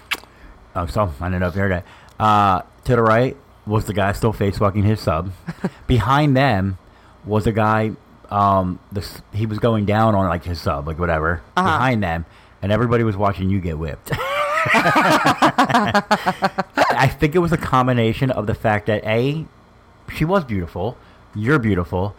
Oh, 0.77 0.87
so 0.87 1.11
I 1.21 1.29
if 1.29 1.55
you 1.55 1.61
heard 1.61 1.73
that. 1.73 1.85
Uh, 2.21 2.61
to 2.85 2.97
the 2.97 3.03
right 3.03 3.35
was 3.67 3.87
the 3.87 3.95
guy 3.95 4.13
still 4.13 4.35
face 4.35 4.61
walking 4.61 4.83
his 4.83 5.01
sub. 5.01 5.33
Behind 5.87 6.37
them 6.37 6.77
was 7.25 7.47
a 7.47 7.53
guy. 7.53 7.93
Um, 8.31 8.79
this 8.93 9.23
he 9.33 9.47
was 9.47 9.59
going 9.59 9.87
down 9.87 10.15
on 10.15 10.29
like 10.29 10.45
his 10.45 10.61
sub, 10.61 10.87
like 10.87 10.99
whatever. 10.99 11.41
Uh-huh. 11.57 11.67
Behind 11.67 12.03
them, 12.03 12.27
and 12.61 12.71
everybody 12.71 13.05
was 13.05 13.17
watching 13.17 13.49
you 13.49 13.61
get 13.61 13.79
whipped. 13.79 14.13
I 14.69 16.03
think 17.19 17.35
it 17.35 17.39
was 17.39 17.53
a 17.53 17.57
combination 17.57 18.31
of 18.31 18.47
the 18.47 18.55
fact 18.55 18.87
that 18.87 19.05
a, 19.05 19.47
she 20.13 20.25
was 20.25 20.45
beautiful, 20.45 20.97
you're 21.35 21.59
beautiful, 21.59 22.15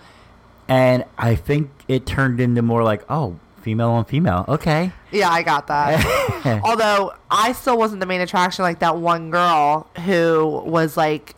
and 0.67 1.03
I 1.17 1.35
think 1.35 1.69
it 1.87 2.05
turned 2.05 2.39
into 2.39 2.61
more 2.61 2.83
like, 2.83 3.03
oh, 3.09 3.39
female 3.67 3.89
on 3.89 4.05
female. 4.05 4.45
Okay. 4.47 4.91
yeah 5.11 5.29
i 5.29 5.43
got 5.43 5.67
that 5.67 6.61
although 6.63 7.11
i 7.29 7.51
still 7.51 7.77
wasn't 7.77 7.99
the 7.99 8.05
main 8.05 8.21
attraction 8.21 8.63
like 8.63 8.79
that 8.79 8.95
one 8.97 9.29
girl 9.29 9.89
who 10.05 10.61
was 10.65 10.95
like 10.95 11.35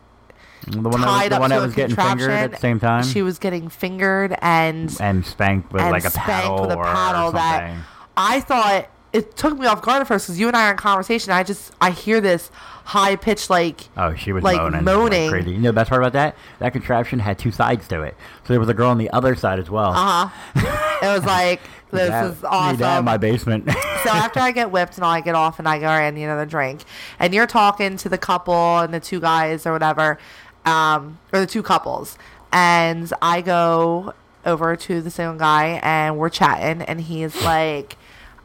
The 0.66 0.78
one 0.80 1.00
that 1.00 1.06
was, 1.08 1.28
the 1.30 1.40
one 1.40 1.50
that 1.50 1.60
was 1.60 1.74
getting 1.74 1.96
fingered 1.96 2.30
at 2.30 2.50
the 2.52 2.56
same 2.58 2.78
time. 2.78 3.02
she 3.02 3.22
was 3.22 3.38
getting 3.40 3.68
fingered 3.68 4.36
and 4.42 4.96
and 5.00 5.26
spanked 5.26 5.72
with 5.72 5.82
and 5.82 5.90
like 5.90 6.04
a 6.04 6.10
paddle 6.10 6.62
with 6.62 6.70
a 6.70 6.76
or 6.76 6.84
paddle 6.84 7.32
that. 7.32 7.74
I 8.16 8.40
thought 8.40 8.88
it 9.12 9.36
took 9.36 9.58
me 9.58 9.66
off 9.66 9.82
guard 9.82 10.02
at 10.02 10.06
first 10.06 10.26
because 10.26 10.38
you 10.38 10.46
and 10.46 10.56
I 10.56 10.68
are 10.68 10.70
in 10.72 10.76
conversation. 10.76 11.32
I 11.32 11.42
just 11.42 11.72
I 11.80 11.90
hear 11.90 12.20
this 12.20 12.48
high 12.84 13.16
pitched 13.16 13.50
like 13.50 13.88
Oh, 13.96 14.14
she 14.14 14.30
was 14.32 14.44
like, 14.44 14.58
moaning, 14.58 14.84
moaning. 14.84 15.22
like 15.22 15.30
crazy. 15.42 15.50
You 15.52 15.58
know 15.58 15.70
the 15.70 15.72
best 15.72 15.88
part 15.88 16.00
about 16.02 16.12
that? 16.12 16.36
That 16.60 16.72
contraption 16.72 17.18
had 17.18 17.36
two 17.38 17.50
sides 17.50 17.88
to 17.88 18.02
it. 18.02 18.14
So 18.44 18.52
there 18.52 18.60
was 18.60 18.68
a 18.68 18.74
girl 18.74 18.90
on 18.90 18.98
the 18.98 19.10
other 19.10 19.34
side 19.34 19.58
as 19.58 19.68
well. 19.70 19.90
uh 19.96 20.28
huh. 20.28 20.98
it 21.02 21.06
was 21.12 21.24
like 21.24 21.60
this 21.90 22.08
That- 22.08 22.24
is 22.26 22.42
need 22.42 22.78
that 22.80 22.98
in 23.00 23.04
my 23.04 23.16
basement. 23.16 23.70
so 23.70 23.74
after 24.10 24.40
I 24.40 24.52
get 24.52 24.70
whipped 24.70 24.96
and 24.96 25.04
all, 25.04 25.10
I 25.10 25.20
get 25.20 25.34
off 25.34 25.58
and 25.58 25.68
I 25.68 25.78
go, 25.78 25.86
I 25.88 26.10
need 26.10 26.24
another 26.24 26.46
drink. 26.46 26.82
And 27.18 27.34
you're 27.34 27.46
talking 27.46 27.96
to 27.98 28.08
the 28.08 28.18
couple 28.18 28.78
and 28.78 28.92
the 28.94 29.00
two 29.00 29.20
guys 29.20 29.66
or 29.66 29.72
whatever, 29.72 30.18
um, 30.64 31.18
or 31.32 31.40
the 31.40 31.46
two 31.46 31.62
couples. 31.62 32.16
And 32.52 33.12
I 33.22 33.40
go 33.42 34.14
over 34.46 34.74
to 34.74 35.02
the 35.02 35.10
same 35.10 35.36
guy 35.38 35.80
and 35.82 36.16
we're 36.18 36.30
chatting 36.30 36.82
and 36.82 37.00
he's 37.00 37.40
like, 37.42 37.96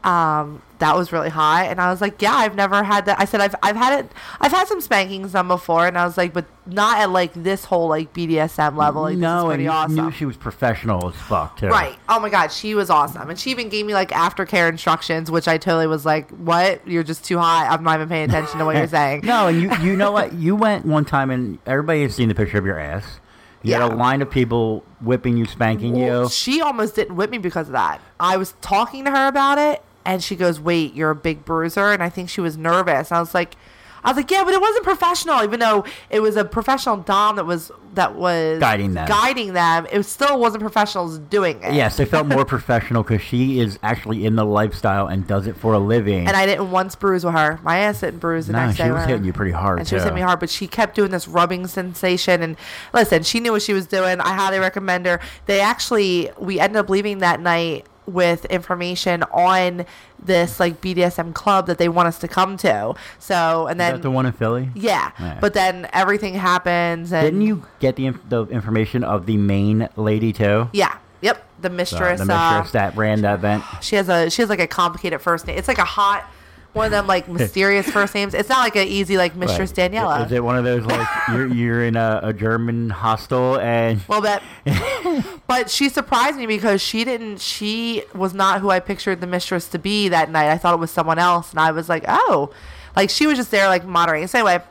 um, 0.06 0.62
that 0.78 0.94
was 0.94 1.10
really 1.10 1.30
hot. 1.30 1.66
And 1.68 1.80
I 1.80 1.90
was 1.90 2.00
like, 2.00 2.20
yeah, 2.22 2.34
I've 2.34 2.54
never 2.54 2.82
had 2.84 3.06
that. 3.06 3.18
I 3.18 3.24
said, 3.24 3.40
I've, 3.40 3.54
I've 3.62 3.76
had 3.76 4.04
it, 4.04 4.12
I've 4.40 4.52
had 4.52 4.68
some 4.68 4.80
spankings 4.80 5.32
done 5.32 5.48
before. 5.48 5.86
And 5.86 5.96
I 5.98 6.04
was 6.04 6.16
like, 6.16 6.32
but 6.32 6.44
not 6.66 6.98
at 6.98 7.10
like 7.10 7.32
this 7.34 7.64
whole 7.64 7.88
like 7.88 8.12
BDSM 8.12 8.76
level. 8.76 9.02
Like, 9.02 9.12
this 9.12 9.16
is 9.16 9.22
no, 9.22 9.38
and 9.40 9.48
pretty 9.48 9.64
you 9.64 9.70
awesome. 9.70 9.96
knew 9.96 10.10
she 10.12 10.24
was 10.26 10.36
professional 10.36 11.08
as 11.08 11.14
fuck 11.16 11.58
too. 11.58 11.68
Right. 11.68 11.96
Oh 12.08 12.20
my 12.20 12.28
god, 12.28 12.52
she 12.52 12.74
was 12.74 12.88
awesome, 12.90 13.30
and 13.30 13.38
she 13.38 13.50
even 13.50 13.68
gave 13.68 13.84
me 13.86 13.94
like 13.94 14.10
aftercare 14.10 14.68
instructions, 14.68 15.30
which 15.30 15.48
I 15.48 15.58
totally 15.58 15.86
was 15.86 16.04
like, 16.04 16.30
"What? 16.30 16.86
You're 16.86 17.02
just 17.04 17.24
too 17.24 17.38
hot. 17.38 17.68
I'm 17.70 17.82
not 17.82 17.96
even 17.96 18.08
paying 18.08 18.28
attention 18.28 18.58
to 18.58 18.64
what 18.64 18.76
you're 18.76 18.86
saying." 18.88 19.22
No, 19.24 19.48
and 19.48 19.60
you 19.60 19.74
you 19.78 19.96
know 19.96 20.12
what? 20.12 20.32
You 20.46 20.54
went 20.54 20.84
one 20.86 21.04
time 21.04 21.30
and 21.30 21.58
everybody 21.66 22.02
has 22.02 22.14
seen 22.14 22.28
the 22.28 22.34
picture 22.34 22.58
of 22.58 22.64
your 22.66 22.78
ass. 22.78 23.20
You 23.62 23.72
had 23.72 23.80
Yeah. 23.80 23.94
a 23.94 23.96
line 23.96 24.22
of 24.22 24.30
people 24.30 24.84
whipping 25.00 25.36
you, 25.36 25.46
spanking 25.46 25.94
Well, 25.94 26.24
you. 26.24 26.28
She 26.28 26.60
almost 26.60 26.94
didn't 26.94 27.16
whip 27.16 27.30
me 27.30 27.38
because 27.38 27.66
of 27.68 27.72
that. 27.72 28.00
I 28.20 28.36
was 28.36 28.54
talking 28.60 29.04
to 29.06 29.10
her 29.10 29.26
about 29.26 29.58
it, 29.58 29.82
and 30.06 30.22
she 30.22 30.36
goes, 30.36 30.58
"Wait, 30.60 30.94
you're 30.94 31.10
a 31.10 31.14
big 31.16 31.44
bruiser," 31.44 31.92
and 31.92 32.02
I 32.02 32.08
think 32.08 32.30
she 32.30 32.40
was 32.40 32.56
nervous. 32.56 33.12
I 33.12 33.20
was 33.20 33.34
like. 33.34 33.56
I 34.04 34.10
was 34.10 34.18
like, 34.18 34.30
yeah, 34.30 34.44
but 34.44 34.54
it 34.54 34.60
wasn't 34.60 34.84
professional. 34.84 35.42
Even 35.42 35.58
though 35.58 35.84
it 36.10 36.20
was 36.20 36.36
a 36.36 36.44
professional 36.44 36.96
dom 36.98 37.34
that 37.36 37.44
was 37.44 37.72
that 37.94 38.14
was 38.14 38.60
Guiding 38.60 38.94
them. 38.94 39.08
guiding 39.08 39.52
them, 39.52 39.84
it 39.90 40.00
still 40.04 40.38
wasn't 40.38 40.60
professionals 40.60 41.18
doing 41.18 41.60
it. 41.60 41.74
Yes, 41.74 41.96
they 41.96 42.04
felt 42.04 42.28
more 42.28 42.44
professional 42.56 43.02
because 43.02 43.20
she 43.20 43.58
is 43.58 43.80
actually 43.82 44.24
in 44.24 44.36
the 44.36 44.44
lifestyle 44.44 45.08
and 45.08 45.26
does 45.26 45.48
it 45.48 45.56
for 45.56 45.72
a 45.72 45.80
living. 45.80 46.28
And 46.28 46.36
I 46.36 46.46
didn't 46.46 46.70
once 46.70 46.94
bruise 46.94 47.24
with 47.24 47.34
her. 47.34 47.58
My 47.64 47.78
ass 47.78 47.98
didn't 47.98 48.20
bruise 48.20 48.46
the 48.46 48.52
no, 48.52 48.66
next 48.66 48.76
she 48.76 48.84
day. 48.84 48.92
was 48.92 49.04
hitting 49.06 49.24
you 49.24 49.32
pretty 49.32 49.50
hard 49.50 49.80
and 49.80 49.88
she 49.88 49.96
was 49.96 50.04
hitting 50.04 50.14
me 50.14 50.20
hard, 50.20 50.38
but 50.38 50.50
she 50.50 50.68
kept 50.68 50.94
doing 50.94 51.10
this 51.10 51.26
rubbing 51.26 51.66
sensation. 51.66 52.42
And 52.44 52.56
listen, 52.94 53.24
she 53.24 53.40
knew 53.40 53.50
what 53.50 53.62
she 53.62 53.72
was 53.72 53.88
doing. 53.88 54.20
I 54.20 54.34
highly 54.34 54.60
recommend 54.60 55.06
her. 55.06 55.18
They 55.46 55.58
actually, 55.60 56.30
we 56.38 56.60
ended 56.60 56.76
up 56.76 56.88
leaving 56.88 57.18
that 57.18 57.40
night 57.40 57.86
with 58.06 58.44
information 58.46 59.22
on 59.24 59.84
this 60.22 60.58
like 60.60 60.80
BDSM 60.80 61.34
club 61.34 61.66
that 61.66 61.78
they 61.78 61.88
want 61.88 62.08
us 62.08 62.18
to 62.20 62.28
come 62.28 62.56
to. 62.58 62.94
So, 63.18 63.66
and 63.66 63.76
Is 63.80 63.84
then 63.84 63.92
that 63.96 64.02
the 64.02 64.10
one 64.10 64.26
in 64.26 64.32
Philly? 64.32 64.70
yeah, 64.74 65.36
but 65.40 65.54
then 65.54 65.88
everything 65.92 66.34
happens. 66.34 67.12
And 67.12 67.24
Didn't 67.26 67.42
you 67.42 67.64
get 67.80 67.96
the, 67.96 68.06
inf- 68.06 68.28
the 68.28 68.46
information 68.46 69.04
of 69.04 69.26
the 69.26 69.36
main 69.36 69.88
lady 69.96 70.32
too? 70.32 70.68
Yeah. 70.72 70.96
Yep. 71.22 71.44
The 71.62 71.68
So, 71.70 71.74
mistress. 71.74 72.20
the 72.20 72.34
uh, 72.34 72.50
mistress 72.58 72.72
that 72.72 72.96
ran 72.96 73.22
the 73.22 73.32
event. 73.34 73.64
She 73.80 73.96
has 73.96 74.08
a 74.08 74.28
she 74.30 74.42
has 74.42 74.48
like 74.50 74.60
a 74.60 74.66
complicated 74.66 75.20
first 75.20 75.46
name. 75.46 75.56
It's 75.58 75.68
like 75.68 75.78
a 75.78 75.84
hot 75.84 76.30
one 76.76 76.84
of 76.86 76.92
them 76.92 77.06
like 77.06 77.26
mysterious 77.40 77.88
first 77.90 78.14
names. 78.14 78.34
It's 78.34 78.48
not 78.48 78.60
like 78.60 78.76
an 78.76 78.86
easy 78.86 79.16
like 79.16 79.34
Mistress 79.34 79.72
Right. 79.76 79.90
Daniela. 79.90 80.26
Is 80.26 80.32
it 80.32 80.44
one 80.44 80.56
of 80.56 80.64
those 80.64 80.84
like 80.84 81.08
you're 81.28 81.46
you're 81.48 81.84
in 81.84 81.96
a, 81.96 82.20
a 82.22 82.32
German 82.32 82.90
hostel 82.90 83.58
and 83.58 84.00
Well, 84.06 84.20
bet. 84.20 84.42
but 85.46 85.70
she 85.70 85.88
surprised 85.88 86.36
me 86.36 86.46
because 86.46 86.80
she 86.80 87.04
didn't. 87.04 87.40
She 87.40 88.04
was 88.14 88.34
not 88.34 88.60
who 88.60 88.70
I 88.70 88.78
pictured 88.80 89.20
the 89.20 89.26
mistress 89.26 89.68
to 89.70 89.78
be 89.78 90.08
that 90.10 90.30
night. 90.30 90.50
I 90.50 90.58
thought 90.58 90.74
it 90.74 90.80
was 90.80 90.90
someone 90.90 91.18
else, 91.18 91.50
and 91.50 91.58
I 91.58 91.70
was 91.72 91.88
like, 91.88 92.04
oh, 92.06 92.52
like 92.94 93.10
she 93.10 93.26
was 93.26 93.36
just 93.38 93.50
there 93.50 93.68
like 93.68 93.84
moderating. 93.84 94.28
So 94.28 94.38
anyway, 94.38 94.62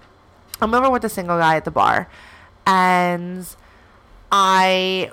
I'm 0.62 0.74
over 0.74 0.90
with 0.90 1.02
the 1.02 1.10
single 1.10 1.38
guy 1.38 1.56
at 1.58 1.66
the 1.66 1.72
bar, 1.72 2.08
and 2.66 3.48
I 4.32 5.12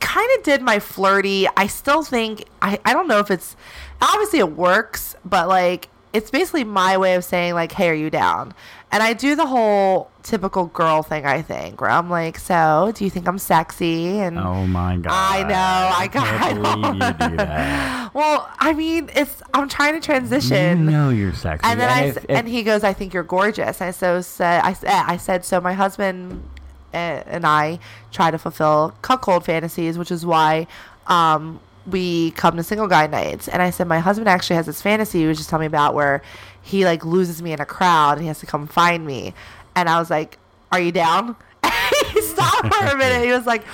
kind 0.00 0.38
of 0.38 0.44
did 0.44 0.62
my 0.62 0.78
flirty. 0.78 1.48
I 1.56 1.66
still 1.66 2.02
think 2.02 2.44
I 2.62 2.78
I 2.84 2.92
don't 2.92 3.08
know 3.08 3.18
if 3.18 3.30
it's 3.30 3.56
obviously 4.00 4.38
it 4.38 4.52
works, 4.52 5.16
but 5.24 5.48
like 5.48 5.88
it's 6.14 6.30
basically 6.30 6.64
my 6.64 6.96
way 6.96 7.14
of 7.16 7.24
saying 7.24 7.54
like, 7.54 7.72
"Hey, 7.72 7.90
are 7.90 7.94
you 7.94 8.08
down?" 8.08 8.54
And 8.90 9.02
I 9.02 9.12
do 9.12 9.34
the 9.34 9.46
whole 9.46 10.10
typical 10.22 10.66
girl 10.66 11.02
thing. 11.02 11.26
I 11.26 11.42
think 11.42 11.80
where 11.80 11.90
I'm 11.90 12.08
like, 12.08 12.38
"So, 12.38 12.92
do 12.94 13.04
you 13.04 13.10
think 13.10 13.26
I'm 13.28 13.38
sexy?" 13.38 14.20
And 14.20 14.38
oh 14.38 14.66
my 14.66 14.96
god! 14.96 15.10
I 15.12 15.42
know, 15.42 15.96
I 15.98 16.06
got- 16.06 16.26
can't 16.26 16.62
believe 16.62 16.94
you 16.94 17.28
do 17.28 17.36
that. 17.36 18.14
well, 18.14 18.48
I 18.58 18.72
mean, 18.72 19.10
it's 19.14 19.42
I'm 19.52 19.68
trying 19.68 19.94
to 19.94 20.00
transition. 20.00 20.84
You 20.86 20.90
know 20.90 21.10
you're 21.10 21.34
sexy. 21.34 21.68
And 21.68 21.80
then 21.80 21.90
I 21.90 22.04
if- 22.04 22.16
if- 22.18 22.26
and 22.30 22.48
he 22.48 22.62
goes, 22.62 22.84
I 22.84 22.92
think 22.92 23.12
you're 23.12 23.24
gorgeous. 23.24 23.82
I 23.82 23.90
so 23.90 24.20
said 24.20 24.62
I 24.62 24.72
said 24.72 24.90
I 25.06 25.16
said 25.16 25.44
so. 25.44 25.60
My 25.60 25.72
husband 25.74 26.48
uh, 26.94 26.96
and 27.26 27.44
I 27.44 27.80
try 28.12 28.30
to 28.30 28.38
fulfill 28.38 28.94
cuckold 29.02 29.44
fantasies, 29.44 29.98
which 29.98 30.12
is 30.12 30.24
why 30.24 30.68
um, 31.08 31.58
we 31.86 32.30
come 32.32 32.56
to 32.56 32.62
single 32.62 32.88
guy 32.88 33.06
nights. 33.06 33.48
And 33.48 33.62
I 33.62 33.70
said 33.70 33.86
my 33.86 33.98
husband 33.98 34.28
actually 34.28 34.56
has 34.56 34.66
this 34.66 34.80
fantasy 34.80 35.20
he 35.20 35.26
was 35.26 35.38
just 35.38 35.50
telling 35.50 35.62
me 35.62 35.66
about 35.66 35.94
where 35.94 36.22
he 36.62 36.84
like 36.84 37.04
loses 37.04 37.42
me 37.42 37.52
in 37.52 37.60
a 37.60 37.66
crowd 37.66 38.12
and 38.12 38.22
he 38.22 38.28
has 38.28 38.40
to 38.40 38.46
come 38.46 38.66
find 38.66 39.06
me. 39.06 39.34
And 39.76 39.88
I 39.88 39.98
was 39.98 40.10
like, 40.10 40.38
Are 40.72 40.80
you 40.80 40.92
down? 40.92 41.36
he 42.12 42.20
stopped 42.22 42.74
for 42.74 42.86
a 42.86 42.96
minute. 42.96 43.24
He 43.24 43.32
was 43.32 43.46
like, 43.46 43.64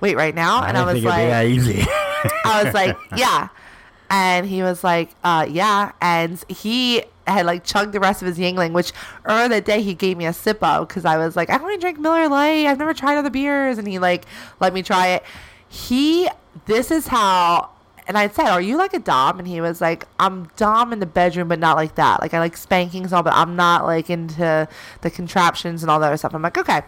Wait, 0.00 0.16
right 0.16 0.34
now? 0.34 0.62
And 0.62 0.76
I, 0.76 0.84
didn't 0.84 1.02
was 1.02 1.02
think 1.02 1.62
it'd 1.64 1.74
be 1.74 1.82
like. 1.82 1.88
I 2.44 2.64
was 2.64 2.74
like, 2.74 2.96
yeah. 3.16 3.48
And 4.08 4.46
he 4.46 4.62
was 4.62 4.84
like, 4.84 5.10
uh, 5.24 5.46
yeah. 5.48 5.92
And 6.00 6.42
he 6.48 7.02
had 7.26 7.44
like 7.44 7.64
chugged 7.64 7.92
the 7.92 7.98
rest 7.98 8.22
of 8.22 8.28
his 8.28 8.38
Yuengling, 8.38 8.72
which 8.72 8.92
earlier 9.24 9.48
that 9.48 9.64
day 9.64 9.82
he 9.82 9.94
gave 9.94 10.16
me 10.16 10.26
a 10.26 10.32
sip 10.32 10.62
of 10.62 10.86
because 10.86 11.04
I 11.04 11.16
was 11.16 11.34
like, 11.34 11.50
I 11.50 11.58
don't 11.58 11.68
even 11.68 11.80
drink 11.80 11.98
Miller 11.98 12.28
Lite. 12.28 12.66
I've 12.66 12.78
never 12.78 12.94
tried 12.94 13.16
other 13.16 13.30
beers. 13.30 13.78
And 13.78 13.88
he 13.88 13.98
like 13.98 14.26
let 14.60 14.72
me 14.72 14.82
try 14.82 15.08
it. 15.08 15.24
He, 15.68 16.28
this 16.64 16.90
is 16.90 17.06
how, 17.06 17.70
and 18.08 18.16
I 18.16 18.28
said, 18.28 18.46
are 18.48 18.60
you 18.60 18.76
like 18.78 18.94
a 18.94 18.98
Dom? 18.98 19.38
And 19.38 19.46
he 19.46 19.60
was 19.60 19.80
like, 19.80 20.06
I'm 20.18 20.48
Dom 20.56 20.92
in 20.92 21.00
the 21.00 21.06
bedroom, 21.06 21.48
but 21.48 21.58
not 21.58 21.76
like 21.76 21.96
that. 21.96 22.20
Like 22.20 22.34
I 22.34 22.38
like 22.38 22.56
spankings 22.56 23.06
and 23.06 23.14
all, 23.14 23.22
but 23.22 23.34
I'm 23.34 23.56
not 23.56 23.84
like 23.84 24.10
into 24.10 24.68
the 25.00 25.10
contraptions 25.10 25.82
and 25.82 25.90
all 25.90 26.00
that 26.00 26.06
other 26.06 26.16
stuff. 26.16 26.34
I'm 26.34 26.42
like, 26.42 26.58
okay. 26.58 26.82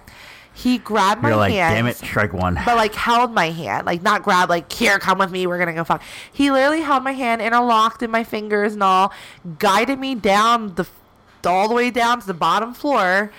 He 0.54 0.78
grabbed 0.78 1.22
my 1.22 1.28
You're 1.28 1.38
like, 1.38 1.52
hands 1.52 1.74
damn 1.74 1.86
it, 1.86 1.96
strike 1.96 2.32
one. 2.32 2.58
but 2.64 2.76
like 2.76 2.92
held 2.92 3.32
my 3.32 3.50
hand, 3.50 3.86
like 3.86 4.02
not 4.02 4.24
grab, 4.24 4.48
like 4.48 4.72
here, 4.72 4.98
come 4.98 5.18
with 5.18 5.30
me, 5.30 5.46
we're 5.46 5.58
gonna 5.58 5.72
go 5.72 5.84
fuck. 5.84 6.02
He 6.32 6.50
literally 6.50 6.80
held 6.80 7.04
my 7.04 7.12
hand, 7.12 7.40
interlocked 7.40 8.02
in 8.02 8.10
my 8.10 8.24
fingers 8.24 8.72
and 8.72 8.82
all, 8.82 9.12
guided 9.60 10.00
me 10.00 10.16
down 10.16 10.74
the, 10.74 10.88
all 11.44 11.68
the 11.68 11.74
way 11.76 11.92
down 11.92 12.20
to 12.20 12.26
the 12.26 12.34
bottom 12.34 12.74
floor, 12.74 13.30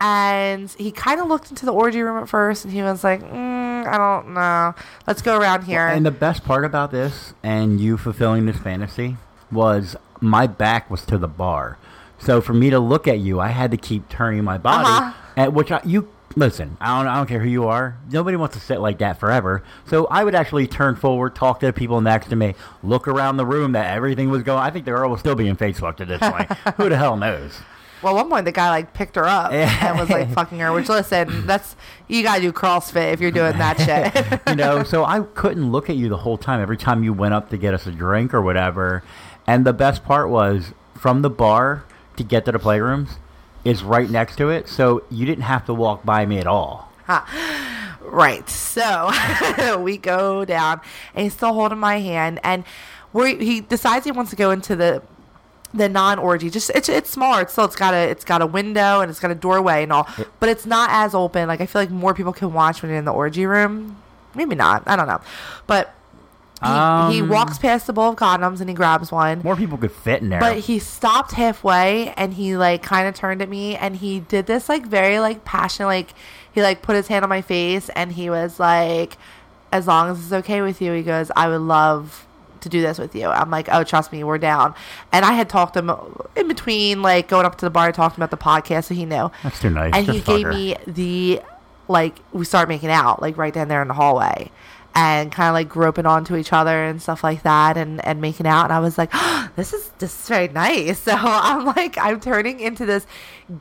and 0.00 0.70
he 0.72 0.90
kind 0.92 1.20
of 1.20 1.26
looked 1.28 1.50
into 1.50 1.66
the 1.66 1.72
orgy 1.72 2.00
room 2.02 2.22
at 2.22 2.28
first, 2.28 2.64
and 2.64 2.72
he 2.72 2.82
was 2.82 3.02
like, 3.04 3.20
mm, 3.22 3.86
I 3.86 3.96
don't 3.96 4.34
know, 4.34 4.74
let's 5.06 5.22
go 5.22 5.38
around 5.38 5.64
here. 5.64 5.86
And 5.86 6.04
the 6.06 6.10
best 6.10 6.44
part 6.44 6.64
about 6.64 6.90
this 6.90 7.34
and 7.42 7.80
you 7.80 7.96
fulfilling 7.96 8.46
this 8.46 8.58
fantasy 8.58 9.16
was 9.50 9.96
my 10.20 10.46
back 10.46 10.90
was 10.90 11.04
to 11.06 11.18
the 11.18 11.28
bar. 11.28 11.78
So 12.18 12.40
for 12.40 12.52
me 12.52 12.70
to 12.70 12.78
look 12.80 13.06
at 13.06 13.18
you, 13.20 13.38
I 13.40 13.48
had 13.48 13.70
to 13.70 13.76
keep 13.76 14.08
turning 14.08 14.44
my 14.44 14.58
body, 14.58 14.88
Uh-huh. 14.88 15.12
at 15.36 15.52
which 15.52 15.70
I, 15.72 15.80
you 15.84 16.08
Listen, 16.36 16.76
I 16.80 16.98
don't, 16.98 17.08
I 17.10 17.16
don't 17.16 17.26
care 17.26 17.40
who 17.40 17.48
you 17.48 17.66
are. 17.66 17.96
Nobody 18.12 18.36
wants 18.36 18.54
to 18.54 18.60
sit 18.60 18.80
like 18.80 18.98
that 18.98 19.18
forever. 19.18 19.64
So 19.86 20.06
I 20.06 20.22
would 20.22 20.34
actually 20.36 20.68
turn 20.68 20.94
forward, 20.94 21.34
talk 21.34 21.58
to 21.60 21.66
the 21.66 21.72
people 21.72 22.00
next 22.00 22.28
to 22.28 22.36
me, 22.36 22.54
look 22.82 23.08
around 23.08 23.38
the 23.38 23.46
room 23.46 23.72
that 23.72 23.92
everything 23.96 24.30
was 24.30 24.42
going. 24.44 24.60
I 24.60 24.70
think 24.70 24.84
the 24.84 24.92
girl 24.92 25.10
was 25.10 25.18
still 25.20 25.34
being 25.34 25.56
face 25.56 25.80
fucked 25.80 26.00
at 26.00 26.06
this 26.06 26.20
point. 26.20 26.52
who 26.76 26.90
the 26.90 26.96
hell 26.98 27.16
knows? 27.16 27.58
Well, 28.02 28.16
at 28.16 28.22
one 28.22 28.30
point 28.30 28.44
the 28.44 28.52
guy 28.52 28.70
like 28.70 28.94
picked 28.94 29.16
her 29.16 29.26
up 29.26 29.52
and 29.52 29.98
was 29.98 30.08
like 30.10 30.32
fucking 30.32 30.58
her. 30.58 30.72
Which 30.72 30.88
listen, 30.88 31.46
that's 31.46 31.76
you 32.06 32.22
gotta 32.22 32.40
do 32.40 32.52
CrossFit 32.52 33.12
if 33.12 33.20
you're 33.20 33.30
doing 33.30 33.58
that 33.58 33.78
shit. 34.34 34.40
you 34.48 34.56
know, 34.56 34.82
so 34.82 35.04
I 35.04 35.20
couldn't 35.20 35.70
look 35.72 35.90
at 35.90 35.96
you 35.96 36.08
the 36.08 36.18
whole 36.18 36.38
time. 36.38 36.60
Every 36.60 36.76
time 36.76 37.02
you 37.02 37.12
went 37.12 37.34
up 37.34 37.50
to 37.50 37.56
get 37.56 37.74
us 37.74 37.86
a 37.86 37.92
drink 37.92 38.32
or 38.32 38.42
whatever. 38.42 39.02
And 39.46 39.64
the 39.64 39.72
best 39.72 40.04
part 40.04 40.28
was 40.28 40.72
from 40.94 41.22
the 41.22 41.30
bar 41.30 41.84
to 42.16 42.22
get 42.24 42.44
to 42.44 42.52
the 42.52 42.58
playrooms 42.58 43.16
is 43.64 43.82
right 43.82 44.08
next 44.08 44.36
to 44.36 44.50
it, 44.50 44.68
so 44.68 45.02
you 45.10 45.26
didn't 45.26 45.44
have 45.44 45.64
to 45.66 45.74
walk 45.74 46.04
by 46.04 46.26
me 46.26 46.38
at 46.38 46.46
all. 46.46 46.92
Right. 48.02 48.48
So 48.48 49.10
we 49.80 49.96
go 49.98 50.44
down, 50.44 50.80
and 51.14 51.24
he's 51.24 51.34
still 51.34 51.52
holding 51.52 51.78
my 51.78 52.00
hand, 52.00 52.40
and 52.42 52.64
we 53.12 53.36
he 53.36 53.60
decides 53.60 54.04
he 54.04 54.12
wants 54.12 54.30
to 54.30 54.36
go 54.36 54.50
into 54.50 54.76
the 54.76 55.02
the 55.74 55.88
non 55.88 56.18
orgy. 56.18 56.50
Just 56.50 56.70
it's 56.74 56.88
it's 56.88 57.10
smaller. 57.10 57.42
It's 57.42 57.52
still 57.52 57.64
it's 57.66 57.76
got 57.76 57.94
a 57.94 58.08
it's 58.10 58.24
got 58.24 58.42
a 58.42 58.46
window 58.46 59.00
and 59.00 59.10
it's 59.10 59.20
got 59.20 59.30
a 59.30 59.34
doorway 59.34 59.82
and 59.82 59.92
all, 59.92 60.08
but 60.40 60.48
it's 60.48 60.66
not 60.66 60.90
as 60.90 61.14
open. 61.14 61.48
Like 61.48 61.60
I 61.60 61.66
feel 61.66 61.82
like 61.82 61.90
more 61.90 62.14
people 62.14 62.32
can 62.32 62.52
watch 62.52 62.82
when 62.82 62.90
you're 62.90 62.98
in 62.98 63.04
the 63.04 63.12
orgy 63.12 63.46
room. 63.46 63.96
Maybe 64.34 64.54
not. 64.54 64.82
I 64.86 64.96
don't 64.96 65.08
know, 65.08 65.20
but. 65.66 65.94
He, 66.60 66.66
he 66.66 67.20
Um, 67.22 67.28
walks 67.28 67.56
past 67.56 67.86
the 67.86 67.92
bowl 67.92 68.10
of 68.10 68.16
condoms 68.16 68.58
and 68.58 68.68
he 68.68 68.74
grabs 68.74 69.12
one. 69.12 69.42
More 69.44 69.54
people 69.54 69.78
could 69.78 69.92
fit 69.92 70.22
in 70.22 70.28
there. 70.28 70.40
But 70.40 70.56
he 70.58 70.80
stopped 70.80 71.30
halfway 71.30 72.12
and 72.16 72.34
he 72.34 72.56
like 72.56 72.82
kind 72.82 73.06
of 73.06 73.14
turned 73.14 73.40
at 73.42 73.48
me 73.48 73.76
and 73.76 73.94
he 73.94 74.18
did 74.18 74.46
this 74.46 74.68
like 74.68 74.84
very 74.84 75.20
like 75.20 75.44
passionate 75.44 75.86
like 75.86 76.14
he 76.50 76.60
like 76.60 76.82
put 76.82 76.96
his 76.96 77.06
hand 77.06 77.22
on 77.22 77.28
my 77.28 77.42
face 77.42 77.90
and 77.90 78.10
he 78.10 78.28
was 78.28 78.58
like 78.58 79.16
as 79.70 79.86
long 79.86 80.10
as 80.10 80.18
it's 80.20 80.32
okay 80.32 80.60
with 80.60 80.82
you 80.82 80.92
he 80.94 81.04
goes 81.04 81.30
I 81.36 81.46
would 81.48 81.60
love 81.60 82.26
to 82.62 82.68
do 82.68 82.80
this 82.80 82.98
with 82.98 83.14
you. 83.14 83.26
I'm 83.28 83.50
like, 83.50 83.68
"Oh, 83.70 83.84
trust 83.84 84.12
me, 84.12 84.24
we're 84.24 84.38
down." 84.38 84.74
And 85.12 85.24
I 85.24 85.32
had 85.32 85.48
talked 85.48 85.74
to 85.74 85.80
him 85.80 85.90
in 86.36 86.48
between 86.48 87.02
like 87.02 87.28
going 87.28 87.46
up 87.46 87.56
to 87.58 87.66
the 87.66 87.70
bar 87.70 87.92
talking 87.92 88.16
about 88.22 88.30
the 88.30 88.36
podcast 88.36 88.84
so 88.84 88.94
he 88.94 89.04
knew. 89.04 89.30
That's 89.42 89.60
too 89.60 89.70
nice. 89.70 89.92
And 89.94 90.06
he 90.06 90.12
Just 90.14 90.26
fuck 90.26 90.36
gave 90.36 90.46
her. 90.46 90.52
me 90.52 90.76
the 90.86 91.42
like 91.88 92.18
we 92.32 92.44
started 92.44 92.68
making 92.68 92.90
out 92.90 93.22
like 93.22 93.36
right 93.38 93.52
down 93.54 93.68
there 93.68 93.80
in 93.82 93.88
the 93.88 93.94
hallway 93.94 94.50
and 94.98 95.30
kind 95.30 95.48
of 95.48 95.54
like 95.54 95.68
groping 95.68 96.06
onto 96.06 96.34
each 96.34 96.52
other 96.52 96.82
and 96.84 97.00
stuff 97.00 97.22
like 97.22 97.44
that 97.44 97.76
and 97.76 98.04
and 98.04 98.20
making 98.20 98.48
out 98.48 98.64
and 98.64 98.72
I 98.72 98.80
was 98.80 98.98
like 98.98 99.10
oh, 99.12 99.48
this 99.54 99.72
is 99.72 99.90
this 99.98 100.12
is 100.22 100.28
very 100.28 100.48
nice. 100.48 100.98
So 101.08 101.14
I'm 101.14 101.64
like 101.64 101.96
I'm 101.96 102.20
turning 102.20 102.58
into 102.60 102.84
this 102.84 103.06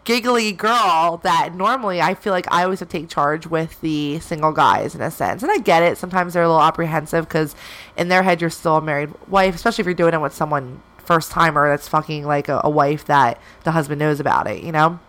giggly 0.04 0.52
girl 0.52 1.22
that 1.24 1.54
normally 1.54 2.02
I 2.02 2.16
feel 2.16 2.34
like 2.34 2.52
I 2.52 2.64
always 2.64 2.80
have 2.80 2.90
to 2.90 3.00
take 3.00 3.08
charge 3.10 3.46
with 3.46 3.80
the 3.82 4.20
single 4.20 4.52
guys 4.52 4.96
in 4.96 5.02
a 5.02 5.12
sense. 5.12 5.44
And 5.44 5.52
I 5.52 5.60
get 5.60 5.84
it. 5.84 5.98
Sometimes 5.98 6.34
they're 6.34 6.44
a 6.44 6.48
little 6.48 6.62
apprehensive 6.62 7.26
because 7.26 7.56
in 7.96 8.08
their 8.10 8.24
head 8.24 8.42
you're 8.42 8.50
still 8.50 8.78
a 8.78 8.82
married 8.82 9.14
wife 9.28 9.54
especially 9.54 9.84
if 9.84 9.86
you're 9.86 9.94
doing 9.94 10.16
it 10.16 10.22
with 10.22 10.34
someone 10.34 10.82
first 10.98 11.32
timer 11.32 11.70
that's 11.70 11.88
fucking 11.88 12.26
like 12.26 12.50
a, 12.50 12.60
a 12.64 12.70
wife 12.70 13.06
that 13.06 13.40
the 13.64 13.72
husband 13.72 14.00
knows 14.00 14.20
about 14.20 14.48
it 14.48 14.64
you 14.64 14.72
know? 14.72 15.00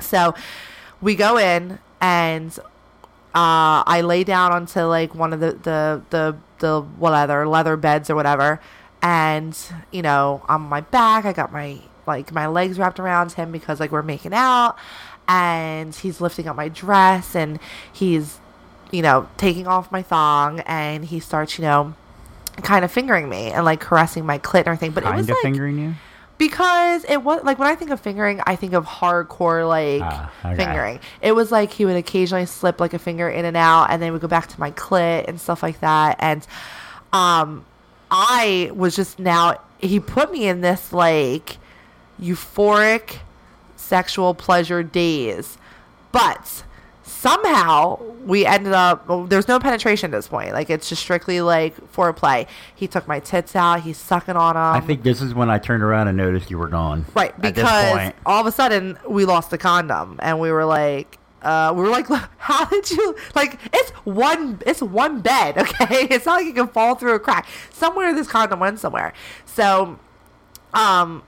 So 0.00 0.34
we 1.00 1.16
go 1.16 1.36
in 1.36 1.80
and 2.00 2.58
uh, 3.34 3.82
I 3.84 4.02
lay 4.02 4.22
down 4.22 4.52
onto 4.52 4.80
like 4.82 5.14
one 5.14 5.32
of 5.32 5.40
the 5.40 5.52
the 5.52 6.02
the 6.10 6.36
the 6.60 6.80
whatever 6.80 7.46
leather 7.48 7.76
beds 7.76 8.08
or 8.08 8.14
whatever, 8.14 8.60
and 9.02 9.58
you 9.90 10.02
know 10.02 10.42
on 10.48 10.62
my 10.62 10.82
back 10.82 11.24
I 11.24 11.32
got 11.32 11.52
my 11.52 11.80
like 12.06 12.32
my 12.32 12.46
legs 12.46 12.78
wrapped 12.78 13.00
around 13.00 13.32
him 13.32 13.50
because 13.50 13.80
like 13.80 13.90
we're 13.90 14.02
making 14.02 14.34
out, 14.34 14.76
and 15.26 15.94
he's 15.94 16.20
lifting 16.20 16.46
up 16.46 16.54
my 16.54 16.68
dress 16.68 17.34
and 17.34 17.58
he's 17.92 18.38
you 18.92 19.02
know 19.02 19.28
taking 19.36 19.66
off 19.66 19.90
my 19.90 20.02
thong 20.02 20.60
and 20.60 21.06
he 21.06 21.18
starts 21.18 21.58
you 21.58 21.64
know 21.64 21.94
kind 22.62 22.84
of 22.84 22.92
fingering 22.92 23.28
me 23.28 23.50
and 23.50 23.64
like 23.64 23.80
caressing 23.80 24.24
my 24.24 24.38
clit 24.38 24.60
and 24.60 24.68
everything, 24.68 24.92
but 24.92 25.02
it 25.02 25.06
kind 25.06 25.16
was 25.16 25.28
of 25.28 25.30
like 25.30 25.42
fingering 25.42 25.78
you. 25.78 25.94
Because 26.38 27.04
it 27.04 27.22
was 27.22 27.42
like 27.44 27.58
when 27.58 27.68
I 27.68 27.74
think 27.74 27.90
of 27.90 28.00
fingering, 28.00 28.40
I 28.46 28.56
think 28.56 28.72
of 28.72 28.84
hardcore 28.86 29.66
like 29.68 30.02
Ah, 30.02 30.30
okay. 30.44 30.56
fingering. 30.56 31.00
It 31.22 31.32
was 31.32 31.52
like 31.52 31.72
he 31.72 31.84
would 31.84 31.96
occasionally 31.96 32.46
slip 32.46 32.80
like 32.80 32.92
a 32.94 32.98
finger 32.98 33.28
in 33.28 33.44
and 33.44 33.56
out, 33.56 33.86
and 33.90 34.02
then 34.02 34.12
would 34.12 34.20
go 34.20 34.28
back 34.28 34.48
to 34.48 34.60
my 34.60 34.70
clit 34.72 35.26
and 35.28 35.40
stuff 35.40 35.62
like 35.62 35.80
that. 35.80 36.16
And 36.18 36.46
um, 37.12 37.64
I 38.10 38.70
was 38.74 38.96
just 38.96 39.18
now 39.18 39.60
he 39.78 40.00
put 40.00 40.32
me 40.32 40.46
in 40.48 40.60
this 40.60 40.92
like 40.92 41.58
euphoric 42.20 43.16
sexual 43.76 44.34
pleasure 44.34 44.82
days, 44.82 45.58
but 46.12 46.64
somehow 47.24 47.96
we 48.24 48.44
ended 48.44 48.72
up 48.72 49.08
well, 49.08 49.24
there's 49.24 49.48
no 49.48 49.58
penetration 49.58 50.12
at 50.12 50.16
this 50.18 50.28
point 50.28 50.52
like 50.52 50.68
it's 50.68 50.88
just 50.88 51.02
strictly 51.02 51.40
like 51.40 51.74
foreplay 51.92 52.46
he 52.74 52.86
took 52.86 53.08
my 53.08 53.18
tits 53.20 53.56
out 53.56 53.80
he's 53.80 53.96
sucking 53.96 54.36
on 54.36 54.54
them 54.54 54.62
I 54.62 54.80
think 54.80 55.02
this 55.02 55.22
is 55.22 55.34
when 55.34 55.48
I 55.50 55.58
turned 55.58 55.82
around 55.82 56.08
and 56.08 56.16
noticed 56.16 56.50
you 56.50 56.58
were 56.58 56.68
gone. 56.68 57.06
Right, 57.14 57.38
because 57.40 58.12
all 58.26 58.40
of 58.40 58.46
a 58.46 58.52
sudden 58.52 58.98
we 59.08 59.24
lost 59.24 59.50
the 59.50 59.58
condom, 59.58 60.18
and 60.22 60.40
we 60.40 60.50
were 60.50 60.64
like, 60.64 61.18
uh, 61.42 61.72
we 61.74 61.82
were 61.82 61.88
like, 61.88 62.06
how 62.38 62.64
did 62.66 62.90
you 62.90 63.16
like? 63.34 63.58
It's 63.72 63.90
one, 63.90 64.60
it's 64.66 64.82
one 64.82 65.20
bed, 65.20 65.58
okay? 65.64 66.08
It's 66.10 66.26
not 66.26 66.36
like 66.36 66.46
you 66.46 66.54
can 66.54 66.68
fall 66.68 66.94
through 66.94 67.14
a 67.14 67.20
crack. 67.20 67.46
Somewhere 67.70 68.14
this 68.14 68.28
condom 68.28 68.60
went 68.60 68.80
somewhere. 68.80 69.12
So, 69.44 69.98
um, 70.72 71.22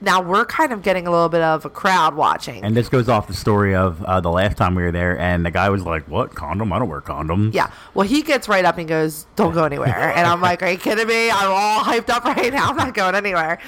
now 0.00 0.20
we're 0.22 0.44
kind 0.44 0.72
of 0.72 0.82
getting 0.82 1.06
a 1.06 1.10
little 1.10 1.28
bit 1.28 1.42
of 1.42 1.64
a 1.64 1.70
crowd 1.70 2.14
watching. 2.14 2.62
And 2.64 2.76
this 2.76 2.88
goes 2.88 3.08
off 3.08 3.26
the 3.26 3.34
story 3.34 3.74
of 3.74 4.02
uh, 4.04 4.20
the 4.20 4.30
last 4.30 4.56
time 4.56 4.74
we 4.74 4.82
were 4.82 4.92
there, 4.92 5.18
and 5.18 5.44
the 5.44 5.50
guy 5.50 5.68
was 5.70 5.82
like, 5.82 6.08
"What 6.08 6.34
condom? 6.34 6.72
I 6.72 6.78
don't 6.78 6.88
wear 6.88 7.00
condoms." 7.00 7.54
yeah. 7.54 7.70
Well, 7.94 8.06
he 8.06 8.22
gets 8.22 8.48
right 8.48 8.64
up 8.64 8.78
and 8.78 8.88
goes, 8.88 9.26
"Don't 9.36 9.54
go 9.54 9.64
anywhere." 9.64 10.12
And 10.16 10.26
I'm 10.26 10.40
like, 10.40 10.62
"Are 10.62 10.70
you 10.70 10.78
kidding 10.78 11.06
me? 11.06 11.30
I'm 11.30 11.50
all 11.50 11.84
hyped 11.84 12.08
up 12.10 12.24
right 12.24 12.52
now. 12.52 12.70
I'm 12.70 12.76
not 12.76 12.94
going 12.94 13.14
anywhere." 13.14 13.58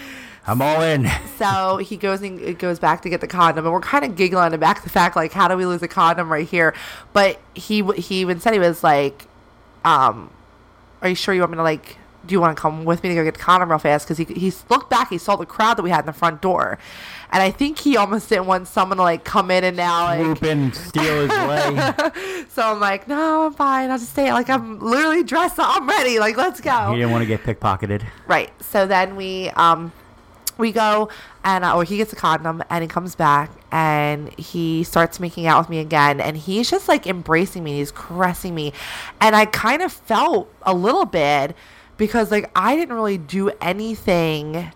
I'm 0.47 0.62
all 0.62 0.83
in. 0.83 1.09
So 1.39 1.76
he 1.76 1.97
goes 1.97 2.22
and 2.22 2.41
it 2.41 2.59
goes 2.59 2.78
back 2.78 3.03
to 3.03 3.11
get 3.11 3.20
the 3.20 3.26
condom, 3.26 3.64
and 3.64 3.72
we're 3.72 3.81
kind 3.81 4.05
of 4.05 4.16
giggling 4.16 4.53
about 4.53 4.83
the 4.83 4.91
fact 4.91 5.14
like, 5.16 5.33
how 5.33 5.49
do 5.49 5.57
we 5.57 5.66
lose 5.66 5.83
a 5.83 5.89
condom 5.89 6.31
right 6.31 6.49
here? 6.49 6.74
But 7.12 7.41
he 7.55 7.83
he 7.97 8.20
even 8.20 8.41
said 8.41 8.53
he 8.53 8.59
was 8.59 8.83
like, 8.83 9.26
um, 9.85 10.31
"Are 11.03 11.09
you 11.09 11.14
sure 11.14 11.35
you 11.35 11.41
want 11.41 11.53
me 11.53 11.57
to 11.57 11.62
like? 11.62 11.99
Do 12.27 12.33
you 12.35 12.41
want 12.41 12.57
to 12.57 12.61
come 12.61 12.85
with 12.85 13.03
me 13.03 13.09
to 13.11 13.14
go 13.14 13.25
get 13.25 13.35
the 13.35 13.41
condom 13.41 13.71
real 13.71 13.79
fast?" 13.79 14.07
Because 14.07 14.18
he 14.18 14.25
he 14.25 14.53
looked 14.68 14.91
back, 14.91 15.11
he 15.11 15.18
saw 15.18 15.37
the 15.37 15.47
crowd 15.47 15.77
that 15.77 15.83
we 15.83 15.91
had 15.91 16.01
in 16.01 16.07
the 16.07 16.12
front 16.12 16.41
door, 16.41 16.79
and 17.31 17.43
I 17.43 17.51
think 17.51 17.79
he 17.79 17.97
almost 17.97 18.29
didn't 18.29 18.47
want 18.47 18.68
someone 18.68 18.99
to 18.99 19.03
like 19.03 19.25
come 19.25 19.51
in 19.51 19.64
and 19.64 19.77
now 19.77 20.05
like. 20.05 20.21
Swoop 20.21 20.43
in 20.43 20.59
and 20.59 20.75
steal 20.75 21.29
his 21.29 21.31
way. 21.31 21.93
So 22.51 22.62
I'm 22.62 22.81
like, 22.81 23.07
no, 23.07 23.47
I'm 23.47 23.55
fine. 23.55 23.91
I'll 23.91 23.99
just 23.99 24.11
stay. 24.11 24.33
Like 24.33 24.51
I'm 24.51 24.81
literally 24.81 25.23
dressed. 25.23 25.55
I'm 25.59 25.89
ready. 25.89 26.18
Like 26.18 26.37
let's 26.37 26.61
go. 26.61 26.91
He 26.91 26.97
didn't 26.97 27.12
want 27.12 27.23
to 27.23 27.27
get 27.27 27.45
pickpocketed. 27.45 28.05
Right. 28.27 28.51
So 28.61 28.87
then 28.87 29.14
we 29.14 29.51
um 29.51 29.93
we 30.59 30.73
go 30.73 31.09
and 31.43 31.64
uh, 31.64 31.75
or 31.75 31.85
he 31.85 31.97
gets 31.97 32.12
a 32.12 32.16
condom 32.16 32.62
and 32.71 32.83
he 32.83 32.89
comes 32.89 33.14
back 33.14 33.51
and 33.73 34.33
he 34.39 34.85
starts 34.85 35.18
making 35.18 35.47
out 35.47 35.59
with 35.61 35.71
me 35.71 35.79
again 35.79 36.21
and 36.21 36.37
he's 36.37 36.71
just 36.71 36.87
like 36.87 37.07
embracing 37.07 37.64
me 37.64 37.79
he's 37.79 37.91
caressing 37.91 38.55
me 38.55 38.73
and 39.21 39.35
i 39.35 39.47
kind 39.47 39.81
of 39.81 39.91
felt 39.91 40.53
a 40.62 40.75
little 40.75 41.07
bit 41.07 41.57
because 42.01 42.31
like 42.31 42.51
i 42.57 42.75
didn't 42.75 42.95
really 42.95 43.19
do 43.19 43.51
anything 43.61 44.73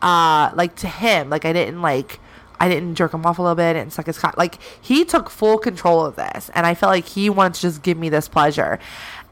uh 0.00 0.50
like 0.54 0.74
to 0.76 0.86
him. 0.86 1.28
Like 1.28 1.44
i 1.44 1.52
didn't 1.52 1.82
like 1.82 2.20
i 2.60 2.68
didn't 2.68 2.94
jerk 2.94 3.12
him 3.12 3.26
off 3.26 3.40
a 3.40 3.42
little 3.42 3.56
bit. 3.56 3.74
And 3.74 3.92
suck 3.92 4.06
his 4.06 4.16
cock. 4.16 4.38
Like 4.38 4.58
he 4.80 5.04
took 5.04 5.28
full 5.28 5.58
control 5.58 6.06
of 6.06 6.14
this 6.14 6.50
and 6.54 6.64
i 6.64 6.74
felt 6.74 6.90
like 6.90 7.06
he 7.06 7.28
wanted 7.28 7.54
to 7.54 7.60
just 7.62 7.82
give 7.82 7.98
me 7.98 8.08
this 8.08 8.28
pleasure 8.28 8.78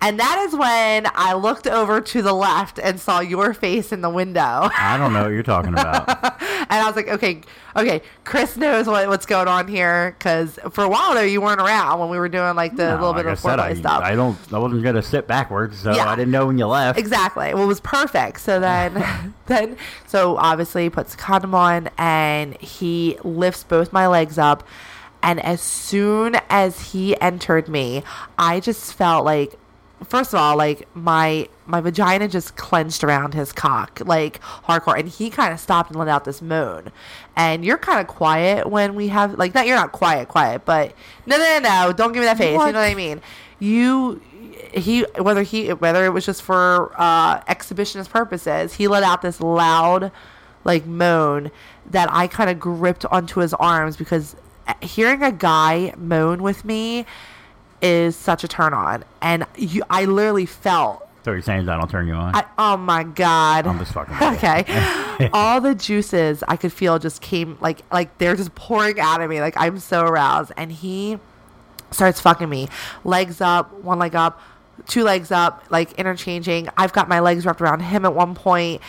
and 0.03 0.19
that 0.19 0.39
is 0.49 0.55
when 0.57 1.07
i 1.15 1.33
looked 1.35 1.67
over 1.67 2.01
to 2.01 2.23
the 2.23 2.33
left 2.33 2.79
and 2.79 2.99
saw 3.01 3.21
your 3.21 3.53
face 3.55 3.93
in 3.93 4.01
the 4.01 4.11
window 4.11 4.69
I 4.77 4.97
don't 4.97 5.13
know 5.13 5.25
what 5.25 5.33
you're 5.33 5.43
talking 5.43 5.73
about. 5.73 6.09
and 6.43 6.67
I 6.71 6.85
was 6.87 6.97
like, 6.97 7.09
okay, 7.09 7.43
okay, 7.77 8.03
Chris 8.25 8.57
knows 8.57 8.87
what, 8.87 9.09
what's 9.09 9.27
going 9.27 9.49
on 9.49 9.69
here 9.69 10.15
because 10.19 10.59
for 10.71 10.85
a 10.85 10.89
while 10.89 11.15
there 11.15 11.27
you 11.27 11.41
weren't 11.41 11.61
around 11.61 11.99
when 12.01 12.09
we 12.11 12.19
were 12.19 12.29
doing 12.29 12.55
like 12.57 12.77
the 12.77 12.87
No, 12.89 12.95
little 12.95 13.13
like 13.13 13.25
bit 13.25 13.33
of 13.33 13.39
said, 13.39 13.59
foreplay 13.59 13.63
I, 13.63 13.75
stuff. 13.75 14.03
I 14.03 14.15
don't. 14.15 14.39
I 14.53 14.59
wasn't 14.59 14.83
gonna 14.83 15.03
sit 15.03 15.27
backwards, 15.27 15.79
so 15.81 15.95
Yeah. 15.95 16.09
I 16.09 16.17
didn't 16.17 16.31
know 16.33 16.47
when 16.47 16.59
you 16.59 16.67
left. 16.67 16.99
Exactly. 16.99 17.53
Well, 17.55 17.65
it 17.65 17.67
was 17.67 17.81
perfect. 17.81 18.41
So 18.41 18.59
then, 18.61 19.05
then, 19.47 19.77
so 20.07 20.37
obviously 20.37 20.85
he 20.85 20.91
puts 20.91 21.13
the 21.13 21.19
condom 21.21 21.55
on 21.55 21.89
and 21.99 22.57
he 22.61 23.19
lifts 23.25 23.65
both 23.65 23.93
my 23.93 24.07
legs 24.07 24.39
up. 24.39 24.67
And 25.23 25.41
as 25.41 25.61
soon 25.61 26.37
as 26.49 26.93
he 26.93 27.21
entered 27.21 27.69
me, 27.69 28.03
I 28.39 28.61
just 28.61 28.95
felt 28.95 29.25
like, 29.25 29.59
first 30.05 30.33
of 30.33 30.41
all, 30.41 30.57
like 30.57 30.89
my 30.95 31.49
my 31.67 31.81
vagina 31.81 32.29
just 32.29 32.57
clenched 32.57 33.05
around 33.05 33.35
his 33.35 33.53
cock, 33.53 34.01
like 34.05 34.41
hardcore. 34.41 34.99
And 34.99 35.09
he 35.09 35.31
kind 35.31 35.53
of 35.53 35.61
stopped 35.61 35.91
and 35.91 35.99
let 35.99 36.09
out 36.09 36.25
this 36.25 36.43
moan. 36.43 36.91
And 37.37 37.65
you're 37.65 37.79
kind 37.79 38.01
of 38.01 38.07
quiet 38.07 38.69
when 38.69 38.95
we 38.95 39.09
have 39.09 39.35
like 39.39 39.55
not 39.55 39.67
you're 39.67 39.77
not 39.77 39.93
quiet, 39.93 40.29
quiet, 40.29 40.65
but 40.65 40.95
no, 41.27 41.37
no, 41.37 41.59
no, 41.59 41.87
no 41.87 41.93
don't 41.93 42.13
give 42.13 42.21
me 42.21 42.27
that 42.27 42.39
face. 42.39 42.57
What? 42.57 42.67
You 42.67 42.73
know 42.73 42.81
what 42.81 42.91
I 42.91 42.95
mean? 42.95 43.21
You 43.59 44.21
he 44.73 45.03
whether 45.19 45.43
he 45.43 45.69
whether 45.69 46.05
it 46.05 46.11
was 46.11 46.25
just 46.25 46.43
for 46.43 46.93
uh 46.97 47.41
exhibitionist 47.43 48.09
purposes 48.09 48.75
he 48.75 48.87
let 48.87 49.03
out 49.03 49.23
this 49.23 49.41
loud 49.41 50.13
like 50.65 50.87
moan 50.87 51.51
that 51.87 52.09
i 52.13 52.27
kind 52.27 52.49
of 52.49 52.61
gripped 52.61 53.05
onto 53.07 53.41
his 53.41 53.53
arms 53.55 53.97
because 53.97 54.37
hearing 54.81 55.23
a 55.23 55.33
guy 55.33 55.93
moan 55.97 56.43
with 56.43 56.65
me 56.65 57.05
is 57.83 58.17
such 58.17 58.45
a 58.45 58.49
turn 58.49 58.75
on, 58.75 59.05
and 59.21 59.47
you, 59.57 59.83
I 59.91 60.05
literally 60.05 60.47
felt 60.47 61.07
So 61.25 61.33
you're 61.33 61.43
saying 61.43 61.67
that'll 61.67 61.87
turn 61.87 62.07
you 62.07 62.15
on? 62.15 62.35
I, 62.35 62.45
oh 62.59 62.77
my 62.77 63.05
god. 63.05 63.67
I'm 63.67 63.79
just 63.79 63.93
fucking 63.93 64.15
okay. 64.37 65.29
All 65.33 65.61
the 65.61 65.75
juices 65.75 66.43
I 66.49 66.57
could 66.57 66.73
feel 66.73 66.99
just 66.99 67.21
came 67.21 67.59
like 67.61 67.83
like 67.93 68.17
they're 68.19 68.37
just 68.37 68.55
pouring 68.55 68.99
out 69.01 69.21
of 69.21 69.29
me. 69.29 69.41
Like 69.41 69.55
I'm 69.57 69.79
so 69.79 70.03
aroused. 70.03 70.53
And 70.57 70.73
he 70.73 71.19
starts 71.91 72.21
fucking 72.21 72.49
me. 72.49 72.69
Legs 73.05 73.41
up, 73.41 73.73
one 73.75 73.99
leg 73.99 74.15
up, 74.15 74.41
two 74.87 75.03
legs 75.05 75.31
up, 75.31 75.65
like 75.71 75.93
interchanging. 75.95 76.69
I've 76.77 76.93
got 76.93 77.09
my 77.09 77.21
legs 77.21 77.45
wrapped 77.47 77.61
around 77.61 77.81
him 77.81 78.05
at 78.05 78.15
one 78.15 78.35
point. 78.35 78.81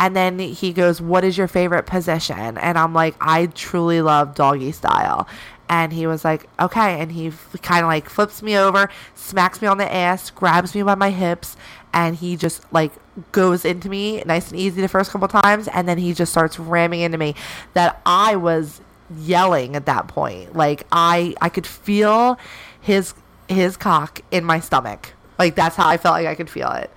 And 0.00 0.16
then 0.16 0.38
he 0.38 0.72
goes, 0.72 1.00
What 1.00 1.24
is 1.24 1.36
your 1.36 1.46
favorite 1.46 1.84
position? 1.84 2.56
And 2.56 2.78
I'm 2.78 2.94
like, 2.94 3.14
I 3.20 3.46
truly 3.46 4.00
love 4.00 4.34
doggy 4.34 4.72
style. 4.72 5.28
And 5.68 5.92
he 5.92 6.06
was 6.06 6.24
like, 6.24 6.48
Okay. 6.58 6.98
And 6.98 7.12
he 7.12 7.30
kind 7.62 7.84
of 7.84 7.88
like 7.88 8.08
flips 8.08 8.42
me 8.42 8.56
over, 8.56 8.88
smacks 9.14 9.60
me 9.60 9.68
on 9.68 9.76
the 9.76 9.92
ass, 9.92 10.30
grabs 10.30 10.74
me 10.74 10.82
by 10.82 10.94
my 10.94 11.10
hips, 11.10 11.54
and 11.92 12.16
he 12.16 12.36
just 12.36 12.64
like 12.72 12.92
goes 13.30 13.66
into 13.66 13.90
me 13.90 14.22
nice 14.24 14.50
and 14.50 14.58
easy 14.58 14.80
the 14.80 14.88
first 14.88 15.10
couple 15.10 15.28
times. 15.28 15.68
And 15.68 15.86
then 15.86 15.98
he 15.98 16.14
just 16.14 16.32
starts 16.32 16.58
ramming 16.58 17.00
into 17.02 17.18
me 17.18 17.34
that 17.74 18.00
I 18.06 18.36
was 18.36 18.80
yelling 19.18 19.76
at 19.76 19.84
that 19.84 20.08
point. 20.08 20.56
Like 20.56 20.86
I 20.90 21.34
I 21.42 21.50
could 21.50 21.66
feel 21.66 22.38
his 22.80 23.12
his 23.50 23.76
cock 23.76 24.22
in 24.30 24.46
my 24.46 24.60
stomach. 24.60 25.12
Like 25.38 25.56
that's 25.56 25.76
how 25.76 25.86
I 25.86 25.98
felt 25.98 26.14
like 26.14 26.26
I 26.26 26.34
could 26.34 26.48
feel 26.48 26.70
it. 26.72 26.90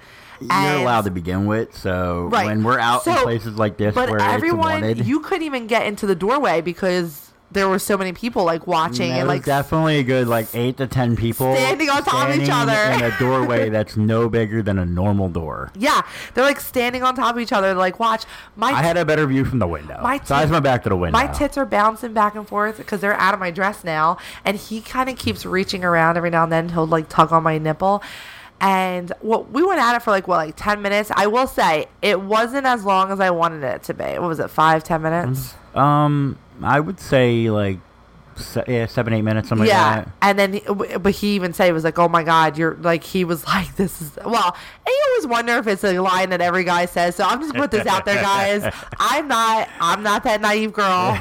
You're 0.50 0.82
allowed 0.82 1.06
to 1.06 1.12
begin 1.12 1.46
with, 1.46 1.78
so 1.78 2.30
Right. 2.32 2.46
when 2.46 2.64
we're 2.64 2.80
out 2.80 3.06
in 3.08 3.14
places 3.16 3.56
like 3.58 3.78
this 3.78 3.94
But 3.96 4.10
where 4.10 4.20
everyone, 4.20 4.98
you 5.06 5.20
couldn't 5.20 5.44
even 5.44 5.68
get 5.68 5.86
into 5.86 6.06
the 6.06 6.16
doorway 6.16 6.62
because 6.62 7.30
there 7.52 7.70
were 7.70 7.78
so 7.78 7.96
many 7.96 8.12
people 8.14 8.44
like 8.44 8.66
watching 8.66 9.12
and 9.12 9.28
like 9.28 9.46
definitely 9.46 10.00
a 10.00 10.04
good 10.04 10.28
like 10.28 10.48
eight 10.56 10.76
to 10.78 10.88
ten 10.88 11.16
people 11.16 11.54
Standing 11.54 11.88
on 11.88 12.04
top 12.04 12.30
of 12.30 12.36
each 12.42 12.50
other. 12.52 12.74
in 12.74 13.04
a 13.04 13.16
doorway 13.20 13.70
that's 13.78 13.96
no 13.96 14.28
bigger 14.28 14.64
than 14.64 14.80
a 14.80 14.86
normal 14.88 15.30
door. 15.30 15.72
yeah, 15.78 16.02
they're 16.34 16.44
like 16.44 16.60
standing 16.60 17.04
on 17.04 17.14
top 17.16 17.36
of 17.36 17.40
each 17.42 17.54
other. 17.54 17.76
Like 17.76 18.00
watch 18.00 18.24
my 18.56 18.70
I 18.72 18.82
had 18.82 18.98
a 18.98 19.06
better 19.06 19.28
view 19.28 19.46
from 19.46 19.60
the 19.60 19.68
window. 19.68 20.00
My 20.02 20.20
so 20.24 20.34
I 20.34 20.44
my 20.48 20.62
back 20.62 20.82
to 20.84 20.90
the 20.90 20.98
window. 20.98 21.16
My 21.16 21.28
tits 21.28 21.56
are 21.56 21.66
bouncing 21.66 22.14
back 22.14 22.34
and 22.34 22.48
forth 22.48 22.78
because 22.78 23.02
they're 23.02 23.14
out 23.20 23.36
of 23.36 23.40
my 23.40 23.52
dress 23.52 23.84
now, 23.84 24.18
and 24.44 24.58
he 24.58 24.82
kind 24.82 25.08
of 25.08 25.18
keeps 25.20 25.46
reaching 25.46 25.84
around 25.84 26.18
every 26.18 26.32
now 26.32 26.42
and 26.44 26.52
then. 26.52 26.70
He'll 26.70 26.88
like 26.88 27.08
tug 27.08 27.32
on 27.32 27.44
my 27.44 27.60
nipple, 27.60 28.02
and 28.62 29.12
what 29.22 29.52
we 29.52 29.64
went 29.64 29.80
at 29.80 29.96
it 29.96 30.02
for 30.02 30.12
like 30.12 30.28
what, 30.28 30.38
like 30.38 30.56
ten 30.56 30.82
minutes. 30.82 31.12
I 31.14 31.28
will 31.28 31.48
say 31.48 31.88
it 32.02 32.22
wasn't 32.22 32.66
as 32.66 32.86
long 32.86 33.12
as 33.12 33.20
I 33.20 33.30
wanted 33.30 33.64
it 33.64 33.84
to 33.84 33.94
be. 33.94 34.04
What 34.04 34.22
was 34.24 34.40
it, 34.40 34.50
five, 34.50 34.84
ten 34.84 35.02
minutes? 35.02 35.54
Um, 35.76 36.38
I 36.62 36.80
would 36.80 37.00
say 37.00 37.50
like 37.50 37.80
se- 38.36 38.64
yeah, 38.68 38.86
seven, 38.86 39.14
eight 39.14 39.22
minutes, 39.22 39.50
something 39.50 39.68
yeah, 39.68 39.96
like 39.96 40.06
that. 40.06 40.14
and 40.22 40.40
then, 40.40 40.54
he, 40.54 40.98
but 40.98 41.14
he 41.14 41.36
even 41.36 41.54
said 41.54 41.66
he 41.66 41.72
was 41.72 41.84
like, 41.84 41.98
"Oh 42.00 42.08
my 42.08 42.24
god, 42.24 42.58
you're 42.58 42.76
like." 42.76 43.04
He 43.04 43.24
was 43.24 43.46
like, 43.48 43.76
"This 43.76 44.02
is 44.02 44.18
well." 44.26 44.56
And 44.56 44.88
you 44.88 45.04
always 45.10 45.28
wonder 45.28 45.58
if 45.58 45.68
it's 45.68 45.84
a 45.84 46.00
line 46.00 46.30
that 46.30 46.42
every 46.42 46.64
guy 46.64 46.86
says. 46.86 47.16
So 47.16 47.24
I'm 47.24 47.42
just 47.42 47.54
put 47.56 47.72
this 47.72 47.86
out 47.86 48.06
there, 48.06 48.22
guys. 48.22 48.72
I'm 49.00 49.28
not, 49.28 49.70
I'm 49.80 50.04
not 50.04 50.24
that 50.24 50.42
naive 50.42 50.74
girl. 50.74 51.16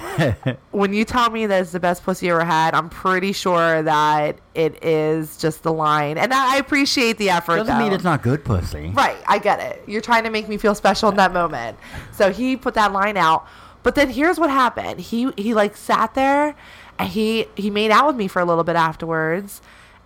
when 0.71 0.93
you 0.93 1.05
tell 1.05 1.31
me 1.31 1.47
that 1.47 1.63
it's 1.63 1.73
the 1.73 1.81
best 1.81 2.05
pussy 2.05 2.27
you 2.27 2.33
ever 2.33 2.45
had, 2.45 2.75
I'm 2.75 2.89
pretty 2.89 3.33
sure 3.33 3.83
that 3.83 4.39
it 4.55 4.83
is 4.85 5.37
just 5.37 5.63
the 5.63 5.73
line, 5.73 6.19
and 6.19 6.33
I 6.33 6.55
I 6.55 6.57
appreciate 6.59 7.19
the 7.19 7.31
effort. 7.31 7.57
Doesn't 7.57 7.79
mean 7.79 7.93
it's 7.93 8.05
not 8.05 8.23
good 8.23 8.45
pussy. 8.45 8.91
Right, 8.95 9.17
I 9.27 9.39
get 9.39 9.61
it. 9.61 9.83
You're 9.87 10.03
trying 10.03 10.25
to 10.25 10.31
make 10.31 10.49
me 10.49 10.57
feel 10.59 10.75
special 10.75 11.09
in 11.09 11.17
that 11.17 11.33
moment. 11.33 11.79
So 12.13 12.31
he 12.31 12.57
put 12.57 12.75
that 12.75 12.93
line 12.93 13.17
out. 13.17 13.47
But 13.83 13.95
then 13.95 14.11
here's 14.11 14.39
what 14.39 14.51
happened. 14.51 15.01
He 15.01 15.31
he 15.37 15.55
like 15.55 15.77
sat 15.77 16.15
there 16.15 16.55
he 17.05 17.47
he 17.57 17.71
made 17.71 17.91
out 17.91 18.07
with 18.07 18.17
me 18.17 18.29
for 18.29 18.41
a 18.41 18.45
little 18.45 18.65
bit 18.65 18.77
afterwards. 18.77 19.61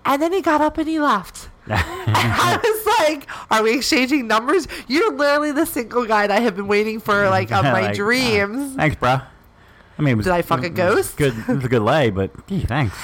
And 0.04 0.22
then 0.22 0.32
he 0.32 0.40
got 0.40 0.60
up 0.60 0.78
and 0.78 0.86
he 0.88 1.00
left. 1.00 1.48
and 1.66 1.74
I 1.84 2.58
was 2.62 2.86
like, 3.08 3.28
"Are 3.50 3.62
we 3.62 3.74
exchanging 3.76 4.28
numbers? 4.28 4.68
You're 4.86 5.12
literally 5.12 5.50
the 5.52 5.66
single 5.66 6.04
guy 6.06 6.28
that 6.28 6.36
I 6.36 6.40
have 6.40 6.54
been 6.54 6.68
waiting 6.68 7.00
for, 7.00 7.28
like, 7.28 7.50
of 7.50 7.64
my 7.64 7.72
Like, 7.72 7.90
uh, 7.90 7.94
dreams." 7.94 8.76
thanks, 8.76 8.94
bro. 8.96 9.20
I 9.98 10.02
mean, 10.02 10.16
was, 10.18 10.26
Did 10.26 10.32
I 10.34 10.42
fuck 10.42 10.62
a 10.62 10.68
ghost? 10.70 11.16
Good. 11.16 11.34
It 11.36 11.48
was 11.48 11.64
a 11.64 11.68
good 11.68 11.82
lay, 11.82 12.10
but 12.10 12.46
gee, 12.46 12.60
thanks. 12.60 12.94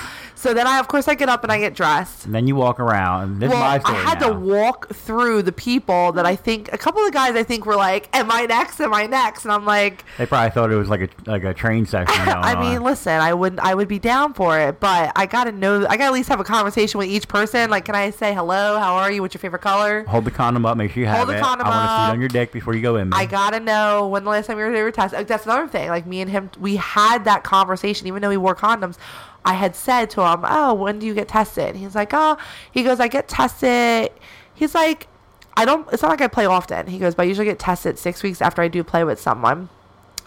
So 0.42 0.52
then 0.52 0.66
I, 0.66 0.80
of 0.80 0.88
course, 0.88 1.06
I 1.06 1.14
get 1.14 1.28
up 1.28 1.44
and 1.44 1.52
I 1.52 1.60
get 1.60 1.72
dressed. 1.72 2.24
And 2.24 2.34
then 2.34 2.48
you 2.48 2.56
walk 2.56 2.80
around. 2.80 3.38
This 3.38 3.48
well, 3.48 3.76
is 3.76 3.84
my 3.84 3.90
I 3.90 3.94
had 3.94 4.20
now. 4.20 4.30
to 4.30 4.34
walk 4.34 4.92
through 4.92 5.42
the 5.42 5.52
people 5.52 6.10
that 6.14 6.26
I 6.26 6.34
think 6.34 6.72
a 6.72 6.78
couple 6.78 7.00
of 7.06 7.12
guys 7.12 7.36
I 7.36 7.44
think 7.44 7.64
were 7.64 7.76
like, 7.76 8.08
"Am 8.12 8.28
I 8.28 8.46
next? 8.46 8.80
Am 8.80 8.92
I 8.92 9.06
next?" 9.06 9.44
And 9.44 9.52
I'm 9.52 9.64
like, 9.64 10.04
They 10.18 10.26
probably 10.26 10.50
thought 10.50 10.72
it 10.72 10.74
was 10.74 10.88
like 10.88 11.02
a 11.02 11.30
like 11.30 11.44
a 11.44 11.54
train 11.54 11.86
section. 11.86 12.20
I 12.28 12.60
mean, 12.60 12.78
on. 12.78 12.82
listen, 12.82 13.12
I 13.12 13.32
would 13.32 13.60
I 13.60 13.76
would 13.76 13.86
be 13.86 14.00
down 14.00 14.34
for 14.34 14.58
it, 14.58 14.80
but 14.80 15.12
I 15.14 15.26
gotta 15.26 15.52
know. 15.52 15.86
I 15.86 15.96
gotta 15.96 16.06
at 16.06 16.12
least 16.12 16.28
have 16.28 16.40
a 16.40 16.44
conversation 16.44 16.98
with 16.98 17.06
each 17.08 17.28
person. 17.28 17.70
Like, 17.70 17.84
can 17.84 17.94
I 17.94 18.10
say 18.10 18.34
hello? 18.34 18.80
How 18.80 18.96
are 18.96 19.12
you? 19.12 19.22
What's 19.22 19.34
your 19.34 19.40
favorite 19.40 19.62
color? 19.62 20.02
hold 20.08 20.24
the 20.24 20.32
condom 20.32 20.66
up. 20.66 20.76
Make 20.76 20.90
sure 20.90 21.02
you 21.02 21.06
have 21.06 21.18
Hold 21.18 21.28
the 21.28 21.36
it. 21.36 21.40
condom 21.40 21.68
I 21.68 21.70
want 21.70 21.88
to 21.88 21.94
see 21.94 22.08
it 22.08 22.14
on 22.14 22.20
your 22.20 22.28
dick 22.28 22.50
before 22.50 22.74
you 22.74 22.82
go 22.82 22.96
in. 22.96 23.12
I 23.12 23.26
gotta 23.26 23.60
know 23.60 24.08
when 24.08 24.24
the 24.24 24.30
last 24.30 24.46
time 24.46 24.58
you 24.58 24.64
were 24.64 24.72
there 24.72 24.90
test. 24.90 25.14
Like, 25.14 25.20
oh, 25.22 25.24
that's 25.28 25.44
another 25.44 25.68
thing. 25.68 25.88
Like 25.88 26.04
me 26.04 26.20
and 26.20 26.28
him, 26.28 26.50
we 26.58 26.74
had 26.74 27.26
that 27.26 27.44
conversation, 27.44 28.08
even 28.08 28.22
though 28.22 28.28
we 28.28 28.36
wore 28.36 28.56
condoms. 28.56 28.98
I 29.44 29.54
had 29.54 29.74
said 29.74 30.10
to 30.10 30.22
him, 30.22 30.40
"Oh, 30.44 30.74
when 30.74 30.98
do 30.98 31.06
you 31.06 31.14
get 31.14 31.28
tested?" 31.28 31.76
He's 31.76 31.94
like, 31.94 32.10
"Oh," 32.12 32.36
he 32.70 32.82
goes, 32.82 33.00
"I 33.00 33.08
get 33.08 33.28
tested." 33.28 34.10
He's 34.54 34.74
like, 34.74 35.08
"I 35.56 35.64
don't. 35.64 35.86
It's 35.92 36.02
not 36.02 36.10
like 36.10 36.20
I 36.20 36.28
play 36.28 36.46
often." 36.46 36.86
He 36.86 36.98
goes, 36.98 37.14
"But 37.14 37.24
I 37.24 37.26
usually 37.26 37.46
get 37.46 37.58
tested 37.58 37.98
six 37.98 38.22
weeks 38.22 38.40
after 38.40 38.62
I 38.62 38.68
do 38.68 38.84
play 38.84 39.04
with 39.04 39.20
someone." 39.20 39.68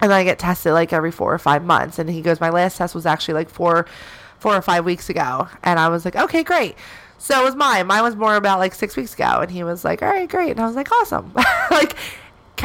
and 0.02 0.12
then 0.12 0.20
I 0.20 0.24
get 0.24 0.40
tested 0.40 0.74
like 0.74 0.94
every 0.94 1.12
four 1.12 1.34
or 1.34 1.38
five 1.40 1.64
months. 1.64 2.00
And 2.00 2.10
he 2.10 2.22
goes, 2.22 2.40
my 2.40 2.50
last 2.50 2.78
test 2.78 2.96
was 2.96 3.06
actually 3.06 3.36
like 3.36 3.50
four, 3.50 3.86
four 4.40 4.56
or 4.56 4.62
five 4.62 4.86
weeks 4.86 5.10
ago, 5.10 5.48
and 5.64 5.80
I 5.80 5.90
was 5.90 6.06
like, 6.06 6.16
okay, 6.16 6.44
great. 6.44 6.76
So 7.18 7.42
it 7.42 7.44
was 7.46 7.56
mine. 7.56 7.88
Mine 7.88 8.04
was 8.04 8.16
more 8.16 8.36
about 8.36 8.60
like 8.60 8.76
six 8.76 8.96
weeks 8.96 9.14
ago, 9.14 9.40
and 9.42 9.50
he 9.50 9.64
was 9.64 9.86
like, 9.86 10.02
all 10.02 10.10
right, 10.10 10.30
great. 10.30 10.52
And 10.52 10.60
I 10.60 10.68
was 10.68 10.76
like, 10.76 10.92
awesome. 10.92 11.32
like 11.72 11.96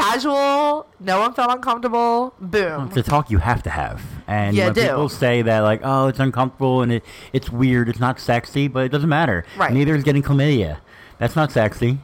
casual. 0.01 0.86
No 1.01 1.20
one 1.20 1.34
felt 1.34 1.51
uncomfortable. 1.51 2.34
Boom. 2.40 2.88
It's 2.88 2.96
a 2.96 3.03
talk 3.03 3.30
you 3.30 3.38
have 3.38 3.62
to 3.64 3.70
have. 3.70 4.03
And 4.26 4.57
Yeah, 4.57 4.66
when 4.66 4.74
do. 4.74 4.82
people 4.82 5.09
say 5.09 5.42
that, 5.42 5.61
like, 5.61 5.80
oh, 5.84 6.09
it's 6.09 6.18
uncomfortable 6.20 6.82
and 6.82 6.92
it, 6.92 7.05
it's 7.32 7.51
weird, 7.51 7.88
it's 7.88 8.01
not 8.01 8.18
sexy, 8.20 8.68
but 8.68 8.84
it 8.84 8.88
doesn't 8.90 9.09
matter. 9.09 9.44
Right. 9.57 9.72
Neither 9.72 9.94
is 9.94 10.05
getting 10.05 10.22
chlamydia. 10.22 10.78
That's 11.18 11.36
not 11.36 11.53
sexy. 11.53 11.98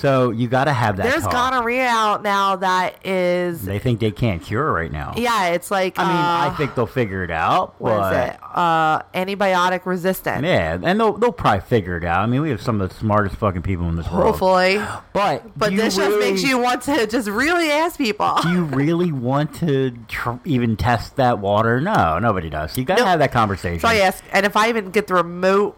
So 0.00 0.30
you 0.30 0.48
got 0.48 0.64
to 0.64 0.72
have 0.72 0.96
that 0.96 1.02
There's 1.04 1.22
talk. 1.22 1.32
gonorrhea 1.32 1.86
out 1.86 2.22
now 2.22 2.56
that 2.56 3.04
is. 3.06 3.62
They 3.64 3.78
think 3.78 4.00
they 4.00 4.10
can't 4.10 4.42
cure 4.42 4.72
right 4.72 4.90
now. 4.90 5.12
yeah, 5.16 5.48
it's 5.48 5.70
like. 5.70 5.98
I 5.98 6.04
mean, 6.04 6.16
I 6.16 6.46
uh, 6.48 6.56
think 6.56 6.74
they'll 6.74 6.86
figure 6.86 7.22
it 7.22 7.30
out. 7.30 7.74
What 7.78 8.12
is 8.12 8.18
it? 8.30 8.38
Uh, 8.42 9.02
antibiotic 9.14 9.84
resistant. 9.84 10.44
Yeah, 10.44 10.78
and 10.82 10.98
they'll 10.98 11.12
they'll 11.12 11.32
probably 11.32 11.60
figure 11.60 11.96
it 11.98 12.04
out. 12.04 12.20
I 12.22 12.26
mean, 12.26 12.40
we 12.40 12.50
have 12.50 12.62
some 12.62 12.80
of 12.80 12.88
the 12.88 12.94
smartest 12.94 13.36
fucking 13.36 13.62
people 13.62 13.88
in 13.88 13.96
this 13.96 14.10
world. 14.10 14.24
Hopefully. 14.24 14.78
But 15.12 15.56
But 15.58 15.76
this 15.76 15.96
just 15.96 16.18
makes 16.18 16.42
you 16.42 16.58
want 16.58 16.82
to 16.82 17.06
just 17.06 17.28
really 17.28 17.70
ask 17.70 17.98
people. 17.98 18.36
Do 18.42 18.50
you 18.50 18.64
really 18.64 19.12
want 19.12 19.54
to 19.56 19.90
tr- 20.08 20.38
even 20.44 20.76
test 20.76 21.16
that 21.16 21.38
water? 21.38 21.80
No, 21.80 22.18
nobody 22.18 22.48
does. 22.50 22.76
You 22.78 22.84
got 22.84 22.94
to 22.96 23.00
Nope. 23.02 23.08
have 23.08 23.18
that 23.18 23.32
conversation. 23.32 23.80
So 23.80 23.88
I 23.88 23.96
ask, 23.96 24.24
and 24.32 24.46
if 24.46 24.56
I 24.56 24.68
even 24.68 24.90
get 24.90 25.06
the 25.08 25.14
remote 25.14 25.76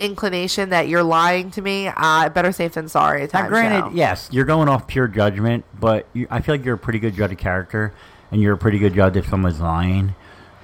inclination 0.00 0.70
that 0.70 0.88
you're 0.88 1.02
lying 1.02 1.50
to 1.52 1.62
me, 1.62 1.90
uh, 1.96 2.28
better 2.30 2.52
safe 2.52 2.72
than 2.72 2.88
sorry. 2.88 3.28
Now, 3.32 3.48
granted, 3.48 3.90
show. 3.90 3.96
yes, 3.96 4.28
you're 4.32 4.44
going 4.44 4.68
off 4.68 4.86
pure 4.86 5.06
judgment, 5.06 5.64
but 5.78 6.06
you, 6.12 6.26
I 6.30 6.40
feel 6.40 6.54
like 6.54 6.64
you're 6.64 6.74
a 6.74 6.78
pretty 6.78 6.98
good 6.98 7.14
judge 7.14 7.32
of 7.32 7.38
character, 7.38 7.92
and 8.30 8.40
you're 8.40 8.54
a 8.54 8.58
pretty 8.58 8.78
good 8.78 8.94
judge 8.94 9.16
if 9.16 9.28
someone's 9.28 9.60
lying. 9.60 10.14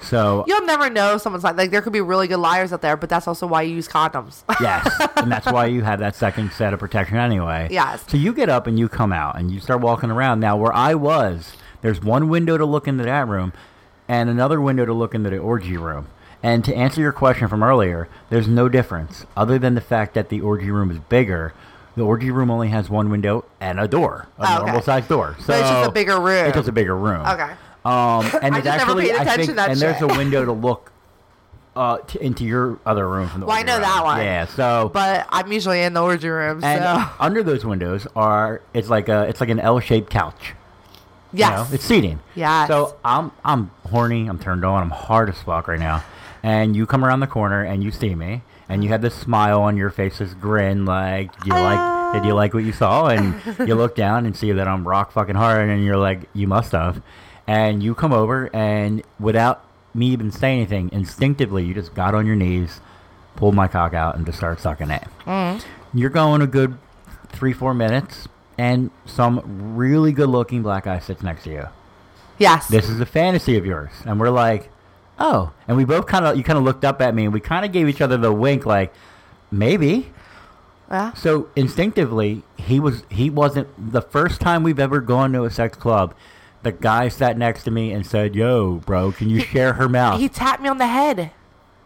So 0.00 0.44
You'll 0.46 0.66
never 0.66 0.90
know 0.90 1.14
if 1.14 1.22
someone's 1.22 1.42
like, 1.44 1.56
like 1.56 1.70
there 1.70 1.80
could 1.80 1.92
be 1.92 2.00
really 2.00 2.28
good 2.28 2.38
liars 2.38 2.72
out 2.72 2.82
there, 2.82 2.96
but 2.96 3.08
that's 3.08 3.26
also 3.26 3.46
why 3.46 3.62
you 3.62 3.74
use 3.74 3.88
condoms. 3.88 4.44
yes, 4.60 4.88
and 5.16 5.30
that's 5.30 5.46
why 5.46 5.66
you 5.66 5.82
have 5.82 6.00
that 6.00 6.14
second 6.14 6.52
set 6.52 6.74
of 6.74 6.80
protection 6.80 7.16
anyway. 7.16 7.68
Yes. 7.70 8.04
So 8.08 8.16
you 8.16 8.32
get 8.32 8.48
up 8.48 8.66
and 8.66 8.78
you 8.78 8.88
come 8.88 9.12
out 9.12 9.38
and 9.38 9.50
you 9.50 9.60
start 9.60 9.80
walking 9.80 10.10
around. 10.10 10.40
Now, 10.40 10.56
where 10.56 10.74
I 10.74 10.94
was, 10.94 11.54
there's 11.80 12.00
one 12.00 12.28
window 12.28 12.58
to 12.58 12.64
look 12.64 12.86
into 12.86 13.04
that 13.04 13.26
room, 13.26 13.52
and 14.08 14.28
another 14.28 14.60
window 14.60 14.84
to 14.84 14.92
look 14.92 15.14
into 15.14 15.30
the 15.30 15.38
orgy 15.38 15.76
room. 15.76 16.08
And 16.42 16.64
to 16.64 16.74
answer 16.74 17.00
your 17.00 17.12
question 17.12 17.48
from 17.48 17.62
earlier, 17.62 18.08
there's 18.30 18.46
no 18.48 18.68
difference 18.68 19.26
other 19.36 19.58
than 19.58 19.74
the 19.74 19.80
fact 19.80 20.14
that 20.14 20.28
the 20.28 20.40
orgy 20.40 20.70
room 20.70 20.90
is 20.90 20.98
bigger. 20.98 21.52
The 21.96 22.02
orgy 22.02 22.30
room 22.30 22.50
only 22.50 22.68
has 22.68 22.90
one 22.90 23.10
window 23.10 23.44
and 23.60 23.80
a 23.80 23.88
door, 23.88 24.28
a 24.38 24.42
Oh, 24.42 24.54
okay. 24.56 24.64
normal 24.66 24.82
sized 24.82 25.08
door. 25.08 25.34
So 25.40 25.54
it's 25.54 25.68
just 25.68 25.88
a 25.88 25.92
bigger 25.92 26.20
room. 26.20 26.46
It's 26.46 26.54
just 26.56 26.68
a 26.68 26.72
bigger 26.72 26.96
room. 26.96 27.26
Okay. 27.26 27.50
Um, 27.84 28.26
and 28.42 28.54
I 28.54 28.58
it's 28.58 28.66
actually, 28.66 29.06
paid 29.06 29.14
I 29.16 29.22
attention 29.22 29.36
think, 29.36 29.48
to 29.48 29.54
that 29.54 29.70
and 29.70 29.80
there's 29.80 30.02
a 30.02 30.06
window 30.08 30.44
to 30.44 30.52
look 30.52 30.92
uh, 31.74 31.98
t- 32.06 32.20
into 32.20 32.44
your 32.44 32.78
other 32.86 33.08
room 33.08 33.28
from 33.28 33.40
the. 33.40 33.46
Well, 33.46 33.56
I 33.56 33.62
know 33.62 33.74
room. 33.74 33.82
that 33.82 34.04
one. 34.04 34.20
Yeah. 34.20 34.46
So 34.46 34.90
but 34.92 35.26
I'm 35.30 35.50
usually 35.52 35.80
in 35.82 35.94
the 35.94 36.02
orgy 36.02 36.28
room, 36.28 36.62
and 36.64 36.82
so 36.82 37.10
under 37.18 37.42
those 37.42 37.64
windows 37.64 38.06
are 38.16 38.60
it's 38.74 38.88
like 38.88 39.08
a 39.08 39.22
it's 39.28 39.40
like 39.40 39.50
an 39.50 39.60
L-shaped 39.60 40.10
couch. 40.10 40.54
you 41.32 41.40
know? 41.40 41.66
it's 41.70 41.84
seating. 41.84 42.20
Yeah. 42.34 42.66
So 42.66 42.96
I'm 43.04 43.30
I'm 43.44 43.70
horny. 43.90 44.26
I'm 44.26 44.38
turned 44.38 44.64
on. 44.64 44.82
I'm 44.82 44.90
hard 44.90 45.28
as 45.28 45.40
fuck 45.42 45.68
right 45.68 45.78
now. 45.80 46.02
And 46.46 46.76
you 46.76 46.86
come 46.86 47.04
around 47.04 47.18
the 47.18 47.26
corner 47.26 47.64
and 47.64 47.82
you 47.82 47.90
see 47.90 48.14
me, 48.14 48.42
and 48.68 48.84
you 48.84 48.90
have 48.90 49.02
this 49.02 49.16
smile 49.16 49.60
on 49.62 49.76
your 49.76 49.90
face, 49.90 50.18
this 50.18 50.32
grin, 50.32 50.86
like 50.86 51.32
you 51.44 51.52
like 51.52 51.96
did 52.14 52.24
you 52.24 52.34
like 52.34 52.54
what 52.54 52.62
you 52.62 52.72
saw? 52.72 53.08
And 53.08 53.34
you 53.68 53.74
look 53.74 53.96
down 54.04 54.26
and 54.26 54.36
see 54.36 54.52
that 54.52 54.68
I'm 54.68 54.86
rock 54.86 55.10
fucking 55.10 55.34
hard, 55.34 55.68
and 55.68 55.84
you're 55.84 55.96
like, 55.96 56.28
you 56.34 56.46
must 56.46 56.70
have. 56.70 57.02
And 57.48 57.82
you 57.82 57.96
come 57.96 58.12
over 58.12 58.48
and 58.54 59.02
without 59.18 59.64
me 59.92 60.06
even 60.08 60.30
saying 60.30 60.60
anything, 60.60 60.90
instinctively, 60.92 61.64
you 61.64 61.74
just 61.74 61.94
got 61.94 62.14
on 62.14 62.26
your 62.26 62.36
knees, 62.36 62.80
pulled 63.34 63.54
my 63.54 63.66
cock 63.66 63.92
out, 63.92 64.16
and 64.16 64.24
just 64.24 64.38
started 64.38 64.60
sucking 64.60 64.90
it. 64.90 65.04
Mm. 65.24 65.64
You're 65.94 66.10
going 66.10 66.42
a 66.42 66.46
good 66.46 66.78
three, 67.30 67.52
four 67.52 67.74
minutes, 67.74 68.28
and 68.56 68.90
some 69.04 69.76
really 69.76 70.12
good 70.12 70.28
looking 70.28 70.62
black 70.62 70.84
guy 70.84 71.00
sits 71.00 71.22
next 71.22 71.42
to 71.44 71.50
you. 71.50 71.68
Yes. 72.38 72.68
This 72.68 72.88
is 72.88 73.00
a 73.00 73.06
fantasy 73.06 73.56
of 73.56 73.66
yours. 73.66 73.90
And 74.04 74.20
we're 74.20 74.30
like, 74.30 74.70
oh. 75.18 75.52
And 75.68 75.76
we 75.76 75.84
both 75.84 76.06
kind 76.06 76.24
of, 76.24 76.36
you 76.36 76.42
kind 76.44 76.58
of 76.58 76.64
looked 76.64 76.84
up 76.84 77.00
at 77.00 77.14
me, 77.14 77.24
and 77.24 77.32
we 77.32 77.40
kind 77.40 77.64
of 77.64 77.72
gave 77.72 77.88
each 77.88 78.00
other 78.00 78.16
the 78.16 78.32
wink, 78.32 78.64
like, 78.66 78.92
maybe. 79.50 80.12
yeah. 80.90 81.12
So 81.14 81.48
instinctively, 81.56 82.42
he 82.56 82.78
was 82.80 83.02
he 83.10 83.30
wasn't 83.30 83.68
the 83.92 84.02
first 84.02 84.40
time 84.40 84.62
we've 84.62 84.78
ever 84.80 85.00
gone 85.00 85.32
to 85.32 85.44
a 85.44 85.50
sex 85.50 85.76
club. 85.76 86.14
The 86.62 86.72
guy 86.72 87.08
sat 87.08 87.36
next 87.38 87.64
to 87.64 87.70
me 87.70 87.92
and 87.92 88.04
said, 88.06 88.34
"Yo, 88.34 88.76
bro, 88.86 89.12
can 89.12 89.28
you 89.30 89.40
share 89.40 89.74
her 89.74 89.88
mouth?" 89.88 90.20
He 90.20 90.28
tapped 90.28 90.62
me 90.62 90.68
on 90.68 90.78
the 90.78 90.86
head. 90.86 91.30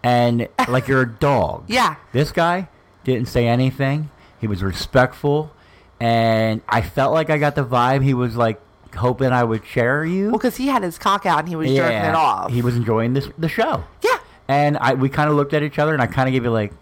and 0.03 0.49
like 0.69 0.89
you're 0.89 1.03
a 1.03 1.09
dog. 1.09 1.65
Yeah. 1.69 1.97
This 2.13 2.33
guy 2.33 2.69
didn't 3.05 3.29
say 3.29 3.47
anything. 3.47 4.11
He 4.41 4.47
was 4.47 4.63
respectful, 4.63 5.53
and 6.01 6.63
I 6.69 6.81
felt 6.81 7.13
like 7.13 7.29
I 7.29 7.37
got 7.39 7.55
the 7.55 7.65
vibe 7.65 8.03
he 8.03 8.15
was 8.15 8.37
like 8.37 8.59
hoping 8.95 9.31
I 9.33 9.45
would 9.45 9.65
share 9.65 10.05
you. 10.05 10.25
Well, 10.31 10.39
because 10.39 10.57
he 10.57 10.67
had 10.69 10.83
his 10.83 10.99
cock 10.99 11.27
out 11.27 11.41
and 11.41 11.49
he 11.49 11.57
was 11.57 11.69
jerking 11.69 11.97
it 12.09 12.15
off. 12.15 12.51
He 12.51 12.63
was 12.63 12.77
enjoying 12.77 13.15
this 13.15 13.29
the 13.39 13.49
show. 13.49 13.85
yeah. 14.03 14.19
And 14.49 14.77
I 14.79 14.95
we 14.95 15.09
kind 15.09 15.31
of 15.31 15.37
looked 15.37 15.55
at 15.55 15.63
each 15.63 15.79
other, 15.79 15.93
and 15.93 16.03
I 16.03 16.07
kind 16.07 16.29
of 16.29 16.33
gave 16.33 16.43
you 16.45 16.51
like, 16.51 16.73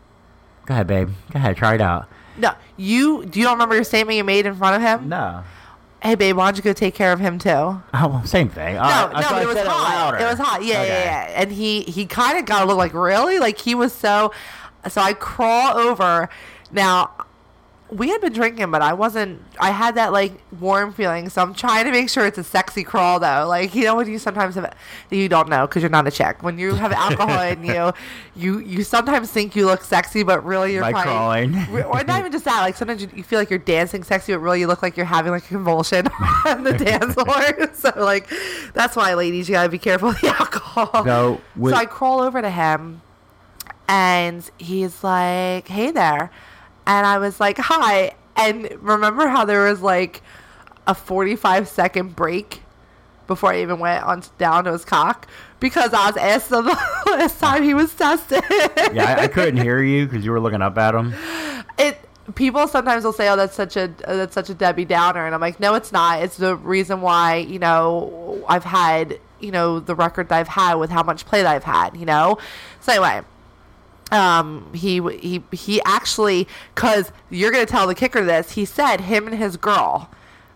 "Go 0.66 0.72
ahead, 0.74 0.86
babe. 0.86 1.10
Go 1.32 1.38
ahead, 1.38 1.56
try 1.56 1.74
it 1.74 1.80
out." 1.82 2.08
No, 2.38 2.52
you 2.78 3.26
do 3.26 3.38
you 3.38 3.44
don't 3.44 3.54
remember 3.54 3.74
your 3.74 3.84
statement 3.84 4.16
you 4.16 4.24
made 4.24 4.46
in 4.46 4.54
front 4.54 4.76
of 4.76 4.82
him? 4.82 5.08
No. 5.08 5.42
Hey, 6.00 6.14
babe, 6.14 6.36
why 6.36 6.46
don't 6.46 6.56
you 6.56 6.62
go 6.62 6.72
take 6.72 6.94
care 6.94 7.12
of 7.12 7.18
him 7.18 7.38
too? 7.40 7.50
Oh, 7.50 7.82
well, 7.92 8.24
same 8.24 8.48
thing. 8.48 8.76
No, 8.76 8.80
I, 8.82 9.10
I 9.12 9.20
no, 9.20 9.26
thought 9.26 9.34
I 9.34 9.42
it 9.42 9.46
was 9.48 9.56
said 9.56 9.66
hot. 9.66 10.12
louder. 10.12 10.24
It 10.24 10.30
was 10.30 10.38
hot. 10.38 10.64
Yeah, 10.64 10.78
Okay. 10.80 10.88
yeah, 10.88 11.28
yeah. 11.28 11.42
And 11.42 11.50
he 11.52 11.82
he 11.82 12.06
kind 12.06 12.38
of 12.38 12.46
got 12.46 12.62
a 12.62 12.66
look 12.66 12.78
like 12.78 12.94
really 12.94 13.38
like 13.40 13.58
he 13.58 13.74
was 13.74 13.92
so. 13.92 14.32
So 14.88 15.00
I 15.00 15.12
crawl 15.12 15.76
over. 15.76 16.28
Now 16.70 17.10
we 17.90 18.10
had 18.10 18.20
been 18.20 18.32
drinking, 18.34 18.70
but 18.70 18.82
I 18.82 18.92
wasn't. 18.92 19.40
I 19.58 19.70
had 19.70 19.94
that 19.94 20.12
like 20.12 20.32
warm 20.60 20.92
feeling, 20.92 21.28
so 21.30 21.40
I'm 21.40 21.54
trying 21.54 21.86
to 21.86 21.90
make 21.90 22.10
sure 22.10 22.26
it's 22.26 22.36
a 22.36 22.44
sexy 22.44 22.84
crawl 22.84 23.18
though. 23.18 23.46
Like 23.48 23.74
you 23.74 23.84
know 23.84 23.96
when 23.96 24.06
you 24.10 24.18
sometimes 24.18 24.56
have 24.56 24.74
you 25.10 25.28
don't 25.28 25.48
know 25.48 25.66
because 25.66 25.82
you're 25.82 25.88
not 25.90 26.06
a 26.06 26.10
chick. 26.10 26.42
When 26.42 26.58
you 26.58 26.74
have 26.74 26.92
alcohol 26.92 27.40
in 27.42 27.64
you, 27.64 27.92
you 28.36 28.58
you 28.58 28.84
sometimes 28.84 29.30
think 29.30 29.56
you 29.56 29.64
look 29.64 29.82
sexy, 29.84 30.22
but 30.22 30.44
really 30.44 30.74
you're 30.74 30.82
By 30.82 30.92
probably- 30.92 31.54
crawling. 31.56 31.84
or 31.86 32.04
not 32.04 32.20
even 32.20 32.30
just 32.32 32.44
that. 32.44 32.60
Like 32.60 32.76
sometimes 32.76 33.00
you, 33.02 33.08
you 33.14 33.22
feel 33.22 33.38
like 33.38 33.48
you're 33.48 33.58
dancing 33.58 34.02
sexy, 34.04 34.32
but 34.32 34.40
really 34.40 34.60
you 34.60 34.66
look 34.66 34.82
like 34.82 34.96
you're 34.96 35.06
having 35.06 35.32
like 35.32 35.44
a 35.44 35.48
convulsion 35.48 36.06
on 36.46 36.64
the 36.64 36.72
dance 36.74 37.14
floor. 37.14 37.72
So 37.74 37.92
like 37.96 38.28
that's 38.74 38.96
why, 38.96 39.14
ladies, 39.14 39.48
you 39.48 39.54
gotta 39.54 39.70
be 39.70 39.78
careful 39.78 40.08
with 40.08 40.20
the 40.20 40.28
alcohol. 40.28 41.04
So, 41.04 41.40
with- 41.56 41.72
so 41.72 41.78
I 41.80 41.86
crawl 41.86 42.20
over 42.20 42.42
to 42.42 42.50
him, 42.50 43.00
and 43.88 44.48
he's 44.58 45.02
like, 45.02 45.68
"Hey 45.68 45.90
there," 45.90 46.30
and 46.88 47.06
I 47.06 47.18
was 47.18 47.38
like, 47.38 47.58
"Hi." 47.58 48.14
And 48.36 48.70
remember 48.80 49.28
how 49.28 49.44
there 49.44 49.68
was 49.68 49.80
like 49.80 50.22
a 50.86 50.94
45 50.94 51.68
second 51.68 52.16
break 52.16 52.62
before 53.26 53.52
I 53.52 53.62
even 53.62 53.78
went 53.78 54.02
on 54.04 54.22
down 54.38 54.64
to 54.64 54.72
his 54.72 54.84
cock 54.84 55.28
because 55.60 55.92
I 55.92 56.06
was 56.06 56.16
asked 56.16 56.48
the 56.48 56.62
last 57.06 57.38
time 57.38 57.62
he 57.62 57.74
was 57.74 57.94
tested. 57.94 58.42
yeah, 58.92 59.16
I, 59.18 59.24
I 59.24 59.28
couldn't 59.28 59.58
hear 59.58 59.82
you 59.82 60.06
because 60.06 60.24
you 60.24 60.30
were 60.30 60.40
looking 60.40 60.62
up 60.62 60.78
at 60.78 60.94
him. 60.94 61.14
it 61.78 61.98
people 62.34 62.66
sometimes 62.68 63.04
will 63.04 63.12
say, 63.12 63.28
"Oh, 63.28 63.36
that's 63.36 63.54
such 63.54 63.76
a 63.76 63.84
uh, 64.04 64.16
that's 64.16 64.34
such 64.34 64.50
a 64.50 64.54
Debbie 64.54 64.84
Downer," 64.84 65.24
and 65.26 65.34
I'm 65.34 65.40
like, 65.40 65.60
"No, 65.60 65.74
it's 65.74 65.92
not. 65.92 66.22
It's 66.22 66.36
the 66.36 66.56
reason 66.56 67.00
why 67.00 67.36
you 67.36 67.58
know 67.58 68.44
I've 68.48 68.64
had 68.64 69.18
you 69.40 69.50
know 69.50 69.80
the 69.80 69.94
record 69.94 70.28
that 70.30 70.38
I've 70.38 70.48
had 70.48 70.74
with 70.74 70.90
how 70.90 71.02
much 71.02 71.26
play 71.26 71.42
that 71.42 71.54
I've 71.54 71.64
had. 71.64 71.96
You 71.96 72.06
know." 72.06 72.38
So 72.80 72.92
anyway, 72.92 73.22
um, 74.10 74.72
he 74.74 75.00
he 75.18 75.42
he 75.52 75.82
actually 75.84 76.48
because 76.74 77.12
you're 77.30 77.50
gonna 77.50 77.66
tell 77.66 77.86
the 77.86 77.94
kicker 77.94 78.24
this. 78.24 78.52
He 78.52 78.64
said 78.64 79.02
him 79.02 79.26
and 79.26 79.36
his 79.36 79.56
girl. 79.56 80.10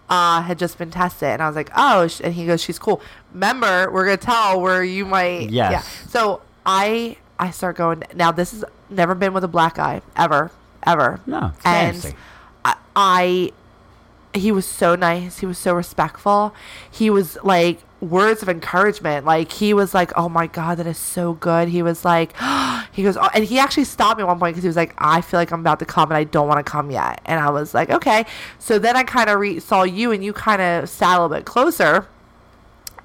Uh, 0.08 0.42
had 0.42 0.58
just 0.58 0.76
been 0.76 0.90
tested, 0.90 1.28
and 1.28 1.42
I 1.42 1.46
was 1.46 1.56
like, 1.56 1.70
"Oh," 1.74 2.06
and 2.22 2.34
he 2.34 2.44
goes, 2.44 2.60
"She's 2.60 2.78
cool." 2.78 3.00
Remember, 3.32 3.90
we're 3.90 4.04
gonna 4.04 4.18
tell 4.18 4.60
where 4.60 4.84
you 4.84 5.06
might. 5.06 5.48
Yes. 5.48 5.72
Yeah. 5.72 5.80
So 6.08 6.42
I 6.66 7.16
I 7.38 7.50
start 7.50 7.76
going. 7.76 8.02
Now 8.14 8.30
this 8.30 8.50
has 8.50 8.62
never 8.90 9.14
been 9.14 9.32
with 9.32 9.42
a 9.42 9.48
black 9.48 9.76
guy 9.76 10.02
ever, 10.14 10.50
ever. 10.86 11.20
No, 11.24 11.52
and 11.64 11.96
fancy. 11.96 12.14
I, 12.62 12.76
I 12.94 13.52
he 14.34 14.52
was 14.52 14.66
so 14.66 14.94
nice. 14.94 15.38
He 15.38 15.46
was 15.46 15.58
so 15.58 15.74
respectful. 15.74 16.54
He 16.90 17.08
was 17.08 17.38
like 17.42 17.80
words 18.02 18.42
of 18.42 18.48
encouragement. 18.48 19.24
Like 19.24 19.50
he 19.50 19.72
was 19.72 19.94
like, 19.94 20.12
"Oh 20.16 20.28
my 20.28 20.46
god, 20.48 20.78
that 20.78 20.86
is 20.86 20.98
so 20.98 21.34
good." 21.34 21.68
He 21.68 21.82
was 21.82 22.04
like, 22.04 22.34
he 22.92 23.02
goes, 23.02 23.16
oh, 23.16 23.28
and 23.32 23.44
he 23.44 23.58
actually 23.58 23.84
stopped 23.84 24.18
me 24.18 24.24
at 24.24 24.26
one 24.26 24.38
point 24.38 24.54
because 24.54 24.64
he 24.64 24.68
was 24.68 24.76
like, 24.76 24.94
"I 24.98 25.20
feel 25.20 25.40
like 25.40 25.52
I'm 25.52 25.60
about 25.60 25.78
to 25.78 25.86
come 25.86 26.10
and 26.10 26.16
I 26.16 26.24
don't 26.24 26.48
want 26.48 26.64
to 26.64 26.70
come 26.70 26.90
yet." 26.90 27.22
And 27.24 27.40
I 27.40 27.50
was 27.50 27.72
like, 27.72 27.90
"Okay." 27.90 28.26
So 28.58 28.78
then 28.78 28.96
I 28.96 29.04
kind 29.04 29.30
of 29.30 29.38
re- 29.38 29.60
saw 29.60 29.84
you 29.84 30.12
and 30.12 30.22
you 30.24 30.32
kind 30.32 30.60
of 30.60 30.88
sat 30.88 31.16
a 31.16 31.22
little 31.22 31.36
bit 31.36 31.46
closer. 31.46 32.06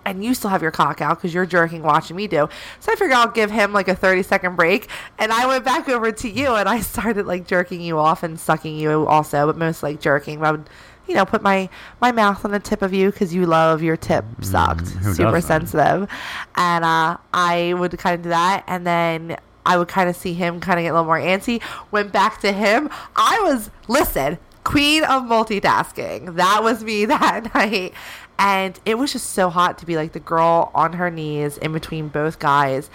And 0.05 0.23
you 0.23 0.33
still 0.35 0.51
have 0.51 0.61
your 0.61 0.71
cock 0.71 1.01
out 1.01 1.17
because 1.17 1.33
you're 1.33 1.45
jerking 1.45 1.83
watching 1.83 2.15
me 2.15 2.27
do. 2.27 2.47
So 2.79 2.93
I 2.93 2.95
figured 2.95 3.11
I'll 3.11 3.27
give 3.27 3.51
him 3.51 3.73
like 3.73 3.89
a 3.89 3.95
30 3.95 4.23
second 4.23 4.55
break. 4.55 4.87
And 5.19 5.33
I 5.33 5.45
went 5.45 5.65
back 5.65 5.89
over 5.89 6.13
to 6.13 6.29
you 6.29 6.55
and 6.55 6.69
I 6.69 6.79
started 6.79 7.25
like 7.25 7.45
jerking 7.45 7.81
you 7.81 7.97
off 7.99 8.23
and 8.23 8.39
sucking 8.39 8.77
you 8.77 9.05
also, 9.05 9.47
but 9.47 9.57
most 9.57 9.83
like 9.83 9.99
jerking. 9.99 10.41
I 10.41 10.51
would, 10.51 10.69
you 11.07 11.15
know, 11.15 11.25
put 11.25 11.41
my, 11.41 11.69
my 12.01 12.11
mouth 12.11 12.43
on 12.43 12.51
the 12.51 12.59
tip 12.59 12.81
of 12.81 12.93
you 12.93 13.11
because 13.11 13.33
you 13.33 13.45
love 13.45 13.81
your 13.81 13.97
tip 13.97 14.25
sucked. 14.41 14.89
who 14.89 15.13
Super 15.13 15.41
sensitive. 15.41 16.09
And 16.55 16.85
uh, 16.85 17.17
I 17.33 17.73
would 17.73 17.97
kind 17.97 18.15
of 18.15 18.23
do 18.23 18.29
that. 18.29 18.63
And 18.67 18.85
then 18.85 19.37
I 19.65 19.77
would 19.77 19.87
kind 19.87 20.09
of 20.09 20.15
see 20.15 20.33
him 20.33 20.59
kind 20.59 20.79
of 20.79 20.83
get 20.83 20.89
a 20.89 20.93
little 20.93 21.05
more 21.05 21.19
antsy. 21.19 21.61
Went 21.91 22.11
back 22.11 22.39
to 22.41 22.51
him. 22.51 22.89
I 23.15 23.39
was, 23.43 23.69
listen, 23.87 24.37
queen 24.63 25.03
of 25.03 25.23
multitasking. 25.23 26.35
That 26.35 26.63
was 26.63 26.83
me 26.83 27.05
that 27.05 27.53
night. 27.53 27.93
And 28.39 28.79
it 28.85 28.97
was 28.97 29.13
just 29.13 29.31
so 29.31 29.49
hot 29.49 29.77
to 29.79 29.85
be 29.85 29.95
like 29.95 30.11
the 30.11 30.19
girl 30.19 30.71
on 30.75 30.93
her 30.93 31.09
knees 31.09 31.57
in 31.57 31.73
between 31.73 32.07
both 32.07 32.39
guys. 32.39 32.89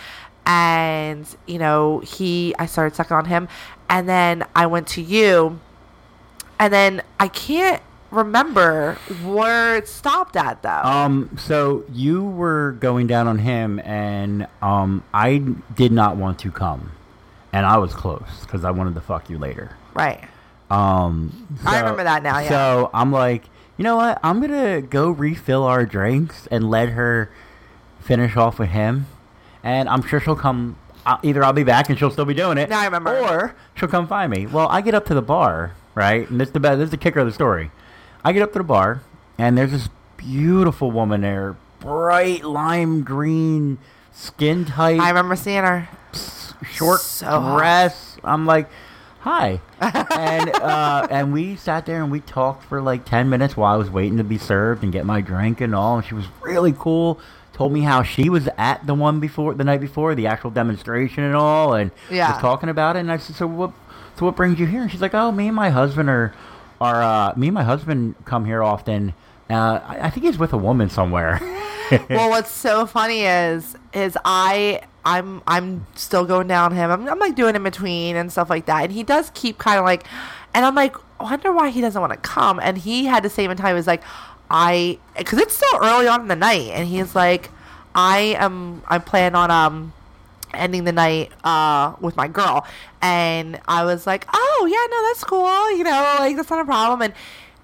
And, 0.47 1.27
you 1.47 1.59
know, 1.59 2.01
he, 2.01 2.55
I 2.59 2.67
started 2.67 2.95
sucking 2.95 3.17
on 3.17 3.25
him. 3.25 3.49
And 3.89 4.09
then 4.09 4.45
I 4.55 4.67
went 4.67 4.87
to 4.89 5.03
you. 5.03 5.61
And 6.59 6.73
then 6.73 7.03
I 7.19 7.29
can't 7.29 7.83
remember 8.13 8.95
where 9.25 9.77
it 9.77 9.89
stopped 9.89 10.37
at, 10.37 10.63
though. 10.63 10.69
Um, 10.69 11.31
so 11.39 11.85
you 11.93 12.23
were 12.25 12.73
going 12.81 13.07
down 13.07 13.27
on 13.27 13.39
him, 13.39 13.81
and 13.81 14.47
um, 14.61 15.03
I 15.13 15.39
did 15.75 15.91
not 15.93 16.17
want 16.17 16.39
to 16.41 16.51
come, 16.51 16.93
and 17.53 17.67
I 17.67 17.79
was 17.79 17.93
close 17.95 18.41
because 18.43 18.65
I 18.65 18.71
wanted 18.71 18.95
to 18.95 19.01
fuck 19.01 19.29
you 19.31 19.39
later. 19.39 19.77
right. 19.95 20.23
Um, 20.71 21.47
I 21.67 21.81
remember 21.81 22.05
that 22.05 22.23
now, 22.23 22.39
yeah. 22.39 22.49
So 22.49 22.91
I'm 22.95 23.13
like, 23.13 23.45
you 23.77 23.83
know 23.85 23.97
what? 23.97 24.19
I'm 24.23 24.41
gonna 24.41 24.81
go 24.81 25.11
refill 25.11 25.65
our 25.65 25.85
drinks 25.85 26.47
and 26.51 26.71
let 26.71 26.89
her 26.91 27.31
finish 28.01 28.37
off 28.39 28.59
with 28.59 28.71
him, 28.71 29.07
and 29.63 29.87
I'm 29.89 30.01
sure 30.03 30.19
she'll 30.19 30.35
come. 30.37 30.77
Uh, 31.05 31.19
either 31.23 31.45
I'll 31.45 31.53
be 31.53 31.65
back 31.65 31.91
and 31.91 31.99
she'll 31.99 32.11
still 32.11 32.25
be 32.25 32.33
doing 32.33 32.57
it. 32.57 32.71
Now 32.71 32.81
I 32.81 32.85
remember. 32.87 33.19
Or 33.19 33.55
she'll 33.75 33.89
come 33.89 34.07
find 34.09 34.31
me. 34.31 34.47
Well, 34.47 34.69
I 34.69 34.81
get 34.81 34.95
up 34.95 35.05
to 35.07 35.15
the 35.15 35.21
bar, 35.21 35.73
right? 35.95 36.31
And 36.31 36.41
this 36.41 36.49
is 36.49 36.53
the 36.55 36.61
best. 36.61 36.79
This 36.79 36.87
is 36.87 36.91
the 36.91 36.97
kicker 36.97 37.21
of 37.21 37.27
the 37.27 37.33
story. 37.35 37.71
I 38.25 38.33
get 38.33 38.43
up 38.43 38.53
to 38.53 38.59
the 38.59 38.65
bar, 38.65 39.03
and 39.39 39.57
there's 39.59 39.73
this 39.73 39.89
beautiful 40.17 40.91
woman 40.91 41.23
there, 41.23 41.57
bright 41.81 42.45
lime 42.45 43.03
green, 43.03 43.79
skin 44.13 44.65
tight 44.65 45.01
I 45.01 45.09
remember 45.09 45.37
seeing 45.37 45.63
her. 45.65 45.89
short 46.71 47.01
So 47.01 47.27
hot. 47.27 47.57
dress. 47.59 48.17
I'm 48.23 48.47
like, 48.47 48.69
hi, 49.21 49.61
and 49.81 50.49
uh, 50.51 51.07
and 51.11 51.33
we 51.33 51.57
sat 51.57 51.87
there 51.87 52.03
and 52.03 52.13
we 52.13 52.21
talked 52.21 52.65
for 52.65 52.81
like 52.81 53.05
ten 53.05 53.29
minutes 53.29 53.57
while 53.57 53.75
I 53.75 53.77
was 53.77 53.91
waiting 53.91 54.19
to 54.19 54.25
be 54.25 54.39
served 54.39 54.85
and 54.85 54.93
get 54.93 55.05
my 55.05 55.21
drink 55.21 55.61
and 55.61 55.75
all. 55.75 55.97
And 55.99 56.07
she 56.07 56.15
was 56.15 56.27
really 56.43 56.75
cool. 56.79 57.19
Told 57.53 57.73
me 57.73 57.83
how 57.83 58.03
she 58.03 58.31
was 58.31 58.49
at 58.57 58.87
the 58.87 58.95
one 58.95 59.21
before 59.21 59.53
the 59.55 59.65
night 59.65 59.81
before 59.81 60.15
the 60.15 60.27
actual 60.27 60.51
demonstration 60.51 61.23
and 61.25 61.35
all, 61.35 61.75
and 61.75 61.91
Yeah. 62.11 62.33
was 62.33 62.41
talking 62.41 62.69
about 62.71 62.97
it. 62.97 63.01
And 63.01 63.13
I 63.13 63.17
said, 63.19 63.37
so 63.37 63.47
what? 63.47 63.73
So 64.17 64.27
what 64.27 64.37
brings 64.37 64.59
you 64.59 64.67
here? 64.67 64.83
And 64.83 64.91
she's 64.91 65.01
like, 65.03 65.15
oh, 65.15 65.33
me 65.33 65.49
and 65.49 65.57
my 65.57 65.71
husband 65.71 66.09
are, 66.09 66.35
uh, 66.85 67.35
me 67.37 67.49
and 67.49 67.55
my 67.55 67.65
husband 67.65 68.15
come 68.25 68.45
here 68.45 68.63
often. 68.63 69.15
Uh, 69.51 69.81
I, 69.85 70.07
I 70.07 70.11
think 70.11 70.25
he's 70.27 70.39
with 70.39 70.53
a 70.53 70.59
woman 70.59 70.89
somewhere. 70.89 71.39
well, 72.11 72.31
what's 72.31 72.51
so 72.51 72.87
funny 72.87 73.23
is 73.23 73.77
is 73.93 74.17
I 74.25 74.83
I'm 75.05 75.43
I'm 75.47 75.87
still 75.95 76.25
going 76.25 76.47
down 76.47 76.75
him. 76.75 76.91
I'm, 76.91 77.09
I'm 77.09 77.19
like 77.19 77.35
doing 77.35 77.57
in 77.57 77.63
between 77.63 78.17
and 78.17 78.31
stuff 78.31 78.49
like 78.49 78.67
that, 78.67 78.85
and 78.85 78.93
he 78.93 79.03
does 79.03 79.31
keep 79.35 79.59
kind 79.59 79.79
of 79.79 79.85
like, 79.85 80.07
and 80.55 80.65
I'm 80.65 80.75
like, 80.75 80.97
I 81.21 81.25
wonder 81.25 81.53
why 81.53 81.71
he 81.71 81.81
doesn't 81.81 82.01
want 82.01 82.13
to 82.13 82.19
come. 82.19 82.61
And 82.61 82.79
he 82.79 83.07
had 83.07 83.29
say 83.31 83.45
in 83.45 83.57
time 83.57 83.69
he 83.69 83.75
was 83.75 83.87
like, 83.87 84.03
I 84.51 84.99
because 85.17 85.39
it's 85.39 85.57
still 85.57 85.81
early 85.83 86.07
on 86.07 86.23
in 86.23 86.29
the 86.29 86.37
night, 86.37 86.71
and 86.73 86.87
he's 86.87 87.15
like, 87.15 87.51
I 87.95 88.37
am 88.39 88.83
I 88.89 88.99
plan 88.99 89.35
on 89.35 89.51
um 89.51 89.93
ending 90.55 90.85
the 90.85 90.93
night 90.93 91.31
uh 91.45 91.95
with 92.01 92.17
my 92.17 92.29
girl 92.29 92.67
and 93.01 93.61
i 93.69 93.85
was 93.85 94.07
like 94.07 94.27
oh 94.33 94.69
yeah 94.71 94.97
no 94.97 95.09
that's 95.09 95.25
cool 95.25 95.77
you 95.77 95.85
know 95.85 96.17
like 96.19 96.37
that's 96.37 96.51
not 96.51 96.61
a 96.61 96.65
problem 96.65 97.03
and 97.03 97.15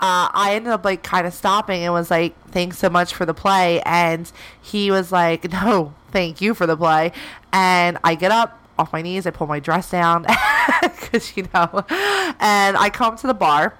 uh, 0.00 0.30
I 0.32 0.52
ended 0.54 0.72
up 0.72 0.84
like 0.84 1.02
kind 1.02 1.26
of 1.26 1.34
stopping 1.34 1.82
and 1.82 1.92
was 1.92 2.08
like, 2.08 2.32
"Thanks 2.52 2.78
so 2.78 2.88
much 2.88 3.12
for 3.12 3.26
the 3.26 3.34
play." 3.34 3.80
And 3.80 4.30
he 4.62 4.92
was 4.92 5.10
like, 5.10 5.50
"No, 5.52 5.92
thank 6.12 6.40
you 6.40 6.54
for 6.54 6.68
the 6.68 6.76
play. 6.76 7.10
And 7.52 7.98
I 8.04 8.14
get 8.14 8.30
up 8.30 8.58
off 8.78 8.92
my 8.92 9.02
knees, 9.02 9.26
I 9.26 9.30
pull 9.30 9.46
my 9.46 9.60
dress 9.60 9.90
down 9.90 10.22
because 10.82 11.36
you 11.36 11.48
know, 11.52 11.84
and 12.38 12.76
I 12.76 12.90
come 12.92 13.16
to 13.16 13.26
the 13.26 13.34
bar. 13.34 13.74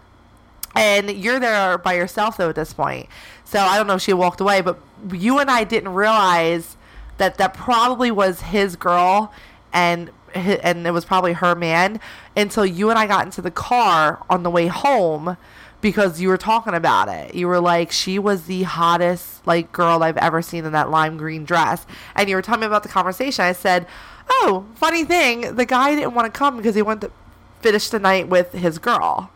And 0.74 1.11
you're 1.11 1.40
there 1.40 1.78
by 1.78 1.94
yourself 1.94 2.36
though 2.36 2.50
at 2.50 2.54
this 2.54 2.72
point. 2.72 3.09
So 3.44 3.59
I 3.59 3.76
don't 3.76 3.86
know 3.86 3.94
if 3.94 4.02
she 4.02 4.12
walked 4.12 4.40
away, 4.40 4.61
but 4.61 4.78
you 5.12 5.38
and 5.38 5.50
I 5.50 5.64
didn't 5.64 5.94
realize 5.94 6.76
that 7.18 7.36
that 7.38 7.54
probably 7.54 8.10
was 8.10 8.40
his 8.40 8.76
girl 8.76 9.32
and 9.72 10.10
and 10.34 10.86
it 10.86 10.90
was 10.90 11.04
probably 11.04 11.32
her 11.34 11.54
man 11.54 12.00
until 12.36 12.64
you 12.64 12.90
and 12.90 12.98
I 12.98 13.06
got 13.06 13.24
into 13.24 13.42
the 13.42 13.50
car 13.50 14.22
on 14.28 14.42
the 14.42 14.50
way 14.50 14.66
home 14.66 15.36
because 15.80 16.20
you 16.20 16.28
were 16.28 16.36
talking 16.36 16.74
about 16.74 17.08
it. 17.08 17.34
You 17.34 17.46
were 17.46 17.60
like, 17.60 17.92
she 17.92 18.18
was 18.18 18.44
the 18.44 18.64
hottest 18.64 19.46
like 19.46 19.72
girl 19.72 20.02
I've 20.02 20.16
ever 20.16 20.42
seen 20.42 20.64
in 20.64 20.72
that 20.72 20.90
lime 20.90 21.16
green 21.16 21.44
dress, 21.44 21.86
and 22.14 22.28
you 22.28 22.36
were 22.36 22.42
telling 22.42 22.60
me 22.60 22.66
about 22.66 22.82
the 22.82 22.88
conversation. 22.88 23.44
I 23.44 23.52
said, 23.52 23.86
"Oh, 24.28 24.66
funny 24.74 25.04
thing, 25.04 25.56
the 25.56 25.64
guy 25.64 25.94
didn't 25.94 26.14
want 26.14 26.32
to 26.32 26.36
come 26.36 26.56
because 26.56 26.74
he 26.74 26.82
wanted 26.82 27.08
to 27.08 27.12
finish 27.60 27.88
the 27.88 27.98
night 27.98 28.28
with 28.28 28.52
his 28.52 28.78
girl." 28.78 29.30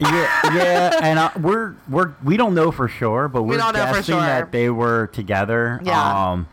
yeah, 0.00 0.54
yeah, 0.54 0.98
and 1.02 1.18
uh, 1.18 1.30
we're 1.40 1.74
we're 1.88 2.14
we 2.22 2.36
don't 2.36 2.54
know 2.54 2.70
for 2.70 2.88
sure, 2.88 3.28
but 3.28 3.42
we're 3.42 3.56
don't 3.56 3.74
know 3.74 3.86
for 3.86 3.94
guessing 3.94 4.14
sure. 4.14 4.20
that 4.20 4.52
they 4.52 4.70
were 4.70 5.08
together. 5.08 5.80
Yeah. 5.82 6.30
Um, 6.30 6.48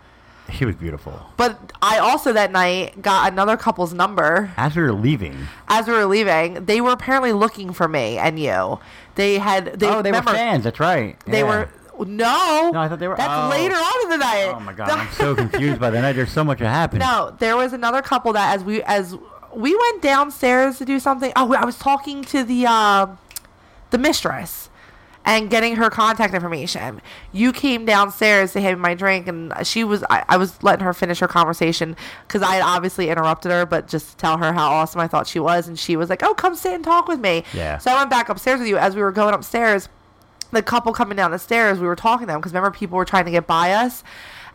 she 0.52 0.66
was 0.66 0.76
beautiful. 0.76 1.20
But 1.38 1.74
I 1.82 1.98
also 1.98 2.34
that 2.34 2.52
night 2.52 3.02
got 3.02 3.32
another 3.32 3.58
couple's 3.58 3.94
number 3.94 4.52
As 4.58 4.76
we 4.76 4.84
were 4.84 4.94
leaving, 4.94 5.48
as 5.68 5.88
we 5.88 5.94
were 5.94 6.06
leaving. 6.06 6.66
They 6.66 6.82
were 6.82 6.92
apparently 6.92 7.34
looking 7.34 7.74
for 7.74 7.88
me 7.88 8.18
and 8.18 8.40
you. 8.40 8.80
They 9.16 9.40
had 9.40 9.80
they 9.80 9.88
oh, 9.88 10.02
they 10.02 10.12
remember, 10.12 10.32
were 10.32 10.38
fans. 10.38 10.64
That's 10.64 10.80
right. 10.80 11.18
They 11.26 11.40
Yeah. 11.40 11.48
were 11.48 11.70
no. 12.06 12.72
No, 12.74 12.80
I 12.80 12.90
thought 12.90 13.00
they 13.00 13.08
were- 13.08 13.16
That's 13.16 13.46
oh. 13.46 13.50
later 13.50 13.76
on 13.76 14.04
in 14.04 14.10
the 14.10 14.18
night. 14.18 14.54
Oh 14.56 14.60
my 14.60 14.74
god, 14.74 14.90
I'm 14.90 15.10
so 15.14 15.34
confused 15.34 15.80
by 15.80 15.90
the 15.90 16.02
night. 16.02 16.14
There's 16.14 16.32
so 16.32 16.44
much 16.44 16.60
that 16.60 16.70
happened. 16.70 17.00
No, 17.00 17.36
there 17.40 17.56
was 17.56 17.72
another 17.74 18.02
couple 18.02 18.34
that 18.34 18.54
as 18.54 18.64
we 18.64 18.84
as 18.84 19.16
we 19.54 19.74
went 19.74 20.02
downstairs 20.02 20.78
to 20.80 20.86
do 20.86 21.00
something. 21.00 21.32
Oh, 21.36 21.54
I 21.54 21.64
was 21.64 21.78
talking 21.78 22.24
to 22.26 22.44
the 22.44 22.66
uh, 22.68 23.08
the 23.92 23.98
mistress 23.98 24.70
and 25.26 25.50
getting 25.50 25.76
her 25.76 25.90
contact 25.90 26.34
information. 26.34 27.02
You 27.32 27.52
came 27.52 27.84
downstairs 27.84 28.54
to 28.54 28.62
have 28.62 28.78
my 28.78 28.94
drink, 28.94 29.28
and 29.28 29.52
she 29.64 29.84
was. 29.84 30.04
I, 30.10 30.24
I 30.30 30.38
was 30.38 30.62
letting 30.64 30.86
her 30.86 30.94
finish 30.94 31.20
her 31.20 31.28
conversation 31.28 31.98
because 32.28 32.44
I 32.44 32.56
had 32.56 32.64
obviously 32.64 33.10
interrupted 33.10 33.52
her, 33.52 33.66
but 33.66 33.88
just 33.88 34.12
to 34.12 34.18
tell 34.18 34.38
her 34.38 34.54
how 34.54 34.70
awesome 34.70 35.02
I 35.02 35.08
thought 35.08 35.28
she 35.28 35.40
was, 35.40 35.68
and 35.68 35.78
she 35.78 35.96
was 35.98 36.10
like, 36.10 36.22
"Oh, 36.24 36.34
come 36.36 36.56
sit 36.56 36.74
and 36.74 36.84
talk 36.84 37.08
with 37.08 37.20
me." 37.20 37.44
Yeah. 37.54 37.80
So 37.80 37.92
I 37.92 37.96
went 37.96 38.12
back 38.12 38.30
upstairs 38.30 38.60
with 38.60 38.70
you 38.70 38.78
as 38.78 38.96
we 38.96 39.02
were 39.02 39.12
going 39.12 39.34
upstairs. 39.34 39.90
The 40.52 40.62
couple 40.62 40.94
coming 40.94 41.18
down 41.18 41.32
the 41.32 41.40
stairs, 41.40 41.80
we 41.80 41.88
were 41.88 41.96
talking 41.96 42.28
to 42.28 42.34
them 42.34 42.40
because 42.40 42.54
remember 42.54 42.72
people 42.72 42.98
were 42.98 43.06
trying 43.06 43.26
to 43.26 43.32
get 43.32 43.48
by 43.48 43.72
us, 43.72 44.04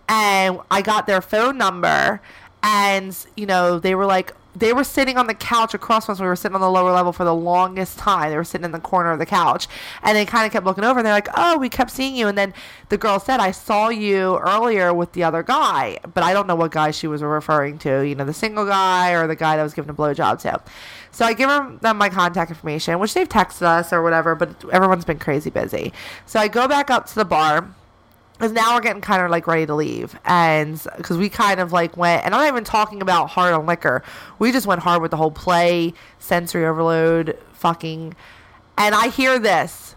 and 0.09 0.61
I 0.71 0.83
got 0.83 1.07
their 1.09 1.21
phone 1.21 1.59
number, 1.59 2.23
and 2.62 3.16
you 3.37 3.47
know 3.47 3.81
they 3.81 3.97
were 3.97 4.07
like 4.07 4.35
they 4.55 4.73
were 4.73 4.85
sitting 4.85 5.17
on 5.17 5.27
the 5.27 5.35
couch 5.35 5.75
across 5.75 6.07
from 6.07 6.13
us. 6.13 6.21
We 6.21 6.27
were 6.27 6.37
sitting 6.37 6.55
on 6.55 6.61
the 6.61 6.71
lower 6.71 6.93
level 6.93 7.13
for 7.13 7.25
the 7.25 7.35
longest 7.35 7.99
time. 7.99 8.31
They 8.31 8.37
were 8.37 8.45
sitting 8.45 8.65
in 8.65 8.73
the 8.73 8.81
corner 8.81 9.13
of 9.13 9.19
the 9.19 9.27
couch, 9.27 9.69
and 10.03 10.17
they 10.17 10.25
kind 10.25 10.47
of 10.47 10.53
kept 10.53 10.67
looking 10.67 10.85
over. 10.85 10.99
And 10.99 11.07
they're 11.07 11.15
like, 11.15 11.29
"Oh, 11.37 11.59
we 11.59 11.69
kept 11.69 11.91
seeing 11.91 12.17
you." 12.17 12.29
And 12.29 12.37
then 12.37 12.53
the 12.89 12.99
girl 12.99 13.21
said, 13.21 13.41
"I 13.41 13.53
saw 13.53 13.89
you 13.89 14.39
earlier 14.39 14.93
with 14.93 15.13
the 15.13 15.25
other 15.25 15.43
guy, 15.43 15.99
but 16.15 16.23
I 16.25 16.33
don't 16.33 16.47
know 16.47 16.57
what 16.57 16.73
guy 16.73 16.91
she 16.91 17.07
was 17.07 17.23
referring 17.23 17.79
to. 17.79 18.07
You 18.07 18.15
know, 18.15 18.25
the 18.25 18.35
single 18.35 18.67
guy 18.67 19.13
or 19.13 19.27
the 19.27 19.37
guy 19.37 19.57
that 19.57 19.63
was 19.63 19.75
giving 19.75 19.91
a 19.91 19.95
blowjob 19.95 20.41
to." 20.43 20.61
So 21.13 21.25
I 21.25 21.33
give 21.33 21.49
them 21.49 21.79
them 21.83 21.99
my 21.99 22.09
contact 22.09 22.51
information, 22.51 22.99
which 22.99 23.15
they've 23.15 23.29
texted 23.29 23.63
us 23.63 23.93
or 23.93 24.03
whatever, 24.03 24.35
but 24.35 24.51
everyone's 24.73 25.05
been 25.05 25.19
crazy 25.19 25.51
busy. 25.51 25.93
So 26.27 26.41
I 26.41 26.49
go 26.49 26.69
back 26.69 26.91
up 26.91 27.07
to 27.07 27.15
the 27.15 27.25
bar 27.25 27.69
because 28.41 28.53
now 28.53 28.74
we're 28.74 28.80
getting 28.80 29.03
kind 29.03 29.20
of 29.20 29.30
like 29.30 29.47
ready 29.47 29.66
to 29.66 29.74
leave. 29.74 30.18
And 30.24 30.82
because 30.97 31.18
we 31.18 31.28
kind 31.28 31.61
of 31.61 31.72
like 31.72 31.99
went 31.99 32.24
and 32.24 32.34
i'm 32.34 32.41
not 32.41 32.49
even 32.49 32.64
talking 32.64 33.03
about 33.03 33.28
hard 33.28 33.53
on 33.53 33.66
liquor. 33.66 34.03
We 34.38 34.51
just 34.51 34.66
went 34.66 34.80
hard 34.80 35.03
with 35.03 35.11
the 35.11 35.18
whole 35.18 35.30
play 35.30 35.93
sensory 36.18 36.64
overload 36.64 37.38
fucking 37.53 38.16
and 38.78 38.95
i 38.95 39.09
hear 39.09 39.38
this. 39.38 39.95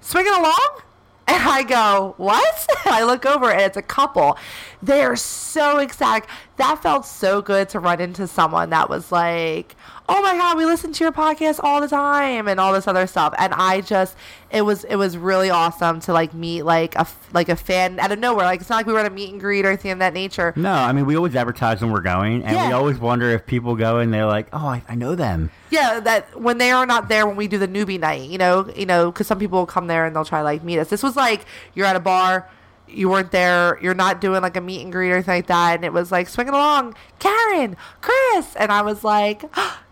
Swinging 0.00 0.32
along? 0.32 0.80
And 1.26 1.42
i 1.46 1.62
go 1.62 2.14
what? 2.16 2.66
I 2.86 3.04
look 3.04 3.26
over 3.26 3.50
and 3.50 3.60
it's 3.60 3.76
a 3.76 3.82
couple. 3.82 4.38
They 4.82 5.02
are 5.02 5.16
so 5.16 5.78
ecstatic. 5.80 6.26
That 6.56 6.82
felt 6.82 7.04
so 7.04 7.42
good 7.42 7.68
to 7.68 7.80
run 7.80 8.00
into 8.00 8.26
someone 8.26 8.70
that 8.70 8.88
was 8.88 9.12
like 9.12 9.76
oh 10.08 10.22
my 10.22 10.36
god 10.36 10.56
we 10.56 10.64
listen 10.64 10.92
to 10.92 11.04
your 11.04 11.12
podcast 11.12 11.60
all 11.62 11.80
the 11.80 11.88
time 11.88 12.48
and 12.48 12.58
all 12.58 12.72
this 12.72 12.88
other 12.88 13.06
stuff. 13.06 13.34
And 13.38 13.52
i 13.54 13.80
just 13.80 14.16
it 14.50 14.62
was 14.62 14.84
it 14.84 14.96
was 14.96 15.16
really 15.16 15.50
awesome 15.50 16.00
to 16.00 16.12
like 16.12 16.32
meet 16.34 16.62
like 16.62 16.94
a 16.96 17.06
like 17.32 17.48
a 17.48 17.56
fan 17.56 18.00
out 18.00 18.12
of 18.12 18.18
nowhere. 18.18 18.46
Like 18.46 18.60
it's 18.60 18.70
not 18.70 18.76
like 18.76 18.86
we 18.86 18.92
were 18.92 19.00
at 19.00 19.06
a 19.06 19.10
meet 19.10 19.30
and 19.30 19.40
greet 19.40 19.64
or 19.64 19.68
anything 19.68 19.90
of 19.90 19.98
that 19.98 20.14
nature. 20.14 20.52
No, 20.56 20.72
I 20.72 20.92
mean 20.92 21.06
we 21.06 21.16
always 21.16 21.36
advertise 21.36 21.80
when 21.80 21.90
we're 21.90 22.00
going, 22.00 22.42
and 22.44 22.68
we 22.68 22.72
always 22.72 22.98
wonder 22.98 23.30
if 23.30 23.46
people 23.46 23.76
go 23.76 23.98
and 23.98 24.12
they're 24.12 24.26
like, 24.26 24.48
"Oh, 24.52 24.66
I, 24.66 24.82
I 24.88 24.94
know 24.94 25.14
them." 25.14 25.50
yeah 25.70 26.00
that 26.00 26.40
when 26.40 26.56
they 26.56 26.70
are 26.70 26.86
not 26.86 27.10
there 27.10 27.26
when 27.26 27.36
we 27.36 27.46
do 27.46 27.58
the 27.58 27.68
newbie 27.68 28.00
night 28.00 28.22
you 28.30 28.38
know 28.38 28.66
you 28.74 28.86
know 28.86 29.12
because 29.12 29.26
some 29.26 29.38
people 29.38 29.58
will 29.58 29.66
come 29.66 29.86
there 29.86 30.06
and 30.06 30.16
they'll 30.16 30.24
try 30.24 30.38
to 30.38 30.44
like 30.44 30.64
meet 30.64 30.78
us. 30.78 30.88
This 30.88 31.02
was 31.02 31.14
like 31.14 31.44
you're 31.74 31.84
at 31.84 31.94
a 31.96 32.00
bar 32.00 32.48
you 32.86 33.08
weren't 33.08 33.30
there 33.32 33.78
you're 33.82 33.94
not 33.94 34.20
doing 34.20 34.40
like 34.40 34.56
a 34.56 34.60
meet 34.60 34.82
and 34.82 34.90
greet 34.90 35.10
or 35.10 35.14
anything 35.14 35.34
like 35.34 35.46
that 35.46 35.74
and 35.74 35.84
it 35.84 35.92
was 35.92 36.10
like 36.10 36.26
swinging 36.26 36.54
along 36.54 36.94
karen 37.18 37.76
chris 38.00 38.56
and 38.56 38.72
i 38.72 38.80
was 38.80 39.04
like 39.04 39.42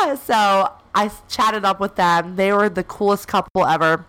yeah 0.00 0.14
so 0.14 0.72
i 0.94 1.10
chatted 1.28 1.64
up 1.64 1.80
with 1.80 1.96
them 1.96 2.36
they 2.36 2.52
were 2.52 2.68
the 2.68 2.84
coolest 2.84 3.28
couple 3.28 3.64
ever 3.64 4.04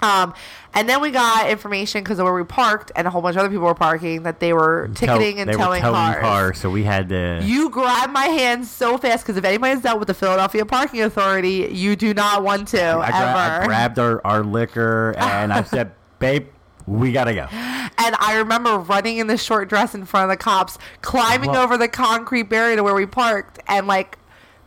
um, 0.00 0.34
and 0.74 0.88
then 0.88 1.00
we 1.00 1.10
got 1.10 1.50
information 1.50 2.04
because 2.04 2.18
of 2.18 2.24
where 2.24 2.34
we 2.34 2.44
parked 2.44 2.92
and 2.94 3.06
a 3.06 3.10
whole 3.10 3.20
bunch 3.20 3.34
of 3.34 3.40
other 3.40 3.48
people 3.48 3.66
were 3.66 3.74
parking 3.74 4.22
that 4.22 4.38
they 4.38 4.52
were 4.52 4.90
ticketing 4.94 5.40
and 5.40 5.50
towing, 5.50 5.82
towing 5.82 5.92
cars. 5.92 6.58
so 6.58 6.70
we 6.70 6.84
had 6.84 7.08
to. 7.08 7.40
You 7.42 7.68
grabbed 7.70 8.12
my 8.12 8.26
hand 8.26 8.66
so 8.66 8.96
fast 8.96 9.24
because 9.24 9.36
if 9.36 9.44
anybody's 9.44 9.82
dealt 9.82 9.98
with 9.98 10.06
the 10.06 10.14
Philadelphia 10.14 10.64
Parking 10.64 11.02
Authority, 11.02 11.68
you 11.72 11.96
do 11.96 12.14
not 12.14 12.44
want 12.44 12.68
to 12.68 12.80
I, 12.80 13.10
gra- 13.10 13.62
I 13.62 13.66
grabbed 13.66 13.98
our, 13.98 14.24
our 14.24 14.44
liquor 14.44 15.14
and 15.18 15.52
I 15.52 15.64
said, 15.64 15.92
"Babe, 16.20 16.46
we 16.86 17.10
gotta 17.10 17.34
go." 17.34 17.48
and 17.50 18.14
I 18.20 18.36
remember 18.36 18.78
running 18.78 19.18
in 19.18 19.26
the 19.26 19.36
short 19.36 19.68
dress 19.68 19.96
in 19.96 20.04
front 20.04 20.30
of 20.30 20.38
the 20.38 20.42
cops, 20.42 20.78
climbing 21.02 21.50
Well- 21.50 21.62
over 21.64 21.76
the 21.76 21.88
concrete 21.88 22.44
barrier 22.44 22.76
to 22.76 22.84
where 22.84 22.94
we 22.94 23.06
parked, 23.06 23.58
and 23.66 23.88
like 23.88 24.16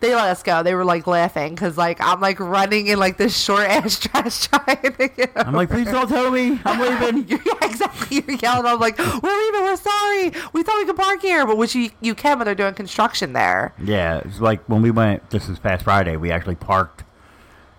they 0.01 0.13
let 0.13 0.29
us 0.29 0.43
go. 0.43 0.63
They 0.63 0.75
were 0.75 0.83
like 0.83 1.07
laughing 1.07 1.53
because 1.55 1.77
like 1.77 2.01
I'm 2.01 2.19
like 2.19 2.39
running 2.39 2.87
in 2.87 2.99
like 2.99 3.17
this 3.17 3.37
short 3.37 3.67
ass 3.69 3.99
dress 3.99 4.47
trying 4.47 4.81
to 4.81 5.07
get. 5.07 5.31
I'm 5.35 5.53
like, 5.53 5.69
"Please 5.69 5.85
don't 5.85 6.09
tell 6.09 6.29
me. 6.31 6.59
I'm 6.65 6.79
leaving." 7.01 7.39
Yeah, 7.45 7.53
exactly. 7.61 8.17
You're 8.27 8.37
yelling. 8.37 8.65
I'm 8.65 8.79
like, 8.79 8.97
we're 8.97 9.05
leaving. 9.45 9.61
We're 9.61 9.77
sorry. 9.77 10.31
We 10.53 10.63
thought 10.63 10.77
we 10.77 10.85
could 10.85 10.97
park 10.97 11.21
here, 11.21 11.45
but 11.45 11.57
which 11.57 11.73
you 11.75 11.91
you 12.01 12.15
can, 12.15 12.37
but 12.37 12.43
they're 12.43 12.55
doing 12.55 12.73
construction 12.73 13.33
there. 13.33 13.73
Yeah, 13.81 14.21
it's 14.25 14.39
like 14.41 14.61
when 14.67 14.81
we 14.81 14.91
went. 14.91 15.29
This 15.29 15.47
is 15.47 15.59
past 15.59 15.83
Friday. 15.83 16.17
We 16.17 16.31
actually 16.31 16.55
parked. 16.55 17.03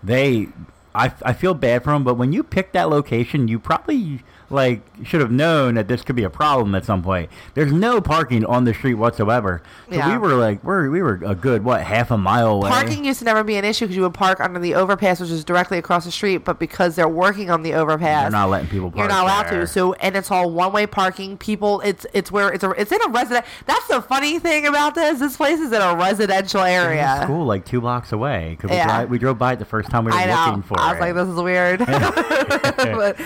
They, 0.02 0.48
I, 0.94 1.12
I 1.22 1.32
feel 1.32 1.54
bad 1.54 1.84
for 1.84 1.92
them, 1.92 2.02
but 2.02 2.14
when 2.14 2.32
you 2.32 2.42
pick 2.42 2.72
that 2.72 2.88
location, 2.88 3.46
you 3.48 3.58
probably 3.58 4.22
like 4.52 4.82
should 5.04 5.20
have 5.20 5.30
known 5.32 5.74
that 5.74 5.88
this 5.88 6.02
could 6.02 6.16
be 6.16 6.22
a 6.24 6.30
problem 6.30 6.74
at 6.74 6.84
some 6.84 7.02
point. 7.02 7.30
There's 7.54 7.72
no 7.72 8.00
parking 8.00 8.44
on 8.44 8.64
the 8.64 8.74
street 8.74 8.94
whatsoever. 8.94 9.62
So 9.90 9.96
Yeah. 9.96 10.12
we 10.12 10.18
were 10.18 10.34
like, 10.34 10.62
we're 10.62 10.90
we 10.90 11.02
were 11.02 11.20
a 11.24 11.34
good 11.34 11.64
what 11.64 11.82
half 11.82 12.10
a 12.10 12.18
mile 12.18 12.48
away. 12.52 12.70
Parking 12.70 13.04
used 13.04 13.18
to 13.20 13.24
never 13.24 13.42
be 13.42 13.56
an 13.56 13.64
issue 13.64 13.86
because 13.86 13.96
you 13.96 14.02
would 14.02 14.14
park 14.14 14.40
under 14.40 14.60
the 14.60 14.74
overpass, 14.74 15.20
which 15.20 15.30
is 15.30 15.44
directly 15.44 15.78
across 15.78 16.04
the 16.04 16.12
street. 16.12 16.38
But 16.44 16.58
because 16.58 16.94
they're 16.96 17.08
working 17.08 17.50
on 17.50 17.62
the 17.62 17.74
overpass, 17.74 18.24
They're 18.24 18.30
not 18.30 18.50
letting 18.50 18.68
people 18.68 18.90
park. 18.90 18.98
you're 18.98 19.08
not 19.08 19.24
allowed 19.24 19.48
there. 19.50 19.60
to. 19.62 19.66
So, 19.66 19.94
and 19.94 20.16
it's 20.16 20.30
all 20.30 20.50
one 20.50 20.72
way 20.72 20.86
parking. 20.86 21.36
People, 21.38 21.80
it's 21.80 22.06
it's 22.12 22.30
where 22.30 22.52
it's 22.52 22.62
a 22.64 22.70
it's 22.72 22.92
in 22.92 23.00
a 23.06 23.08
resident. 23.08 23.46
That's 23.66 23.86
the 23.88 24.02
funny 24.02 24.38
thing 24.38 24.66
about 24.66 24.94
this. 24.94 25.18
This 25.18 25.36
place 25.36 25.58
is 25.58 25.72
in 25.72 25.80
a 25.82 25.96
residential 25.96 26.60
area. 26.62 27.20
School 27.24 27.46
like 27.46 27.64
two 27.64 27.80
blocks 27.80 28.12
away. 28.12 28.56
'cause 28.60 28.70
we, 28.70 28.76
Yeah. 28.76 28.98
dri- 28.98 29.06
we 29.06 29.18
drove 29.18 29.38
by 29.38 29.52
it 29.54 29.58
the 29.58 29.64
first 29.64 29.88
time 29.90 30.04
we 30.04 30.10
were 30.12 30.16
I 30.18 30.26
know. 30.26 30.44
looking 30.46 30.62
for 30.62 30.74
it. 30.74 30.80
I 30.80 30.88
was 30.92 30.96
it. 30.96 31.00
like, 31.00 31.14
this 31.14 31.28
is 31.28 31.40
weird. 31.40 31.78
but, 32.76 33.16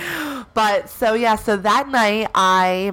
but 0.57 0.89
so 0.89 1.13
yeah, 1.13 1.37
so 1.37 1.55
that 1.59 1.91
night 1.91 2.31
I 2.35 2.93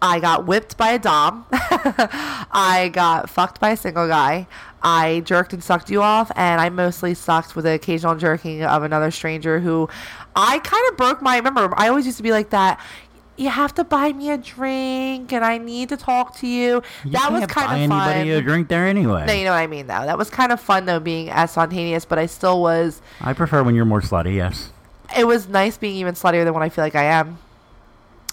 I 0.00 0.20
got 0.20 0.46
whipped 0.46 0.76
by 0.76 0.90
a 0.90 0.98
dom. 0.98 1.44
I 1.52 2.88
got 2.92 3.28
fucked 3.28 3.60
by 3.60 3.70
a 3.70 3.76
single 3.76 4.06
guy. 4.06 4.46
I 4.80 5.20
jerked 5.24 5.52
and 5.52 5.62
sucked 5.62 5.90
you 5.90 6.02
off, 6.02 6.30
and 6.36 6.60
I 6.60 6.68
mostly 6.68 7.14
sucked 7.14 7.56
with 7.56 7.64
the 7.64 7.72
occasional 7.72 8.14
jerking 8.14 8.62
of 8.62 8.84
another 8.84 9.10
stranger 9.10 9.58
who 9.58 9.88
I 10.36 10.60
kind 10.60 10.88
of 10.88 10.96
broke 10.96 11.20
my. 11.20 11.36
Remember, 11.36 11.68
I 11.76 11.88
always 11.88 12.06
used 12.06 12.18
to 12.18 12.22
be 12.22 12.30
like 12.30 12.50
that. 12.50 12.80
You 13.36 13.50
have 13.50 13.74
to 13.74 13.82
buy 13.82 14.12
me 14.12 14.30
a 14.30 14.38
drink, 14.38 15.32
and 15.32 15.44
I 15.44 15.58
need 15.58 15.88
to 15.88 15.96
talk 15.96 16.36
to 16.38 16.46
you. 16.46 16.80
You 17.04 17.10
that 17.10 17.32
was 17.32 17.44
kind 17.46 17.82
of 17.82 17.88
fun. 17.88 18.08
anybody 18.08 18.30
a 18.30 18.40
drink 18.40 18.68
there 18.68 18.86
anyway. 18.86 19.26
No, 19.26 19.32
you 19.32 19.44
know 19.44 19.50
what 19.50 19.58
I 19.58 19.66
mean, 19.66 19.88
though. 19.88 20.06
That 20.06 20.16
was 20.16 20.30
kind 20.30 20.52
of 20.52 20.60
fun, 20.60 20.86
though, 20.86 21.00
being 21.00 21.28
as 21.28 21.50
spontaneous, 21.50 22.04
but 22.04 22.20
I 22.20 22.26
still 22.26 22.62
was. 22.62 23.02
I 23.20 23.32
prefer 23.32 23.64
when 23.64 23.74
you're 23.74 23.84
more 23.84 24.00
slutty. 24.00 24.36
Yes. 24.36 24.70
It 25.16 25.26
was 25.26 25.48
nice 25.48 25.76
being 25.78 25.96
even 25.96 26.14
sluttier 26.14 26.44
than 26.44 26.54
what 26.54 26.62
I 26.62 26.68
feel 26.68 26.84
like 26.84 26.94
I 26.94 27.04
am. 27.04 27.38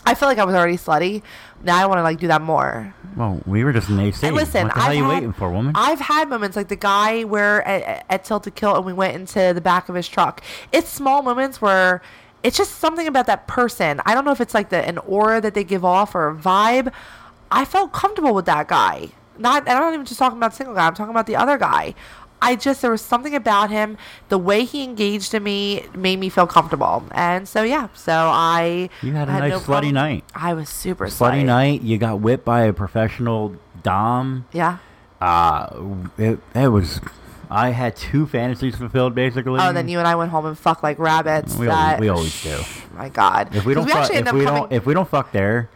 I 0.07 0.13
feel 0.13 0.27
like 0.27 0.37
I 0.37 0.45
was 0.45 0.53
already 0.53 0.77
slutty. 0.77 1.23
Now 1.63 1.81
I 1.81 1.87
want 1.87 1.97
to 1.97 2.03
like 2.03 2.19
do 2.19 2.27
that 2.27 2.41
more. 2.41 2.93
Well, 3.15 3.41
we 3.45 3.63
were 3.63 3.73
just. 3.73 3.89
And 3.89 3.97
listen, 3.97 4.23
what 4.67 4.73
the 4.75 4.79
hell 4.79 4.83
I've 4.83 4.89
are 4.89 4.93
you 4.93 5.03
had- 5.03 5.13
waiting 5.13 5.33
for, 5.33 5.49
woman? 5.51 5.71
I've 5.75 5.99
had 5.99 6.29
moments 6.29 6.55
like 6.55 6.67
the 6.67 6.75
guy 6.75 7.23
where 7.23 7.67
at, 7.67 8.05
at 8.09 8.23
Tilted 8.25 8.55
Kilt 8.55 8.77
and 8.77 8.85
we 8.85 8.93
went 8.93 9.15
into 9.15 9.51
the 9.53 9.61
back 9.61 9.89
of 9.89 9.95
his 9.95 10.07
truck. 10.07 10.43
It's 10.71 10.89
small 10.89 11.23
moments 11.23 11.59
where 11.61 12.01
it's 12.43 12.55
just 12.57 12.75
something 12.75 13.07
about 13.07 13.25
that 13.25 13.47
person. 13.47 13.99
I 14.05 14.13
don't 14.13 14.25
know 14.25 14.31
if 14.31 14.41
it's 14.41 14.53
like 14.53 14.69
the 14.69 14.87
an 14.87 14.99
aura 14.99 15.41
that 15.41 15.55
they 15.55 15.63
give 15.63 15.83
off 15.83 16.13
or 16.13 16.29
a 16.29 16.35
vibe. 16.35 16.93
I 17.49 17.65
felt 17.65 17.91
comfortable 17.91 18.35
with 18.35 18.45
that 18.45 18.67
guy. 18.67 19.09
Not, 19.37 19.67
I'm 19.67 19.79
not 19.79 19.93
even 19.93 20.05
just 20.05 20.19
talking 20.19 20.37
about 20.37 20.53
single 20.53 20.75
guy. 20.75 20.85
I'm 20.87 20.93
talking 20.93 21.11
about 21.11 21.25
the 21.25 21.35
other 21.35 21.57
guy. 21.57 21.95
I 22.45 22.55
just 22.55 22.81
there 22.81 22.91
was 22.91 23.01
something 23.01 23.35
about 23.35 23.69
him. 23.69 23.97
The 24.29 24.37
way 24.37 24.63
he 24.65 24.83
engaged 24.83 25.33
in 25.33 25.43
me 25.43 25.85
made 25.95 26.19
me 26.19 26.29
feel 26.29 26.47
comfortable, 26.47 27.03
and 27.11 27.47
so 27.47 27.63
yeah. 27.63 27.87
So 27.93 28.13
I 28.13 28.89
You 29.01 29.13
had 29.13 29.27
a 29.27 29.31
had 29.31 29.39
nice 29.39 29.51
no 29.51 29.59
slutty 29.59 29.65
problem. 29.65 29.93
night. 29.93 30.23
I 30.35 30.53
was 30.53 30.69
super 30.69 31.07
Slutty 31.07 31.41
slutty. 31.41 31.45
night. 31.45 31.81
You 31.81 31.97
got 31.97 32.19
whipped 32.19 32.45
by 32.45 32.61
a 32.61 32.73
professional 32.73 33.55
dom. 33.83 34.45
Yeah. 34.53 34.77
Uh, 35.21 35.67
it, 36.17 36.39
it 36.53 36.67
was. 36.67 36.99
I 37.49 37.69
had 37.69 37.95
two 37.95 38.25
fantasies 38.25 38.75
fulfilled 38.75 39.13
basically. 39.15 39.59
Oh, 39.59 39.67
and 39.67 39.77
then 39.77 39.87
you 39.87 39.99
and 39.99 40.07
I 40.07 40.15
went 40.15 40.31
home 40.31 40.45
and 40.45 40.57
fucked 40.57 40.83
like 40.83 40.97
rabbits. 40.99 41.55
We 41.55 41.67
that, 41.67 41.93
always, 41.95 41.99
we 42.01 42.09
always 42.09 42.43
do. 42.43 42.61
My 42.95 43.09
God. 43.09 43.55
If 43.55 43.65
we 43.65 43.73
don't, 43.75 43.87
fuck, 43.87 43.97
actually 43.97 44.17
if 44.17 44.25
we 44.33 44.43
coming- 44.45 44.45
don't, 44.61 44.71
if 44.71 44.85
we 44.85 44.93
don't 44.95 45.07
fuck 45.07 45.31
there, 45.31 45.69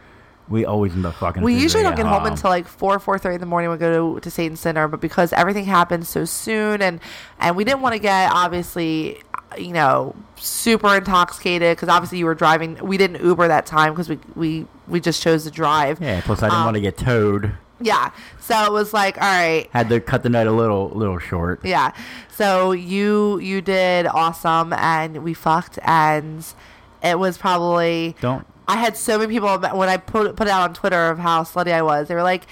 we 0.50 0.64
always 0.66 0.92
end 0.92 1.06
up 1.06 1.14
fucking. 1.14 1.42
we 1.42 1.52
as 1.54 1.56
soon 1.56 1.58
as 1.58 1.62
usually 1.62 1.82
don't 1.84 1.96
get 1.96 2.06
home 2.06 2.22
home 2.24 2.32
until 2.32 2.50
like 2.50 2.66
four, 2.66 2.98
four 2.98 3.18
thirty 3.18 3.36
in 3.36 3.40
the 3.40 3.46
morning. 3.46 3.70
We 3.70 3.76
go 3.78 4.14
to, 4.16 4.20
to 4.20 4.30
Satan's 4.30 4.60
Center, 4.60 4.86
but 4.88 5.00
because 5.00 5.32
everything 5.32 5.64
happened 5.64 6.06
so 6.06 6.24
soon, 6.24 6.82
and 6.82 7.00
and 7.38 7.56
we 7.56 7.64
didn't 7.64 7.80
want 7.80 7.94
to 7.94 7.98
get 8.00 8.30
obviously, 8.32 9.22
you 9.56 9.72
know, 9.72 10.14
super 10.36 10.94
intoxicated 10.96 11.76
because 11.76 11.88
obviously 11.88 12.18
you 12.18 12.26
were 12.26 12.34
driving. 12.34 12.76
We 12.82 12.96
didn't 12.98 13.22
Uber 13.24 13.48
that 13.48 13.64
time 13.66 13.92
because 13.94 14.08
we 14.08 14.18
we 14.34 14.66
we 14.88 15.00
just 15.00 15.22
chose 15.22 15.44
to 15.44 15.50
drive. 15.50 16.00
Yeah. 16.00 16.20
Plus, 16.22 16.42
I 16.42 16.46
didn't 16.48 16.58
Um, 16.58 16.64
want 16.66 16.74
to 16.74 16.80
get 16.80 16.96
towed. 16.98 17.52
Yeah. 17.82 18.10
So 18.40 18.64
it 18.66 18.72
was 18.72 18.92
like, 18.92 19.16
all 19.16 19.22
right, 19.22 19.66
Had 19.72 19.88
to 19.88 20.00
cut 20.00 20.22
the 20.22 20.28
night 20.28 20.46
a 20.46 20.52
little, 20.52 20.90
little 20.90 21.18
short. 21.18 21.64
yeah. 21.64 21.92
So 22.34 22.72
you 22.72 23.38
you 23.38 23.62
did 23.62 24.06
awesome, 24.06 24.72
and 24.74 25.22
we 25.22 25.32
fucked, 25.32 25.78
and 25.84 26.44
it 27.02 27.18
was 27.18 27.38
probably 27.38 28.16
Don't. 28.20 28.44
I 28.70 28.76
had 28.76 28.96
so 28.96 29.18
many 29.18 29.32
people 29.32 29.48
when 29.58 29.88
I 29.88 29.96
put 29.96 30.36
put 30.36 30.46
it 30.46 30.50
out 30.50 30.62
on 30.62 30.74
Twitter 30.74 31.08
of 31.10 31.18
how 31.18 31.42
slutty 31.42 31.72
I 31.72 31.82
was. 31.82 32.08
They 32.08 32.14
were 32.14 32.22
like, 32.22 32.46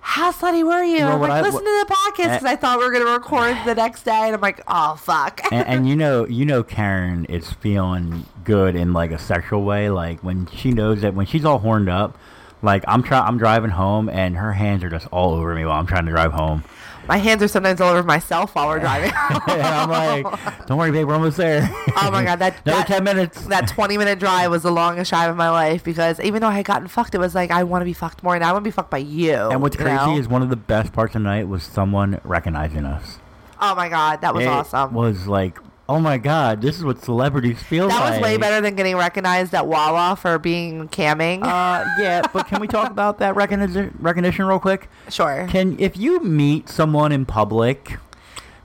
"How 0.00 0.32
slutty 0.32 0.64
were 0.64 0.82
you?" 0.82 0.98
know 1.00 1.12
I'm 1.12 1.20
like, 1.20 1.30
I- 1.30 1.40
"Listen 1.42 1.60
to 1.60 1.84
the 1.88 1.94
podcast," 1.94 2.24
eh. 2.26 2.34
because 2.38 2.44
I 2.44 2.56
thought 2.56 2.78
we 2.78 2.84
were 2.84 2.92
gonna 2.92 3.04
record 3.12 3.56
the 3.64 3.74
next 3.74 4.02
day, 4.04 4.10
and 4.26 4.34
I'm 4.34 4.40
like, 4.40 4.60
"Oh 4.66 4.96
fuck." 4.96 5.40
and, 5.52 5.66
and 5.66 5.88
you 5.90 5.94
know, 5.96 6.26
you 6.26 6.44
know, 6.44 6.62
Karen 6.62 7.24
is 7.26 7.52
feeling 7.52 8.26
good 8.44 8.74
in 8.74 8.92
like 8.92 9.12
a 9.12 9.18
sexual 9.18 9.62
way. 9.62 9.88
Like 9.88 10.20
when 10.24 10.46
she 10.48 10.72
knows 10.72 11.00
that 11.02 11.14
when 11.14 11.26
she's 11.26 11.44
all 11.44 11.58
horned 11.58 11.88
up, 11.88 12.18
like 12.60 12.84
I'm 12.88 13.02
try, 13.04 13.20
I'm 13.20 13.38
driving 13.38 13.70
home, 13.70 14.08
and 14.08 14.36
her 14.36 14.52
hands 14.54 14.82
are 14.82 14.90
just 14.90 15.06
all 15.12 15.32
over 15.34 15.54
me 15.54 15.64
while 15.64 15.78
I'm 15.78 15.86
trying 15.86 16.06
to 16.06 16.10
drive 16.12 16.32
home. 16.32 16.64
My 17.08 17.16
hands 17.16 17.42
are 17.42 17.48
sometimes 17.48 17.80
all 17.80 17.90
over 17.90 18.02
myself 18.04 18.54
while 18.54 18.68
we're 18.68 18.78
driving. 18.78 19.10
and 19.30 19.62
I'm 19.62 19.90
like, 19.90 20.66
"Don't 20.66 20.78
worry, 20.78 20.92
babe, 20.92 21.06
we're 21.06 21.14
almost 21.14 21.36
there." 21.36 21.68
oh 21.96 22.10
my 22.12 22.24
god, 22.24 22.38
that 22.38 22.54
Another 22.64 22.78
that, 22.78 22.86
ten 22.86 23.04
minutes. 23.04 23.44
that 23.46 23.66
20 23.66 23.98
minute 23.98 24.18
drive 24.18 24.50
was 24.50 24.62
the 24.62 24.70
longest 24.70 25.10
drive 25.10 25.30
of 25.30 25.36
my 25.36 25.50
life 25.50 25.82
because 25.82 26.20
even 26.20 26.40
though 26.40 26.48
I 26.48 26.52
had 26.54 26.64
gotten 26.64 26.88
fucked, 26.88 27.14
it 27.14 27.18
was 27.18 27.34
like 27.34 27.50
I 27.50 27.64
want 27.64 27.82
to 27.82 27.86
be 27.86 27.92
fucked 27.92 28.22
more, 28.22 28.34
and 28.34 28.44
I 28.44 28.52
want 28.52 28.64
to 28.64 28.68
be 28.68 28.72
fucked 28.72 28.90
by 28.90 28.98
you. 28.98 29.34
and 29.34 29.60
what's 29.60 29.76
you 29.76 29.82
crazy 29.84 29.96
know? 29.96 30.16
is 30.16 30.28
one 30.28 30.42
of 30.42 30.48
the 30.50 30.56
best 30.56 30.92
parts 30.92 31.14
of 31.14 31.22
the 31.22 31.28
night 31.28 31.48
was 31.48 31.62
someone 31.64 32.20
recognizing 32.24 32.84
us. 32.84 33.18
oh 33.60 33.74
my 33.74 33.88
god, 33.88 34.20
that 34.20 34.34
was 34.34 34.44
it 34.44 34.48
awesome. 34.48 34.94
Was 34.94 35.26
like, 35.26 35.58
oh 35.88 35.98
my 35.98 36.18
god, 36.18 36.62
this 36.62 36.76
is 36.76 36.84
what 36.84 37.02
celebrities 37.02 37.62
feel 37.62 37.88
that 37.88 38.00
like. 38.00 38.12
was 38.14 38.22
way 38.22 38.36
better 38.36 38.60
than 38.60 38.74
getting 38.74 38.96
recognized 38.96 39.54
at 39.54 39.66
Wawa 39.66 40.16
for 40.16 40.38
being 40.38 40.88
camming. 40.88 41.42
Uh, 41.42 41.84
yeah, 41.98 42.22
but 42.32 42.46
can 42.46 42.60
we 42.60 42.68
talk 42.68 42.90
about 42.90 43.18
that 43.18 43.36
recognition, 43.36 43.96
recognition 44.00 44.46
real 44.46 44.58
quick? 44.58 44.88
sure. 45.08 45.46
Can 45.48 45.78
if 45.78 45.96
you 45.96 46.20
meet 46.20 46.68
someone 46.68 47.12
in 47.12 47.26
public 47.26 47.98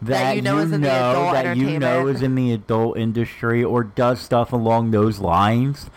that, 0.01 0.35
you 0.35 0.41
know 0.41 0.59
is 0.59 0.71
in 0.71 0.81
the 0.81 0.91
adult 0.91 1.33
that 1.33 1.57
you 1.57 1.79
know 1.79 2.07
is 2.07 2.21
in 2.21 2.35
the 2.35 2.51
adult 2.51 2.97
industry 2.97 3.63
or 3.63 3.83
does 3.83 4.21
stuff 4.21 4.53
along 4.53 4.91
those 4.91 5.19
lines, 5.19 5.89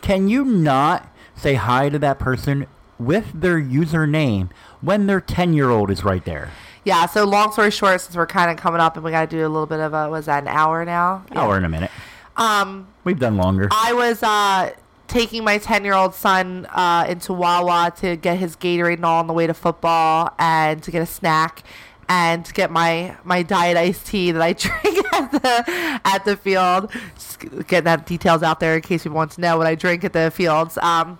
can 0.00 0.28
you 0.28 0.44
not 0.44 1.08
say 1.36 1.54
hi 1.54 1.88
to 1.88 1.98
that 1.98 2.18
person 2.18 2.66
with 2.98 3.32
their 3.32 3.60
username 3.60 4.50
when 4.80 5.06
their 5.06 5.20
ten 5.20 5.54
year 5.54 5.70
old 5.70 5.90
is 5.90 6.04
right 6.04 6.24
there? 6.24 6.50
Yeah, 6.84 7.06
so 7.06 7.24
long 7.24 7.50
story 7.52 7.70
short, 7.70 8.00
since 8.00 8.14
we're 8.16 8.26
kind 8.26 8.50
of 8.50 8.56
coming 8.58 8.80
up 8.80 8.96
and 8.96 9.04
we 9.04 9.10
got 9.10 9.28
to 9.30 9.36
do 9.36 9.40
a 9.46 9.48
little 9.48 9.66
bit 9.66 9.80
of 9.80 9.94
a, 9.94 10.08
was 10.10 10.26
that 10.26 10.42
an 10.42 10.48
hour 10.48 10.84
now? 10.84 11.24
Yeah. 11.32 11.40
Hour 11.40 11.56
in 11.56 11.64
a 11.64 11.68
minute. 11.68 11.90
Um, 12.36 12.88
We've 13.04 13.18
done 13.18 13.36
longer. 13.36 13.68
I 13.70 13.92
was 13.94 14.22
uh, 14.22 14.72
taking 15.08 15.44
my 15.44 15.58
10 15.58 15.84
year 15.84 15.94
old 15.94 16.14
son 16.14 16.66
uh, 16.66 17.06
into 17.08 17.32
Wawa 17.32 17.92
to 17.98 18.16
get 18.16 18.38
his 18.38 18.56
Gatorade 18.56 18.94
and 18.94 19.04
all 19.06 19.20
on 19.20 19.26
the 19.26 19.32
way 19.32 19.46
to 19.46 19.54
football 19.54 20.30
and 20.38 20.82
to 20.82 20.90
get 20.90 21.00
a 21.00 21.06
snack 21.06 21.62
and 22.08 22.44
to 22.44 22.52
get 22.52 22.70
my, 22.70 23.16
my 23.24 23.42
diet 23.42 23.78
iced 23.78 24.06
tea 24.06 24.30
that 24.32 24.42
I 24.42 24.52
drink 24.52 25.06
at 25.14 25.32
the, 25.32 26.00
at 26.04 26.24
the 26.26 26.36
field. 26.36 26.90
Just 27.14 27.40
getting 27.66 27.84
that 27.84 28.04
details 28.04 28.42
out 28.42 28.60
there 28.60 28.74
in 28.76 28.82
case 28.82 29.04
people 29.04 29.16
want 29.16 29.30
to 29.32 29.40
know 29.40 29.56
what 29.56 29.66
I 29.66 29.74
drink 29.74 30.04
at 30.04 30.12
the 30.12 30.30
fields. 30.30 30.76
Um, 30.78 31.18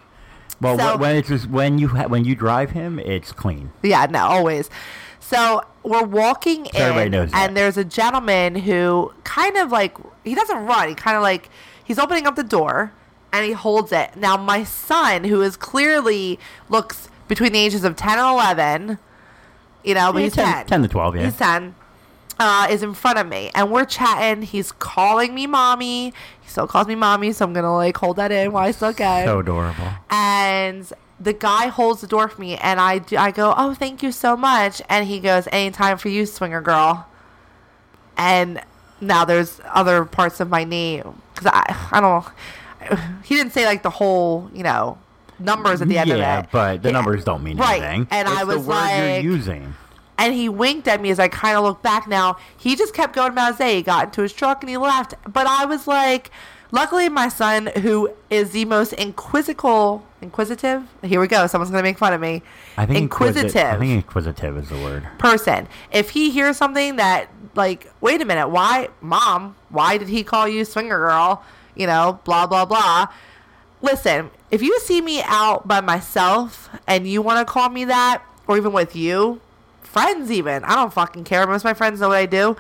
well, 0.61 0.77
so- 0.79 0.97
when 0.99 1.17
it's 1.17 1.29
just 1.29 1.49
when 1.49 1.79
you 1.79 1.89
ha- 1.89 2.07
when 2.07 2.25
you 2.25 2.35
drive 2.35 2.71
him, 2.71 2.99
it's 2.99 3.33
clean. 3.33 3.71
Yeah, 3.83 4.07
no, 4.11 4.21
always. 4.27 4.69
So 5.35 5.63
we're 5.83 6.05
walking 6.05 6.67
So 6.75 6.97
in, 6.99 7.13
that. 7.13 7.31
and 7.35 7.57
there's 7.57 7.77
a 7.77 7.85
gentleman 7.85 8.55
who 8.57 9.13
kind 9.25 9.57
of 9.57 9.71
like 9.73 9.97
he 10.25 10.35
doesn't 10.35 10.65
run. 10.67 10.89
He 10.89 10.95
kind 10.95 11.17
of 11.17 11.23
like 11.23 11.51
he's 11.85 11.99
opening 11.99 12.27
up 12.27 12.37
the 12.37 12.45
door, 12.45 12.93
and 13.33 13.45
he 13.45 13.53
holds 13.53 13.93
it. 13.93 14.17
Now 14.17 14.37
my 14.37 14.65
son, 14.65 15.25
who 15.25 15.43
is 15.43 15.57
clearly 15.57 16.39
looks 16.69 17.09
between 17.29 17.53
the 17.53 17.59
ages 17.59 17.85
of 17.85 17.97
ten 17.97 18.19
and 18.19 18.29
eleven, 18.29 18.99
you 19.83 19.95
know, 19.95 20.13
but 20.13 20.19
Yeah, 20.21 20.25
he's 20.25 20.35
10 20.35 20.45
ten. 20.55 20.67
10 20.67 20.83
to 20.83 20.89
12, 20.89 21.17
yeah. 21.17 21.25
He's 21.25 21.37
ten. 21.37 21.75
Uh, 22.39 22.67
is 22.69 22.83
in 22.83 22.95
front 22.95 23.17
of 23.17 23.29
me, 23.29 23.51
and 23.55 23.71
we're 23.71 23.85
chatting. 23.85 24.43
He's 24.43 24.73
calling 24.73 25.35
me 25.35 25.47
mommy. 25.47 26.07
He 26.41 26.49
still 26.49 26.67
calls 26.67 26.89
me 26.89 26.97
mommy, 26.97 27.31
so 27.33 27.45
I'm 27.45 27.53
gonna 27.53 27.73
like 27.75 27.97
hold 27.97 28.17
that 28.17 28.33
in 28.33 28.51
while 28.51 28.65
I 28.67 28.73
still 28.73 28.93
can 28.93 29.25
So 29.25 29.39
adorable. 29.39 29.87
and 30.11 30.93
the 31.21 31.33
guy 31.33 31.69
holds 31.69 32.01
the 32.01 32.07
door 32.07 32.29
for 32.29 32.41
me 32.41 32.57
and 32.57 32.81
I, 32.81 32.99
do, 32.99 33.17
I 33.17 33.31
go 33.31 33.55
oh 33.57 33.75
thank 33.75 34.03
you 34.03 34.11
so 34.13 34.37
much 34.37 34.83
and 34.89 35.07
he 35.07 35.21
goes 35.21 35.47
anytime 35.53 35.97
for 35.99 36.09
you 36.09 36.27
swinger 36.27 36.61
girl 36.61 37.07
and 38.17 38.61
now 39.01 39.25
there's 39.25 39.61
other 39.73 40.05
parts 40.05 40.41
of 40.41 40.49
my 40.49 40.65
name 40.65 41.21
because 41.35 41.51
I, 41.55 41.89
I 41.93 42.01
don't 42.01 42.25
he 43.25 43.35
didn't 43.37 43.53
say 43.53 43.65
like 43.65 43.83
the 43.83 43.91
whole 43.91 44.51
you 44.53 44.63
know 44.63 44.99
numbers 45.39 45.81
at 45.83 45.89
the 45.89 45.99
end 45.99 46.09
yeah, 46.09 46.15
of 46.15 46.21
it 46.21 46.23
Yeah, 46.23 46.47
but 46.53 46.83
the 46.83 46.93
numbers 46.93 47.25
don't 47.25 47.43
mean 47.43 47.57
Right, 47.57 47.83
anything. 47.83 48.09
and 48.11 48.29
It's 48.29 48.37
I 48.37 48.45
the 48.45 48.59
was 48.59 48.67
word 48.67 48.75
like- 48.75 49.23
you're 49.25 49.33
using. 49.33 49.75
and 50.19 50.33
he 50.35 50.49
winked 50.49 50.87
at 50.89 51.01
me 51.01 51.11
as 51.11 51.19
I 51.19 51.27
kind 51.29 51.57
of 51.57 51.65
looked 51.65 51.83
back. 51.83 52.07
Now 52.07 52.37
he 52.57 52.77
just 52.77 52.95
kept 52.95 53.15
going 53.17 53.33
about 53.33 53.49
his 53.49 53.57
day. 53.59 53.77
He 53.77 53.83
got 53.83 54.05
into 54.07 54.23
his 54.23 54.33
truck 54.33 54.63
and 54.63 54.71
he 54.71 54.77
left. 54.77 55.15
But 55.29 55.47
I 55.49 55.65
was 55.65 55.89
like, 55.89 56.31
luckily 56.71 57.09
my 57.09 57.29
son, 57.29 57.67
who 57.83 58.11
is 58.31 58.51
the 58.51 58.65
most 58.65 58.93
inquisical, 58.95 60.05
inquisitive. 60.21 60.83
Here 61.03 61.21
we 61.21 61.27
go. 61.29 61.47
Someone's 61.47 61.71
gonna 61.71 61.83
make 61.83 61.99
fun 61.99 62.13
of 62.13 62.21
me. 62.21 62.43
I 62.77 62.87
think 62.87 62.99
inquisitive 62.99 63.53
inquisi- 63.53 63.73
I 63.75 63.79
think 63.79 63.93
inquisitive 63.93 64.57
is 64.57 64.69
the 64.69 64.77
word. 64.77 65.07
person. 65.19 65.69
If 65.93 66.11
he 66.11 66.31
hears 66.31 66.57
something 66.57 66.97
that 66.97 67.29
like, 67.55 67.93
wait 68.01 68.21
a 68.21 68.25
minute, 68.25 68.49
why, 68.49 68.89
mom? 69.01 69.55
Why 69.69 69.97
did 69.99 70.09
he 70.09 70.25
call 70.25 70.49
you 70.49 70.65
swinger 70.65 70.99
girl? 70.99 71.43
You 71.75 71.87
know, 71.87 72.21
blah 72.25 72.47
blah 72.47 72.65
blah. 72.65 73.07
Listen, 73.83 74.31
if 74.51 74.63
you 74.63 74.79
see 74.81 75.01
me 75.01 75.23
out 75.25 75.69
by 75.69 75.81
myself 75.81 76.71
and 76.87 77.07
you 77.07 77.21
want 77.23 77.47
to 77.47 77.51
call 77.53 77.69
me 77.69 77.85
that, 77.85 78.23
or 78.47 78.57
even 78.57 78.73
with 78.73 78.97
you, 78.97 79.41
friends 79.83 80.31
even, 80.31 80.65
I 80.65 80.75
don't 80.75 80.93
fucking 80.93 81.25
care. 81.25 81.47
Most 81.47 81.61
of 81.63 81.65
my 81.65 81.75
friends 81.75 82.01
know 82.01 82.09
what 82.09 82.17
I 82.19 82.27
do. 82.27 82.57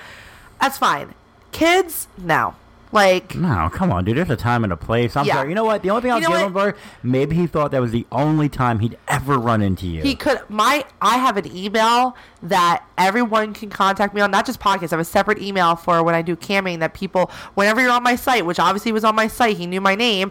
That's 0.60 0.76
fine. 0.78 1.14
Kids, 1.52 2.08
no. 2.18 2.54
Like, 2.94 3.34
No, 3.34 3.68
come 3.72 3.90
on, 3.90 4.04
dude. 4.04 4.16
There's 4.16 4.30
a 4.30 4.36
time 4.36 4.62
and 4.62 4.72
a 4.72 4.76
place. 4.76 5.16
I'm 5.16 5.26
Yeah. 5.26 5.34
sorry. 5.34 5.48
You 5.48 5.54
know 5.56 5.64
what? 5.64 5.82
The 5.82 5.90
only 5.90 6.02
thing 6.02 6.12
I'll 6.12 6.18
You 6.20 6.28
know 6.28 6.36
give 6.36 6.46
him 6.46 6.52
for 6.52 6.76
maybe 7.02 7.34
he 7.34 7.46
thought 7.48 7.72
that 7.72 7.80
was 7.80 7.90
the 7.90 8.06
only 8.12 8.48
time 8.48 8.78
he'd 8.78 8.96
ever 9.08 9.36
run 9.36 9.62
into 9.62 9.86
you. 9.86 10.00
He 10.02 10.14
could 10.14 10.38
my 10.48 10.84
I 11.02 11.18
have 11.18 11.36
an 11.36 11.54
email 11.54 12.16
that 12.42 12.84
everyone 12.96 13.52
can 13.52 13.68
contact 13.70 14.14
me 14.14 14.20
on, 14.20 14.30
not 14.30 14.46
just 14.46 14.60
podcasts. 14.60 14.92
I 14.92 14.96
have 14.96 15.00
a 15.00 15.04
separate 15.04 15.40
email 15.42 15.74
for 15.76 16.02
when 16.04 16.14
I 16.14 16.22
do 16.22 16.36
camming 16.36 16.78
that 16.80 16.94
people 16.94 17.30
whenever 17.54 17.80
you're 17.80 17.90
on 17.90 18.02
my 18.02 18.14
site, 18.16 18.46
which 18.46 18.60
obviously 18.60 18.92
was 18.92 19.02
on 19.04 19.14
my 19.14 19.26
site, 19.26 19.56
he 19.56 19.66
knew 19.66 19.80
my 19.80 19.94
name, 19.96 20.30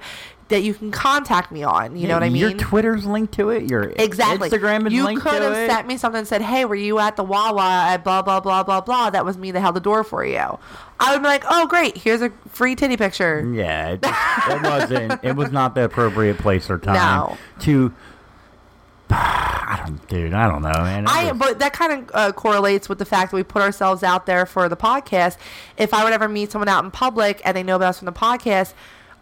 that 0.49 0.61
you 0.61 0.73
can 0.73 0.91
contact 0.91 1.51
me 1.51 1.63
on. 1.63 1.95
You 1.95 2.07
know 2.07 2.15
what 2.15 2.23
I 2.23 2.29
mean? 2.29 2.41
Your 2.41 2.53
Twitter's 2.53 3.05
linked 3.05 3.33
to 3.35 3.49
it. 3.49 3.69
Your 3.69 3.93
Exactly. 3.97 4.49
Instagram 4.49 4.85
is 4.87 4.93
you 4.93 5.03
linked 5.05 5.21
could 5.23 5.41
have 5.41 5.55
sent 5.71 5.87
me 5.87 5.97
something 5.97 6.19
and 6.19 6.27
said, 6.27 6.41
"Hey, 6.41 6.65
were 6.65 6.75
you 6.75 6.99
at 6.99 7.15
the 7.15 7.23
Wawa 7.23 7.85
at 7.87 8.03
blah 8.03 8.21
blah 8.21 8.39
blah 8.39 8.61
blah 8.63 8.81
blah?" 8.81 9.09
That 9.09 9.25
was 9.25 9.37
me 9.37 9.51
that 9.51 9.59
held 9.61 9.75
the 9.75 9.79
door 9.79 10.03
for 10.03 10.25
you. 10.25 10.59
I 10.99 11.13
would 11.13 11.21
be 11.21 11.27
like, 11.27 11.43
"Oh, 11.49 11.65
great! 11.67 11.97
Here's 11.97 12.21
a 12.21 12.29
free 12.49 12.75
titty 12.75 12.97
picture." 12.97 13.49
Yeah, 13.53 13.89
it, 13.91 13.99
it 14.03 14.61
wasn't. 14.63 15.19
It 15.23 15.35
was 15.35 15.51
not 15.51 15.75
the 15.75 15.85
appropriate 15.85 16.37
place 16.37 16.69
or 16.69 16.77
time 16.77 16.95
No. 16.95 17.37
to. 17.61 17.93
I 19.09 19.81
don't, 19.85 20.07
dude. 20.07 20.33
I 20.33 20.47
don't 20.47 20.61
know, 20.61 20.71
man. 20.71 21.03
It 21.05 21.09
I 21.09 21.31
was- 21.31 21.39
but 21.39 21.59
that 21.59 21.73
kind 21.73 21.93
of 21.93 22.11
uh, 22.13 22.31
correlates 22.31 22.89
with 22.89 22.99
the 22.99 23.05
fact 23.05 23.31
that 23.31 23.35
we 23.37 23.43
put 23.43 23.61
ourselves 23.61 24.03
out 24.03 24.25
there 24.25 24.45
for 24.45 24.69
the 24.69 24.77
podcast. 24.77 25.37
If 25.77 25.93
I 25.93 26.03
would 26.03 26.13
ever 26.13 26.27
meet 26.27 26.51
someone 26.51 26.67
out 26.69 26.83
in 26.83 26.91
public 26.91 27.41
and 27.45 27.55
they 27.55 27.63
know 27.63 27.75
about 27.75 27.89
us 27.89 27.99
from 27.99 28.05
the 28.07 28.11
podcast, 28.11 28.73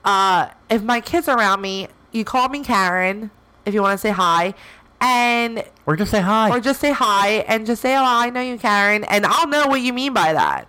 uh, 0.06 0.50
if 0.70 0.84
my 0.84 1.02
kids 1.02 1.28
are 1.28 1.38
around 1.38 1.62
me, 1.62 1.88
you 2.12 2.24
call 2.24 2.50
me 2.50 2.64
Karen 2.64 3.32
if 3.66 3.74
you 3.74 3.82
want 3.82 3.94
to 3.94 3.98
say 3.98 4.12
hi, 4.12 4.54
and 5.00 5.64
or 5.86 5.96
just 5.96 6.12
say 6.12 6.22
hi. 6.22 6.50
or 6.50 6.60
just 6.60 6.80
say 6.80 6.92
hi 6.92 7.46
and 7.48 7.66
just 7.66 7.82
say, 7.82 7.96
"Oh, 7.96 8.04
I 8.04 8.30
know 8.30 8.42
you, 8.42 8.58
Karen," 8.58 9.04
and 9.06 9.26
I'll 9.26 9.48
know 9.48 9.68
what 9.68 9.82
you 9.82 9.94
mean 9.94 10.14
by 10.14 10.34
that. 10.34 10.68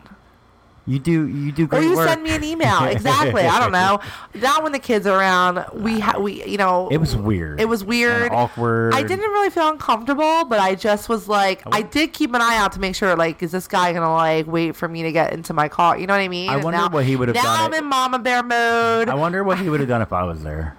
You 0.85 0.99
do 0.99 1.29
you 1.29 1.53
do 1.53 1.69
great 1.69 1.85
Or 1.85 1.87
you 1.87 1.95
work. 1.97 2.09
send 2.09 2.25
me 2.25 2.31
an 2.35 2.43
email. 2.43 2.83
Exactly. 2.87 3.43
I 3.45 3.61
don't 3.61 3.71
know. 3.71 4.01
Now 4.35 4.63
when 4.65 4.73
the 4.73 4.81
kids 4.81 5.07
are 5.07 5.17
around, 5.17 5.65
we 5.75 6.01
ha- 6.01 6.19
we 6.19 6.45
you 6.45 6.57
know 6.59 6.89
It 6.91 6.97
was 6.99 7.15
weird. 7.15 7.61
It 7.61 7.67
was 7.69 7.83
and 7.83 7.89
weird. 7.91 8.33
awkward. 8.33 8.93
I 8.93 9.03
didn't 9.05 9.31
really 9.31 9.51
feel 9.51 9.69
uncomfortable, 9.69 10.45
but 10.45 10.59
I 10.59 10.75
just 10.75 11.09
was 11.09 11.29
like, 11.29 11.63
I 11.71 11.83
did 11.83 12.13
keep 12.13 12.35
an 12.35 12.41
eye 12.41 12.57
out 12.57 12.73
to 12.73 12.81
make 12.81 12.97
sure, 12.97 13.15
like, 13.15 13.41
is 13.45 13.53
this 13.53 13.69
guy 13.69 13.93
gonna 13.93 14.13
like 14.13 14.49
wait 14.49 14.75
for 14.75 14.89
me 14.89 15.05
to 15.05 15.13
get 15.13 15.33
into 15.33 15.53
my 15.55 15.69
car? 15.69 15.97
You 15.97 16.09
know 16.09 16.15
what 16.15 16.21
I 16.21 16.27
mean? 16.29 16.51
I 16.51 16.55
And 16.55 16.65
wonder 16.65 16.79
now, 16.79 16.89
what 16.91 17.05
he 17.05 17.15
would 17.15 17.29
have 17.29 17.37
done. 17.37 17.45
now 17.45 17.65
I'm 17.65 17.73
it- 17.75 17.79
in 17.79 17.85
Mama 17.87 18.19
Bear 18.19 18.43
mode. 18.43 19.09
I 19.09 19.15
wonder 19.15 19.45
what 19.45 19.59
he 19.59 19.69
would 19.69 19.79
have 19.79 19.89
done 19.89 20.03
if 20.03 20.13
I 20.13 20.25
was 20.25 20.43
there. 20.43 20.77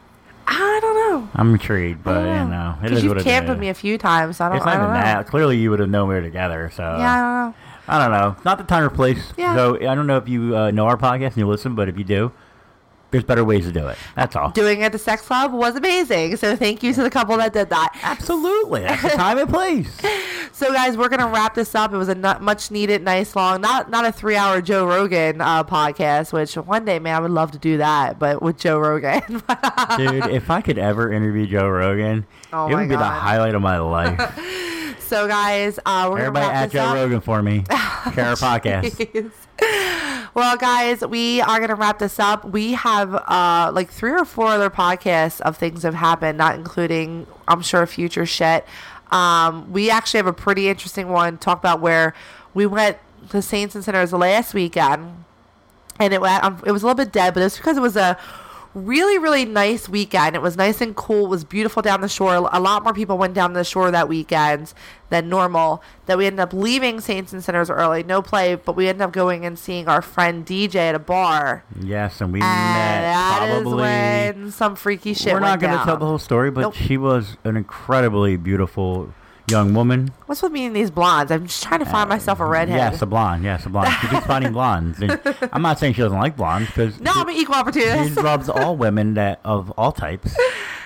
I 0.46 0.78
don't 0.80 0.94
know. 0.94 1.28
I'm 1.34 1.52
intrigued, 1.54 2.04
but 2.04 2.18
I 2.18 2.22
don't 2.24 2.44
you 2.46 2.50
know, 2.54 2.74
it 2.84 2.92
is 2.92 3.02
you've 3.02 3.10
what 3.10 3.18
it 3.20 3.24
camped 3.24 3.48
is. 3.48 3.50
with 3.54 3.58
me 3.60 3.68
a 3.68 3.74
few 3.74 3.98
times. 3.98 4.36
So 4.36 4.44
I 4.44 4.48
don't, 4.48 4.58
It's 4.58 4.66
I 4.66 4.74
not 4.74 4.76
don't 4.82 4.90
even 4.90 5.00
know. 5.00 5.06
that. 5.18 5.26
Clearly, 5.26 5.56
you 5.58 5.70
would 5.70 5.80
have 5.80 5.90
known 5.90 6.08
we 6.08 6.14
were 6.14 6.22
together. 6.22 6.70
So 6.74 6.82
Yeah, 6.82 7.12
I 7.12 7.20
don't 7.20 7.52
know. 7.52 7.54
I 7.90 7.98
don't 7.98 8.12
know. 8.12 8.36
Not 8.44 8.58
the 8.58 8.64
time 8.64 8.84
or 8.84 8.90
place. 8.90 9.32
Yeah. 9.36 9.54
So 9.56 9.76
I 9.76 9.94
don't 9.94 10.06
know 10.06 10.16
if 10.16 10.28
you 10.28 10.56
uh, 10.56 10.70
know 10.70 10.86
our 10.86 10.96
podcast 10.96 11.28
and 11.28 11.38
you 11.38 11.46
listen, 11.48 11.74
but 11.74 11.88
if 11.88 11.98
you 11.98 12.04
do, 12.04 12.32
there's 13.10 13.24
better 13.24 13.44
ways 13.44 13.66
to 13.66 13.72
do 13.72 13.88
it. 13.88 13.98
That's 14.14 14.36
all. 14.36 14.50
Doing 14.50 14.80
it 14.82 14.84
at 14.84 14.92
the 14.92 14.98
sex 14.98 15.22
club 15.22 15.52
was 15.52 15.74
amazing. 15.74 16.36
So 16.36 16.54
thank 16.54 16.82
you 16.82 16.92
to 16.94 17.02
the 17.02 17.10
couple 17.10 17.36
that 17.38 17.52
did 17.52 17.70
that. 17.70 17.98
Absolutely. 18.02 18.82
That's 18.82 19.02
the 19.02 19.08
time 19.10 19.38
and 19.38 19.48
place. 19.48 19.90
So 20.52 20.72
guys, 20.72 20.96
we're 20.96 21.08
gonna 21.08 21.28
wrap 21.28 21.54
this 21.54 21.74
up. 21.76 21.94
It 21.94 21.96
was 21.96 22.08
a 22.08 22.14
not 22.14 22.42
much 22.42 22.70
needed, 22.70 23.02
nice 23.02 23.36
long, 23.36 23.60
not 23.60 23.88
not 23.88 24.04
a 24.04 24.10
three 24.12 24.34
hour 24.36 24.60
Joe 24.60 24.84
Rogan 24.84 25.40
uh, 25.40 25.62
podcast. 25.64 26.32
Which 26.32 26.54
one 26.56 26.84
day, 26.84 26.98
man, 26.98 27.14
I 27.14 27.20
would 27.20 27.30
love 27.30 27.52
to 27.52 27.58
do 27.58 27.78
that, 27.78 28.18
but 28.18 28.42
with 28.42 28.58
Joe 28.58 28.78
Rogan. 28.78 29.22
Dude, 29.96 30.26
if 30.26 30.50
I 30.50 30.60
could 30.60 30.76
ever 30.76 31.10
interview 31.12 31.46
Joe 31.46 31.68
Rogan, 31.68 32.26
Oh 32.52 32.68
it 32.68 32.74
would 32.74 32.88
be 32.88 32.96
the 32.96 33.04
highlight 33.04 33.54
of 33.54 33.62
my 33.62 33.78
life. 33.78 34.18
so 35.10 35.26
guys, 35.26 35.80
uh, 35.84 36.06
we're 36.08 36.20
Everybody 36.20 36.46
gonna 36.46 36.54
wrap 36.54 36.64
at 36.66 36.70
Joe 36.70 36.84
up. 36.84 36.94
Rogan 36.94 37.20
for 37.20 37.42
me. 37.42 37.64
Our 37.70 38.36
podcast. 38.36 39.32
well, 40.34 40.56
guys, 40.56 41.04
we 41.04 41.40
are 41.40 41.58
gonna 41.58 41.74
wrap 41.74 41.98
this 41.98 42.20
up. 42.20 42.44
We 42.44 42.74
have 42.74 43.16
uh, 43.16 43.72
like 43.74 43.90
three 43.90 44.12
or 44.12 44.24
four 44.24 44.46
other 44.46 44.70
podcasts 44.70 45.40
of 45.40 45.56
things 45.56 45.82
have 45.82 45.96
happened, 45.96 46.38
not 46.38 46.54
including, 46.54 47.26
I'm 47.48 47.60
sure, 47.60 47.84
future 47.88 48.24
shit. 48.24 48.64
Um, 49.10 49.72
we 49.72 49.90
actually 49.90 50.18
have 50.18 50.28
a 50.28 50.32
pretty 50.32 50.68
interesting 50.68 51.08
one. 51.08 51.38
Talk 51.38 51.58
about 51.58 51.80
where 51.80 52.14
we 52.54 52.64
went 52.66 52.96
to 53.30 53.42
Saints 53.42 53.74
and 53.74 53.82
Sinners 53.82 54.12
last 54.12 54.54
weekend, 54.54 55.24
and 55.98 56.14
it 56.14 56.20
went, 56.20 56.44
um, 56.44 56.62
it 56.64 56.70
was 56.70 56.84
a 56.84 56.86
little 56.86 57.04
bit 57.04 57.10
dead, 57.12 57.34
but 57.34 57.42
it's 57.42 57.56
because 57.56 57.76
it 57.76 57.82
was 57.82 57.96
a 57.96 58.16
really 58.74 59.18
really 59.18 59.44
nice 59.44 59.88
weekend. 59.88 60.36
It 60.36 60.42
was 60.42 60.56
nice 60.56 60.80
and 60.80 60.94
cool. 60.94 61.26
It 61.26 61.28
was 61.28 61.44
beautiful 61.44 61.82
down 61.82 62.00
the 62.00 62.08
shore. 62.08 62.34
A 62.34 62.60
lot 62.60 62.84
more 62.84 62.92
people 62.94 63.18
went 63.18 63.34
down 63.34 63.52
the 63.52 63.64
shore 63.64 63.90
that 63.90 64.08
weekend 64.08 64.72
than 65.08 65.28
normal 65.28 65.82
that 66.06 66.16
we 66.16 66.26
ended 66.26 66.40
up 66.40 66.52
leaving 66.52 67.00
saints 67.00 67.32
and 67.32 67.42
sinners 67.42 67.68
early. 67.68 68.02
No 68.02 68.22
play 68.22 68.54
but 68.54 68.76
we 68.76 68.88
ended 68.88 69.02
up 69.02 69.12
going 69.12 69.44
and 69.44 69.58
seeing 69.58 69.88
our 69.88 70.02
friend 70.02 70.46
dj 70.46 70.74
at 70.76 70.94
a 70.94 70.98
bar. 71.00 71.64
Yes, 71.80 72.20
and 72.20 72.32
we 72.32 72.40
and 72.40 72.48
met 72.48 73.00
that 73.02 73.38
probably. 73.62 73.82
when 73.82 74.50
some 74.52 74.76
freaky 74.76 75.14
shit 75.14 75.32
We're 75.32 75.40
not 75.40 75.60
going 75.60 75.76
to 75.76 75.84
tell 75.84 75.96
the 75.96 76.06
whole 76.06 76.18
story, 76.18 76.50
but 76.50 76.60
Nope. 76.62 76.74
she 76.74 76.96
was 76.96 77.36
an 77.44 77.56
incredibly 77.56 78.36
beautiful 78.36 79.12
young 79.50 79.74
woman. 79.74 80.12
what's 80.26 80.42
with 80.42 80.52
me 80.52 80.66
and 80.66 80.74
these 80.76 80.90
blondes 80.90 81.30
i'm 81.32 81.46
just 81.46 81.62
trying 81.62 81.80
to 81.80 81.86
find 81.86 82.08
myself 82.08 82.40
a 82.40 82.44
redhead 82.46 82.76
Yes, 82.76 83.02
a 83.02 83.06
blonde. 83.06 83.42
Yes, 83.44 83.66
a 83.66 83.68
blonde. 83.68 83.92
She 84.00 84.08
keeps 84.08 84.26
finding 84.26 84.52
blondes. 84.52 85.00
And 85.00 85.20
I'm 85.52 85.62
not 85.62 85.78
saying 85.78 85.94
she 85.94 86.02
doesn't 86.02 86.18
like 86.18 86.36
blondes 86.36 86.68
because 86.68 87.00
no 87.00 87.12
i'm 87.14 87.28
an 87.28 87.34
equal 87.34 87.54
she 87.56 87.60
opportunist 87.60 88.16
loves 88.16 88.48
all 88.48 88.76
women 88.76 89.14
that 89.14 89.40
of 89.44 89.70
all 89.72 89.92
types, 89.92 90.36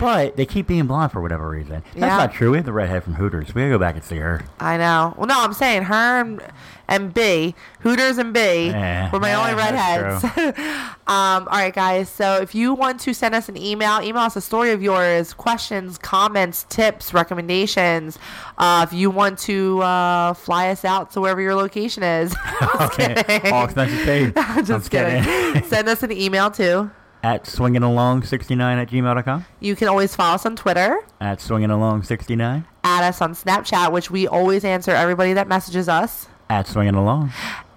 but 0.00 0.36
they 0.36 0.46
keep 0.46 0.66
being 0.66 0.86
blonde 0.86 1.12
for 1.12 1.20
whatever 1.20 1.48
reason. 1.48 1.82
That's 1.94 1.96
Yeah. 1.96 2.16
not 2.16 2.32
true. 2.32 2.50
We 2.52 2.58
have 2.58 2.66
the 2.66 2.72
redhead 2.72 3.04
from 3.04 3.14
Hooters. 3.14 3.54
We 3.54 3.62
gotta 3.62 3.70
go 3.72 3.78
back 3.78 3.94
and 3.96 4.04
see 4.04 4.16
her. 4.16 4.42
I 4.60 4.76
know. 4.76 5.14
Well, 5.16 5.26
no, 5.26 5.40
I'm 5.40 5.52
saying 5.52 5.84
her 5.84 6.20
and, 6.20 6.40
and 6.88 7.14
B, 7.14 7.54
Hooters 7.80 8.18
and 8.18 8.32
B, 8.34 8.66
Yeah, 8.68 9.10
were 9.10 9.20
my 9.20 9.30
yeah, 9.30 9.40
only 9.40 9.54
redheads. 9.54 10.24
um, 11.06 11.48
all 11.48 11.58
right, 11.58 11.74
guys. 11.74 12.08
So 12.08 12.36
if 12.40 12.54
you 12.54 12.74
want 12.74 13.00
to 13.00 13.14
send 13.14 13.34
us 13.34 13.48
an 13.48 13.56
email, 13.56 14.00
email 14.02 14.22
us 14.22 14.36
a 14.36 14.40
story 14.40 14.70
of 14.72 14.82
yours, 14.82 15.32
questions, 15.34 15.98
comments, 15.98 16.64
tips, 16.68 17.14
recommendations. 17.14 18.18
Uh, 18.58 18.86
if 18.88 18.92
you 18.96 19.10
want 19.10 19.38
to 19.40 19.80
uh, 19.82 20.34
fly 20.34 20.68
us 20.70 20.84
out 20.84 21.10
to 21.12 21.20
wherever 21.20 21.40
your 21.40 21.54
location 21.54 22.02
is, 22.02 22.34
Just 22.78 22.92
kidding. 22.98 23.52
All 23.52 23.64
expenses 23.64 24.04
paid. 24.04 24.34
Just 24.64 24.94
I'm 24.94 25.22
kidding. 25.22 25.64
Send 25.64 25.88
us 25.88 26.02
an 26.02 26.12
email 26.12 26.50
too. 26.50 26.90
At 27.22 27.44
swingingalong69 27.44 28.60
at 28.60 28.90
gmail.com. 28.90 29.46
You 29.60 29.74
can 29.76 29.88
always 29.88 30.14
follow 30.14 30.34
us 30.34 30.44
on 30.44 30.56
Twitter. 30.56 30.98
At 31.22 31.38
swingingalong69. 31.38 32.64
Add 32.84 33.04
us 33.04 33.22
on 33.22 33.32
Snapchat, 33.34 33.92
which 33.92 34.10
we 34.10 34.28
always 34.28 34.62
answer 34.62 34.90
everybody 34.90 35.32
that 35.32 35.48
messages 35.48 35.88
us. 35.88 36.28
At 36.50 36.66
swingingalong. 36.66 37.30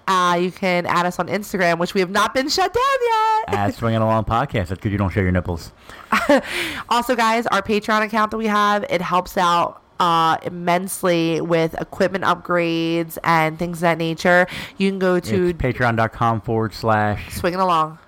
Uh, 0.06 0.36
you 0.40 0.50
can 0.50 0.86
add 0.86 1.04
us 1.04 1.18
on 1.18 1.28
Instagram, 1.28 1.78
which 1.78 1.92
we 1.92 2.00
have 2.00 2.08
not 2.10 2.32
been 2.32 2.48
shut 2.48 2.72
down 2.72 2.82
yet. 3.48 3.54
At 3.58 3.74
Swinging 3.74 4.00
Along 4.00 4.24
podcast. 4.24 4.68
That's 4.68 4.70
because 4.72 4.90
you 4.92 4.96
don't 4.96 5.10
show 5.10 5.20
your 5.20 5.32
nipples. 5.32 5.72
Also, 6.88 7.14
guys, 7.14 7.46
our 7.48 7.60
Patreon 7.62 8.02
account 8.04 8.30
that 8.30 8.38
we 8.38 8.46
have, 8.46 8.84
it 8.88 9.02
helps 9.02 9.36
out 9.36 9.82
uh, 10.00 10.38
immensely 10.42 11.40
with 11.42 11.78
equipment 11.80 12.24
upgrades 12.24 13.18
and 13.24 13.58
things 13.58 13.78
of 13.78 13.82
that 13.82 13.98
nature. 13.98 14.46
You 14.78 14.90
can 14.90 14.98
go 14.98 15.20
to 15.20 15.48
It's 15.48 15.58
patreon.com 15.58 16.40
forward 16.40 16.72
slash. 16.72 17.34
swinging 17.34 17.60
along. 17.60 17.98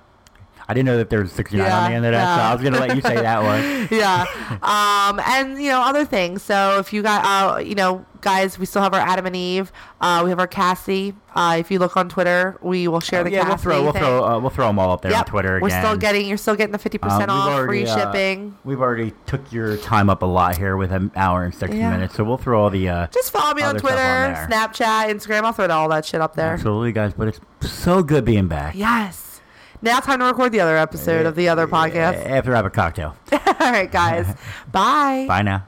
I 0.71 0.73
didn't 0.75 0.87
know 0.87 0.99
that 0.99 1.11
there 1.11 1.21
was 1.21 1.33
69 1.33 1.67
Yeah, 1.67 1.79
on 1.79 1.91
the 1.91 1.97
end 1.97 2.07
of 2.07 2.13
that, 2.13 2.37
so. 2.37 2.43
I 2.43 2.53
was 2.55 2.63
going 2.63 2.75
to 2.75 2.79
let 2.81 2.95
you 2.95 3.03
say 3.03 3.17
that 3.17 3.43
one. 3.43 3.89
yeah. 3.91 4.25
Um, 4.63 5.21
and 5.27 5.61
you 5.63 5.69
know 5.71 5.81
other 5.83 6.05
things. 6.05 6.43
So 6.43 6.79
if 6.79 6.93
you 6.93 7.03
got, 7.03 7.25
uh, 7.57 7.59
you 7.59 7.75
know, 7.75 8.05
guys, 8.21 8.57
we 8.59 8.67
still 8.67 8.81
have 8.83 8.95
our 8.95 9.01
Adam 9.01 9.27
and 9.27 9.35
Eve. 9.35 9.73
Uh, 10.01 10.21
we 10.23 10.31
have 10.31 10.39
our 10.39 10.47
Cassie. 10.47 11.15
Uh, 11.35 11.57
if 11.59 11.71
you 11.71 11.79
look 11.81 11.97
on 11.97 12.09
Twitter, 12.09 12.57
we 12.63 12.87
will 12.89 13.01
share 13.01 13.25
the 13.25 13.31
yeah, 13.31 13.43
we'll 13.43 13.53
Cassie 13.53 13.63
throw, 13.65 13.83
we'll 13.83 13.93
thing. 13.93 14.03
throw, 14.03 14.25
uh, 14.25 14.39
we'll 14.39 14.51
throw 14.51 14.67
them 14.69 14.79
all 14.79 14.93
up 14.93 15.03
there 15.03 15.15
on 15.15 15.25
Twitter 15.25 15.57
again. 15.57 15.69
We're 15.69 15.81
still 15.81 15.97
getting. 15.97 16.27
You're 16.29 16.37
still 16.37 16.55
getting 16.57 16.73
the 16.73 16.79
fifty 16.79 16.99
Um, 17.03 17.09
percent 17.09 17.31
off, 17.31 17.49
already, 17.49 17.85
free 17.85 17.91
uh, 17.91 17.97
shipping. 18.13 18.57
We've 18.65 18.81
already 18.81 19.13
took 19.27 19.53
your 19.53 19.77
time 19.79 20.09
up 20.09 20.23
a 20.23 20.27
lot 20.27 20.57
here 20.57 20.77
with 20.77 20.93
an 20.93 21.11
hour 21.17 21.45
and 21.45 21.55
60 21.55 21.77
Yeah. 21.77 21.91
minutes, 21.91 22.15
so 22.15 22.23
we'll 22.25 22.37
throw 22.39 22.63
all 22.63 22.71
the. 22.71 22.89
Uh, 22.89 23.07
Just 23.09 23.33
follow 23.33 23.55
me 23.55 23.63
on 23.63 23.77
Twitter, 23.77 23.97
on. 23.99 24.35
Snapchat, 24.49 25.11
Instagram. 25.11 25.43
I'll 25.43 25.53
throw 25.53 25.69
all 25.69 25.89
that 25.89 26.05
shit 26.05 26.21
up 26.21 26.37
there. 26.37 26.53
Absolutely, 26.53 26.93
guys, 26.93 27.13
but 27.15 27.29
it's 27.29 27.41
so 27.61 28.03
good 28.03 28.25
being 28.25 28.47
back. 28.49 28.75
Yes. 28.77 29.30
Now 29.83 30.01
time 30.01 30.19
to 30.21 30.27
record 30.27 30.53
the 30.53 30.61
other 30.61 30.77
episode 30.77 31.27
of 31.27 31.35
the 31.35 31.49
other 31.49 31.67
podcast. 31.67 32.27
After 32.27 32.53
I 32.53 32.57
have 32.57 32.67
a 32.67 32.71
cocktail. 32.71 33.17
All 33.33 33.39
right, 33.73 33.91
guys. 33.91 34.27
Bye. 34.73 35.25
Bye 35.27 35.43
now. 35.43 35.67